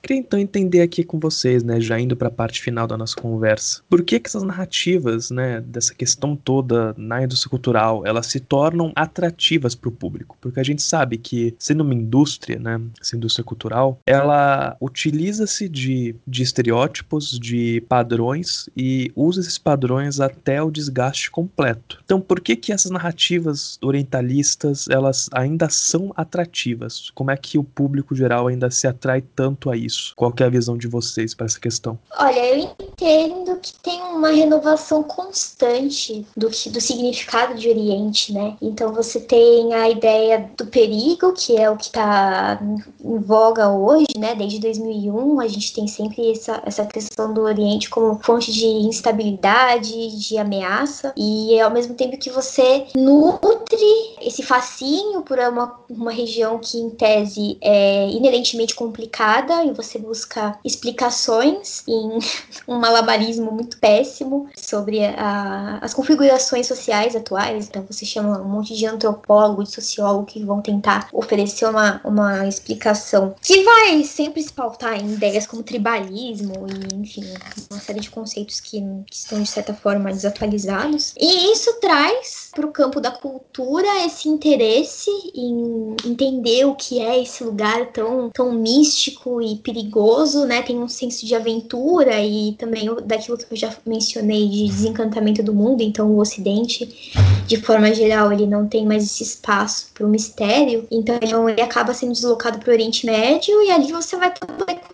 Queria 0.03 0.19
então 0.19 0.39
entender 0.39 0.81
aqui 0.81 1.05
com 1.05 1.19
vocês, 1.19 1.63
né, 1.63 1.81
já 1.81 1.99
indo 2.01 2.17
para 2.17 2.29
a 2.29 2.31
parte 2.31 2.61
final 2.61 2.87
da 2.87 2.97
nossa 2.97 3.15
conversa, 3.15 3.83
por 3.89 4.03
que, 4.03 4.19
que 4.19 4.29
essas 4.29 4.43
narrativas, 4.43 5.31
né, 5.31 5.61
dessa 5.61 5.95
questão 5.95 6.35
toda 6.35 6.95
na 6.97 7.23
indústria 7.23 7.51
cultural, 7.51 8.07
elas 8.07 8.27
se 8.27 8.41
tornam 8.41 8.93
atrativas 8.97 9.75
para 9.75 9.89
o 9.89 9.93
público? 9.93 10.39
Porque 10.41 10.59
a 10.59 10.65
gente 10.65 10.83
sabe 10.83 11.19
que, 11.19 11.55
sendo 11.59 11.83
uma 11.83 11.95
indústria, 11.95 12.59
né, 12.59 12.81
essa 13.01 13.17
indústria 13.17 13.45
cultural, 13.45 13.99
ela 14.07 14.77
utiliza-se 14.81 15.69
de, 15.69 16.15
de 16.27 16.43
estereótipos, 16.43 17.39
de 17.39 17.83
padrões 17.89 18.69
e 18.77 19.13
usa 19.15 19.41
esses 19.41 19.59
padrões 19.59 20.19
até 20.19 20.63
o 20.63 20.71
desgaste 20.71 21.31
completo. 21.31 22.01
Então, 22.05 22.21
por 22.21 22.41
que 22.41 22.57
que 22.57 22.73
essas 22.73 22.91
narrativas 22.91 23.79
orientalistas, 23.83 24.89
elas 24.89 25.29
ainda 25.33 25.69
são 25.69 26.13
atrativas? 26.17 27.11
Como 27.15 27.31
é 27.31 27.37
que 27.37 27.59
o 27.59 27.65
público 27.65 28.15
geral 28.15 28.49
ainda 28.49 28.71
se 28.71 28.87
atrai 28.87 29.21
tanto 29.21 29.71
a 29.71 29.77
isso? 29.77 29.90
Isso? 29.91 30.13
Qual 30.17 30.33
é 30.39 30.45
a 30.45 30.49
visão 30.49 30.79
de 30.79 30.87
vocês 30.87 31.35
para 31.35 31.47
essa 31.47 31.59
questão? 31.59 31.99
Olha, 32.19 32.55
eu 32.55 32.71
entendo 32.79 33.59
que 33.61 33.75
tem 33.81 34.01
uma 34.03 34.31
renovação 34.31 35.03
constante 35.03 36.27
do, 36.37 36.49
do 36.49 36.81
significado 36.81 37.55
de 37.55 37.69
Oriente, 37.69 38.33
né? 38.33 38.57
Então 38.63 38.93
você 38.93 39.21
tem 39.21 39.75
a 39.75 39.89
ideia 39.89 40.51
do 40.57 40.67
perigo, 40.67 41.33
que 41.33 41.57
é 41.57 41.69
o 41.69 41.77
que 41.77 41.87
está 41.87 42.59
em 42.63 43.19
voga 43.19 43.69
hoje, 43.71 44.07
né? 44.17 44.35
Desde 44.35 44.61
2001 44.61 45.41
a 45.41 45.49
gente 45.49 45.73
tem 45.73 45.87
sempre 45.87 46.31
essa, 46.31 46.63
essa 46.65 46.87
questão 46.87 47.33
do 47.35 47.43
Oriente 47.43 47.91
como 47.91 48.21
fonte 48.23 48.53
de 48.53 48.67
instabilidade, 48.67 50.19
de 50.19 50.39
ameaça, 50.39 51.13
e 51.17 51.61
ao 51.61 51.71
mesmo 51.71 51.95
tempo 51.95 52.19
que 52.19 52.31
você 52.31 52.87
nutre 52.95 54.17
esse 54.21 54.43
fascínio 54.43 55.23
por 55.23 55.39
uma, 55.39 55.81
uma 55.89 56.13
região 56.13 56.59
que 56.59 56.79
em 56.79 56.91
tese 56.91 57.59
é 57.61 58.09
inerentemente 58.11 58.75
complicada 58.75 59.65
e 59.65 59.73
você 59.83 59.99
busca 59.99 60.59
explicações 60.65 61.83
em 61.87 62.19
um 62.69 62.79
malabarismo 62.79 63.51
muito 63.51 63.79
péssimo 63.79 64.49
sobre 64.57 65.05
a, 65.05 65.79
as 65.81 65.95
configurações 65.95 66.67
sociais 66.67 67.17
atuais. 67.17 67.69
Então 67.69 67.85
você 67.89 68.05
chama 68.05 68.41
um 68.41 68.49
monte 68.49 68.75
de 68.75 68.87
antropólogo, 68.87 69.65
de 69.65 69.71
sociólogo 69.71 70.27
que 70.27 70.45
vão 70.45 70.61
tentar 70.61 71.09
oferecer 71.13 71.67
uma, 71.67 72.01
uma 72.05 72.47
explicação 72.47 73.35
que 73.41 73.63
vai 73.65 74.05
sempre 74.05 74.43
se 74.43 74.53
pautar 74.53 75.01
em 75.01 75.13
ideias 75.13 75.47
como 75.47 75.63
tribalismo 75.63 76.67
e, 76.69 76.97
enfim, 76.97 77.25
uma 77.71 77.81
série 77.81 78.01
de 78.01 78.11
conceitos 78.11 78.61
que, 78.61 78.81
que 79.07 79.17
estão 79.17 79.43
de 79.43 79.49
certa 79.49 79.75
forma 79.75 80.11
desatualizados. 80.11 81.15
E 81.19 81.53
isso 81.53 81.73
traz 81.81 82.51
para 82.55 82.67
o 82.67 82.73
campo 82.73 83.01
da 83.01 83.11
cultura 83.11 84.05
esse 84.05 84.29
interesse 84.29 85.11
em 85.35 85.97
entender 86.05 86.65
o 86.65 86.75
que 86.75 87.01
é 87.01 87.23
esse 87.23 87.45
lugar 87.45 87.93
tão, 87.93 88.31
tão 88.31 88.53
místico 88.53 89.41
e 89.41 89.57
perigoso, 89.71 90.45
né? 90.47 90.63
Tem 90.63 90.77
um 90.79 90.89
senso 90.89 91.25
de 91.25 91.35
aventura 91.35 92.21
e 92.21 92.53
também 92.59 92.89
daquilo 93.05 93.39
que 93.39 93.47
eu 93.51 93.57
já 93.57 93.73
mencionei 93.87 94.49
de 94.49 94.67
desencantamento 94.67 95.43
do 95.43 95.55
mundo. 95.55 95.83
Então, 95.83 96.11
o 96.11 96.19
Ocidente, 96.19 97.13
de 97.47 97.57
forma 97.57 97.95
geral, 97.95 98.33
ele 98.33 98.47
não 98.47 98.67
tem 98.67 98.85
mais 98.85 99.05
esse 99.05 99.23
espaço 99.23 99.91
para 99.95 100.05
o 100.05 100.09
mistério. 100.09 100.87
Então, 100.91 101.49
ele 101.49 101.63
acaba 101.63 101.95
sendo 101.95 102.13
deslocado 102.13 102.59
para 102.59 102.71
o 102.71 102.73
Oriente 102.73 103.07
Médio 103.07 103.63
e 103.63 103.71
ali 103.71 103.93
você 103.93 104.17
vai 104.17 104.33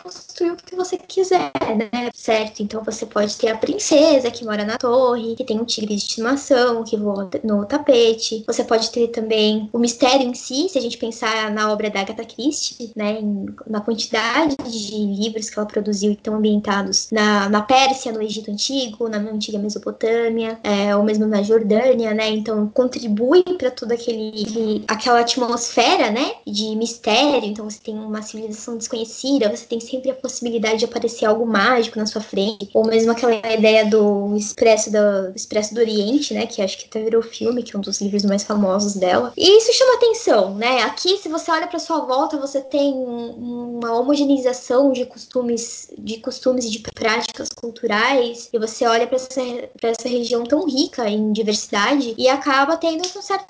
construir 0.07 0.53
o 0.53 0.57
que 0.57 0.77
você 0.77 0.97
quiser, 0.97 1.51
né? 1.77 2.11
Certo? 2.15 2.63
Então 2.63 2.83
você 2.85 3.05
pode 3.05 3.37
ter 3.37 3.49
a 3.49 3.59
princesa 3.59 4.31
que 4.31 4.45
mora 4.45 4.65
na 4.65 4.79
torre, 4.79 5.35
que 5.35 5.45
tem 5.45 5.61
um 5.61 5.65
tigre 5.65 5.97
de 5.97 6.03
estimação, 6.03 6.85
que 6.85 6.97
voa 6.97 7.29
no 7.43 7.67
tapete. 7.67 8.45
Você 8.47 8.63
pode 8.63 8.91
ter 8.91 9.09
também 9.09 9.69
o 9.73 9.79
mistério 9.79 10.27
em 10.27 10.35
si, 10.35 10.69
se 10.69 10.79
a 10.79 10.81
gente 10.81 10.97
pensar 10.97 11.51
na 11.51 11.73
obra 11.73 11.91
da 11.91 12.01
Agatha 12.01 12.25
Christie, 12.25 12.93
né? 12.95 13.19
Na 13.67 13.81
quantidade 13.81 14.57
de 14.57 14.97
livros 14.97 15.51
que 15.51 15.59
ela 15.59 15.67
produziu 15.67 16.11
e 16.11 16.15
estão 16.15 16.37
ambientados 16.37 17.09
na, 17.11 17.49
na 17.49 17.63
Pérsia, 17.63 18.13
no 18.13 18.23
Egito 18.23 18.51
Antigo, 18.51 19.09
na 19.09 19.19
antiga 19.19 19.59
Mesopotâmia, 19.59 20.59
é, 20.63 20.95
ou 20.95 21.03
mesmo 21.03 21.27
na 21.27 21.43
Jordânia, 21.43 22.15
né? 22.15 22.31
Então 22.31 22.69
contribui 22.69 23.43
para 23.43 23.71
toda 23.71 23.95
aquele, 23.95 24.85
aquela 24.87 25.21
atmosfera, 25.21 26.11
né? 26.11 26.33
De 26.47 26.77
mistério. 26.77 27.49
Então 27.49 27.69
você 27.69 27.81
tem 27.83 27.99
uma 27.99 28.23
civilização 28.23 28.77
desconhecida, 28.77 29.55
você 29.55 29.67
tem 29.67 29.81
sempre 29.97 30.11
a 30.11 30.15
possibilidade 30.15 30.79
de 30.79 30.85
aparecer 30.85 31.25
algo 31.25 31.47
mágico 31.47 31.99
na 31.99 32.07
sua 32.07 32.21
frente, 32.21 32.69
ou 32.75 32.87
mesmo 32.87 33.13
aquela 33.13 33.35
ideia 33.35 33.85
do 33.87 34.37
Expresso 34.37 34.91
do, 34.91 35.33
Expresso 35.35 35.75
do 35.75 35.81
Oriente, 35.81 36.35
né? 36.35 36.47
Que 36.47 36.63
acho 36.63 36.79
que 36.79 36.87
até 36.87 37.03
virou 37.03 37.23
filme, 37.23 37.63
que 37.63 37.75
é 37.75 37.79
um 37.79 37.83
dos 37.83 38.01
livros 38.01 38.25
mais 38.25 38.43
famosos 38.43 38.95
dela. 38.95 39.33
E 39.37 39.59
isso 39.59 39.73
chama 39.73 39.95
atenção, 39.95 40.55
né? 40.55 40.83
Aqui, 40.83 41.19
se 41.19 41.29
você 41.29 41.51
olha 41.51 41.67
para 41.67 41.79
sua 41.79 42.01
volta, 42.01 42.39
você 42.39 42.61
tem 42.61 42.93
uma 42.93 43.99
homogeneização 43.99 44.93
de 44.93 45.05
costumes, 45.07 45.91
de 45.99 46.19
costumes 46.19 46.67
e 46.67 46.71
de 46.71 46.79
práticas 46.79 47.49
culturais, 47.49 48.49
e 48.53 48.59
você 48.59 48.87
olha 48.87 49.07
para 49.07 49.17
essa, 49.17 49.41
essa 49.83 50.09
região 50.09 50.45
tão 50.45 50.67
rica 50.67 51.09
em 51.09 51.33
diversidade 51.33 52.15
e 52.17 52.29
acaba 52.29 52.77
tendo 52.77 53.03
um 53.07 53.23
certo 53.23 53.47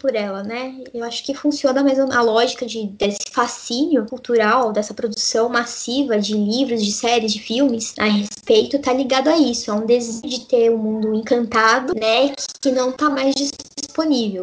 por 0.00 0.14
ela, 0.14 0.42
né? 0.42 0.82
Eu 0.94 1.04
acho 1.04 1.24
que 1.24 1.34
funciona 1.34 1.82
mesmo 1.82 2.12
a 2.12 2.22
lógica 2.22 2.64
de, 2.64 2.86
desse 2.86 3.18
fascínio 3.30 4.06
cultural, 4.06 4.72
dessa 4.72 4.94
produção 4.94 5.48
massiva 5.48 5.89
de 6.20 6.34
livros, 6.34 6.84
de 6.84 6.92
séries, 6.92 7.32
de 7.32 7.40
filmes 7.40 7.94
a 7.98 8.04
respeito, 8.04 8.78
tá 8.78 8.92
ligado 8.92 9.28
a 9.28 9.36
isso, 9.36 9.70
a 9.70 9.74
um 9.74 9.86
desejo 9.86 10.22
de 10.22 10.46
ter 10.46 10.70
um 10.70 10.78
mundo 10.78 11.14
encantado, 11.14 11.94
né, 11.94 12.32
que 12.60 12.70
não 12.70 12.92
tá 12.92 13.10
mais 13.10 13.34
disponível. 13.34 13.79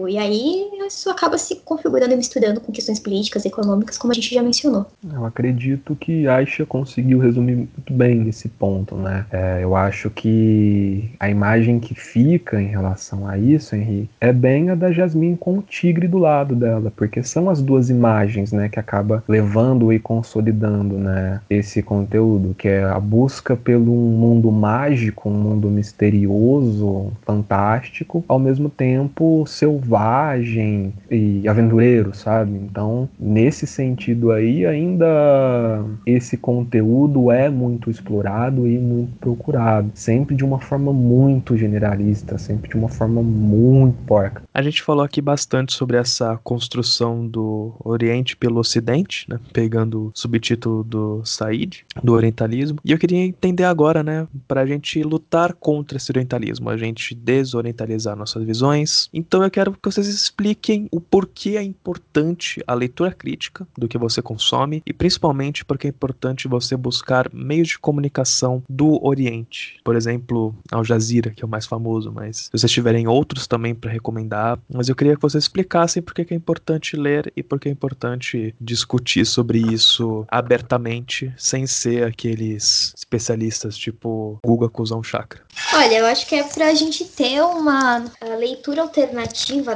E 0.08 0.18
aí 0.18 0.70
isso 0.86 1.10
acaba 1.10 1.38
se 1.38 1.58
configurando 1.58 2.14
e 2.14 2.18
misturando 2.18 2.62
com 2.62 2.72
questões 2.72 3.00
políticas, 3.00 3.46
econômicas, 3.46 3.98
como 3.98 4.12
a 4.12 4.16
gente 4.16 4.34
já 4.34 4.42
mencionou. 4.42 4.86
Eu 5.12 5.26
acredito 5.26 5.96
que 5.96 6.28
Aisha 6.28 6.66
conseguiu 6.66 7.20
resumir 7.20 7.56
muito 7.56 7.94
bem 7.94 8.28
esse 8.28 8.48
ponto, 8.48 8.96
né? 8.96 9.26
É, 9.32 9.60
eu 9.62 9.76
acho 9.76 10.10
que 10.10 11.12
a 11.20 11.30
imagem 11.30 11.80
que 11.80 11.94
fica 11.94 12.62
em 12.62 12.68
relação 12.68 13.28
a 13.28 13.38
isso, 13.38 13.76
Henrique, 13.76 14.10
é 14.20 14.32
bem 14.32 14.70
a 14.70 14.76
da 14.76 14.92
Jasmine 14.92 15.38
com 15.38 15.58
o 15.58 15.62
tigre 15.62 16.08
do 16.08 16.18
lado 16.18 16.56
dela, 16.56 16.92
porque 16.96 17.24
são 17.24 17.50
as 17.50 17.62
duas 17.62 17.90
imagens, 17.90 18.52
né, 18.52 18.70
que 18.70 18.80
acaba 18.80 19.24
levando 19.28 19.92
e 19.92 20.00
consolidando, 20.00 20.98
né, 20.98 21.42
esse 21.50 21.82
conteúdo, 21.82 22.56
que 22.58 22.68
é 22.68 22.84
a 22.84 23.00
busca 23.00 23.56
pelo 23.56 23.94
mundo 23.94 24.52
mágico, 24.52 25.30
um 25.30 25.34
mundo 25.34 25.70
misterioso, 25.70 27.12
fantástico, 27.26 28.24
ao 28.28 28.40
mesmo 28.40 28.70
tempo 28.70 29.37
selvagem 29.46 30.94
e 31.10 31.48
aventureiro, 31.48 32.16
sabe? 32.16 32.52
Então, 32.52 33.10
nesse 33.20 33.68
sentido 33.68 34.32
aí, 34.32 34.66
ainda 34.66 35.84
esse 36.06 36.38
conteúdo 36.38 37.32
é 37.32 37.50
muito 37.50 37.90
explorado 37.90 38.68
e 38.68 38.78
muito 38.78 39.16
procurado, 39.20 39.92
sempre 39.94 40.36
de 40.36 40.44
uma 40.44 40.60
forma 40.60 40.94
muito 40.94 41.58
generalista, 41.58 42.38
sempre 42.38 42.70
de 42.70 42.76
uma 42.76 42.90
forma 42.90 43.22
muito 43.22 43.98
porca. 44.06 44.44
A 44.54 44.62
gente 44.62 44.82
falou 44.82 45.04
aqui 45.04 45.22
bastante 45.22 45.74
sobre 45.74 45.98
essa 45.98 46.38
construção 46.44 47.28
do 47.28 47.74
Oriente 47.84 48.36
pelo 48.36 48.60
Ocidente, 48.60 49.26
né? 49.30 49.40
Pegando 49.54 50.08
o 50.08 50.12
subtítulo 50.14 50.84
do 50.84 51.22
Said, 51.26 51.86
do 52.04 52.14
orientalismo. 52.14 52.80
E 52.84 52.92
eu 52.92 52.98
queria 52.98 53.20
entender 53.20 53.64
agora, 53.64 54.04
né, 54.04 54.28
para 54.48 54.62
a 54.62 54.66
gente 54.66 55.02
lutar 55.04 55.54
contra 55.54 55.98
esse 55.98 56.12
orientalismo, 56.12 56.70
a 56.70 56.78
gente 56.78 57.14
desorientalizar 57.16 58.16
nossas 58.16 58.44
visões. 58.44 59.10
Então 59.28 59.44
eu 59.44 59.52
quero 59.52 59.74
que 59.74 59.80
vocês 59.84 60.08
expliquem 60.08 60.88
o 60.90 61.02
porquê 61.02 61.58
é 61.58 61.62
importante 61.62 62.64
a 62.66 62.74
leitura 62.74 63.12
crítica 63.12 63.68
do 63.78 63.86
que 63.86 63.98
você 63.98 64.22
consome 64.22 64.82
e 64.86 64.94
principalmente 64.94 65.66
porque 65.66 65.88
é 65.88 65.90
importante 65.90 66.48
você 66.48 66.78
buscar 66.78 67.30
meios 67.34 67.68
de 67.68 67.80
comunicação 67.80 68.64
do 68.70 69.06
Oriente. 69.06 69.82
Por 69.84 69.98
exemplo, 69.98 70.56
Al 70.72 70.86
Jazeera, 70.86 71.32
que 71.32 71.44
é 71.44 71.46
o 71.46 71.50
mais 71.50 71.66
famoso, 71.66 72.10
mas 72.10 72.46
se 72.46 72.50
vocês 72.54 72.72
tiverem 72.72 73.06
outros 73.06 73.48
também 73.48 73.76
para 73.76 73.92
recomendar, 73.92 74.58
mas 74.74 74.88
eu 74.88 74.96
queria 74.96 75.16
que 75.16 75.22
vocês 75.22 75.44
explicassem 75.44 76.02
por 76.02 76.14
que 76.14 76.34
é 76.34 76.38
importante 76.38 76.96
ler 76.96 77.32
e 77.36 77.44
por 77.44 77.60
que 77.60 77.68
é 77.68 77.72
importante 77.72 78.56
discutir 78.62 79.26
sobre 79.26 79.60
isso 79.60 80.26
abertamente, 80.30 81.34
sem 81.38 81.68
ser 81.68 82.06
aqueles 82.06 82.94
especialistas 82.96 83.78
tipo 83.78 84.40
Guga 84.46 84.70
Cusão 84.70 85.04
Chakra. 85.04 85.42
Olha, 85.74 85.96
eu 85.96 86.06
acho 86.06 86.26
que 86.28 86.36
é 86.36 86.44
para 86.44 86.68
a 86.68 86.74
gente 86.74 87.04
ter 87.04 87.42
uma 87.42 88.06
leitura 88.38 88.84
alternativa, 88.84 89.17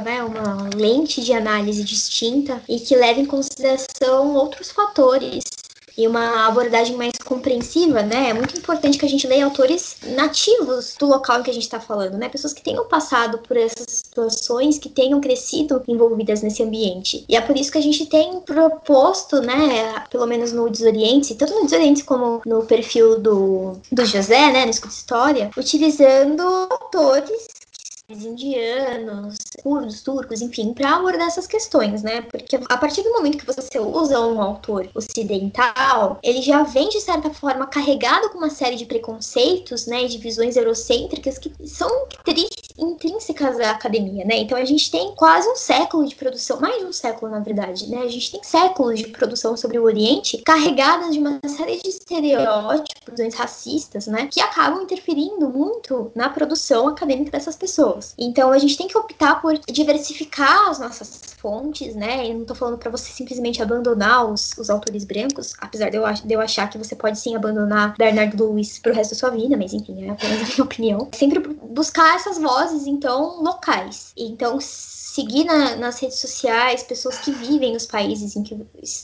né, 0.00 0.22
uma 0.22 0.68
lente 0.74 1.22
de 1.22 1.32
análise 1.32 1.82
distinta 1.82 2.62
e 2.68 2.78
que 2.78 2.96
leve 2.96 3.20
em 3.20 3.26
consideração 3.26 4.34
outros 4.34 4.70
fatores 4.70 5.44
e 5.96 6.06
uma 6.06 6.46
abordagem 6.46 6.96
mais 6.96 7.12
compreensiva, 7.24 8.02
né? 8.02 8.30
É 8.30 8.34
muito 8.34 8.56
importante 8.56 8.98
que 8.98 9.04
a 9.04 9.08
gente 9.08 9.26
leia 9.26 9.44
autores 9.44 9.96
nativos 10.16 10.96
do 10.98 11.06
local 11.06 11.40
em 11.40 11.42
que 11.42 11.50
a 11.50 11.54
gente 11.54 11.64
está 11.64 11.80
falando, 11.80 12.16
né? 12.16 12.28
Pessoas 12.28 12.52
que 12.52 12.62
tenham 12.62 12.86
passado 12.86 13.38
por 13.38 13.56
essas 13.56 13.86
situações, 13.88 14.78
que 14.78 14.88
tenham 14.88 15.20
crescido 15.20 15.82
envolvidas 15.86 16.42
nesse 16.42 16.62
ambiente. 16.62 17.24
E 17.28 17.36
é 17.36 17.40
por 17.40 17.56
isso 17.56 17.70
que 17.70 17.78
a 17.78 17.82
gente 17.82 18.06
tem 18.06 18.40
proposto, 18.40 19.40
né? 19.40 20.04
Pelo 20.10 20.26
menos 20.26 20.52
no 20.52 20.68
Desoriente, 20.70 21.34
tanto 21.34 21.54
no 21.54 21.64
Desoriente 21.64 22.04
como 22.04 22.40
no 22.46 22.64
perfil 22.64 23.18
do, 23.20 23.72
do 23.90 24.04
José, 24.06 24.50
né? 24.50 24.64
No 24.64 24.70
Escuta 24.70 24.94
História, 24.94 25.50
utilizando 25.56 26.42
autores 26.70 27.51
indianos, 28.24 29.36
curdos, 29.62 30.02
turcos, 30.02 30.42
enfim, 30.42 30.74
para 30.74 30.96
abordar 30.96 31.28
essas 31.28 31.46
questões, 31.46 32.02
né? 32.02 32.22
Porque 32.22 32.56
a 32.68 32.76
partir 32.76 33.02
do 33.02 33.12
momento 33.12 33.38
que 33.38 33.46
você 33.46 33.78
usa 33.78 34.20
um 34.20 34.40
autor 34.40 34.88
ocidental, 34.94 36.18
ele 36.22 36.42
já 36.42 36.62
vem 36.62 36.88
de 36.88 37.00
certa 37.00 37.30
forma 37.30 37.66
carregado 37.66 38.30
com 38.30 38.38
uma 38.38 38.50
série 38.50 38.76
de 38.76 38.86
preconceitos, 38.86 39.86
né, 39.86 40.04
de 40.04 40.18
visões 40.18 40.56
eurocêntricas 40.56 41.38
que 41.38 41.52
são 41.66 42.06
intrínsecas 42.78 43.60
à 43.60 43.70
academia, 43.70 44.24
né? 44.24 44.38
Então 44.38 44.58
a 44.58 44.64
gente 44.64 44.90
tem 44.90 45.14
quase 45.14 45.48
um 45.48 45.56
século 45.56 46.06
de 46.06 46.14
produção, 46.14 46.60
mais 46.60 46.78
de 46.78 46.84
um 46.84 46.92
século 46.92 47.30
na 47.30 47.40
verdade, 47.40 47.88
né? 47.88 47.98
A 47.98 48.08
gente 48.08 48.32
tem 48.32 48.42
séculos 48.42 48.98
de 48.98 49.08
produção 49.08 49.56
sobre 49.56 49.78
o 49.78 49.84
Oriente 49.84 50.38
carregadas 50.38 51.12
de 51.12 51.18
uma 51.18 51.40
série 51.46 51.80
de 51.80 51.88
estereótipos 51.88 53.34
racistas, 53.34 54.06
né, 54.06 54.28
que 54.30 54.40
acabam 54.40 54.82
interferindo 54.82 55.48
muito 55.48 56.10
na 56.14 56.28
produção 56.28 56.88
acadêmica 56.88 57.30
dessas 57.30 57.56
pessoas. 57.56 58.01
Então 58.18 58.52
a 58.52 58.58
gente 58.58 58.76
tem 58.76 58.88
que 58.88 58.96
optar 58.96 59.40
por 59.40 59.58
diversificar 59.70 60.70
as 60.70 60.78
nossas 60.78 61.32
fontes, 61.38 61.94
né? 61.94 62.28
Eu 62.28 62.38
não 62.38 62.44
tô 62.44 62.54
falando 62.54 62.78
para 62.78 62.90
você 62.90 63.10
simplesmente 63.10 63.62
abandonar 63.62 64.26
os, 64.30 64.52
os 64.56 64.70
autores 64.70 65.04
brancos, 65.04 65.54
apesar 65.58 65.90
de 65.90 65.96
eu, 65.96 66.04
de 66.12 66.32
eu 66.32 66.40
achar 66.40 66.70
que 66.70 66.78
você 66.78 66.94
pode 66.94 67.18
sim 67.18 67.34
abandonar 67.34 67.96
Bernard 67.96 68.36
Lewis 68.36 68.78
pro 68.78 68.94
resto 68.94 69.10
da 69.10 69.18
sua 69.18 69.30
vida, 69.30 69.56
mas 69.56 69.72
enfim, 69.72 70.06
é 70.06 70.10
apenas 70.10 70.42
a 70.42 70.44
minha 70.54 70.64
opinião. 70.64 71.08
Sempre 71.12 71.40
buscar 71.40 72.14
essas 72.14 72.38
vozes, 72.38 72.86
então, 72.86 73.42
locais. 73.42 74.12
Então, 74.16 74.58
seguir 75.12 75.44
na, 75.44 75.76
nas 75.76 76.00
redes 76.00 76.18
sociais 76.18 76.82
pessoas 76.82 77.18
que 77.18 77.30
vivem 77.30 77.74
nos 77.74 77.84
países 77.84 78.34
em 78.34 78.42
que 78.42 78.56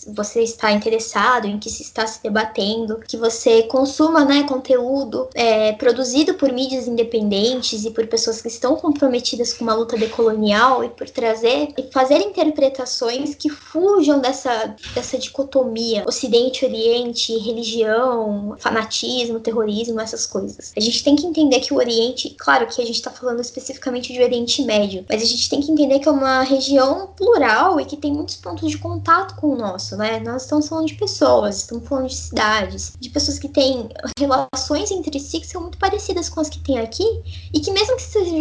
você 0.07 0.43
está 0.43 0.73
interessado, 0.73 1.47
em 1.47 1.59
que 1.59 1.69
se 1.69 1.83
está 1.83 2.07
se 2.07 2.23
debatendo, 2.23 3.01
que 3.07 3.16
você 3.16 3.65
consuma 3.65 4.25
né, 4.25 4.45
conteúdo 4.45 5.29
é, 5.35 5.73
produzido 5.75 6.35
por 6.35 6.51
mídias 6.51 6.89
independentes 6.89 7.85
e 7.85 7.91
por 7.91 8.07
pessoas 8.07 8.41
que 8.41 8.49
estão 8.49 8.77
comprometidas 8.81 9.53
com 9.53 9.65
uma 9.65 9.75
luta 9.75 9.97
decolonial 9.97 10.85
e 10.85 10.89
por 10.89 11.09
trazer 11.09 11.75
e 11.77 11.93
fazer 11.93 12.19
interpretações 12.19 13.35
que 13.35 13.49
fujam 13.49 14.21
dessa, 14.21 14.75
dessa 14.95 15.19
dicotomia 15.19 16.05
Ocidente-Oriente, 16.07 17.37
religião, 17.39 18.57
fanatismo, 18.59 19.41
terrorismo, 19.41 20.01
essas 20.01 20.27
coisas. 20.27 20.73
A 20.77 20.81
gente 20.81 21.03
tem 21.05 21.17
que 21.17 21.27
entender 21.27 21.61
que 21.61 21.73
o 21.73 21.77
Oriente, 21.77 22.35
claro 22.39 22.67
que 22.67 22.81
a 22.81 22.85
gente 22.85 22.97
está 22.97 23.11
falando 23.11 23.41
especificamente 23.41 24.13
de 24.13 24.23
Oriente 24.23 24.63
Médio, 24.63 25.05
mas 25.09 25.23
a 25.23 25.27
gente 25.27 25.49
tem 25.49 25.61
que 25.61 25.71
entender 25.71 25.99
que 25.99 26.09
é 26.09 26.13
uma 26.13 26.43
região 26.43 27.09
plural 27.17 27.81
e 27.81 27.85
que 27.85 27.97
tem 27.97 28.13
muitos 28.13 28.37
pontos 28.37 28.71
de 28.71 28.79
contato 28.79 29.35
com 29.37 29.49
o 29.49 29.57
nosso, 29.57 29.97
né? 29.97 30.21
Nós 30.21 30.43
estamos 30.43 30.69
falando 30.69 30.87
de 30.87 30.95
pessoas, 30.95 31.59
estamos 31.59 31.87
falando 31.89 32.09
de 32.09 32.17
cidades, 32.17 32.93
de 32.99 33.11
pessoas 33.11 33.39
que 33.39 33.49
têm 33.49 33.89
relações 34.19 34.91
entre 34.91 35.19
si 35.19 35.41
que 35.41 35.47
são 35.47 35.63
muito 35.63 35.79
parecidas 35.79 36.29
com 36.29 36.41
as 36.41 36.49
que 36.49 36.61
tem 36.61 36.79
aqui 36.79 37.05
e 37.53 37.61
que 37.61 37.71
mesmo 37.71 37.97
que 37.97 38.03
sejam 38.03 38.39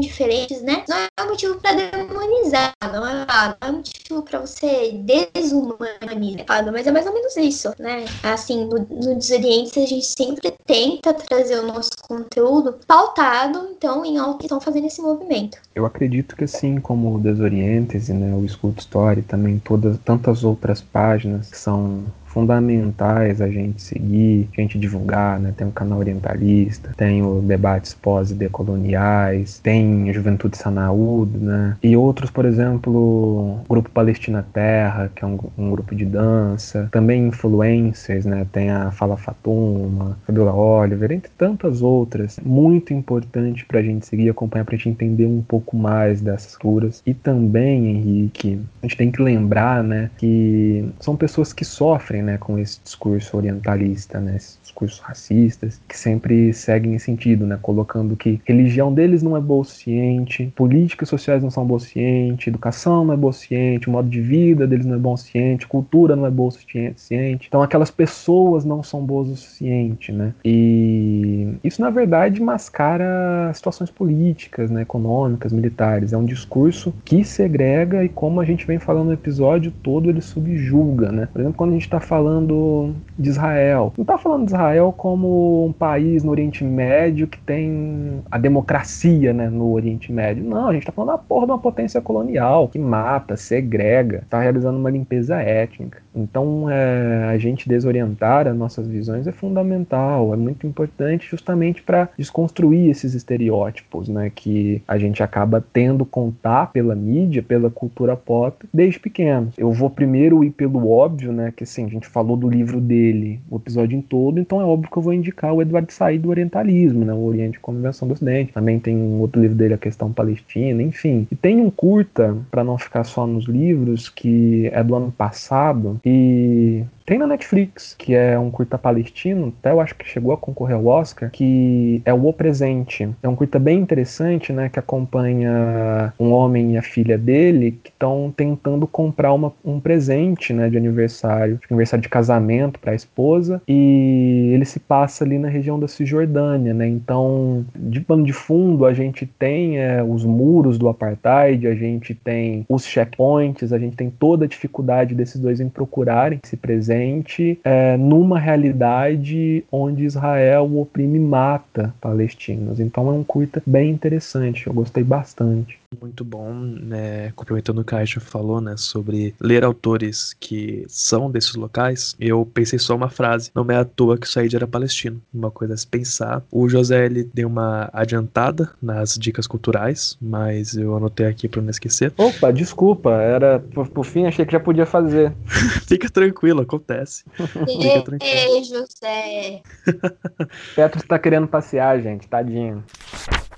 diferentes, 0.00 0.62
né? 0.62 0.84
Não 0.88 0.96
é 0.96 1.28
motivo 1.28 1.60
para 1.60 1.74
demonizar, 1.74 2.72
não 2.82 3.06
é, 3.06 3.26
não 3.60 3.68
é 3.68 3.72
motivo 3.72 4.22
para 4.22 4.40
você 4.40 4.92
desumanizar, 5.34 6.72
mas 6.72 6.86
é 6.86 6.92
mais 6.92 7.06
ou 7.06 7.12
menos 7.12 7.36
isso, 7.36 7.72
né? 7.78 8.04
Assim, 8.22 8.66
no, 8.66 8.78
no 8.78 9.14
Desoriente 9.16 9.80
a 9.80 9.86
gente 9.86 10.06
sempre 10.06 10.52
tenta 10.66 11.14
trazer 11.14 11.58
o 11.60 11.66
nosso 11.66 11.90
conteúdo 12.08 12.78
pautado, 12.86 13.68
então, 13.70 14.04
em 14.04 14.18
algo 14.18 14.38
que 14.38 14.44
estão 14.44 14.60
fazendo 14.60 14.86
esse 14.86 15.00
movimento. 15.00 15.58
Eu 15.74 15.86
acredito 15.86 16.36
que 16.36 16.44
assim, 16.44 16.80
como 16.80 17.14
o 17.14 17.18
Desorientes, 17.18 18.08
né, 18.08 18.34
o 18.34 18.48
School 18.48 18.74
Story, 18.78 19.22
também 19.22 19.58
todas 19.58 19.98
tantas 20.04 20.44
outras 20.44 20.80
páginas 20.80 21.50
que 21.50 21.58
são 21.58 22.04
fundamentais 22.34 23.40
a 23.40 23.48
gente 23.48 23.80
seguir, 23.80 24.48
a 24.58 24.60
gente 24.60 24.76
divulgar, 24.76 25.38
né? 25.38 25.54
Tem 25.56 25.66
o 25.66 25.70
canal 25.70 26.00
orientalista, 26.00 26.90
tem 26.96 27.22
o 27.22 27.40
debates 27.40 27.94
pós-decoloniais, 27.94 29.60
tem 29.62 30.12
Juventude 30.12 30.58
Sanaúd, 30.58 31.38
né? 31.38 31.76
E 31.80 31.96
outros, 31.96 32.30
por 32.30 32.44
exemplo, 32.44 32.92
o 32.92 33.60
Grupo 33.68 33.88
Palestina 33.88 34.44
Terra, 34.52 35.10
que 35.14 35.24
é 35.24 35.28
um, 35.28 35.38
um 35.56 35.70
grupo 35.70 35.94
de 35.94 36.04
dança, 36.04 36.88
também 36.90 37.28
influencers, 37.28 38.24
né? 38.24 38.44
Tem 38.50 38.70
a 38.70 38.90
Fala 38.90 39.16
Fatuma, 39.16 40.18
Fabiola 40.26 40.52
Oliver, 40.52 41.12
entre 41.12 41.30
tantas 41.38 41.82
outras. 41.82 42.40
Muito 42.44 42.92
importante 42.92 43.64
para 43.64 43.78
a 43.78 43.82
gente 43.82 44.06
seguir 44.06 44.24
e 44.24 44.30
acompanhar, 44.30 44.64
para 44.64 44.74
a 44.74 44.78
gente 44.78 44.88
entender 44.88 45.26
um 45.26 45.40
pouco 45.40 45.76
mais 45.76 46.20
dessas 46.20 46.56
curas. 46.56 47.00
E 47.06 47.14
também, 47.14 47.86
Henrique, 47.86 48.60
a 48.82 48.86
gente 48.86 48.96
tem 48.96 49.12
que 49.12 49.22
lembrar, 49.22 49.84
né, 49.84 50.10
que 50.18 50.84
são 50.98 51.14
pessoas 51.14 51.52
que 51.52 51.64
sofrem, 51.64 52.23
né, 52.24 52.38
com 52.38 52.58
esse 52.58 52.80
discurso 52.82 53.36
orientalista, 53.36 54.18
né, 54.20 54.36
esses 54.36 54.58
discursos 54.62 54.98
racistas, 55.00 55.80
que 55.88 55.96
sempre 55.96 56.52
seguem 56.52 56.94
esse 56.94 57.04
sentido, 57.04 57.46
né, 57.46 57.58
colocando 57.60 58.16
que 58.16 58.40
religião 58.44 58.92
deles 58.92 59.22
não 59.22 59.36
é 59.36 59.40
bolciente, 59.40 60.52
políticas 60.56 61.08
sociais 61.08 61.42
não 61.42 61.50
são 61.50 61.64
bolciente, 61.64 62.48
educação 62.48 63.04
não 63.04 63.14
é 63.14 63.16
bolciente, 63.16 63.88
o 63.88 63.92
modo 63.92 64.08
de 64.08 64.20
vida 64.20 64.66
deles 64.66 64.86
não 64.86 64.96
é 64.96 64.98
bolciente, 64.98 65.66
cultura 65.66 66.16
não 66.16 66.26
é 66.26 66.30
bolciente. 66.30 67.46
Então 67.46 67.62
aquelas 67.62 67.90
pessoas 67.90 68.64
não 68.64 68.82
são 68.82 69.04
boas 69.04 69.28
o 69.28 69.36
suficiente, 69.36 70.12
né? 70.12 70.34
E 70.44 71.48
isso 71.62 71.80
na 71.80 71.90
verdade 71.90 72.42
mascara 72.42 73.52
situações 73.54 73.90
políticas, 73.90 74.70
né, 74.70 74.82
econômicas, 74.82 75.52
militares. 75.52 76.12
É 76.12 76.16
um 76.16 76.24
discurso 76.24 76.92
que 77.04 77.24
segrega 77.24 78.04
e 78.04 78.08
como 78.08 78.40
a 78.40 78.44
gente 78.44 78.66
vem 78.66 78.78
falando 78.78 79.06
no 79.06 79.12
episódio 79.12 79.72
todo, 79.82 80.08
ele 80.08 80.20
subjuga, 80.20 81.12
né? 81.12 81.28
Por 81.32 81.40
exemplo, 81.40 81.56
quando 81.56 81.70
a 81.70 81.74
gente 81.74 81.84
está 81.84 82.00
falando 82.14 82.94
de 83.18 83.28
Israel, 83.28 83.92
não 83.96 84.02
está 84.02 84.16
falando 84.16 84.46
de 84.46 84.52
Israel 84.52 84.94
como 84.96 85.66
um 85.66 85.72
país 85.72 86.22
no 86.22 86.30
Oriente 86.30 86.62
Médio 86.62 87.26
que 87.26 87.40
tem 87.40 88.22
a 88.30 88.38
democracia, 88.38 89.32
né, 89.32 89.50
no 89.50 89.72
Oriente 89.72 90.12
Médio. 90.12 90.44
Não, 90.44 90.68
a 90.68 90.72
gente 90.72 90.82
está 90.82 90.92
falando 90.92 91.10
da 91.10 91.18
porra 91.18 91.46
de 91.46 91.52
uma 91.52 91.58
potência 91.58 92.00
colonial 92.00 92.68
que 92.68 92.78
mata, 92.78 93.36
segrega, 93.36 94.18
está 94.18 94.38
realizando 94.40 94.78
uma 94.78 94.90
limpeza 94.90 95.42
étnica. 95.42 96.03
Então, 96.14 96.70
é, 96.70 97.24
a 97.28 97.38
gente 97.38 97.68
desorientar 97.68 98.46
as 98.46 98.56
nossas 98.56 98.86
visões 98.86 99.26
é 99.26 99.32
fundamental, 99.32 100.32
é 100.32 100.36
muito 100.36 100.66
importante 100.66 101.28
justamente 101.28 101.82
para 101.82 102.08
desconstruir 102.16 102.90
esses 102.90 103.14
estereótipos, 103.14 104.08
né, 104.08 104.30
que 104.34 104.82
a 104.86 104.98
gente 104.98 105.22
acaba 105.22 105.64
tendo 105.72 106.04
contar 106.04 106.72
pela 106.72 106.94
mídia, 106.94 107.42
pela 107.42 107.70
cultura 107.70 108.16
pop 108.16 108.66
desde 108.72 109.00
pequenos. 109.00 109.54
Eu 109.58 109.72
vou 109.72 109.90
primeiro 109.90 110.44
ir 110.44 110.50
pelo 110.50 110.88
óbvio, 110.88 111.32
né, 111.32 111.52
que 111.54 111.64
assim, 111.64 111.84
a 111.84 111.88
gente 111.88 112.06
falou 112.06 112.36
do 112.36 112.48
livro 112.48 112.80
dele 112.80 113.40
o 113.50 113.56
episódio 113.56 113.96
em 113.96 114.02
todo, 114.02 114.38
então 114.38 114.60
é 114.60 114.64
óbvio 114.64 114.90
que 114.90 114.96
eu 114.96 115.02
vou 115.02 115.12
indicar 115.12 115.52
o 115.52 115.62
Eduardo 115.62 115.92
Said 115.92 116.20
do 116.20 116.30
Orientalismo, 116.30 117.04
né, 117.04 117.12
o 117.12 117.24
Oriente 117.24 117.58
como 117.60 117.78
Invenção 117.78 118.06
do 118.06 118.14
Ocidente. 118.14 118.52
Também 118.52 118.78
tem 118.78 118.96
um 118.96 119.20
outro 119.20 119.40
livro 119.40 119.56
dele, 119.56 119.74
A 119.74 119.78
Questão 119.78 120.12
Palestina, 120.12 120.82
enfim. 120.82 121.26
E 121.30 121.36
tem 121.36 121.60
um 121.60 121.70
curta, 121.70 122.36
para 122.50 122.64
não 122.64 122.78
ficar 122.78 123.04
só 123.04 123.26
nos 123.26 123.46
livros, 123.46 124.08
que 124.08 124.70
é 124.72 124.82
do 124.82 124.94
ano 124.94 125.12
passado, 125.12 126.00
e 126.04 126.84
tem 127.06 127.18
na 127.18 127.26
Netflix, 127.26 127.94
que 127.98 128.14
é 128.14 128.38
um 128.38 128.50
curta 128.50 128.78
palestino, 128.78 129.52
até 129.58 129.72
eu 129.72 129.80
acho 129.80 129.94
que 129.94 130.08
chegou 130.08 130.32
a 130.32 130.38
concorrer 130.38 130.76
ao 130.76 130.86
Oscar, 130.86 131.30
que 131.30 132.00
é 132.04 132.14
o 132.14 132.26
O 132.26 132.32
Presente. 132.32 133.08
É 133.22 133.28
um 133.28 133.36
curta 133.36 133.58
bem 133.58 133.78
interessante, 133.78 134.52
né, 134.54 134.70
que 134.70 134.78
acompanha 134.78 136.14
um 136.18 136.30
homem 136.30 136.72
e 136.72 136.78
a 136.78 136.82
filha 136.82 137.18
dele 137.18 137.78
que 137.82 137.90
estão 137.90 138.32
tentando 138.34 138.86
comprar 138.86 139.34
uma, 139.34 139.52
um 139.62 139.78
presente, 139.78 140.54
né, 140.54 140.70
de 140.70 140.78
aniversário, 140.78 141.56
de 141.56 141.66
aniversário 141.68 142.02
de 142.02 142.08
casamento 142.08 142.80
para 142.80 142.92
a 142.92 142.94
esposa, 142.94 143.60
e 143.68 144.50
ele 144.54 144.64
se 144.64 144.80
passa 144.80 145.24
ali 145.24 145.38
na 145.38 145.48
região 145.48 145.78
da 145.78 145.86
Cisjordânia, 145.86 146.72
né? 146.72 146.88
Então, 146.88 147.66
de 147.76 148.00
pano 148.00 148.24
de 148.24 148.32
fundo, 148.32 148.86
a 148.86 148.94
gente 148.94 149.26
tem 149.26 149.78
é, 149.78 150.02
os 150.02 150.24
muros 150.24 150.78
do 150.78 150.88
apartheid, 150.88 151.66
a 151.66 151.74
gente 151.74 152.14
tem 152.14 152.64
os 152.68 152.86
checkpoints, 152.86 153.72
a 153.72 153.78
gente 153.78 153.96
tem 153.96 154.08
toda 154.08 154.46
a 154.46 154.48
dificuldade 154.48 155.14
desses 155.14 155.40
dois 155.40 155.60
em 155.60 155.68
procurarem 155.94 156.40
presente 156.42 156.56
presente 156.56 157.60
é, 157.62 157.96
numa 157.96 158.36
realidade 158.36 159.64
onde 159.70 160.04
Israel 160.04 160.76
oprime 160.76 161.18
e 161.18 161.20
mata 161.20 161.94
palestinos. 162.00 162.80
Então 162.80 163.08
é 163.08 163.12
um 163.12 163.22
curta 163.22 163.62
bem 163.64 163.90
interessante, 163.90 164.66
eu 164.66 164.72
gostei 164.72 165.04
bastante. 165.04 165.78
Muito 166.00 166.24
bom, 166.24 166.52
né? 166.52 167.32
Complementando 167.32 167.80
o 167.80 167.84
que 167.84 167.94
a 167.94 167.98
Aisha 167.98 168.20
falou, 168.20 168.60
né? 168.60 168.76
Sobre 168.76 169.34
ler 169.40 169.64
autores 169.64 170.34
que 170.38 170.84
são 170.88 171.30
desses 171.30 171.54
locais, 171.54 172.14
eu 172.18 172.44
pensei 172.52 172.78
só 172.78 172.94
uma 172.94 173.08
frase. 173.08 173.50
Não 173.54 173.64
é 173.70 173.76
à 173.76 173.84
toa 173.84 174.18
que 174.18 174.26
o 174.26 174.30
Said 174.30 174.54
era 174.54 174.66
palestino. 174.66 175.20
Uma 175.32 175.50
coisa 175.50 175.74
a 175.74 175.76
se 175.76 175.86
pensar. 175.86 176.42
O 176.50 176.68
José, 176.68 177.06
ele 177.06 177.28
deu 177.32 177.48
uma 177.48 177.88
adiantada 177.92 178.70
nas 178.80 179.14
dicas 179.14 179.46
culturais, 179.46 180.16
mas 180.20 180.76
eu 180.76 180.96
anotei 180.96 181.26
aqui 181.26 181.48
para 181.48 181.62
não 181.62 181.70
esquecer. 181.70 182.12
Opa, 182.16 182.52
desculpa. 182.52 183.10
Era, 183.12 183.60
por, 183.60 183.88
por 183.88 184.04
fim, 184.04 184.26
achei 184.26 184.44
que 184.44 184.52
já 184.52 184.60
podia 184.60 184.86
fazer. 184.86 185.32
Fica 185.86 186.08
tranquilo, 186.10 186.62
acontece. 186.62 187.24
Fica 187.36 188.02
tranquilo. 188.02 188.20
Ei, 188.20 188.64
José. 188.64 189.62
Petro 190.74 191.00
está 191.00 191.18
querendo 191.18 191.46
passear, 191.46 192.00
gente. 192.00 192.26
Tadinho. 192.28 192.84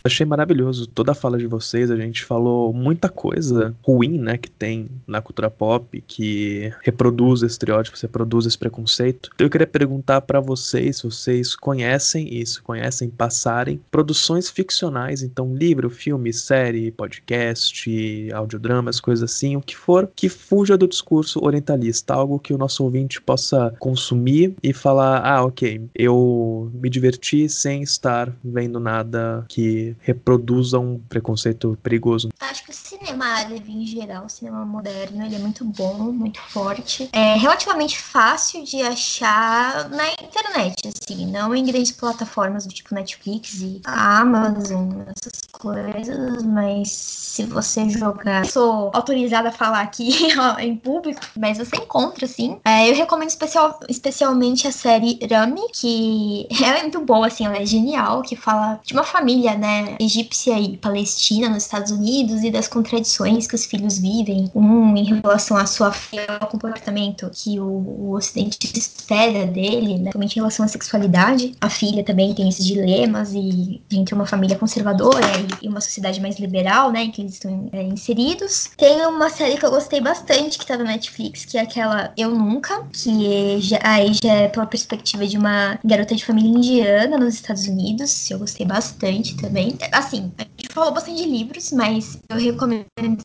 Achei 0.07 0.25
maravilhoso 0.25 0.87
toda 0.87 1.13
a 1.13 1.15
fala 1.15 1.37
de 1.37 1.47
vocês. 1.47 1.91
A 1.91 1.97
gente 1.97 2.25
falou 2.25 2.73
muita 2.73 3.09
coisa 3.09 3.75
ruim, 3.83 4.19
né, 4.19 4.39
que 4.39 4.49
tem 4.49 4.89
na 5.07 5.21
cultura 5.21 5.51
pop, 5.51 6.03
que 6.07 6.73
reproduz 6.83 7.43
estereótipos, 7.43 8.01
reproduz 8.01 8.47
esse 8.47 8.57
preconceito. 8.57 9.31
Eu 9.39 9.51
queria 9.51 9.67
perguntar 9.67 10.21
para 10.21 10.39
vocês 10.39 10.99
se 10.99 11.05
vocês 11.05 11.57
conhecem 11.57 12.33
isso, 12.33 12.63
conhecem 12.63 13.11
passarem 13.11 13.81
produções 13.91 14.49
ficcionais, 14.49 15.23
então 15.23 15.55
livro, 15.55 15.91
filme, 15.91 16.33
série, 16.33 16.93
podcast, 16.93 18.33
audiodramas, 18.33 19.01
coisas 19.01 19.29
assim, 19.29 19.57
o 19.57 19.61
que 19.61 19.77
for, 19.77 20.09
que 20.15 20.29
fuja 20.29 20.77
do 20.77 20.87
discurso 20.87 21.45
orientalista, 21.45 22.15
algo 22.15 22.39
que 22.39 22.55
o 22.55 22.59
nosso 22.59 22.85
ouvinte 22.85 23.21
possa 23.21 23.75
consumir 23.81 24.55
e 24.63 24.73
falar: 24.73 25.21
ah, 25.27 25.45
ok, 25.45 25.83
eu 25.95 26.71
me 26.75 26.89
diverti 26.89 27.49
sem 27.49 27.83
estar 27.83 28.33
vendo 28.45 28.79
nada 28.79 29.45
que 29.49 29.96
reproduza 30.01 30.79
um 30.79 30.99
preconceito 30.99 31.79
perigoso. 31.83 32.29
Acho 32.41 32.65
que 32.65 32.71
o 32.71 32.75
cinema 32.75 33.27
árabe 33.27 33.73
em 33.73 33.87
geral, 33.87 34.27
o 34.27 34.29
cinema 34.29 34.65
moderno, 34.65 35.25
ele 35.25 35.37
é 35.37 35.39
muito 35.39 35.65
bom, 35.65 36.13
muito 36.13 36.41
forte. 36.41 37.09
É 37.13 37.35
relativamente 37.35 37.99
fácil 37.99 38.65
de 38.65 38.83
achar 38.83 39.89
na 39.91 40.09
internet, 40.13 40.89
assim, 40.89 41.27
não 41.27 41.55
em 41.55 41.65
grandes 41.65 41.93
plataformas 41.93 42.67
do 42.67 42.73
tipo 42.73 42.95
Netflix 42.95 43.61
e 43.61 43.81
Amazon, 43.85 45.03
essas 45.15 45.41
coisas, 45.53 46.43
mas 46.43 46.91
se 47.37 47.45
você 47.45 47.89
jogar. 47.89 48.47
Sou 48.47 48.91
autorizada 48.95 49.51
a 49.51 49.53
falar 49.53 49.81
aqui 49.81 50.11
em 50.59 50.77
público, 50.77 51.21
mas 51.37 51.59
você 51.59 51.77
encontra, 51.77 52.27
sim. 52.27 52.59
É, 52.65 52.91
eu 52.91 52.95
recomendo 52.95 53.29
especial, 53.29 53.79
especialmente 53.89 54.67
a 54.67 54.73
série 54.73 55.19
Rami, 55.31 55.61
que 55.73 56.49
é 56.63 56.83
muito 56.83 57.01
boa, 57.01 57.27
assim, 57.27 57.45
ela 57.45 57.59
é 57.59 57.67
genial, 57.67 58.23
que 58.23 58.37
fala 58.37 58.81
de 58.85 58.95
uma 58.95 59.05
família, 59.05 59.57
né, 59.57 59.86
egípcia 60.01 60.59
e 60.59 60.77
palestina 60.77 61.49
nos 61.49 61.65
Estados 61.65 61.91
Unidos 61.91 62.43
e 62.43 62.51
das 62.51 62.69
contradições 62.69 63.47
que 63.47 63.55
os 63.55 63.65
filhos 63.65 63.99
vivem, 63.99 64.51
um 64.55 64.97
em 64.97 65.05
relação 65.05 65.57
à 65.57 65.67
sua 65.67 65.93
fé, 65.93 66.27
ao 66.41 66.49
comportamento 66.49 67.31
que 67.33 67.59
o, 67.61 67.67
o 67.67 68.13
Ocidente 68.15 68.59
espera 68.79 69.47
dele, 69.47 69.99
né, 69.99 70.11
em 70.15 70.29
relação 70.29 70.65
à 70.65 70.69
sexualidade. 70.69 71.55
A 71.61 71.71
filha 71.71 72.05
também 72.05 72.35
tem 72.35 72.49
esses 72.49 72.65
dilemas 72.65 73.33
e 73.33 73.81
entre 73.91 74.15
uma 74.15 74.27
família 74.27 74.57
conservadora 74.57 75.27
e, 75.63 75.69
uma 75.69 75.81
sociedade 75.81 76.21
mais 76.21 76.39
liberal, 76.39 76.91
né, 76.91 77.05
em 77.05 77.11
que 77.11 77.23
eles 77.23 77.35
estão 77.35 77.69
é, 77.73 77.83
inseridos. 77.83 78.71
Tem 78.77 79.05
uma 79.07 79.29
série 79.31 79.57
que 79.57 79.65
eu 79.65 79.71
gostei 79.71 80.01
bastante 80.01 80.59
que 80.59 80.67
tá 80.67 80.77
na 80.77 80.85
Netflix, 80.85 81.45
que 81.45 81.59
é 81.59 81.63
aquela 81.63 82.13
Eu 82.17 82.31
Nunca, 82.31 82.87
que 82.93 83.61
já, 83.61 83.79
aí 83.83 84.13
já 84.23 84.33
é 84.33 84.49
pela 84.49 84.67
perspectiva 84.67 85.27
de 85.27 85.37
uma 85.37 85.79
garota 85.85 86.15
de 86.15 86.25
família 86.25 86.51
indiana 86.51 87.19
nos 87.19 87.35
Estados 87.35 87.67
Unidos. 87.67 88.31
Eu 88.31 88.39
gostei 88.39 88.67
bastante 88.67 89.37
também 89.37 89.66
assim, 89.93 90.33
a 90.39 90.66
falou 90.77 90.93
bastante 90.93 91.23
de 91.23 91.29
livros, 91.29 91.73
mas 91.73 92.19
eu 92.29 92.37
recomendo 92.37 92.85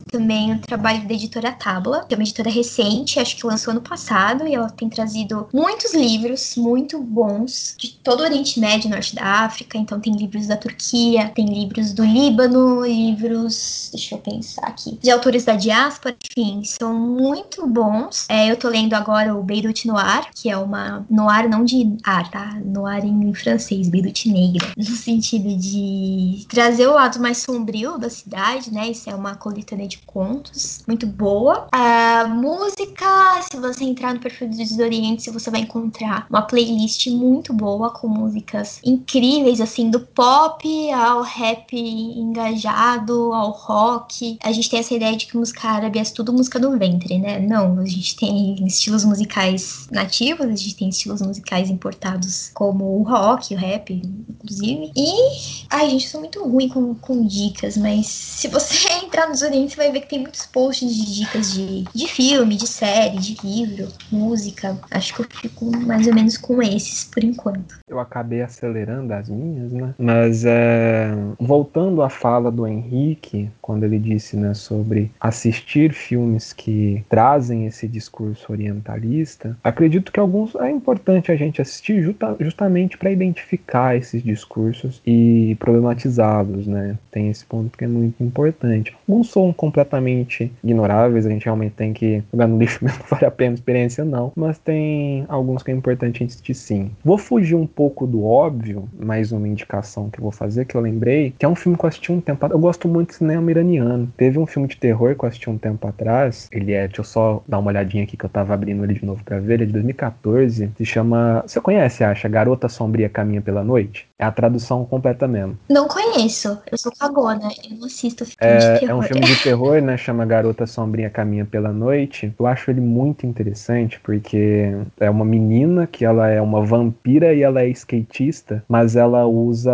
também 0.10 0.54
o 0.54 0.60
trabalho 0.62 1.06
da 1.06 1.14
editora 1.14 1.52
Tábula, 1.52 2.06
que 2.06 2.14
é 2.14 2.18
uma 2.18 2.24
editora 2.24 2.50
recente, 2.50 3.20
acho 3.20 3.36
que 3.36 3.46
lançou 3.46 3.72
ano 3.72 3.82
passado, 3.82 4.48
e 4.48 4.56
ela 4.56 4.70
tem 4.70 4.88
trazido 4.88 5.50
muitos 5.54 5.94
livros 5.94 6.56
muito 6.56 6.98
bons 7.02 7.76
de 7.78 7.90
todo 7.98 8.22
o 8.22 8.24
Oriente 8.24 8.58
Médio, 8.58 8.90
Norte 8.90 9.14
da 9.16 9.44
África. 9.44 9.78
Então 9.78 10.00
tem 10.00 10.16
livros 10.16 10.48
da 10.48 10.56
Turquia, 10.56 11.30
tem 11.36 11.46
livros 11.46 11.92
do 11.92 12.06
Líbano, 12.06 12.86
livros, 12.86 13.90
deixa 13.92 14.16
eu 14.16 14.20
pensar 14.20 14.66
aqui, 14.66 14.98
de 15.02 15.12
autores 15.12 15.44
da 15.44 15.58
diáspora, 15.58 16.16
enfim, 16.32 16.64
são 16.64 16.94
muito 16.94 17.68
bons. 17.68 18.28
É, 18.30 18.50
eu 18.50 18.56
tô 18.56 18.70
lendo 18.70 18.94
agora 18.94 19.36
o 19.36 19.44
Beirut 19.44 19.86
Noir, 19.86 20.30
que 20.34 20.50
é 20.50 20.56
uma 20.56 21.06
noir 21.10 21.50
não 21.50 21.66
de 21.66 21.98
ar, 22.06 22.32
tá? 22.32 22.62
Noir 22.64 23.04
em 23.04 23.34
francês, 23.34 23.90
Beirut 23.90 24.30
Negra, 24.30 24.70
no 24.78 24.86
sentido 24.86 25.54
de 25.58 26.46
trazer 26.48 26.88
o 26.88 26.94
lado 26.94 27.20
mais 27.20 27.41
sombrio 27.42 27.98
da 27.98 28.10
cidade, 28.10 28.72
né? 28.72 28.90
Isso 28.90 29.10
é 29.10 29.16
uma 29.16 29.36
coletânea 29.36 29.88
de 29.88 30.00
contos 30.00 30.84
muito 30.88 31.06
boa. 31.08 31.68
A 31.72 32.28
música, 32.28 33.42
se 33.50 33.58
você 33.58 33.84
entrar 33.84 34.14
no 34.14 34.20
perfil 34.20 34.50
do 34.50 34.58
Desoriente, 34.58 35.30
você 35.30 35.50
vai 35.50 35.62
encontrar 35.62 36.26
uma 36.30 36.42
playlist 36.42 37.08
muito 37.08 37.54
boa 37.54 37.90
com 37.90 38.08
músicas 38.08 38.80
incríveis, 38.84 39.60
assim, 39.62 39.90
do 39.90 40.00
pop 40.00 40.92
ao 40.92 41.22
rap 41.22 41.76
engajado, 41.76 43.34
ao 43.34 43.52
rock. 43.52 44.38
A 44.44 44.52
gente 44.52 44.70
tem 44.70 44.80
essa 44.80 44.94
ideia 44.94 45.16
de 45.16 45.26
que 45.26 45.38
música 45.38 45.68
árabe 45.68 46.00
é 46.00 46.04
tudo 46.04 46.34
música 46.34 46.60
do 46.60 46.78
ventre, 46.78 47.18
né? 47.18 47.40
Não, 47.40 47.80
a 47.80 47.86
gente 47.86 48.16
tem 48.16 48.66
estilos 48.66 49.06
musicais 49.06 49.88
nativos, 49.92 50.46
a 50.46 50.56
gente 50.56 50.76
tem 50.76 50.90
estilos 50.90 51.22
musicais 51.22 51.70
importados 51.70 52.52
como 52.54 53.00
o 53.00 53.04
rock, 53.04 53.54
o 53.54 53.58
rap, 53.58 53.94
inclusive. 53.94 54.92
E, 54.96 55.68
ai, 55.70 55.90
gente, 55.90 56.06
eu 56.06 56.12
sou 56.12 56.20
muito 56.20 56.44
ruim 56.44 56.70
com, 56.70 56.96
com 56.96 57.21
dicas, 57.26 57.78
mas 57.78 58.08
se 58.08 58.48
você 58.48 58.92
entrar 59.04 59.28
nos 59.28 59.42
orientes, 59.42 59.74
você 59.74 59.78
vai 59.78 59.92
ver 59.92 60.02
que 60.02 60.10
tem 60.10 60.20
muitos 60.20 60.46
posts 60.46 60.94
de 60.94 61.16
dicas 61.16 61.54
de, 61.54 61.84
de 61.94 62.08
filme, 62.08 62.56
de 62.56 62.68
série, 62.68 63.18
de 63.18 63.38
livro, 63.44 63.88
música. 64.12 64.78
Acho 64.90 65.16
que 65.16 65.22
eu 65.22 65.28
fico 65.30 65.66
mais 65.86 66.08
ou 66.08 66.14
menos 66.14 66.38
com 66.38 66.62
esses 66.62 67.04
por 67.06 67.24
enquanto. 67.24 67.80
Eu 67.88 68.00
acabei 68.00 68.42
acelerando 68.42 69.14
as 69.14 69.30
minhas, 69.30 69.72
né? 69.72 69.94
Mas 69.98 70.44
é, 70.46 71.12
voltando 71.40 72.02
à 72.02 72.10
fala 72.10 72.52
do 72.52 72.66
Henrique, 72.68 73.50
quando 73.62 73.84
ele 73.84 74.00
disse 74.00 74.36
né, 74.38 74.54
sobre 74.54 75.12
assistir 75.20 75.94
filmes 75.94 76.54
que 76.54 77.04
trazem 77.10 77.66
esse 77.66 77.88
discurso 77.88 78.52
orientalista, 78.52 79.58
acredito 79.64 80.12
que 80.12 80.20
alguns 80.20 80.56
é 80.56 80.70
importante 80.70 81.32
a 81.32 81.36
gente 81.36 81.62
assistir 81.62 82.02
justa, 82.02 82.36
justamente 82.40 82.98
para 82.98 83.12
identificar 83.12 83.96
esses 83.96 84.24
discursos 84.24 85.02
e 85.06 85.56
problematizá-los, 85.60 86.68
né? 86.68 86.98
Tem 87.12 87.30
esse 87.30 87.46
ponto 87.46 87.78
que 87.78 87.84
é 87.84 87.88
muito 87.88 88.24
importante. 88.24 88.96
Alguns 89.08 89.30
são 89.30 89.52
completamente 89.52 90.52
ignoráveis, 90.64 91.26
a 91.26 91.30
gente 91.30 91.46
realmente 91.46 91.74
tem 91.74 91.94
que 91.94 92.24
jogar 92.32 92.48
no 92.48 92.58
lixo 92.58 92.80
mesmo, 92.86 93.04
vale 93.10 93.26
a 93.26 93.32
pena 93.32 93.52
a 93.52 93.56
experiência, 93.56 94.06
não. 94.06 94.32
Mas 94.36 94.58
tem 94.58 95.26
alguns 95.28 95.64
que 95.64 95.72
é 95.72 95.74
importante 95.74 96.24
assistir 96.24 96.54
sim. 96.54 96.92
Vou 97.04 97.18
fugir 97.18 97.56
um 97.56 97.68
pouco 97.68 98.08
do 98.08 98.24
óbvio, 98.24 98.88
mais 98.98 99.32
uma 99.32 99.48
indicação 99.48 100.10
que 100.10 100.20
eu 100.20 100.24
vou 100.24 100.32
fazer, 100.32 100.66
que 100.66 100.76
eu 100.76 100.82
lembrei, 100.82 101.34
que 101.38 101.46
é 101.46 101.50
um 101.50 101.56
filme 101.56 101.78
que 101.78 101.86
eu 101.86 101.88
assisti 101.88 102.12
um 102.12 102.22
tempo 102.22 102.46
Eu 102.48 102.60
gosto 102.60 102.88
muito 102.88 103.10
de 103.10 103.16
cinema 103.16 103.52
iraniano. 103.52 104.12
Teve 104.18 104.40
um 104.40 104.46
filme 104.46 104.68
de 104.68 104.78
terror 104.78 105.16
que 105.16 105.24
eu 105.24 105.28
assisti 105.28 105.50
um 105.50 105.58
tempo 105.58 105.88
atrás. 105.88 106.48
Ele 106.52 106.74
é, 106.74 106.88
deixa 106.88 107.02
eu 107.02 107.06
só 107.06 107.44
dar 107.48 107.60
uma 107.60 107.70
olhadinha 107.70 108.04
aqui 108.04 108.18
que 108.18 108.26
eu 108.26 108.30
tava 108.30 108.54
abrindo 108.54 108.84
ele 108.84 108.94
de 108.94 109.06
novo 109.06 109.24
pra 109.24 109.40
ver. 109.40 109.56
Ele 109.56 109.64
é 109.64 109.66
de 109.68 109.74
2014. 109.74 110.72
Se 110.78 110.86
chama. 110.86 111.44
Você 111.46 111.60
conhece, 111.60 112.04
acha? 112.04 112.28
Garota 112.28 112.70
Sombria 112.70 113.10
Caminha 113.10 113.42
pela 113.42 113.64
Noite? 113.64 114.08
É 114.18 114.26
a 114.26 114.32
tradução 114.32 114.86
completa 114.86 115.28
mesmo. 115.28 115.58
Não 115.70 115.88
conheço. 115.88 116.60
Eu 116.72 116.78
sou 116.78 116.92
cagona. 117.02 117.50
Eu 117.68 117.78
não 117.78 117.86
assisto 117.88 118.26
filme 118.26 118.38
é, 118.40 118.58
de 118.58 118.80
terror. 118.80 118.90
É 118.90 118.96
um 118.96 119.02
filme 119.02 119.26
de 119.26 119.44
terror, 119.44 119.82
né? 119.82 119.98
Chama 119.98 120.26
Garota 120.26 120.68
Sombria 120.68 121.10
Caminha 121.10 121.46
pela 121.46 121.74
Noite. 121.74 122.34
Eu 122.38 122.46
acho 122.46 122.70
ele 122.70 122.82
muito 122.82 123.26
interessante 123.26 124.00
porque 124.00 124.76
é 125.00 125.10
uma 125.10 125.26
menina 125.26 125.88
que 125.88 126.06
ela 126.06 126.30
é 126.30 126.40
uma 126.42 126.64
vampira 126.64 127.34
e 127.34 127.42
ela 127.42 127.62
é 127.62 127.68
skatista, 127.70 128.64
mas 128.68 128.96
ela 128.96 129.26
usa 129.26 129.72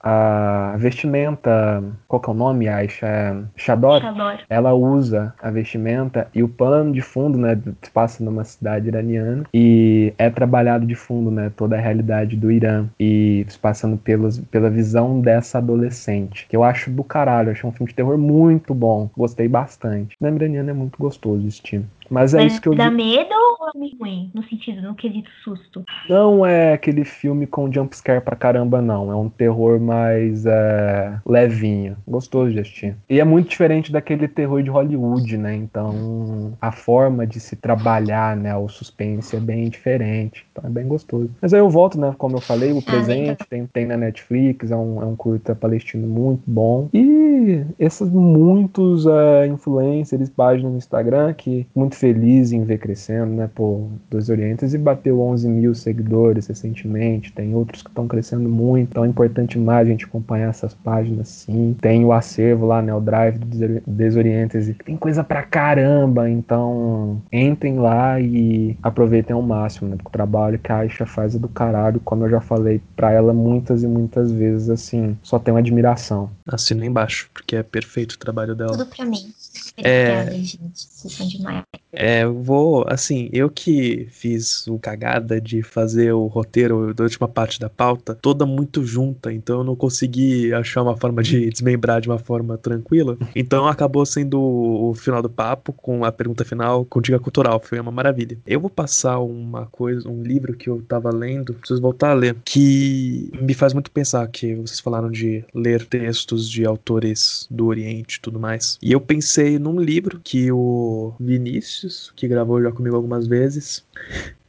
a 0.00 0.74
vestimenta. 0.78 1.82
Qual 2.08 2.20
que 2.20 2.28
é 2.28 2.32
o 2.32 2.36
nome, 2.36 2.68
Aisha? 2.68 3.06
É 3.06 3.34
Shador. 3.56 4.00
Shador. 4.00 4.38
Ela 4.48 4.74
usa 4.74 5.32
a 5.40 5.50
vestimenta 5.50 6.28
e 6.34 6.42
o 6.42 6.48
pano 6.48 6.92
de 6.92 7.00
fundo, 7.00 7.38
né? 7.38 7.58
Passa 7.92 8.24
numa 8.24 8.42
cidade 8.44 8.88
iraniana 8.88 9.44
e 9.54 10.12
é 10.18 10.28
trabalhado 10.28 10.84
de 10.84 10.94
fundo, 10.94 11.30
né? 11.30 11.52
Toda 11.56 11.76
a 11.76 11.80
realidade 11.80 12.36
do 12.36 12.50
Irã 12.50 12.86
e 12.98 13.46
passando 13.62 13.96
pelos, 13.96 14.38
pela 14.38 14.68
visão 14.68 15.20
dessa 15.20 15.58
adolescente, 15.58 16.23
que 16.26 16.56
eu 16.56 16.62
acho 16.64 16.90
do 16.90 17.04
caralho. 17.04 17.48
Eu 17.48 17.52
acho 17.52 17.66
um 17.66 17.72
filme 17.72 17.90
de 17.90 17.94
terror 17.94 18.18
muito 18.18 18.74
bom. 18.74 19.10
Gostei 19.16 19.48
bastante. 19.48 20.16
O 20.20 20.26
iraniano 20.26 20.70
é 20.70 20.74
muito 20.74 20.98
gostoso 20.98 21.46
esse 21.46 21.62
time. 21.62 21.86
Mas 22.14 22.32
é 22.32 22.38
Mas 22.38 22.52
isso 22.52 22.62
que 22.62 22.68
eu 22.68 22.76
dá 22.76 22.88
medo 22.92 23.34
ou 23.60 23.82
é 23.82 23.90
ruim? 24.00 24.30
No 24.32 24.44
sentido, 24.44 24.80
no 24.80 24.94
quesito 24.94 25.28
susto? 25.42 25.82
Não 26.08 26.46
é 26.46 26.72
aquele 26.72 27.04
filme 27.04 27.44
com 27.44 27.70
jumpscare 27.72 28.20
pra 28.20 28.36
caramba, 28.36 28.80
não. 28.80 29.10
É 29.10 29.16
um 29.16 29.28
terror 29.28 29.80
mais 29.80 30.46
é, 30.46 31.18
levinho. 31.26 31.96
Gostoso 32.06 32.52
de 32.52 32.60
assistir. 32.60 32.94
E 33.10 33.18
é 33.18 33.24
muito 33.24 33.48
diferente 33.48 33.90
daquele 33.90 34.28
terror 34.28 34.62
de 34.62 34.70
Hollywood, 34.70 35.36
né? 35.36 35.56
Então 35.56 36.52
a 36.60 36.70
forma 36.70 37.26
de 37.26 37.40
se 37.40 37.56
trabalhar, 37.56 38.36
né? 38.36 38.56
O 38.56 38.68
suspense 38.68 39.34
é 39.34 39.40
bem 39.40 39.68
diferente. 39.68 40.46
Então 40.52 40.70
é 40.70 40.72
bem 40.72 40.86
gostoso. 40.86 41.30
Mas 41.42 41.52
aí 41.52 41.58
eu 41.58 41.68
volto, 41.68 41.98
né? 41.98 42.14
Como 42.16 42.36
eu 42.36 42.40
falei, 42.40 42.70
o 42.72 42.80
presente 42.80 43.44
tem, 43.50 43.66
tem 43.66 43.86
na 43.86 43.96
Netflix, 43.96 44.70
é 44.70 44.76
um, 44.76 45.02
é 45.02 45.04
um 45.04 45.16
curta 45.16 45.52
palestino 45.52 46.06
muito 46.06 46.44
bom. 46.46 46.88
E 46.94 47.64
esses 47.76 48.08
muitos 48.08 49.04
é, 49.04 49.48
influencers, 49.48 50.30
páginas 50.30 50.70
no 50.70 50.78
Instagram 50.78 51.34
que 51.34 51.66
muito 51.74 51.96
feliz 52.04 52.52
em 52.52 52.62
ver 52.64 52.76
crescendo, 52.76 53.32
né? 53.32 53.48
Pô, 53.54 53.88
Dois 54.10 54.28
Orientes 54.28 54.74
e 54.74 54.78
bateu 54.78 55.22
11 55.22 55.48
mil 55.48 55.74
seguidores 55.74 56.46
recentemente. 56.46 57.32
Tem 57.32 57.54
outros 57.54 57.80
que 57.80 57.88
estão 57.88 58.06
crescendo 58.06 58.46
muito. 58.46 58.90
Então 58.90 59.06
é 59.06 59.08
importante 59.08 59.58
mais 59.58 59.88
a 59.88 59.90
gente 59.90 60.04
acompanhar 60.04 60.50
essas 60.50 60.74
páginas, 60.74 61.28
sim. 61.28 61.74
Tem 61.80 62.04
o 62.04 62.12
acervo 62.12 62.66
lá, 62.66 62.82
né? 62.82 62.94
O 62.94 63.00
Drive 63.00 63.38
do 63.38 63.80
Desorientes. 63.86 64.68
E 64.68 64.74
tem 64.74 64.98
coisa 64.98 65.24
pra 65.24 65.42
caramba. 65.42 66.28
Então 66.28 67.22
entrem 67.32 67.78
lá 67.78 68.20
e 68.20 68.76
aproveitem 68.82 69.32
ao 69.32 69.40
máximo, 69.40 69.88
né? 69.88 69.96
Porque 69.96 70.08
o 70.08 70.12
trabalho 70.12 70.58
que 70.58 70.70
a 70.70 70.78
Aisha 70.80 71.06
faz 71.06 71.34
é 71.34 71.38
do 71.38 71.48
caralho. 71.48 72.00
Como 72.00 72.26
eu 72.26 72.28
já 72.28 72.40
falei 72.42 72.82
pra 72.94 73.12
ela 73.12 73.32
muitas 73.32 73.82
e 73.82 73.86
muitas 73.86 74.30
vezes, 74.30 74.68
assim, 74.68 75.16
só 75.22 75.38
tenho 75.38 75.56
admiração. 75.56 76.28
Assina 76.46 76.84
embaixo, 76.84 77.30
porque 77.32 77.56
é 77.56 77.62
perfeito 77.62 78.12
o 78.12 78.18
trabalho 78.18 78.54
dela. 78.54 78.72
Tudo 78.72 78.86
pra 78.86 79.06
mim. 79.06 79.32
É. 79.76 80.22
Obrigada, 80.22 80.36
gente. 80.36 80.58
Vocês 80.72 81.12
são 81.12 81.26
demais. 81.26 81.64
É, 81.92 82.24
eu 82.24 82.34
vou, 82.34 82.84
assim, 82.88 83.28
eu 83.32 83.48
que 83.48 84.06
fiz 84.10 84.66
o 84.66 84.78
cagada 84.78 85.40
de 85.40 85.62
fazer 85.62 86.12
o 86.12 86.26
roteiro 86.26 86.92
da 86.92 87.04
última 87.04 87.28
parte 87.28 87.60
da 87.60 87.70
pauta, 87.70 88.14
toda 88.14 88.44
muito 88.44 88.84
junta, 88.84 89.32
então 89.32 89.58
eu 89.58 89.64
não 89.64 89.76
consegui 89.76 90.52
achar 90.52 90.82
uma 90.82 90.96
forma 90.96 91.22
de 91.22 91.48
desmembrar 91.50 92.00
de 92.00 92.08
uma 92.08 92.18
forma 92.18 92.58
tranquila. 92.58 93.16
Então 93.34 93.66
acabou 93.68 94.04
sendo 94.04 94.40
o 94.40 94.94
final 94.94 95.22
do 95.22 95.30
papo 95.30 95.72
com 95.72 96.04
a 96.04 96.10
pergunta 96.10 96.44
final 96.44 96.84
com 96.84 97.00
dica 97.00 97.18
cultural, 97.18 97.60
foi 97.64 97.78
uma 97.78 97.92
maravilha. 97.92 98.36
Eu 98.46 98.60
vou 98.60 98.70
passar 98.70 99.20
uma 99.20 99.66
coisa, 99.66 100.08
um 100.08 100.22
livro 100.22 100.54
que 100.54 100.68
eu 100.68 100.82
tava 100.82 101.10
lendo, 101.14 101.54
preciso 101.54 101.80
voltar 101.80 102.10
a 102.10 102.14
ler, 102.14 102.36
que 102.44 103.30
me 103.40 103.54
faz 103.54 103.72
muito 103.72 103.90
pensar 103.90 104.26
que 104.28 104.54
vocês 104.56 104.80
falaram 104.80 105.10
de 105.10 105.44
ler 105.54 105.86
textos 105.86 106.48
de 106.48 106.64
autores 106.64 107.46
do 107.50 107.66
Oriente 107.66 108.16
e 108.16 108.20
tudo 108.20 108.40
mais. 108.40 108.78
E 108.82 108.90
eu 108.90 109.00
pensei 109.00 109.58
num 109.64 109.80
livro 109.80 110.20
que 110.22 110.52
o 110.52 111.14
Vinícius 111.18 112.12
que 112.14 112.28
gravou 112.28 112.62
já 112.62 112.70
comigo 112.70 112.94
algumas 112.94 113.26
vezes. 113.26 113.84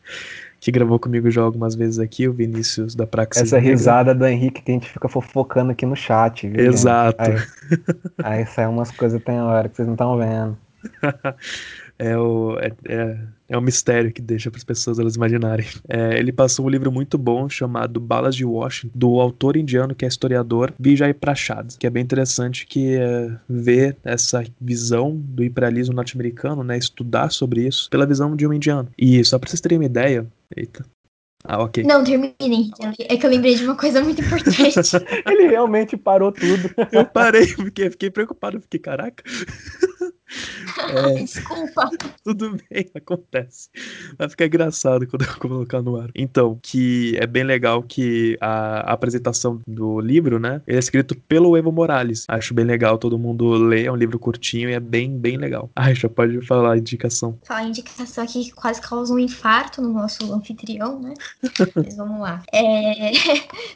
que 0.59 0.71
gravou 0.71 0.97
comigo 0.99 1.29
já 1.29 1.43
algumas 1.43 1.75
vezes 1.75 1.99
aqui, 1.99 2.27
o 2.27 2.33
Vinícius 2.33 2.95
da 2.95 3.05
Praxis. 3.05 3.43
Essa 3.43 3.59
risada 3.59 4.15
do 4.15 4.25
Henrique 4.25 4.63
que 4.63 4.71
a 4.71 4.73
gente 4.73 4.89
fica 4.89 5.07
fofocando 5.07 5.71
aqui 5.71 5.85
no 5.85 5.95
chat, 5.95 6.47
viu? 6.47 6.65
Exato. 6.65 7.21
Aí, 7.21 7.37
aí 8.23 8.45
sai 8.47 8.65
umas 8.65 8.89
coisas 8.89 9.21
tem 9.23 9.39
hora 9.39 9.69
que 9.69 9.75
vocês 9.75 9.87
não 9.87 9.93
estão 9.93 10.17
vendo. 10.17 10.57
é, 11.99 12.17
o, 12.17 12.57
é, 12.59 12.71
é, 12.87 13.17
é 13.47 13.57
um 13.57 13.61
mistério 13.61 14.11
que 14.11 14.21
deixa 14.21 14.49
para 14.49 14.57
as 14.57 14.63
pessoas 14.63 14.99
elas 14.99 15.15
imaginarem. 15.15 15.65
É, 15.87 16.17
ele 16.17 16.31
passou 16.31 16.65
um 16.65 16.69
livro 16.69 16.91
muito 16.91 17.17
bom 17.17 17.47
chamado 17.47 17.99
Balas 17.99 18.35
de 18.35 18.45
Washington, 18.45 18.91
do 18.93 19.19
autor 19.19 19.57
indiano 19.57 19.95
que 19.95 20.05
é 20.05 20.07
historiador 20.07 20.73
Vijay 20.79 21.13
Prashad, 21.13 21.77
que 21.77 21.87
é 21.87 21.89
bem 21.89 22.03
interessante 22.03 22.65
que 22.65 22.95
é, 22.95 23.31
ver 23.47 23.97
essa 24.03 24.43
visão 24.59 25.15
do 25.15 25.43
imperialismo 25.43 25.95
norte-americano, 25.95 26.63
né, 26.63 26.77
estudar 26.77 27.31
sobre 27.31 27.67
isso 27.67 27.89
pela 27.89 28.05
visão 28.05 28.35
de 28.35 28.47
um 28.47 28.53
indiano. 28.53 28.89
E 28.97 29.23
só 29.23 29.37
para 29.37 29.49
vocês 29.49 29.61
terem 29.61 29.77
uma 29.77 29.85
ideia, 29.85 30.25
eita, 30.55 30.85
ah, 31.47 31.61
ok. 31.61 31.83
Não, 31.83 32.03
terminem. 32.03 32.71
É 33.07 33.17
que 33.17 33.25
eu 33.25 33.29
lembrei 33.29 33.55
de 33.55 33.63
uma 33.63 33.75
coisa 33.75 34.03
muito 34.03 34.19
importante. 34.19 34.79
Ele 35.29 35.47
realmente 35.47 35.95
parou 35.95 36.31
tudo. 36.31 36.71
Eu 36.91 37.05
parei, 37.05 37.53
porque 37.53 37.89
fiquei 37.91 38.09
preocupado. 38.09 38.59
Fiquei, 38.61 38.79
caraca. 38.79 39.23
É, 40.85 41.23
Desculpa. 41.23 41.89
Tudo 42.23 42.57
bem, 42.69 42.89
acontece. 42.93 43.69
Vai 44.17 44.29
ficar 44.29 44.45
engraçado 44.45 45.07
quando 45.07 45.23
eu 45.23 45.35
colocar 45.39 45.81
no 45.81 45.95
ar. 45.97 46.09
Então, 46.13 46.59
que 46.61 47.15
é 47.17 47.25
bem 47.25 47.43
legal 47.43 47.81
que 47.81 48.37
a 48.41 48.79
apresentação 48.91 49.61
do 49.65 49.99
livro, 49.99 50.39
né? 50.39 50.61
Ele 50.67 50.77
é 50.77 50.79
escrito 50.79 51.15
pelo 51.15 51.55
Evo 51.55 51.71
Morales. 51.71 52.25
Acho 52.27 52.53
bem 52.53 52.65
legal 52.65 52.97
todo 52.97 53.17
mundo 53.17 53.51
ler. 53.53 53.85
É 53.85 53.91
um 53.91 53.95
livro 53.95 54.19
curtinho 54.19 54.69
e 54.69 54.73
é 54.73 54.79
bem, 54.79 55.17
bem 55.17 55.37
legal. 55.37 55.69
Ai, 55.75 55.95
já 55.95 56.09
pode 56.09 56.45
falar 56.45 56.73
a 56.73 56.77
indicação. 56.77 57.37
Falar 57.43 57.61
a 57.61 57.67
indicação 57.67 58.23
aqui 58.23 58.45
que 58.45 58.51
quase 58.51 58.81
causa 58.81 59.13
um 59.13 59.19
infarto 59.19 59.81
no 59.81 59.93
nosso 59.93 60.31
anfitrião, 60.33 60.99
né? 60.99 61.13
Mas 61.75 61.95
vamos 61.95 62.19
lá. 62.19 62.43
É... 62.51 63.11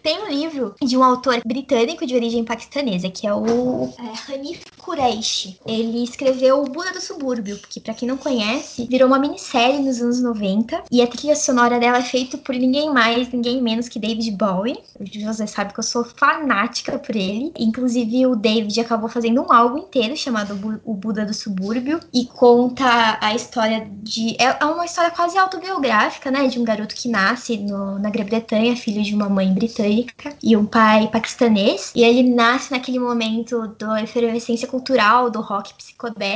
Tem 0.04 0.22
um 0.22 0.30
livro 0.30 0.76
de 0.82 0.98
um 0.98 1.04
autor 1.04 1.40
britânico 1.46 2.06
de 2.06 2.16
origem 2.16 2.44
paquistanesa, 2.44 3.10
que 3.10 3.26
é 3.26 3.34
o 3.34 3.94
é, 3.98 4.34
Hanif 4.34 4.64
Kureishi. 4.78 5.60
Ele 5.66 6.04
escreveu 6.04 6.49
O 6.58 6.64
Buda 6.64 6.92
do 6.92 7.02
Subúrbio, 7.02 7.58
porque 7.58 7.80
para 7.80 7.94
quem 7.94 8.08
não 8.08 8.18
conhece, 8.18 8.86
virou 8.90 9.08
uma 9.08 9.20
minissérie 9.20 9.80
nos 9.80 10.02
anos 10.02 10.22
90 10.22 10.84
e 10.92 11.02
a 11.02 11.08
trilha 11.08 11.36
sonora 11.36 11.80
dela 11.80 11.98
é 11.98 12.04
feita 12.04 12.38
por 12.38 12.56
ninguém 12.56 12.92
mais, 12.94 13.32
ninguém 13.32 13.62
menos 13.62 13.88
que 13.88 14.00
David 14.00 14.32
Bowie. 14.32 14.80
Você 15.24 15.48
sabe 15.48 15.74
que 15.74 15.80
eu 15.80 15.84
sou 15.84 16.04
fanática 16.04 16.98
por 16.98 17.16
ele. 17.16 17.52
Inclusive, 17.58 18.28
o 18.28 18.36
David 18.36 18.80
acabou 18.80 19.10
fazendo 19.10 19.42
um 19.42 19.52
álbum 19.52 19.78
inteiro 19.78 20.16
chamado 20.16 20.82
O 20.84 20.94
Buda 20.94 21.26
do 21.26 21.34
Subúrbio 21.34 22.00
e 22.14 22.26
conta 22.26 23.18
a 23.22 23.34
história 23.34 23.88
de. 24.02 24.36
É, 24.40 24.58
é 24.60 24.66
uma 24.66 24.86
história 24.86 25.12
quase 25.12 25.38
autobiográfica, 25.38 26.32
né? 26.32 26.48
De 26.48 26.60
um 26.60 26.64
garoto 26.64 26.96
que 26.96 27.08
nasce 27.10 27.58
no, 27.58 28.00
na 28.00 28.10
Grã-Bretanha, 28.10 28.76
filho 28.76 29.02
de 29.04 29.14
uma 29.14 29.30
mãe 29.30 29.54
britânica 29.54 30.34
e 30.42 30.56
um 30.56 30.66
pai 30.66 31.08
paquistanês. 31.08 31.92
E 31.96 32.04
ele 32.04 32.24
nasce 32.24 32.72
naquele 32.72 33.00
momento 33.00 33.68
da 33.80 34.02
efervescência 34.02 34.68
cultural 34.68 35.30
do 35.30 35.42
rock 35.42 35.74
psicodélico, 35.74 36.29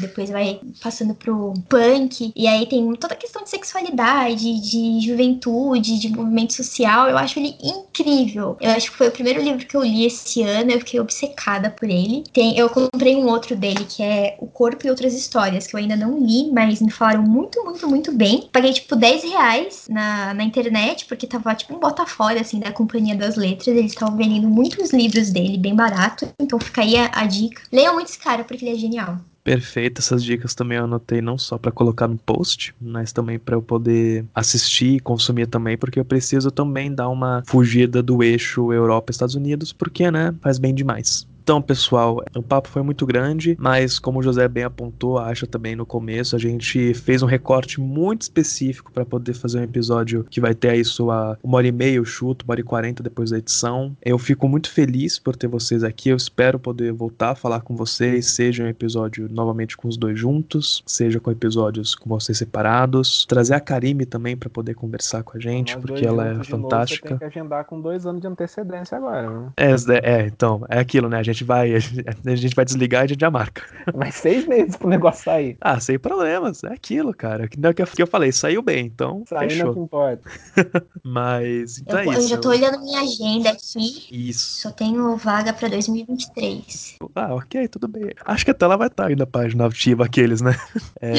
depois 0.00 0.30
vai 0.30 0.60
passando 0.82 1.14
pro 1.14 1.54
punk. 1.68 2.32
E 2.34 2.46
aí 2.46 2.66
tem 2.66 2.92
toda 2.94 3.14
a 3.14 3.16
questão 3.16 3.42
de 3.42 3.50
sexualidade, 3.50 4.60
de 4.60 5.00
juventude, 5.00 5.98
de 5.98 6.08
movimento 6.08 6.52
social. 6.54 7.08
Eu 7.08 7.18
acho 7.18 7.38
ele 7.38 7.56
incrível. 7.62 8.56
Eu 8.60 8.70
acho 8.72 8.90
que 8.90 8.96
foi 8.96 9.08
o 9.08 9.12
primeiro 9.12 9.42
livro 9.42 9.66
que 9.66 9.76
eu 9.76 9.82
li 9.82 10.06
esse 10.06 10.42
ano, 10.42 10.70
eu 10.70 10.78
fiquei 10.78 11.00
obcecada 11.00 11.70
por 11.70 11.88
ele. 11.88 12.24
Tem, 12.32 12.56
eu 12.56 12.68
comprei 12.68 13.16
um 13.16 13.26
outro 13.26 13.56
dele 13.56 13.84
que 13.84 14.02
é 14.02 14.36
O 14.40 14.46
Corpo 14.46 14.86
e 14.86 14.90
Outras 14.90 15.14
Histórias, 15.14 15.66
que 15.66 15.74
eu 15.74 15.80
ainda 15.80 15.96
não 15.96 16.18
li, 16.18 16.50
mas 16.52 16.80
me 16.80 16.90
falaram 16.90 17.22
muito, 17.22 17.62
muito, 17.64 17.88
muito 17.88 18.12
bem. 18.12 18.48
Paguei 18.52 18.72
tipo 18.72 18.96
10 18.96 19.22
reais 19.24 19.86
na, 19.88 20.34
na 20.34 20.44
internet, 20.44 21.06
porque 21.06 21.26
tava 21.26 21.54
tipo 21.54 21.74
um 21.74 21.80
bota 21.80 22.06
fora 22.06 22.40
assim 22.40 22.58
da 22.60 22.72
Companhia 22.72 23.14
das 23.14 23.36
Letras. 23.36 23.68
Eles 23.68 23.92
estavam 23.92 24.16
vendendo 24.16 24.48
muitos 24.48 24.92
livros 24.92 25.30
dele, 25.30 25.58
bem 25.58 25.74
barato. 25.74 26.28
Então 26.38 26.58
fica 26.58 26.82
aí 26.82 26.96
a, 26.96 27.10
a 27.12 27.26
dica. 27.26 27.62
Leiam 27.72 27.94
muito 27.94 28.08
esse 28.08 28.18
cara, 28.18 28.44
porque 28.44 28.64
ele 28.64 28.74
é 28.74 28.78
genial. 28.78 29.18
Perfeito, 29.44 29.98
essas 30.00 30.24
dicas 30.24 30.54
também 30.54 30.78
eu 30.78 30.84
anotei 30.84 31.20
não 31.20 31.36
só 31.36 31.58
para 31.58 31.70
colocar 31.70 32.08
no 32.08 32.16
post, 32.16 32.74
mas 32.80 33.12
também 33.12 33.38
para 33.38 33.54
eu 33.54 33.62
poder 33.62 34.26
assistir 34.34 34.96
e 34.96 35.00
consumir 35.00 35.46
também, 35.46 35.76
porque 35.76 36.00
eu 36.00 36.04
preciso 36.04 36.50
também 36.50 36.92
dar 36.94 37.10
uma 37.10 37.42
fugida 37.46 38.02
do 38.02 38.22
eixo 38.22 38.72
Europa-Estados 38.72 39.34
Unidos, 39.34 39.70
porque, 39.70 40.10
né, 40.10 40.34
faz 40.40 40.58
bem 40.58 40.74
demais. 40.74 41.26
Então, 41.44 41.60
pessoal, 41.60 42.24
o 42.34 42.42
papo 42.42 42.68
foi 42.68 42.80
muito 42.80 43.04
grande, 43.04 43.54
mas 43.60 43.98
como 43.98 44.18
o 44.18 44.22
José 44.22 44.48
bem 44.48 44.64
apontou, 44.64 45.18
acho 45.18 45.46
também 45.46 45.76
no 45.76 45.84
começo, 45.84 46.34
a 46.34 46.38
gente 46.38 46.94
fez 46.94 47.22
um 47.22 47.26
recorte 47.26 47.78
muito 47.78 48.22
específico 48.22 48.90
para 48.90 49.04
poder 49.04 49.34
fazer 49.34 49.58
um 49.58 49.62
episódio 49.62 50.24
que 50.30 50.40
vai 50.40 50.54
ter 50.54 50.70
aí 50.70 50.82
sua 50.82 51.38
uma 51.42 51.58
hora 51.58 51.66
e 51.66 51.72
meia, 51.72 51.96
eu 51.96 52.04
chuto, 52.06 52.46
uma 52.46 52.52
hora 52.52 52.60
e 52.60 52.64
quarenta 52.64 53.02
depois 53.02 53.30
da 53.30 53.36
edição. 53.36 53.94
Eu 54.02 54.18
fico 54.18 54.48
muito 54.48 54.70
feliz 54.70 55.18
por 55.18 55.36
ter 55.36 55.46
vocês 55.46 55.84
aqui, 55.84 56.08
eu 56.08 56.16
espero 56.16 56.58
poder 56.58 56.94
voltar 56.94 57.32
a 57.32 57.34
falar 57.34 57.60
com 57.60 57.76
vocês, 57.76 58.30
seja 58.30 58.64
um 58.64 58.68
episódio 58.68 59.28
novamente 59.30 59.76
com 59.76 59.86
os 59.86 59.98
dois 59.98 60.18
juntos, 60.18 60.82
seja 60.86 61.20
com 61.20 61.30
episódios 61.30 61.94
com 61.94 62.08
vocês 62.08 62.38
separados, 62.38 63.26
trazer 63.26 63.52
a 63.52 63.60
Karime 63.60 64.06
também 64.06 64.34
para 64.34 64.48
poder 64.48 64.72
conversar 64.72 65.22
com 65.22 65.36
a 65.36 65.40
gente, 65.40 65.74
Nós 65.74 65.84
porque 65.84 66.06
ela 66.06 66.26
é 66.26 66.30
de 66.30 66.36
novo, 66.38 66.62
fantástica. 66.62 67.08
Você 67.08 67.18
tem 67.18 67.18
que 67.18 67.38
agendar 67.38 67.66
com 67.66 67.78
dois 67.82 68.06
anos 68.06 68.22
de 68.22 68.26
antecedência 68.26 68.96
agora, 68.96 69.28
né? 69.28 69.52
É, 69.58 69.74
é, 70.22 70.26
então, 70.26 70.64
é 70.70 70.78
aquilo, 70.78 71.06
né? 71.06 71.18
A 71.18 71.22
gente 71.22 71.33
vai, 71.42 71.74
a 71.74 71.78
gente, 71.78 72.04
a 72.26 72.36
gente 72.36 72.54
vai 72.54 72.64
desligar 72.64 73.02
e 73.02 73.04
a 73.04 73.08
gente 73.08 73.20
já 73.20 73.30
marca. 73.30 73.62
Mais 73.94 74.14
seis 74.14 74.46
meses 74.46 74.76
pro 74.76 74.88
negócio 74.88 75.24
sair. 75.24 75.56
Ah, 75.60 75.80
sem 75.80 75.98
problemas, 75.98 76.62
é 76.62 76.72
aquilo, 76.72 77.12
cara. 77.14 77.48
Que, 77.48 77.56
que, 77.58 77.82
eu, 77.82 77.86
que 77.86 78.02
eu 78.02 78.06
falei, 78.06 78.30
saiu 78.30 78.62
bem, 78.62 78.86
então 78.86 79.24
não 79.30 79.40
fechou. 79.40 79.72
que 79.74 79.80
importa. 79.80 80.30
Mas, 81.02 81.78
então 81.78 81.98
Eu, 82.00 82.12
é 82.12 82.16
eu 82.16 82.18
isso. 82.20 82.28
já 82.28 82.38
tô 82.38 82.50
olhando 82.50 82.78
minha 82.80 83.00
agenda 83.00 83.50
aqui. 83.50 84.06
Isso. 84.10 84.60
Só 84.62 84.70
tenho 84.70 85.16
vaga 85.16 85.52
pra 85.52 85.68
2023. 85.68 86.96
Ah, 87.14 87.34
ok, 87.34 87.66
tudo 87.68 87.88
bem. 87.88 88.10
Acho 88.24 88.44
que 88.44 88.50
até 88.50 88.64
ela 88.64 88.76
vai 88.76 88.88
estar 88.88 89.06
aí 89.06 89.16
na 89.16 89.26
página 89.26 89.66
ativa 89.66 90.04
aqueles, 90.04 90.40
né? 90.40 90.54
É, 91.00 91.14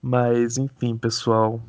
mas, 0.00 0.56
enfim, 0.58 0.96
pessoal. 0.96 1.60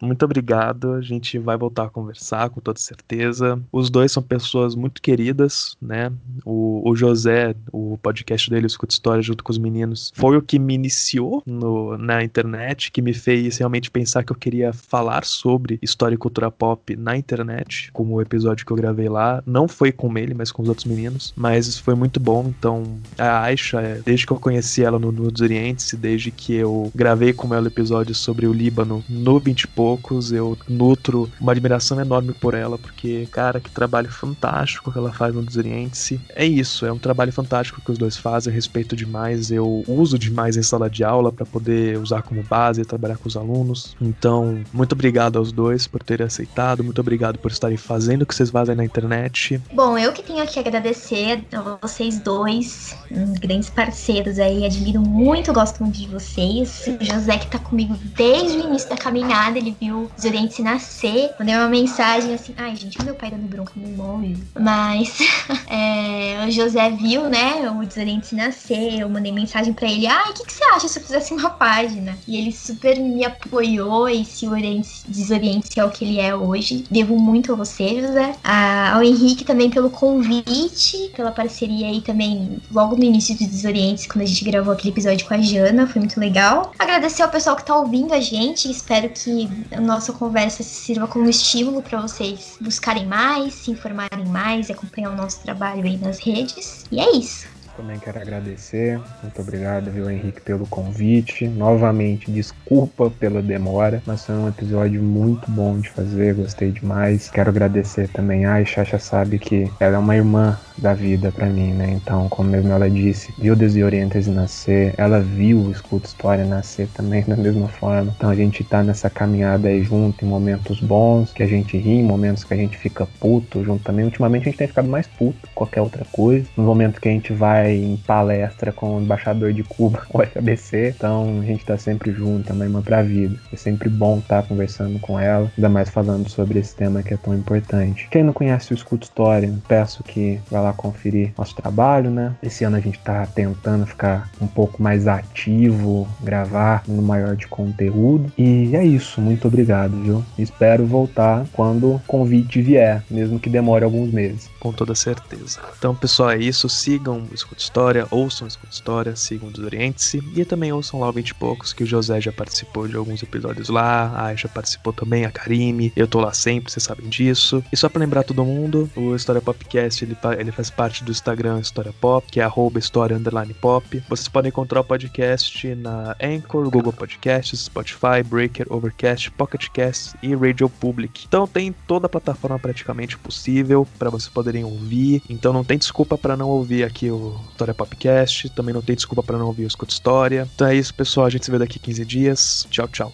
Muito 0.00 0.24
obrigado. 0.24 0.92
A 0.92 1.00
gente 1.00 1.38
vai 1.38 1.56
voltar 1.56 1.84
a 1.84 1.90
conversar 1.90 2.50
com 2.50 2.60
toda 2.60 2.78
certeza. 2.78 3.60
Os 3.72 3.90
dois 3.90 4.12
são 4.12 4.22
pessoas 4.22 4.74
muito 4.74 5.00
queridas, 5.00 5.76
né? 5.80 6.12
O, 6.44 6.88
o 6.88 6.96
José, 6.96 7.54
o 7.72 7.98
podcast 8.02 8.50
dele, 8.50 8.66
o 8.66 8.68
Escuta 8.68 8.92
História, 8.92 9.22
junto 9.22 9.44
com 9.44 9.52
os 9.52 9.58
meninos, 9.58 10.12
foi 10.14 10.36
o 10.36 10.42
que 10.42 10.58
me 10.58 10.74
iniciou 10.74 11.42
no, 11.46 11.96
na 11.98 12.22
internet, 12.22 12.90
que 12.90 13.02
me 13.02 13.12
fez 13.12 13.58
realmente 13.58 13.90
pensar 13.90 14.22
que 14.22 14.32
eu 14.32 14.36
queria 14.36 14.72
falar 14.72 15.24
sobre 15.24 15.78
história 15.82 16.14
e 16.14 16.18
cultura 16.18 16.50
pop 16.50 16.96
na 16.96 17.16
internet, 17.16 17.90
como 17.92 18.14
o 18.14 18.22
episódio 18.22 18.64
que 18.64 18.72
eu 18.72 18.76
gravei 18.76 19.08
lá. 19.08 19.42
Não 19.46 19.68
foi 19.68 19.92
com 19.92 20.16
ele, 20.16 20.34
mas 20.34 20.52
com 20.52 20.62
os 20.62 20.68
outros 20.68 20.86
meninos. 20.86 21.32
Mas 21.36 21.78
foi 21.78 21.94
muito 21.94 22.20
bom. 22.20 22.52
Então, 22.58 22.98
a 23.18 23.42
Aisha, 23.42 23.80
é, 23.80 24.00
desde 24.04 24.26
que 24.26 24.32
eu 24.32 24.38
conheci 24.38 24.82
ela 24.82 24.98
no, 24.98 25.12
no 25.12 25.30
Orientes, 25.42 25.94
desde 25.94 26.30
que 26.30 26.54
eu 26.54 26.90
gravei 26.94 27.32
com 27.32 27.52
ela 27.54 27.66
episódios 27.66 28.18
sobre 28.18 28.46
o 28.46 28.52
Líbano 28.52 29.04
no 29.08 29.38
20 29.38 29.62
e 29.62 29.68
poucos, 29.74 30.32
eu 30.32 30.56
nutro 30.68 31.30
uma 31.40 31.52
admiração 31.52 32.00
enorme 32.00 32.32
por 32.32 32.54
ela, 32.54 32.78
porque, 32.78 33.26
cara, 33.30 33.60
que 33.60 33.70
trabalho 33.70 34.10
fantástico 34.10 34.92
que 34.92 34.98
ela 34.98 35.12
faz 35.12 35.34
no 35.34 35.42
dos 35.42 35.56
Orientes. 35.56 36.18
É 36.34 36.44
isso, 36.44 36.86
é 36.86 36.92
um 36.92 36.98
trabalho 36.98 37.32
fantástico 37.32 37.80
que 37.80 37.90
os 37.90 37.98
dois 37.98 38.16
fazem, 38.16 38.52
respeito 38.52 38.96
demais, 38.96 39.50
eu 39.50 39.84
uso 39.86 40.18
demais 40.18 40.56
em 40.56 40.62
sala 40.62 40.88
de 40.88 41.04
aula 41.04 41.32
para 41.32 41.46
poder 41.46 41.98
usar 41.98 42.22
como 42.22 42.42
base 42.42 42.80
e 42.80 42.84
trabalhar 42.84 43.16
com 43.16 43.28
os 43.28 43.36
alunos. 43.36 43.96
Então, 44.00 44.62
muito 44.72 44.92
obrigado 44.92 45.38
aos 45.38 45.52
dois 45.52 45.86
por 45.86 46.02
terem 46.02 46.26
aceitado, 46.26 46.84
muito 46.84 47.00
obrigado 47.00 47.38
por 47.38 47.50
estarem 47.50 47.76
fazendo 47.76 48.22
o 48.22 48.26
que 48.26 48.34
vocês 48.34 48.50
fazem 48.50 48.74
na 48.74 48.84
internet. 48.84 49.60
Bom, 49.72 49.96
eu 49.98 50.12
que 50.12 50.22
tenho 50.22 50.46
que 50.46 50.58
agradecer 50.58 51.44
a 51.52 51.78
vocês 51.80 52.18
dois, 52.20 52.96
uns 53.10 53.38
grandes 53.38 53.70
parceiros 53.70 54.38
aí, 54.38 54.64
admiro 54.64 55.00
muito, 55.00 55.52
gosto 55.52 55.82
muito 55.82 55.98
de 55.98 56.08
vocês. 56.08 56.88
O 57.00 57.04
José 57.04 57.38
que 57.38 57.46
tá 57.48 57.58
comigo 57.58 57.96
desde 58.16 58.58
o 58.58 58.60
início 58.60 58.88
da 58.88 58.96
caminhada, 58.96 59.51
ele 59.58 59.76
viu 59.80 60.10
os 60.16 60.24
Orientes 60.24 60.58
nascer. 60.60 61.30
Mandei 61.38 61.54
uma 61.54 61.68
mensagem 61.68 62.34
assim, 62.34 62.54
ai 62.56 62.74
gente, 62.76 63.02
meu 63.04 63.14
pai 63.14 63.30
dando 63.30 63.48
bronca 63.48 63.72
no 63.76 64.18
viu? 64.20 64.36
Mas 64.58 65.18
é, 65.68 66.44
o 66.46 66.50
José 66.50 66.90
viu, 66.90 67.28
né, 67.28 67.70
o 67.70 67.84
Desoriente 67.84 68.34
nascer, 68.34 69.00
eu 69.00 69.08
mandei 69.08 69.32
mensagem 69.32 69.72
pra 69.72 69.88
ele, 69.88 70.06
ai, 70.06 70.30
o 70.30 70.34
que, 70.34 70.44
que 70.46 70.52
você 70.52 70.64
acha 70.64 70.88
se 70.88 70.98
eu 70.98 71.02
fizesse 71.02 71.32
uma 71.32 71.50
página? 71.50 72.16
E 72.26 72.36
ele 72.36 72.52
super 72.52 72.98
me 72.98 73.24
apoiou 73.24 74.08
e 74.08 74.24
se 74.24 74.46
o 74.46 74.52
Oriente, 74.52 74.88
Desoriente 75.06 75.78
é 75.78 75.84
o 75.84 75.90
que 75.90 76.04
ele 76.04 76.20
é 76.20 76.34
hoje. 76.34 76.84
Devo 76.90 77.18
muito 77.18 77.52
a 77.52 77.56
você, 77.56 78.00
José. 78.00 78.34
A- 78.42 78.94
ao 78.94 79.02
Henrique 79.02 79.44
também 79.44 79.70
pelo 79.70 79.90
convite, 79.90 81.10
pela 81.14 81.30
parceria 81.32 81.86
aí 81.88 82.00
também, 82.00 82.58
logo 82.70 82.96
no 82.96 83.04
início 83.04 83.34
do 83.36 83.44
Desorientes, 83.46 84.06
quando 84.06 84.22
a 84.22 84.26
gente 84.26 84.44
gravou 84.44 84.72
aquele 84.72 84.90
episódio 84.90 85.26
com 85.26 85.34
a 85.34 85.38
Jana, 85.40 85.86
foi 85.86 86.00
muito 86.00 86.18
legal. 86.18 86.72
Agradecer 86.78 87.22
ao 87.22 87.28
pessoal 87.28 87.56
que 87.56 87.64
tá 87.64 87.76
ouvindo 87.76 88.12
a 88.12 88.20
gente, 88.20 88.70
espero 88.70 89.08
que 89.10 89.41
a 89.70 89.80
nossa 89.80 90.12
conversa 90.12 90.62
sirva 90.62 91.06
como 91.06 91.28
estímulo 91.28 91.82
para 91.82 92.00
vocês 92.00 92.56
buscarem 92.60 93.06
mais, 93.06 93.54
se 93.54 93.70
informarem 93.70 94.26
mais 94.26 94.68
e 94.68 94.72
acompanhar 94.72 95.10
o 95.10 95.16
nosso 95.16 95.42
trabalho 95.42 95.84
aí 95.84 95.96
nas 95.96 96.18
redes. 96.18 96.84
E 96.90 97.00
é 97.00 97.16
isso. 97.16 97.51
Também 97.76 97.98
quero 97.98 98.20
agradecer. 98.20 99.00
Muito 99.22 99.40
obrigado, 99.40 99.90
viu, 99.90 100.10
Henrique, 100.10 100.40
pelo 100.42 100.66
convite. 100.66 101.48
Novamente, 101.48 102.30
desculpa 102.30 103.10
pela 103.10 103.40
demora, 103.40 104.02
mas 104.06 104.26
foi 104.26 104.34
um 104.34 104.48
episódio 104.48 105.02
muito 105.02 105.50
bom 105.50 105.78
de 105.78 105.88
fazer, 105.88 106.34
gostei 106.34 106.70
demais. 106.70 107.30
Quero 107.30 107.50
agradecer 107.50 108.08
também 108.08 108.44
a 108.44 108.54
Aisha 108.54 108.98
sabe 108.98 109.38
que 109.38 109.70
ela 109.80 109.96
é 109.96 109.98
uma 109.98 110.16
irmã 110.16 110.58
da 110.78 110.92
vida 110.94 111.30
pra 111.32 111.46
mim, 111.46 111.72
né? 111.72 111.98
Então, 112.02 112.28
como 112.28 112.50
mesmo 112.50 112.72
ela 112.72 112.90
disse, 112.90 113.32
viu 113.38 113.54
Desorientes 113.54 114.26
nascer, 114.26 114.94
ela 114.96 115.20
viu 115.20 115.58
o 115.58 115.70
Escuta 115.70 116.06
História 116.06 116.44
nascer 116.44 116.88
também 116.88 117.22
da 117.26 117.36
mesma 117.36 117.68
forma. 117.68 118.12
Então 118.16 118.30
a 118.30 118.34
gente 118.34 118.64
tá 118.64 118.82
nessa 118.82 119.08
caminhada 119.08 119.68
aí 119.68 119.82
junto 119.82 120.24
em 120.24 120.28
momentos 120.28 120.80
bons, 120.80 121.32
que 121.32 121.42
a 121.42 121.46
gente 121.46 121.76
ri, 121.76 121.92
em 121.92 122.02
momentos 122.02 122.44
que 122.44 122.52
a 122.52 122.56
gente 122.56 122.76
fica 122.76 123.06
puto 123.20 123.64
junto 123.64 123.84
também. 123.84 124.04
Ultimamente 124.04 124.42
a 124.42 124.44
gente 124.50 124.58
tem 124.58 124.68
ficado 124.68 124.88
mais 124.88 125.06
puto 125.06 125.46
que 125.46 125.54
qualquer 125.54 125.80
outra 125.80 126.04
coisa. 126.12 126.46
No 126.56 126.64
momento 126.64 127.00
que 127.00 127.08
a 127.08 127.12
gente 127.12 127.32
vai 127.32 127.61
em 127.70 127.96
palestra 127.96 128.72
com 128.72 128.96
o 128.96 129.00
embaixador 129.00 129.52
de 129.52 129.62
Cuba, 129.62 130.02
o 130.12 130.24
FABC, 130.24 130.94
então 130.96 131.40
a 131.40 131.44
gente 131.44 131.64
tá 131.64 131.76
sempre 131.76 132.12
junto, 132.12 132.50
é 132.50 132.52
uma 132.52 132.64
irmã 132.64 132.82
pra 132.82 133.02
vida. 133.02 133.36
É 133.52 133.56
sempre 133.56 133.88
bom 133.88 134.18
estar 134.18 134.42
conversando 134.44 134.98
com 134.98 135.18
ela, 135.18 135.50
ainda 135.56 135.68
mais 135.68 135.90
falando 135.90 136.28
sobre 136.28 136.58
esse 136.58 136.74
tema 136.74 137.02
que 137.02 137.14
é 137.14 137.16
tão 137.16 137.34
importante. 137.34 138.08
Quem 138.10 138.22
não 138.22 138.32
conhece 138.32 138.72
o 138.72 138.74
Escuta 138.74 139.04
História, 139.04 139.52
peço 139.68 140.02
que 140.02 140.40
vá 140.50 140.60
lá 140.60 140.72
conferir 140.72 141.32
nosso 141.36 141.54
trabalho, 141.54 142.10
né? 142.10 142.34
Esse 142.42 142.64
ano 142.64 142.76
a 142.76 142.80
gente 142.80 142.98
tá 142.98 143.26
tentando 143.26 143.86
ficar 143.86 144.30
um 144.40 144.46
pouco 144.46 144.82
mais 144.82 145.06
ativo, 145.06 146.08
gravar 146.20 146.82
no 146.86 147.02
maior 147.02 147.36
de 147.36 147.46
conteúdo. 147.46 148.32
E 148.36 148.74
é 148.74 148.84
isso, 148.84 149.20
muito 149.20 149.48
obrigado, 149.48 150.00
viu? 150.02 150.24
Espero 150.38 150.86
voltar 150.86 151.46
quando 151.52 151.94
o 151.94 152.02
convite 152.06 152.60
vier, 152.60 153.02
mesmo 153.10 153.38
que 153.38 153.50
demore 153.50 153.84
alguns 153.84 154.12
meses. 154.12 154.50
Com 154.62 154.72
toda 154.72 154.94
certeza. 154.94 155.58
Então, 155.76 155.92
pessoal, 155.92 156.30
é 156.30 156.38
isso. 156.38 156.68
Sigam 156.68 157.26
o 157.28 157.34
Escuta 157.34 157.60
História, 157.60 158.06
ouçam 158.12 158.46
Escuta 158.46 158.72
História, 158.72 159.16
sigam 159.16 159.50
Desoriente-se 159.50 160.22
e 160.36 160.44
também 160.44 160.72
ouçam 160.72 161.00
lá 161.00 161.08
o 161.08 161.12
20 161.12 161.30
e 161.30 161.34
poucos, 161.34 161.72
que 161.72 161.82
o 161.82 161.86
José 161.86 162.20
já 162.20 162.30
participou 162.30 162.86
de 162.86 162.96
alguns 162.96 163.20
episódios 163.24 163.68
lá, 163.68 164.12
a 164.14 164.26
Aisha 164.26 164.48
participou 164.48 164.92
também, 164.92 165.24
a 165.24 165.32
Karime, 165.32 165.92
eu 165.96 166.06
tô 166.06 166.20
lá 166.20 166.32
sempre, 166.32 166.70
vocês 166.70 166.84
sabem 166.84 167.08
disso. 167.08 167.60
E 167.72 167.76
só 167.76 167.88
pra 167.88 167.98
lembrar 167.98 168.22
todo 168.22 168.44
mundo, 168.44 168.88
o 168.94 169.16
História 169.16 169.42
Popcast 169.42 170.04
ele, 170.04 170.16
ele 170.38 170.52
faz 170.52 170.70
parte 170.70 171.02
do 171.02 171.10
Instagram 171.10 171.58
História 171.58 171.92
Pop, 172.00 172.24
que 172.30 172.38
é 172.38 172.44
arroba 172.44 172.78
história 172.78 173.16
underline 173.16 173.54
pop. 173.54 174.00
Vocês 174.08 174.28
podem 174.28 174.50
encontrar 174.50 174.78
o 174.78 174.84
podcast 174.84 175.74
na 175.74 176.14
Anchor, 176.22 176.70
Google 176.70 176.92
Podcasts, 176.92 177.64
Spotify, 177.64 178.22
Breaker, 178.24 178.66
Overcast, 178.70 179.28
Pocket 179.32 179.66
Cast 179.70 180.16
e 180.22 180.36
Radio 180.36 180.68
Public. 180.68 181.24
Então 181.26 181.48
tem 181.48 181.74
toda 181.88 182.06
a 182.06 182.08
plataforma 182.08 182.60
praticamente 182.60 183.18
possível 183.18 183.84
para 183.98 184.08
vocês 184.08 184.32
poderem 184.52 184.64
ouvir. 184.64 185.22
Então 185.28 185.52
não 185.52 185.64
tem 185.64 185.78
desculpa 185.78 186.18
para 186.18 186.36
não 186.36 186.48
ouvir 186.50 186.84
aqui 186.84 187.10
o 187.10 187.40
História 187.50 187.72
Popcast, 187.72 188.50
também 188.50 188.74
não 188.74 188.82
tem 188.82 188.94
desculpa 188.94 189.22
para 189.22 189.38
não 189.38 189.46
ouvir 189.46 189.64
o 189.64 189.66
Escuta 189.66 189.92
História. 189.92 190.48
Então 190.54 190.66
é 190.66 190.76
isso, 190.76 190.94
pessoal. 190.94 191.26
A 191.26 191.30
gente 191.30 191.44
se 191.44 191.50
vê 191.50 191.58
daqui 191.58 191.78
15 191.78 192.04
dias. 192.04 192.66
Tchau, 192.70 192.88
tchau. 192.88 193.12